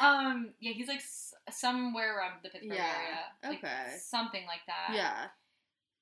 Um, 0.00 0.52
yeah, 0.60 0.72
he's 0.72 0.88
like 0.88 0.98
s- 0.98 1.32
somewhere 1.50 2.18
around 2.18 2.34
the 2.42 2.50
Pittsburgh 2.50 2.76
Yeah, 2.76 2.92
area. 2.94 3.18
Like, 3.54 3.64
okay. 3.64 3.96
something 3.98 4.44
like 4.46 4.60
that. 4.66 4.94
Yeah. 4.94 5.26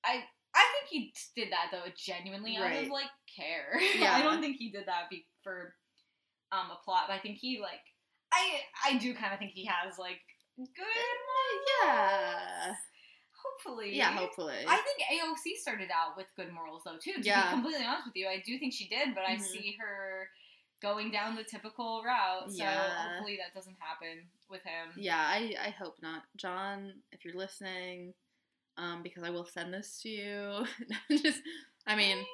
I 0.05 0.25
I 0.57 0.65
think 0.73 0.89
he 0.91 1.13
did 1.37 1.53
that 1.53 1.69
though 1.71 1.89
genuinely 1.97 2.57
out 2.57 2.63
Right. 2.65 2.85
of 2.87 2.91
like 2.91 3.11
care. 3.35 3.79
Yeah. 3.97 4.15
I 4.15 4.23
don't 4.23 4.41
think 4.41 4.57
he 4.57 4.71
did 4.71 4.87
that 4.87 5.09
be- 5.11 5.27
for 5.43 5.75
um 6.51 6.71
a 6.73 6.79
plot, 6.85 7.05
but 7.09 7.15
I 7.15 7.19
think 7.21 7.39
he 7.39 7.61
like 7.61 7.81
I 8.35 8.95
I 8.95 8.99
do 8.99 9.15
kind 9.15 9.33
of 9.33 9.39
think 9.39 9.53
he 9.53 9.65
has 9.67 9.99
like 9.99 10.21
good 10.59 10.67
morals. 10.77 11.65
Yeah. 11.85 12.75
hopefully. 13.45 13.97
Yeah, 13.97 14.11
hopefully. 14.13 14.65
I 14.67 14.77
think 14.77 15.21
AOC 15.23 15.57
started 15.61 15.91
out 15.95 16.17
with 16.17 16.27
good 16.37 16.53
morals 16.53 16.83
though 16.85 16.97
too. 17.03 17.13
To 17.15 17.21
Yeah. 17.23 17.45
be 17.47 17.51
completely 17.51 17.85
honest 17.87 18.07
with 18.07 18.17
you, 18.17 18.27
I 18.29 18.43
do 18.45 18.59
think 18.59 18.73
she 18.73 18.89
did, 18.89 19.15
but 19.15 19.25
I 19.25 19.37
Mhm. 19.37 19.41
see 19.43 19.77
her 19.81 20.29
going 20.81 21.11
down 21.11 21.35
the 21.35 21.45
typical 21.45 22.03
route. 22.05 22.51
So 22.51 22.57
Yeah. 22.63 23.09
hopefully 23.13 23.37
that 23.39 23.55
doesn't 23.55 23.77
happen 23.81 24.29
with 24.49 24.63
him. 24.65 24.93
Yeah, 24.97 25.19
I, 25.19 25.55
I 25.61 25.71
hope 25.71 26.01
not. 26.03 26.25
John, 26.37 27.03
if 27.13 27.25
you're 27.25 27.35
listening, 27.35 28.15
um, 28.77 29.03
because 29.03 29.23
I 29.23 29.31
will 29.31 29.47
send 29.47 29.73
this 29.73 30.01
to 30.03 30.09
you. 30.09 30.67
Just 31.23 31.41
I 31.87 31.95
mean, 31.97 32.25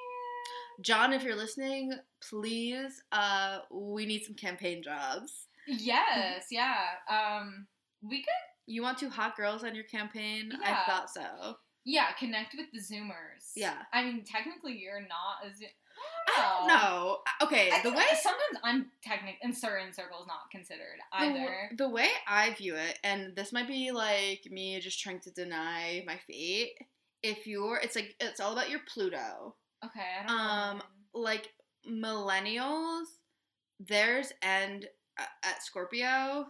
John, 0.81 1.13
if 1.13 1.23
you're 1.23 1.37
listening, 1.37 1.93
please, 2.21 3.03
uh, 3.13 3.61
we 3.71 4.07
need 4.07 4.25
some 4.25 4.35
campaign 4.35 4.83
jobs. 4.83 5.47
Yes, 5.79 6.47
yeah. 6.51 6.77
Um 7.11 7.67
we 8.03 8.19
could 8.19 8.29
You 8.67 8.83
want 8.83 8.99
two 8.99 9.11
hot 9.11 9.37
girls 9.37 9.65
on 9.65 9.75
your 9.75 9.85
campaign? 9.85 10.53
Yeah. 10.61 10.83
I 10.87 10.91
thought 10.91 11.11
so. 11.11 11.57
yeah, 11.85 12.13
connect 12.19 12.55
with 12.57 12.67
the 12.73 12.81
Zoomers. 12.81 13.53
Yeah. 13.57 13.83
I 13.93 14.05
mean 14.05 14.25
technically 14.25 14.79
you're 14.79 15.01
not 15.01 15.45
a 15.45 15.55
Zoom 15.57 15.69
I 16.35 16.57
don't 16.59 16.69
know. 16.69 17.19
Okay, 17.43 17.71
I 17.71 17.83
the 17.83 17.91
way 17.91 18.05
sometimes 18.23 18.59
I'm 18.65 18.87
technic 19.03 19.37
in 19.43 19.53
certain 19.53 19.93
circles 19.93 20.27
not 20.27 20.51
considered 20.51 20.99
either. 21.13 21.71
the 21.77 21.91
way 21.91 22.09
I 22.27 22.55
view 22.55 22.75
it, 22.75 22.99
and 23.05 23.37
this 23.37 23.53
might 23.53 23.69
be 23.69 23.91
like 23.91 24.47
me 24.51 24.81
just 24.81 24.99
trying 25.01 25.21
to 25.21 25.31
deny 25.31 26.03
my 26.07 26.17
fate. 26.27 26.73
If 27.23 27.47
you're, 27.47 27.77
it's 27.83 27.97
like 27.97 28.15
it's 28.19 28.41
all 28.41 28.53
about 28.55 28.71
your 28.71 28.81
Pluto. 28.89 29.57
okay, 29.85 30.01
I 30.25 30.27
don't 30.27 30.39
Um, 30.41 30.79
know. 30.79 31.21
like 31.21 31.53
millennials, 31.87 33.05
theirs 33.79 34.33
end 34.43 34.87
at 35.43 35.63
Scorpio, 35.63 36.47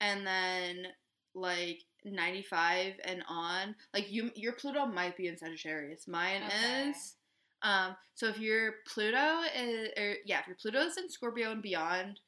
and 0.00 0.26
then 0.26 0.86
like 1.34 1.80
ninety 2.04 2.42
five 2.42 2.94
and 3.04 3.22
on. 3.28 3.74
Like 3.92 4.10
you, 4.10 4.30
your 4.34 4.52
Pluto 4.52 4.86
might 4.86 5.16
be 5.16 5.28
in 5.28 5.36
Sagittarius. 5.36 6.06
Mine 6.08 6.42
Okay. 6.46 6.90
is. 6.90 7.14
Um, 7.62 7.96
so 8.14 8.28
if 8.28 8.38
your 8.38 8.74
Pluto 8.86 9.40
is, 9.56 9.88
or 9.96 10.14
yeah, 10.26 10.40
if 10.40 10.46
your 10.46 10.56
Pluto 10.60 10.80
is 10.80 10.98
in 10.98 11.08
Scorpio 11.08 11.50
and 11.50 11.62
beyond, 11.62 12.20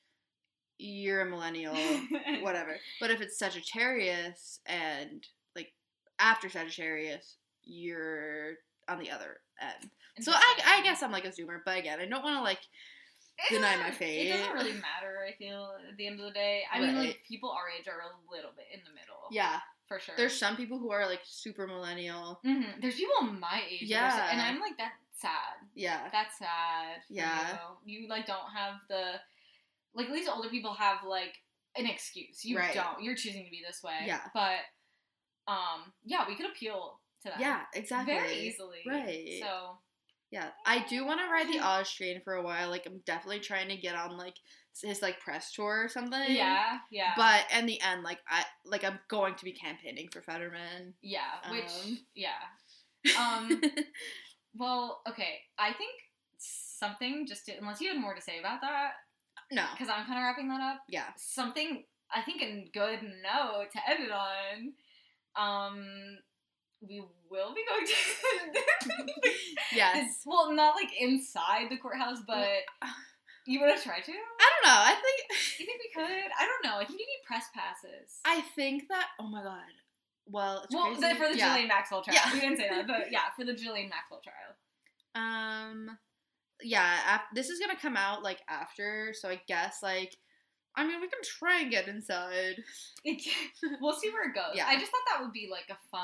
you're 0.78 1.20
a 1.22 1.30
millennial, 1.30 1.74
whatever. 2.40 2.76
But 3.00 3.10
if 3.10 3.20
it's 3.20 3.38
Sagittarius 3.38 4.60
and 4.66 5.26
like 5.54 5.72
after 6.18 6.48
Sagittarius, 6.48 7.36
you're 7.64 8.54
on 8.88 8.98
the 8.98 9.10
other 9.10 9.40
end. 9.60 9.90
So 10.20 10.32
I, 10.32 10.54
I 10.66 10.82
guess 10.82 11.02
I'm 11.02 11.12
like 11.12 11.26
a 11.26 11.30
zoomer, 11.30 11.58
but 11.64 11.78
again, 11.78 11.98
I 12.00 12.06
don't 12.06 12.24
want 12.24 12.38
to 12.38 12.42
like 12.42 12.60
deny 13.50 13.76
my 13.76 13.90
fate. 13.90 14.26
It 14.30 14.36
doesn't 14.36 14.52
really 14.54 14.72
matter. 14.72 15.24
I 15.28 15.32
feel 15.38 15.72
at 15.90 15.96
the 15.96 16.06
end 16.06 16.18
of 16.20 16.26
the 16.26 16.32
day. 16.32 16.62
I 16.72 16.80
mean, 16.80 16.96
like 16.96 17.20
people 17.26 17.50
our 17.50 17.68
age 17.78 17.86
are 17.88 18.00
a 18.00 18.32
little 18.34 18.50
bit 18.56 18.66
in 18.72 18.80
the 18.84 18.90
middle. 18.90 19.28
yeah. 19.30 19.60
for 19.86 19.98
sure. 20.00 20.14
There's 20.16 20.36
some 20.38 20.56
people 20.56 20.78
who 20.78 20.90
are 20.90 21.06
like 21.06 21.20
super 21.24 21.66
millennial. 21.66 22.40
hmm 22.44 22.62
There's 22.80 22.96
people 22.96 23.22
my 23.22 23.62
age. 23.70 23.88
that 23.90 24.02
are 24.02 24.10
so- 24.10 24.16
Yeah. 24.16 24.28
and 24.32 24.40
I'm 24.40 24.60
like 24.60 24.76
that's 24.78 24.94
sad. 25.20 25.56
Yeah. 25.74 26.08
That's 26.12 26.38
sad. 26.38 27.02
Yeah. 27.08 27.58
You. 27.84 28.00
You 28.02 28.08
like 28.08 28.26
don't 28.26 28.50
have 28.54 28.80
the 28.88 29.20
like 29.94 30.06
at 30.06 30.12
least 30.12 30.30
older 30.32 30.48
people 30.48 30.74
have 30.74 30.98
like 31.04 31.34
an 31.78 31.86
excuse. 31.86 32.44
You 32.44 32.58
Right. 32.58 32.74
don't. 32.74 33.02
You're 33.02 33.14
choosing 33.16 33.44
to 33.44 33.50
be 33.50 33.62
this 33.66 33.82
way. 33.82 34.00
Yeah. 34.06 34.20
But 34.34 34.58
um, 35.48 35.92
yeah, 36.04 36.24
we 36.26 36.34
could 36.36 36.46
appeal 36.46 36.98
to 37.22 37.30
that. 37.30 37.40
Yeah, 37.40 37.60
exactly. 37.74 38.14
Very 38.14 38.34
easily. 38.34 38.78
Right. 38.86 39.38
So 39.40 39.78
Yeah, 40.36 40.48
I 40.66 40.84
do 40.86 41.06
want 41.06 41.20
to 41.20 41.32
ride 41.32 41.48
the 41.48 41.60
Oz 41.66 41.90
train 41.90 42.20
for 42.22 42.34
a 42.34 42.42
while. 42.42 42.68
Like, 42.68 42.84
I'm 42.84 43.00
definitely 43.06 43.40
trying 43.40 43.68
to 43.68 43.76
get 43.76 43.94
on 43.94 44.18
like 44.18 44.34
his 44.82 45.00
like 45.00 45.18
press 45.20 45.52
tour 45.52 45.84
or 45.84 45.88
something. 45.88 46.24
yeah, 46.28 46.78
yeah. 46.90 47.12
But 47.16 47.46
in 47.56 47.64
the 47.64 47.80
end, 47.80 48.02
like 48.02 48.18
I 48.28 48.44
like 48.66 48.84
I'm 48.84 48.98
going 49.08 49.34
to 49.34 49.44
be 49.44 49.52
campaigning 49.52 50.08
for 50.12 50.20
Fetterman. 50.20 50.92
yeah, 51.02 51.20
which 51.50 51.64
Um, 51.84 51.98
yeah. 52.14 52.30
Um 53.18 53.62
well, 54.54 55.00
okay. 55.08 55.38
I 55.58 55.72
think 55.72 55.92
something 56.38 57.24
just 57.26 57.46
to, 57.46 57.52
unless 57.56 57.80
you 57.80 57.88
had 57.88 58.00
more 58.00 58.14
to 58.14 58.20
say 58.20 58.38
about 58.38 58.60
that 58.60 58.90
no. 59.52 59.64
because 59.72 59.88
I'm 59.88 60.04
kind 60.06 60.18
of 60.18 60.24
wrapping 60.24 60.48
that 60.48 60.60
up. 60.60 60.80
Yeah. 60.88 61.06
something 61.16 61.84
I 62.14 62.20
think 62.22 62.42
a 62.42 62.68
good 62.74 63.02
note 63.02 63.68
to 63.72 63.90
end 63.90 64.04
it 64.04 64.10
on. 64.10 64.72
Um, 65.36 65.86
we 66.88 67.02
will 67.30 67.54
be 67.54 67.62
going 67.68 67.86
to. 67.86 69.12
Yes. 69.74 70.22
Well, 70.24 70.52
not 70.52 70.74
like 70.74 70.90
inside 70.98 71.70
the 71.70 71.76
courthouse, 71.76 72.18
but 72.26 72.46
you 73.46 73.60
want 73.60 73.76
to 73.76 73.82
try 73.82 74.00
to? 74.00 74.12
I 74.12 74.50
don't 74.50 74.70
know. 74.72 74.80
I 74.80 74.94
think 74.94 75.40
You 75.58 75.66
think 75.66 75.80
we 75.82 76.02
could? 76.02 76.30
I 76.38 76.46
don't 76.46 76.64
know. 76.64 76.78
I 76.78 76.84
think 76.84 76.98
you 77.00 77.06
need 77.06 77.24
press 77.26 77.44
passes. 77.54 78.20
I 78.24 78.40
think 78.54 78.88
that. 78.88 79.08
Oh 79.20 79.26
my 79.28 79.42
god. 79.42 79.60
Well, 80.28 80.62
it's 80.64 80.74
well, 80.74 80.92
the, 80.94 81.14
for 81.14 81.28
the 81.28 81.36
yeah. 81.38 81.50
Ghislaine 81.50 81.68
Maxwell 81.68 82.02
trial. 82.02 82.18
Yeah. 82.24 82.32
We 82.32 82.40
didn't 82.40 82.56
say 82.58 82.68
that, 82.68 82.86
but 82.86 83.06
yeah, 83.12 83.30
for 83.36 83.44
the 83.44 83.52
Ghislaine 83.54 83.88
Maxwell 83.88 84.20
trial. 84.22 84.56
Um, 85.14 85.96
yeah. 86.62 86.98
Ap- 87.06 87.34
this 87.34 87.48
is 87.48 87.60
gonna 87.60 87.78
come 87.78 87.96
out 87.96 88.22
like 88.22 88.40
after, 88.48 89.12
so 89.14 89.28
I 89.28 89.40
guess 89.46 89.78
like, 89.82 90.16
I 90.76 90.86
mean, 90.86 91.00
we 91.00 91.08
can 91.08 91.20
try 91.24 91.60
and 91.60 91.70
get 91.70 91.88
inside. 91.88 92.56
We'll 93.80 93.94
see 93.94 94.10
where 94.10 94.28
it 94.28 94.34
goes. 94.34 94.54
Yeah. 94.54 94.66
I 94.68 94.78
just 94.78 94.90
thought 94.90 95.00
that 95.10 95.22
would 95.22 95.32
be 95.32 95.48
like 95.50 95.66
a 95.70 95.78
fun. 95.90 96.02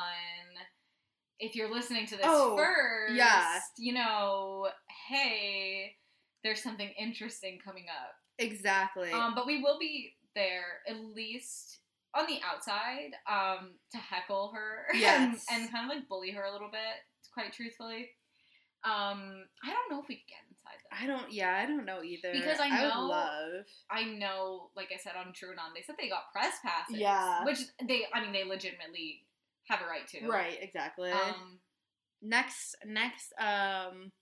If 1.38 1.54
you're 1.56 1.72
listening 1.72 2.06
to 2.06 2.16
this 2.16 2.24
Oh, 2.28 2.56
first, 2.56 3.14
yeah. 3.14 3.58
you 3.76 3.92
know, 3.92 4.68
hey, 5.08 5.96
there's 6.44 6.62
something 6.62 6.88
interesting 6.98 7.58
coming 7.64 7.86
up. 7.90 8.14
Exactly. 8.38 9.10
Um, 9.10 9.34
but 9.34 9.46
we 9.46 9.60
will 9.62 9.78
be 9.78 10.14
there 10.34 10.80
at 10.88 10.96
least 11.14 11.78
on 12.14 12.26
the 12.26 12.38
outside 12.48 13.10
um, 13.30 13.72
to 13.90 13.98
heckle 13.98 14.52
her 14.54 14.84
Yes. 14.94 15.44
and, 15.50 15.62
and 15.62 15.72
kind 15.72 15.90
of 15.90 15.96
like 15.96 16.08
bully 16.08 16.30
her 16.30 16.44
a 16.44 16.52
little 16.52 16.70
bit, 16.70 16.80
quite 17.34 17.52
truthfully. 17.52 18.10
Um, 18.84 19.44
I 19.64 19.70
don't 19.72 19.90
know 19.90 20.00
if 20.00 20.08
we 20.08 20.16
could 20.16 20.28
get 20.28 20.41
though. 20.90 20.96
I 21.04 21.06
don't. 21.06 21.32
Yeah, 21.32 21.58
I 21.62 21.66
don't 21.66 21.84
know 21.84 22.02
either. 22.02 22.32
Because 22.32 22.60
I 22.60 22.66
I 22.66 22.82
know- 22.82 23.00
would 23.00 23.06
love. 23.08 23.64
I 23.90 24.04
know, 24.04 24.70
like 24.76 24.88
I 24.94 24.98
said 24.98 25.12
on 25.18 25.32
TrueAnon, 25.32 25.74
they 25.74 25.82
said 25.82 25.96
they 25.98 26.08
got 26.08 26.32
press 26.32 26.54
passes. 26.64 26.96
Yeah. 26.98 27.44
Which 27.44 27.58
they, 27.86 28.02
I 28.12 28.20
mean, 28.20 28.32
they 28.32 28.44
legitimately 28.44 29.22
have 29.68 29.80
a 29.80 29.86
right 29.86 30.06
to. 30.08 30.26
Right. 30.28 30.58
Exactly. 30.60 31.10
Um, 31.10 31.58
next 32.20 32.76
next 32.86 33.32
um 33.40 34.12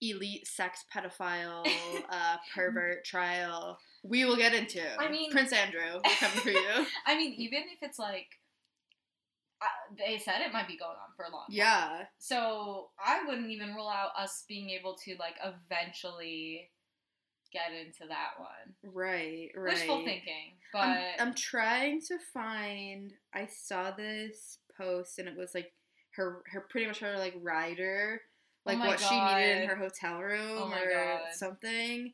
elite 0.00 0.46
sex 0.46 0.84
pedophile 0.94 1.66
uh 2.10 2.36
pervert 2.54 3.04
trial 3.04 3.78
we 4.02 4.24
will 4.24 4.36
get 4.36 4.54
into. 4.54 4.80
I 4.98 5.10
mean- 5.10 5.30
Prince 5.30 5.52
Andrew, 5.52 6.00
coming 6.18 6.38
for 6.40 6.48
you. 6.50 6.86
I 7.06 7.16
mean, 7.16 7.34
even 7.34 7.64
if 7.70 7.82
it's 7.82 7.98
like, 7.98 8.39
uh, 9.62 9.94
they 9.98 10.18
said 10.18 10.40
it 10.40 10.52
might 10.52 10.68
be 10.68 10.76
going 10.78 10.92
on 10.92 11.14
for 11.16 11.24
a 11.24 11.30
long 11.30 11.44
time. 11.48 11.56
yeah. 11.56 12.02
So 12.18 12.90
I 13.04 13.20
wouldn't 13.26 13.50
even 13.50 13.74
rule 13.74 13.88
out 13.88 14.10
us 14.18 14.44
being 14.48 14.70
able 14.70 14.96
to 15.04 15.16
like 15.18 15.36
eventually 15.44 16.70
get 17.52 17.72
into 17.72 18.06
that 18.08 18.30
one. 18.38 18.74
Right, 18.94 19.48
right. 19.56 19.74
Wishful 19.74 20.04
thinking, 20.04 20.52
but 20.72 20.78
I'm, 20.82 21.04
I'm 21.18 21.34
trying 21.34 22.00
to 22.08 22.16
find. 22.32 23.12
I 23.34 23.46
saw 23.46 23.90
this 23.90 24.58
post 24.78 25.18
and 25.18 25.28
it 25.28 25.36
was 25.36 25.50
like 25.54 25.72
her, 26.16 26.42
her 26.52 26.66
pretty 26.70 26.86
much 26.86 27.00
her 27.00 27.16
like 27.18 27.34
rider, 27.42 28.20
Oh 28.66 28.70
like 28.70 28.78
my 28.78 28.88
what 28.88 29.00
she 29.00 29.18
needed 29.18 29.62
in 29.62 29.68
her 29.68 29.76
hotel 29.76 30.20
room 30.20 30.58
Oh 30.58 30.68
my 30.68 30.80
or 30.82 30.90
God. 30.90 31.20
something. 31.34 32.12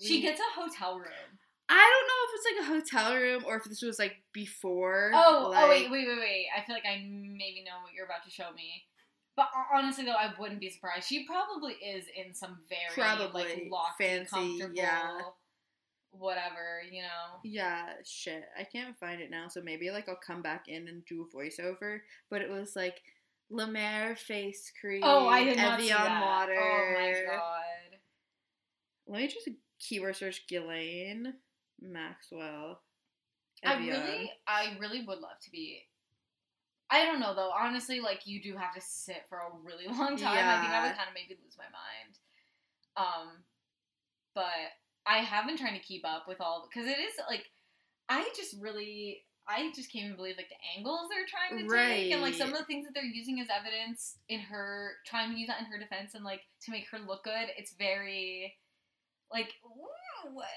she 0.00 0.22
gets 0.22 0.40
a 0.40 0.60
hotel 0.60 0.98
room. 0.98 1.38
I 1.68 1.74
don't 1.74 2.06
know 2.08 2.20
if 2.26 2.34
it's 2.34 2.46
like 2.50 2.60
a 2.60 2.72
hotel 2.72 3.20
room 3.20 3.44
or 3.46 3.56
if 3.56 3.64
this 3.64 3.82
was 3.82 3.98
like 3.98 4.16
before. 4.32 5.10
Oh, 5.14 5.46
oh 5.46 5.50
like, 5.50 5.64
oh 5.64 5.68
wait, 5.68 5.90
wait, 5.90 6.08
wait, 6.08 6.18
wait. 6.18 6.46
I 6.56 6.62
feel 6.62 6.74
like 6.74 6.84
I 6.86 6.98
maybe 6.98 7.64
know 7.64 7.80
what 7.82 7.94
you're 7.94 8.04
about 8.04 8.24
to 8.24 8.30
show 8.30 8.52
me. 8.54 8.84
But 9.36 9.48
honestly, 9.72 10.04
though, 10.04 10.12
I 10.12 10.32
wouldn't 10.38 10.60
be 10.60 10.70
surprised. 10.70 11.08
She 11.08 11.26
probably 11.26 11.72
is 11.72 12.04
in 12.14 12.34
some 12.34 12.58
very 12.68 12.94
Probably. 12.94 13.42
like 13.42 13.68
lofty, 13.70 14.04
Fancy, 14.04 14.30
comfortable, 14.30 14.74
yeah. 14.74 15.18
whatever. 16.12 16.82
You 16.88 17.02
know. 17.02 17.40
Yeah, 17.42 17.94
shit. 18.04 18.44
I 18.58 18.64
can't 18.64 18.96
find 18.98 19.20
it 19.20 19.30
now, 19.30 19.48
so 19.48 19.60
maybe 19.62 19.90
like 19.90 20.08
I'll 20.08 20.20
come 20.24 20.42
back 20.42 20.68
in 20.68 20.86
and 20.86 21.04
do 21.06 21.26
a 21.26 21.36
voiceover. 21.36 22.00
But 22.30 22.42
it 22.42 22.50
was 22.50 22.76
like 22.76 23.00
La 23.50 23.66
Mer 23.66 24.14
face 24.16 24.70
cream. 24.80 25.00
Oh, 25.02 25.26
I 25.26 25.44
did 25.44 25.56
not 25.56 25.80
see 25.80 25.90
Evian 25.90 26.04
that. 26.04 26.22
water. 26.22 26.56
Oh 26.56 26.94
my 26.94 27.24
god. 27.26 27.98
Let 29.06 29.20
me 29.20 29.28
just 29.28 29.48
keyword 29.80 30.16
search 30.16 30.46
Ghislaine 30.46 31.34
Maxwell. 31.80 32.80
I 33.64 33.74
Evian. 33.74 34.00
really, 34.00 34.32
I 34.46 34.76
really 34.78 35.04
would 35.04 35.18
love 35.18 35.38
to 35.44 35.50
be. 35.50 35.82
I 36.90 37.04
don't 37.04 37.20
know 37.20 37.34
though. 37.34 37.50
Honestly, 37.50 38.00
like 38.00 38.26
you 38.26 38.42
do 38.42 38.56
have 38.56 38.74
to 38.74 38.80
sit 38.80 39.24
for 39.28 39.38
a 39.38 39.50
really 39.62 39.86
long 39.98 40.16
time. 40.16 40.46
I 40.46 40.60
think 40.60 40.72
I 40.72 40.86
would 40.86 40.96
kind 40.96 41.08
of 41.08 41.14
maybe 41.14 41.38
lose 41.42 41.56
my 41.58 41.64
mind. 41.64 42.18
Um, 42.96 43.28
but 44.34 44.44
I 45.06 45.18
have 45.18 45.46
been 45.46 45.56
trying 45.56 45.78
to 45.78 45.84
keep 45.84 46.06
up 46.06 46.28
with 46.28 46.40
all 46.40 46.68
because 46.68 46.88
it 46.88 46.98
is 46.98 47.14
like 47.28 47.44
I 48.08 48.28
just 48.36 48.56
really. 48.60 49.22
I 49.46 49.70
just 49.76 49.92
can't 49.92 50.06
even 50.06 50.16
believe 50.16 50.38
like 50.38 50.48
the 50.48 50.56
angles 50.74 51.10
they're 51.10 51.28
trying 51.28 51.60
to 51.60 51.68
take 51.68 52.10
and 52.12 52.22
like 52.22 52.32
some 52.32 52.48
of 52.48 52.56
the 52.58 52.64
things 52.64 52.86
that 52.86 52.94
they're 52.94 53.04
using 53.04 53.40
as 53.40 53.48
evidence 53.52 54.16
in 54.30 54.40
her 54.40 54.92
trying 55.04 55.32
to 55.32 55.38
use 55.38 55.48
that 55.48 55.60
in 55.60 55.66
her 55.66 55.78
defense 55.78 56.14
and 56.14 56.24
like 56.24 56.40
to 56.62 56.70
make 56.70 56.88
her 56.90 56.98
look 56.98 57.24
good. 57.24 57.52
It's 57.58 57.74
very 57.76 58.54
like 59.30 59.52
ooh, 59.66 60.32
what 60.32 60.48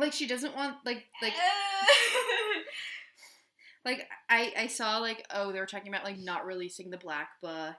like 0.00 0.12
she 0.12 0.26
doesn't 0.26 0.56
want 0.56 0.76
like 0.84 1.04
like 1.22 1.34
like 3.84 4.06
I 4.28 4.52
I 4.56 4.66
saw 4.66 4.98
like 4.98 5.24
oh 5.32 5.52
they 5.52 5.60
were 5.60 5.66
talking 5.66 5.92
about 5.92 6.04
like 6.04 6.18
not 6.18 6.46
releasing 6.46 6.90
the 6.90 6.98
black 6.98 7.28
book 7.42 7.74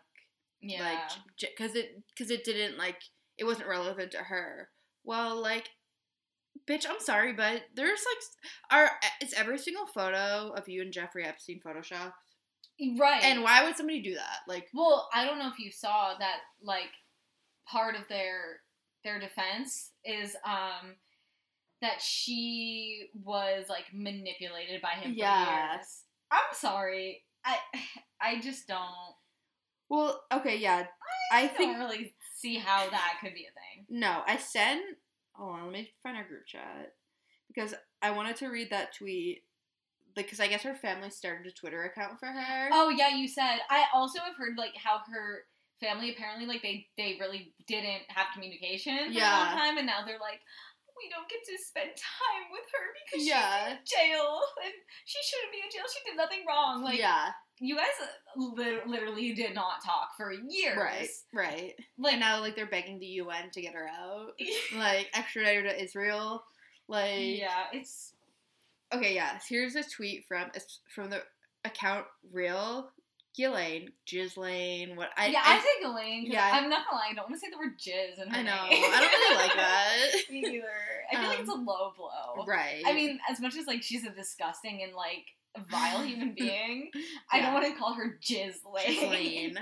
yeah. 0.62 0.84
like 0.84 1.00
because 1.40 1.76
it 1.76 2.04
because 2.10 2.32
it 2.32 2.44
didn't 2.44 2.78
like 2.78 3.02
it 3.38 3.44
wasn't 3.44 3.68
relevant 3.68 4.12
to 4.12 4.18
her 4.18 4.70
well 5.04 5.40
like 5.40 5.70
bitch 6.68 6.86
i'm 6.90 7.00
sorry 7.00 7.34
but 7.34 7.64
there's 7.76 8.04
like 8.72 8.72
are 8.72 8.92
is 9.22 9.34
every 9.34 9.58
single 9.58 9.86
photo 9.86 10.54
of 10.56 10.70
you 10.70 10.82
and 10.82 10.94
jeffrey 10.94 11.26
epstein 11.26 11.60
photoshopped 11.60 12.14
right. 12.98 13.24
and 13.24 13.44
why 13.44 13.64
would 13.64 13.76
somebody 13.76 14.02
do 14.02 14.16
that 14.16 14.40
like 14.48 14.68
Well, 14.74 15.10
I 15.14 15.26
don't 15.26 15.40
know 15.40 15.48
if 15.48 15.60
you 15.60 15.72
saw 15.72 16.14
that 16.20 16.40
like 16.62 16.92
part 17.68 17.96
of 17.96 18.08
their 18.08 18.62
their 19.04 19.20
defense 19.20 19.92
is 20.04 20.36
um 20.46 20.96
that 21.86 22.02
she 22.02 23.10
was 23.24 23.66
like 23.70 23.86
manipulated 23.94 24.82
by 24.82 24.90
him 24.92 25.14
yes. 25.16 25.48
for 25.48 25.54
years. 25.54 25.88
I'm 26.32 26.54
sorry. 26.54 27.24
I 27.46 27.58
I 28.22 28.40
just 28.42 28.68
don't 28.68 28.82
well 29.88 30.24
okay 30.34 30.58
yeah 30.58 30.88
i 31.32 31.44
I 31.44 31.58
don't 31.58 31.78
really 31.78 32.14
see 32.36 32.56
how 32.58 32.90
that 32.90 33.14
could 33.22 33.36
be 33.36 33.46
a 33.46 33.54
thing. 33.54 33.86
no 33.88 34.22
i 34.26 34.36
sent 34.38 34.82
hold 35.34 35.52
on 35.60 35.64
let 35.66 35.74
me 35.74 35.92
find 36.02 36.18
our 36.18 36.24
group 36.24 36.48
chat 36.48 36.94
because 37.48 37.76
i 38.02 38.10
wanted 38.10 38.36
to 38.38 38.48
read 38.48 38.72
that 38.72 38.96
tweet 38.96 39.44
because 40.16 40.40
i 40.40 40.48
guess 40.48 40.64
her 40.64 40.74
family 40.74 41.12
started 41.12 41.46
a 41.46 41.52
twitter 41.52 41.84
account 41.84 42.20
for 42.20 42.26
her 42.26 42.70
Oh 42.72 42.90
yeah, 42.90 43.10
you 43.16 43.28
said. 43.28 43.60
I 43.70 43.84
also 43.94 44.20
have 44.22 44.36
heard 44.36 44.58
like 44.58 44.74
how 44.76 45.02
her 45.14 45.44
family 45.80 46.10
apparently 46.12 46.48
like 46.48 46.64
they 46.64 46.88
they 46.98 47.18
really 47.20 47.54
didn't 47.68 48.04
have 48.08 48.28
communication 48.34 48.98
for 48.98 49.12
a 49.12 49.14
Yeah. 49.14 49.38
long 49.38 49.58
time, 49.60 49.78
and 49.78 49.86
now 49.86 50.00
they're 50.06 50.20
like. 50.20 50.40
We 50.98 51.10
don't 51.10 51.28
get 51.30 51.44
to 51.44 51.56
spend 51.64 51.90
time 51.96 52.46
with 52.52 52.64
her 52.72 52.86
because 53.06 53.28
Yeah. 53.28 53.68
she's 53.68 53.72
in 53.72 53.78
jail 53.86 54.40
and 54.64 54.74
she 55.06 55.20
shouldn't 55.28 55.52
be 55.52 55.60
in 55.64 55.70
jail. 55.72 55.84
She 55.92 56.10
did 56.10 56.18
nothing 56.18 56.46
wrong. 56.48 56.84
Like 56.84 57.00
yeah 57.00 57.30
you 57.60 57.76
guys 57.78 57.86
uh, 58.02 58.42
li- 58.58 58.82
literally 58.86 59.34
did 59.34 59.56
not 59.56 59.82
talk 59.84 60.10
for 60.18 60.34
years. 60.34 60.78
right 60.78 61.08
right 61.34 61.74
Like 61.98 62.14
and 62.14 62.20
now 62.20 62.42
like 62.42 62.56
they're 62.56 62.66
begging 62.66 63.00
the 63.00 63.06
UN 63.24 63.50
to 63.54 63.62
get 63.62 63.74
her 63.74 63.88
out, 63.88 64.32
like 64.76 65.10
extradite 65.14 65.56
her 65.58 65.64
to 65.64 65.82
Israel. 65.84 66.44
Like 66.88 67.40
yeah, 67.40 67.66
it's 67.74 68.14
okay, 68.94 69.16
yeah. 69.16 69.40
Here's 69.50 69.76
a 69.76 69.84
tweet 69.84 70.26
from 70.28 70.52
from 70.94 71.10
the 71.10 71.24
account 71.64 72.06
real 72.32 72.92
Ghislaine, 73.36 73.90
Ghislaine, 74.06 74.96
what 74.96 75.10
I 75.18 75.28
yeah. 75.28 75.42
I, 75.44 75.60
say 75.60 75.66
Ghislaine. 75.84 76.26
yeah. 76.28 76.52
I'm 76.54 76.70
not 76.70 76.86
gonna 76.90 77.02
lie. 77.02 77.08
I 77.12 77.14
don't 77.14 77.30
want 77.30 77.36
to 77.36 77.40
say 77.40 77.52
the 77.52 77.58
word 77.58 77.78
jizz 77.78 78.22
in 78.24 78.30
her 78.32 78.38
I 78.40 78.44
know. 78.44 78.70
name. 78.70 78.84
I 78.94 79.00
don't 79.02 79.12
really 79.12 79.36
like 79.36 79.56
that. 79.56 79.98
Me 80.32 80.40
either. 80.40 80.68
I 81.12 81.20
feel 81.20 81.30
like 81.30 81.40
it's 81.40 81.50
a 81.50 81.54
low 81.54 81.94
blow. 81.98 82.46
right. 82.48 82.84
I 82.86 82.94
mean, 82.94 83.20
as 83.30 83.40
much 83.42 83.56
as 83.58 83.66
like 83.68 83.84
she's 83.84 84.06
a 84.06 84.12
disgusting 84.12 84.84
and 84.84 84.94
like 84.94 85.26
vile 85.70 86.04
human 86.04 86.34
being, 86.38 86.92
I 87.32 87.42
don't 87.42 87.54
want 87.54 87.66
to 87.66 87.78
call 87.80 87.94
her 87.94 88.18
Jizz 88.22 88.56
Ghislaine. 88.86 89.58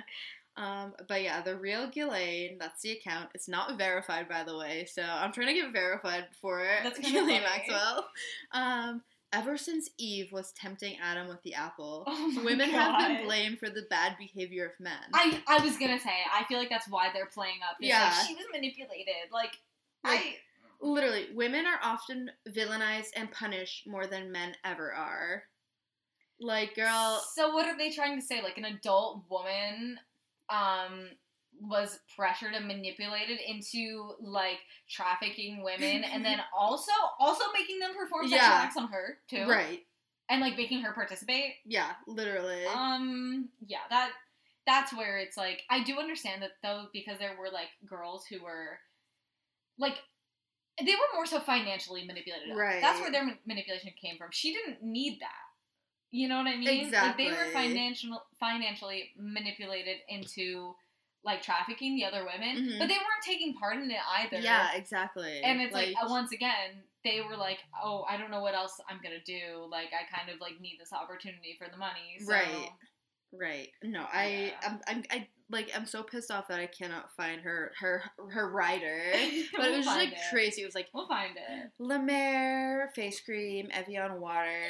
Um, 0.55 0.93
but 1.07 1.23
yeah, 1.23 1.41
the 1.41 1.55
real 1.57 1.87
Ghislaine, 1.89 2.57
that's 2.59 2.83
the 2.83 2.91
account. 2.91 3.29
It's 3.33 3.47
not 3.47 3.75
verified, 3.77 4.29
by 4.29 4.43
the 4.43 4.55
way, 4.55 4.85
so 4.91 5.01
I'm 5.01 5.31
trying 5.31 5.47
to 5.47 5.53
get 5.53 5.71
verified 5.73 6.25
for 6.41 6.61
it. 6.63 6.83
That's 6.83 6.99
Ghislaine. 6.99 7.41
Maxwell. 7.41 8.05
Um, 8.53 9.01
ever 9.33 9.57
since 9.57 9.89
Eve 9.97 10.31
was 10.31 10.53
tempting 10.53 10.97
Adam 11.01 11.27
with 11.27 11.41
the 11.43 11.55
apple, 11.55 12.03
Oh 12.07 12.41
women 12.45 12.69
have 12.69 13.07
been 13.07 13.25
blamed 13.25 13.59
for 13.59 13.69
the 13.69 13.83
bad 13.89 14.15
behavior 14.17 14.65
of 14.65 14.71
men. 14.79 14.93
I 15.13 15.41
I 15.47 15.59
was 15.59 15.77
gonna 15.77 15.99
say 15.99 16.11
I 16.33 16.43
feel 16.45 16.59
like 16.59 16.69
that's 16.69 16.87
why 16.87 17.09
they're 17.13 17.25
playing 17.25 17.59
up. 17.69 17.77
Yeah. 17.79 18.03
like, 18.03 18.27
she 18.27 18.35
was 18.35 18.45
manipulated. 18.51 19.31
Like, 19.31 19.57
Like, 20.03 20.19
I 20.19 20.35
Literally, 20.79 21.27
women 21.33 21.65
are 21.65 21.79
often 21.81 22.29
villainized 22.49 23.11
and 23.15 23.31
punished 23.31 23.87
more 23.87 24.05
than 24.05 24.33
men 24.33 24.53
ever 24.65 24.91
are. 24.93 25.43
Like, 26.41 26.75
girl, 26.75 27.23
So 27.35 27.53
what 27.53 27.65
are 27.67 27.77
they 27.77 27.89
trying 27.89 28.19
to 28.19 28.25
say? 28.25 28.41
Like 28.41 28.57
an 28.57 28.65
adult 28.65 29.23
woman 29.29 29.97
um 30.49 31.07
was 31.61 31.99
pressured 32.15 32.53
and 32.53 32.67
manipulated 32.67 33.39
into 33.47 34.11
like 34.21 34.57
trafficking 34.89 35.63
women 35.63 36.03
and 36.03 36.23
then 36.25 36.39
also 36.57 36.91
also 37.19 37.43
making 37.57 37.79
them 37.79 37.91
perform 37.97 38.27
sexual 38.27 38.49
Yeah. 38.49 38.61
acts 38.63 38.77
on 38.77 38.87
her 38.89 39.17
too. 39.29 39.45
right? 39.47 39.81
And 40.29 40.41
like 40.41 40.57
making 40.57 40.81
her 40.81 40.93
participate. 40.93 41.55
Yeah, 41.65 41.91
literally. 42.07 42.65
Um 42.65 43.49
yeah, 43.65 43.79
that 43.89 44.11
that's 44.65 44.93
where 44.93 45.17
it's 45.19 45.37
like 45.37 45.63
I 45.69 45.83
do 45.83 45.99
understand 45.99 46.41
that 46.41 46.51
though 46.61 46.85
because 46.93 47.19
there 47.19 47.35
were 47.39 47.49
like 47.51 47.67
girls 47.85 48.25
who 48.25 48.41
were 48.43 48.79
like 49.77 49.97
they 50.79 50.91
were 50.93 51.15
more 51.15 51.25
so 51.25 51.39
financially 51.39 52.03
manipulated. 52.05 52.55
Right. 52.55 52.81
That's 52.81 52.99
where 52.99 53.11
their 53.11 53.25
manipulation 53.45 53.91
came 54.01 54.17
from. 54.17 54.29
She 54.31 54.53
didn't 54.53 54.81
need 54.81 55.19
that. 55.21 55.29
You 56.09 56.27
know 56.27 56.37
what 56.37 56.47
I 56.47 56.55
mean? 56.57 56.91
Like 56.91 57.17
they 57.17 57.27
were 57.27 57.51
financial 57.53 58.23
financially 58.39 59.11
manipulated 59.17 59.97
into 60.09 60.75
like 61.25 61.41
trafficking 61.41 61.95
the 61.95 62.03
other 62.05 62.25
women, 62.25 62.57
Mhm. 62.67 62.79
but 62.79 62.87
they 62.87 62.95
weren't 62.95 63.23
taking 63.25 63.53
part 63.53 63.77
in 63.77 63.89
it 63.89 63.97
either. 64.19 64.39
yeah, 64.39 64.73
exactly. 64.75 65.41
And 65.41 65.61
it's 65.61 65.73
like, 65.73 65.95
uh, 66.01 66.07
once 66.09 66.31
again, 66.33 66.83
they 67.03 67.21
were 67.21 67.37
like, 67.37 67.59
"Oh, 67.81 68.03
I 68.09 68.17
don't 68.17 68.29
know 68.31 68.41
what 68.41 68.53
else 68.55 68.79
I'm 68.89 68.99
gonna 69.01 69.19
do. 69.25 69.65
Like, 69.69 69.89
I 69.93 70.03
kind 70.15 70.29
of 70.29 70.39
like 70.41 70.59
need 70.59 70.77
this 70.79 70.91
opportunity 70.93 71.55
for 71.57 71.69
the 71.69 71.77
money." 71.77 72.17
So. 72.19 72.31
Right. 72.31 72.69
Right. 73.35 73.69
No, 73.81 74.05
I, 74.13 74.27
Yeah. 74.27 74.51
I'm, 74.63 74.81
I'm, 74.87 75.03
I 75.09 75.27
like, 75.49 75.71
I'm 75.75 75.85
so 75.87 76.03
pissed 76.03 76.29
off 76.29 76.47
that 76.49 76.59
I 76.59 76.67
cannot 76.67 77.11
find 77.15 77.41
her, 77.41 77.71
her, 77.79 78.03
her 78.31 78.49
writer. 78.51 79.01
But 79.53 79.59
We'll 79.59 79.73
it 79.73 79.77
was 79.77 79.85
just 79.85 79.97
like 79.97 80.11
it. 80.13 80.19
crazy. 80.31 80.61
It 80.61 80.65
was 80.65 80.75
like 80.75 80.89
We'll 80.93 81.07
find 81.07 81.35
it. 81.35 81.71
La 81.79 81.97
Mer 81.97 82.91
face 82.95 83.21
cream, 83.21 83.69
Evian 83.71 84.19
water, 84.21 84.61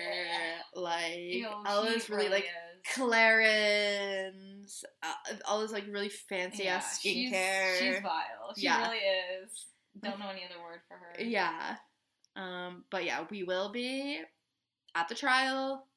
like 0.75 1.15
Ew, 1.17 1.47
all 1.65 1.83
this 1.83 2.09
really 2.09 2.25
really 2.25 2.35
like 2.35 2.43
is. 2.45 2.72
Clarins, 2.85 4.83
uh, 5.01 5.13
all 5.45 5.61
this 5.61 5.71
like 5.71 5.85
really 5.89 6.09
fancy 6.09 6.63
Yeah, 6.63 6.75
ass 6.75 6.99
she's- 7.01 7.33
skincare. 7.33 7.79
She's, 7.79 8.01
vile. 8.01 8.53
She 8.55 8.63
Yeah. 8.63 8.85
really 8.87 8.99
is. 8.99 9.67
Don't 10.01 10.19
know 10.19 10.29
any 10.29 10.43
other 10.45 10.61
word 10.61 10.81
for 10.87 10.97
her. 10.97 11.15
yeah. 11.21 11.77
Um, 12.35 12.85
but 12.89 13.03
yeah, 13.05 13.25
we 13.29 13.43
will 13.43 13.69
be 13.71 14.21
at 14.95 15.07
the 15.07 15.15
trial. 15.15 15.87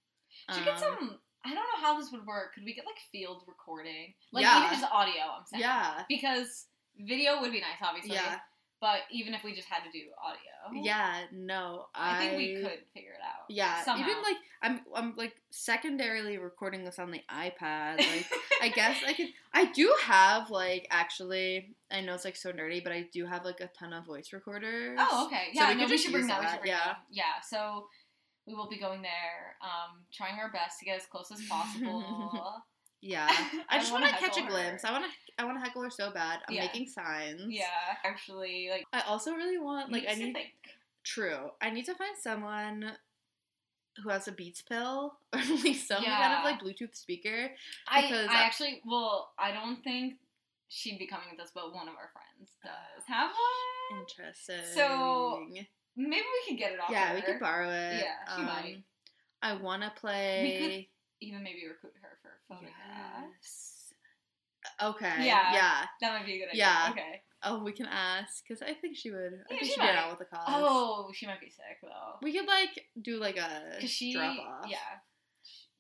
Gets 0.49 0.69
Um, 0.69 0.99
some. 0.99 1.21
I 1.45 1.55
don't 1.55 1.57
know 1.57 1.81
how 1.81 1.99
this 1.99 2.11
would 2.13 2.27
work. 2.27 2.55
Could 2.55 2.65
we 2.65 2.75
get 2.75 2.85
like 2.85 2.99
field 3.11 3.45
recording, 3.47 4.15
like 4.33 4.43
Yeah. 4.43 4.67
even 4.67 4.79
just 4.79 4.93
audio? 4.93 5.23
I'm 5.23 5.47
saying. 5.47 5.63
Yeah. 5.63 6.05
Because 6.09 6.67
video 6.99 7.41
would 7.41 7.53
be 7.53 7.61
nice, 7.61 7.81
obviously. 7.81 8.15
Yeah. 8.17 8.41
But 8.79 9.01
even 9.11 9.33
if 9.33 9.43
we 9.43 9.55
just 9.55 9.69
had 9.69 9.81
to 9.85 9.91
do 9.91 10.05
audio, 10.23 10.85
Yeah. 10.85 11.23
No. 11.33 11.87
I 11.95 12.19
think 12.19 12.37
we 12.37 12.55
could 12.57 12.79
figure 12.93 13.13
it 13.13 13.23
out. 13.25 13.47
Yeah, 13.49 13.83
somehow. 13.85 14.07
even 14.07 14.23
like 14.23 14.37
I'm, 14.63 14.81
I'm 14.95 15.15
like 15.17 15.35
secondarily 15.51 16.37
recording 16.39 16.85
this 16.85 16.99
on 16.99 17.11
the 17.11 17.23
iPad. 17.31 17.99
Like, 17.99 18.27
I 18.61 18.69
guess 18.69 18.99
I 19.07 19.15
could. 19.15 19.29
I 19.55 19.67
do 19.73 19.95
have 20.03 20.51
like 20.51 20.87
actually. 20.91 21.75
I 21.91 22.01
know 22.03 22.15
it's 22.15 22.25
like 22.27 22.37
so 22.37 22.53
nerdy, 22.53 22.83
but 22.85 22.93
I 22.93 23.07
do 23.13 23.25
have 23.27 23.45
like 23.45 23.61
a 23.61 23.71
ton 23.79 23.93
of 23.95 24.05
voice 24.05 24.33
recorders. 24.33 24.99
Oh, 25.01 25.27
okay. 25.27 25.49
So 25.55 25.63
Yeah, 25.63 25.69
we 25.75 25.81
no, 25.81 25.87
we 25.87 25.97
should 25.97 26.13
bring 26.13 26.27
that. 26.27 26.41
We 26.41 26.45
that, 26.47 26.53
should 26.53 26.61
bring 26.61 26.73
yeah. 26.73 26.85
that. 26.87 26.97
Yeah. 27.11 27.25
So 27.49 27.87
we 28.47 28.55
will 28.55 28.69
be 28.69 28.79
going 28.79 29.01
there, 29.03 29.57
um, 29.63 30.03
trying 30.13 30.39
our 30.39 30.53
best 30.53 30.79
to 30.81 30.85
get 30.85 30.97
as 30.97 31.07
close 31.07 31.31
as 31.33 31.41
possible. 31.49 32.63
Yeah, 33.03 33.27
I 33.29 33.61
I 33.77 33.79
just 33.79 33.93
wanna 33.93 34.09
catch 34.09 34.37
a 34.39 34.41
her. 34.41 34.49
glimpse. 34.49 34.83
I 34.85 34.91
want 34.91 35.05
to. 35.05 35.11
I 35.39 35.45
want 35.45 35.59
to 35.59 35.65
heckle 35.65 35.83
her 35.83 35.91
so 35.91 36.11
bad. 36.11 36.41
I'm 36.49 36.55
Yeah. 36.55 36.63
making 36.63 36.89
signs. 36.89 37.43
yeah, 37.47 37.67
actually, 38.05 38.69
like, 38.71 38.85
I 38.93 39.01
also 39.03 39.33
really 39.35 39.59
want 39.59 39.93
like 39.93 40.05
I 40.09 40.15
need. 40.15 40.33
think. 40.35 40.53
True. 41.05 41.51
I 41.61 41.71
need 41.71 41.85
to 41.87 41.95
find 41.95 42.17
someone 42.19 42.93
who 44.03 44.09
has 44.11 44.29
a 44.29 44.33
Beats 44.33 44.61
pill 44.63 45.17
or 45.33 45.39
at 45.39 45.49
least 45.63 45.89
some 45.89 46.03
kind 46.05 46.35
of 46.35 46.45
like 46.45 46.61
Bluetooth 46.61 46.95
speaker. 46.97 47.51
I, 47.89 48.03
because 48.03 48.29
I 48.29 48.35
I- 48.35 48.43
actually, 48.43 48.81
well, 48.85 49.33
I 49.39 49.53
don't 49.53 49.83
think 49.85 50.15
she'd 50.69 50.99
be 50.99 51.07
coming 51.07 51.27
with 51.31 51.41
us, 51.41 51.51
but 51.55 51.73
one 51.73 51.89
of 51.89 51.95
our 51.95 52.11
friends 52.13 52.51
uh, 52.65 52.69
does 52.97 53.05
have 53.07 53.31
one. 53.31 54.01
Interesting. 54.01 54.57
So 54.75 55.47
maybe 55.97 56.25
we 56.47 56.49
could 56.51 56.59
get 56.59 56.73
it 56.73 56.81
off. 56.81 56.91
yeah, 56.91 57.15
we 57.15 57.23
could 57.23 57.39
borrow 57.41 57.69
it. 57.71 58.03
Yeah, 58.05 58.37
she 58.37 58.43
might. 58.43 58.75
Um, 58.77 58.85
I 59.43 59.53
want 59.55 59.83
to 59.83 59.91
play. 59.91 60.43
We 60.43 60.67
could 60.67 60.87
even 61.21 61.43
maybe 61.45 61.63
recruit 61.69 61.93
her 62.03 62.19
for 62.21 62.31
photographs. 62.49 62.75
Yes. 63.33 63.66
Okay. 64.83 65.13
Yeah. 65.21 65.53
Yeah. 65.53 65.85
That 66.01 66.13
might 66.19 66.27
be 66.27 66.35
a 66.35 66.39
good 66.39 66.49
idea. 66.51 66.59
Yeah. 66.65 66.89
Okay. 66.91 67.23
Oh, 67.43 67.63
we 67.63 67.73
can 67.73 67.87
ask 67.87 68.43
because 68.47 68.63
I 68.63 68.73
think 68.75 68.97
she 68.97 69.11
would. 69.11 69.19
I 69.19 69.55
Yeah, 69.55 69.59
think 69.59 69.61
she 69.63 69.67
she'd 69.69 69.77
get 69.81 69.95
might. 69.95 70.01
out 70.03 70.11
with 70.11 70.19
the 70.29 70.37
cause. 70.37 70.45
Oh, 70.49 71.11
she 71.15 71.27
might 71.27 71.41
be 71.41 71.49
sick 71.51 71.79
though. 71.83 72.17
We 72.23 72.33
could 72.33 72.47
like 72.47 72.87
do 73.01 73.19
like 73.19 73.37
a 73.37 73.87
she, 73.87 74.15
drop 74.15 74.37
off. 74.39 74.67
yeah, 74.69 74.77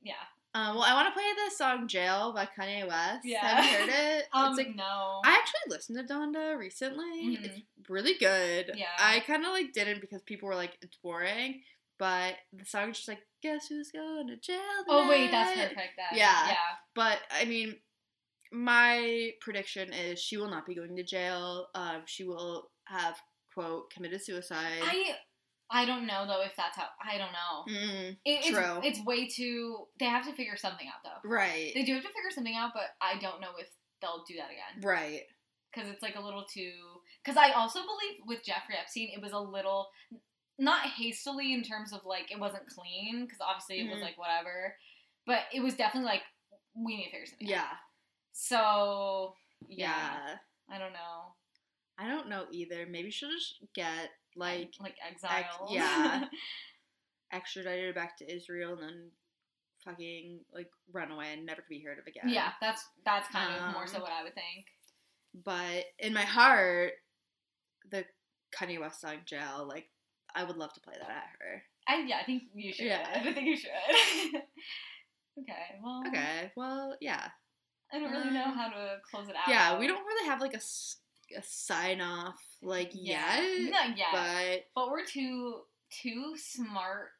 yeah. 0.02 0.12
Um, 0.54 0.76
well, 0.76 0.84
I 0.84 0.94
want 0.94 1.08
to 1.08 1.12
play 1.12 1.24
the 1.44 1.54
song 1.54 1.86
"Jail" 1.88 2.32
by 2.32 2.46
Kanye 2.46 2.86
West. 2.88 3.24
Yeah. 3.24 3.46
Have 3.46 3.64
you 3.64 3.78
heard 3.78 3.88
it? 4.18 4.24
Um, 4.32 4.48
it's 4.50 4.58
like 4.58 4.74
no. 4.76 5.20
I 5.24 5.30
actually 5.38 5.74
listened 5.74 5.98
to 6.08 6.14
Donda 6.14 6.56
recently. 6.58 7.36
Mhm. 7.36 7.44
It's 7.44 7.60
really 7.88 8.14
good. 8.14 8.72
Yeah. 8.74 8.86
I 8.98 9.20
kind 9.20 9.44
of 9.44 9.52
like 9.52 9.72
didn't 9.72 10.00
because 10.00 10.22
people 10.22 10.48
were 10.48 10.54
like 10.54 10.78
it's 10.80 10.96
boring, 11.02 11.62
but 11.98 12.34
the 12.52 12.64
song 12.64 12.90
is 12.90 12.96
just 12.96 13.08
like 13.08 13.20
guess 13.42 13.66
who's 13.68 13.90
going 13.90 14.28
to 14.28 14.36
jail. 14.36 14.60
oh 14.88 15.08
wait, 15.08 15.30
that's 15.30 15.50
perfect. 15.58 15.76
Then. 15.96 16.18
Yeah. 16.18 16.48
yeah. 16.48 16.54
But 16.94 17.18
I 17.30 17.44
mean, 17.44 17.76
my 18.52 19.30
prediction 19.40 19.92
is 19.92 20.18
she 20.20 20.36
will 20.36 20.50
not 20.50 20.66
be 20.66 20.74
going 20.74 20.96
to 20.96 21.02
jail. 21.04 21.66
Um, 21.74 22.02
she 22.06 22.24
will 22.24 22.70
have 22.86 23.16
quote 23.54 23.90
committed 23.90 24.22
suicide. 24.24 24.82
I 24.82 25.14
I 25.68 25.84
don't 25.84 26.06
know 26.06 26.24
though 26.26 26.42
if 26.42 26.52
that's 26.56 26.76
how. 26.76 26.86
I 27.02 27.18
don't 27.18 27.32
know. 27.32 27.64
Mm, 27.72 28.10
It, 28.10 28.18
it's, 28.24 28.48
True. 28.50 28.80
It's 28.84 29.04
way 29.04 29.26
too. 29.28 29.86
They 29.98 30.06
have 30.06 30.24
to 30.26 30.32
figure 30.32 30.56
something 30.56 30.86
out 30.86 31.02
though. 31.02 31.28
right. 31.28 31.72
They 31.74 31.82
do 31.84 31.94
have 31.94 32.02
to 32.02 32.08
figure 32.08 32.30
something 32.32 32.54
out, 32.54 32.70
but 32.74 32.84
I 33.00 33.18
don't 33.18 33.40
know 33.40 33.50
if 33.58 33.68
they'll 34.00 34.24
do 34.28 34.36
that 34.36 34.50
again. 34.50 34.82
Right. 34.82 35.22
because 35.74 35.90
it's 35.90 36.02
like 36.02 36.16
a 36.16 36.20
little 36.20 36.44
too. 36.44 36.72
Because 37.24 37.36
I 37.36 37.50
also 37.52 37.80
believe 37.80 38.20
with 38.26 38.44
Jeffrey 38.44 38.76
Epstein, 38.80 39.10
it 39.14 39.20
was 39.20 39.32
a 39.32 39.38
little 39.40 39.88
not 40.58 40.86
hastily 40.86 41.52
in 41.52 41.62
terms 41.62 41.92
of 41.92 42.00
like 42.06 42.30
it 42.30 42.38
wasn't 42.38 42.66
clean 42.68 43.24
because 43.24 43.38
obviously 43.40 43.80
it 43.80 43.90
was 43.90 43.98
Mhm. 43.98 44.02
like 44.02 44.16
whatever, 44.18 44.76
but 45.26 45.40
it 45.52 45.60
was 45.60 45.74
definitely 45.74 46.06
like 46.08 46.22
we 46.76 46.96
need 46.96 47.04
to 47.06 47.10
figure 47.10 47.26
something. 47.26 47.52
out. 47.54 47.76
So 48.38 49.34
Yeah. 49.66 49.86
yeah, 49.96 50.34
I 50.68 50.78
don't 50.78 50.92
know, 50.92 51.32
I 51.98 52.06
don't 52.06 52.28
know 52.28 52.44
either. 52.52 52.86
Maybe 52.86 53.10
she'll 53.10 53.30
just 53.30 53.56
get 53.74 54.10
like 54.36 54.74
like 54.78 54.96
exile. 55.06 55.68
yeah. 55.70 56.24
extradited 57.32 57.94
back 57.94 58.16
to 58.18 58.30
Israel 58.32 58.74
and 58.74 58.82
then 58.82 59.10
fucking 59.84 60.40
like 60.52 60.68
run 60.92 61.10
away 61.10 61.32
and 61.32 61.46
never 61.46 61.62
to 61.62 61.68
be 61.68 61.80
heard 61.82 61.98
of 61.98 62.06
again. 62.06 62.28
yeah. 62.28 62.52
That's 62.60 62.84
that's 63.06 63.28
kind 63.28 63.54
of 63.54 63.72
more 63.72 63.86
so 63.86 63.96
Um, 63.96 64.02
what 64.02 64.12
I 64.12 64.22
would 64.22 64.34
think. 64.34 64.66
But 65.44 65.84
in 65.98 66.12
my 66.12 66.22
heart, 66.24 66.92
the 67.90 68.04
Kanye 68.54 68.78
West 68.80 69.00
song 69.00 69.16
"Jail," 69.24 69.64
like 69.66 69.88
I 70.34 70.44
would 70.44 70.56
love 70.58 70.74
to 70.74 70.80
play 70.80 70.94
that 71.00 71.08
at 71.08 71.28
her. 71.40 71.62
I 71.88 72.02
yeah, 72.06 72.18
I 72.20 72.24
think 72.24 72.42
you 72.54 72.72
should. 72.72 72.86
Yeah. 72.86 73.06
I 73.14 73.32
think 73.32 73.46
you 73.46 73.56
should. 73.56 73.70
okay. 75.40 75.80
Well. 75.82 76.02
Okay. 76.08 76.52
Well, 76.54 76.96
yeah. 77.00 77.28
I 77.92 77.98
don't 78.00 78.10
really 78.10 78.30
know 78.30 78.44
Um, 78.46 78.54
how 78.56 78.68
to 78.68 78.96
close 79.10 79.28
it 79.28 79.36
out. 79.36 79.48
Yeah, 79.48 79.78
we 79.78 79.86
don't 79.86 80.04
really 80.04 80.26
have 80.28 80.40
like 80.40 80.54
a 80.54 80.60
sign 81.42 82.00
off 82.00 82.36
like 82.62 82.90
Yeah. 82.94 83.40
yet, 83.40 83.70
Not 83.70 83.96
yet. 83.98 84.06
but 84.12 84.64
But 84.74 84.90
we're 84.90 85.04
two 85.04 85.62
two 86.02 86.36
smart, 86.36 87.10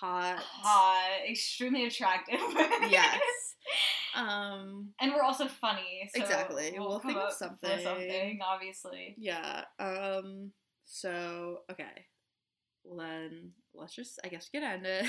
hot. 0.00 0.38
hot, 0.40 1.28
extremely 1.28 1.86
attractive. 1.86 2.40
Yes. 2.90 3.20
Um. 4.14 4.90
And 5.00 5.12
we're 5.12 5.22
also 5.22 5.46
funny. 5.48 6.10
So 6.14 6.22
Exactly. 6.22 6.74
We'll 6.76 7.00
come 7.00 7.12
think 7.12 7.22
of 7.22 7.32
something. 7.32 7.82
something, 7.82 8.38
obviously. 8.44 9.14
Yeah. 9.18 9.64
Um. 9.78 10.52
So 10.84 11.60
okay. 11.70 12.06
Well 12.84 12.98
then, 12.98 13.52
let's 13.74 13.94
just 13.94 14.18
I 14.22 14.28
guess 14.28 14.50
we 14.52 14.60
get 14.60 14.70
end 14.70 14.86
it. 14.86 15.06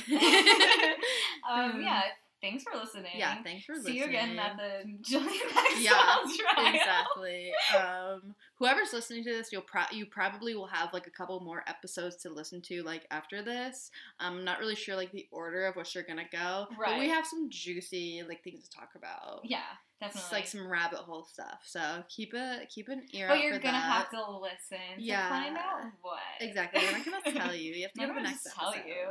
um, 1.50 1.72
Um, 1.72 1.82
yeah. 1.82 2.02
Thanks 2.50 2.64
for 2.64 2.78
listening. 2.78 3.12
yeah. 3.16 3.42
Thanks 3.44 3.66
for 3.66 3.74
See 3.76 3.80
listening. 3.80 3.94
See 3.96 4.00
you 4.00 4.06
again 4.06 4.38
at 4.40 4.56
the 4.58 4.92
Ghislaine 5.02 5.26
Maxwell 5.54 5.82
Yeah, 5.82 6.20
trial. 6.54 6.76
exactly. 6.76 7.52
Um, 7.78 8.36
whoever's 8.60 8.94
listening 8.94 9.24
to 9.24 9.32
this, 9.32 9.52
you'll 9.52 9.62
pro- 9.64 9.82
you 9.92 10.06
probably 10.06 10.54
will 10.56 10.68
have 10.68 10.94
like 10.94 11.08
a 11.08 11.10
couple 11.12 11.40
more 11.40 11.64
episodes 11.68 12.16
to 12.18 12.30
listen 12.30 12.62
to 12.62 12.84
like 12.84 13.06
after 13.10 13.42
this. 13.42 13.90
I'm 14.20 14.44
not 14.46 14.60
really 14.60 14.76
sure 14.76 14.96
like 14.96 15.12
the 15.12 15.28
order 15.32 15.66
of 15.66 15.76
which 15.76 15.96
you're 15.96 16.04
gonna 16.04 16.26
go, 16.32 16.68
but 16.78 17.00
we 17.00 17.10
have 17.10 17.26
some 17.26 17.50
juicy 17.50 18.22
like 18.28 18.44
things 18.44 18.64
to 18.68 18.70
talk 18.70 18.90
about. 18.96 19.42
Yeah, 19.44 19.60
It's 20.02 20.14
definitely. 20.14 20.38
like 20.38 20.48
some 20.48 20.68
rabbit 20.68 21.00
hole 21.00 21.26
stuff. 21.26 21.62
So 21.66 21.82
keep 22.10 22.34
a 22.34 22.60
keep 22.70 22.90
an 22.90 23.04
ear 23.12 23.28
but 23.28 23.42
you're 23.42 23.52
gonna 23.60 23.74
that. 23.78 24.08
have 24.08 24.10
to 24.12 24.32
listen 24.40 24.78
to 24.98 25.02
Yeah. 25.02 25.30
find 25.30 25.58
out 25.58 25.82
what. 26.02 26.20
Exactly. 26.42 26.82
We're 26.86 26.92
not 26.92 27.24
gonna 27.24 27.40
tell 27.40 27.56
you. 27.56 27.74
You 27.74 27.82
have 27.84 27.94
to 27.94 28.00
We're 28.02 28.08
go 28.08 28.14
to 28.14 28.20
the 28.20 28.24
gonna 28.24 28.30
next 28.30 28.48
tell 28.56 28.70
episode. 28.70 28.88
you. 28.88 29.08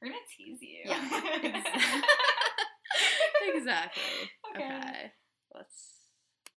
We're 0.00 0.08
gonna 0.08 0.20
tease 0.36 0.62
you. 0.62 0.78
Yeah. 0.86 1.62
exactly. 3.42 4.02
Okay. 4.56 4.64
okay. 4.66 5.12
Let's 5.54 5.99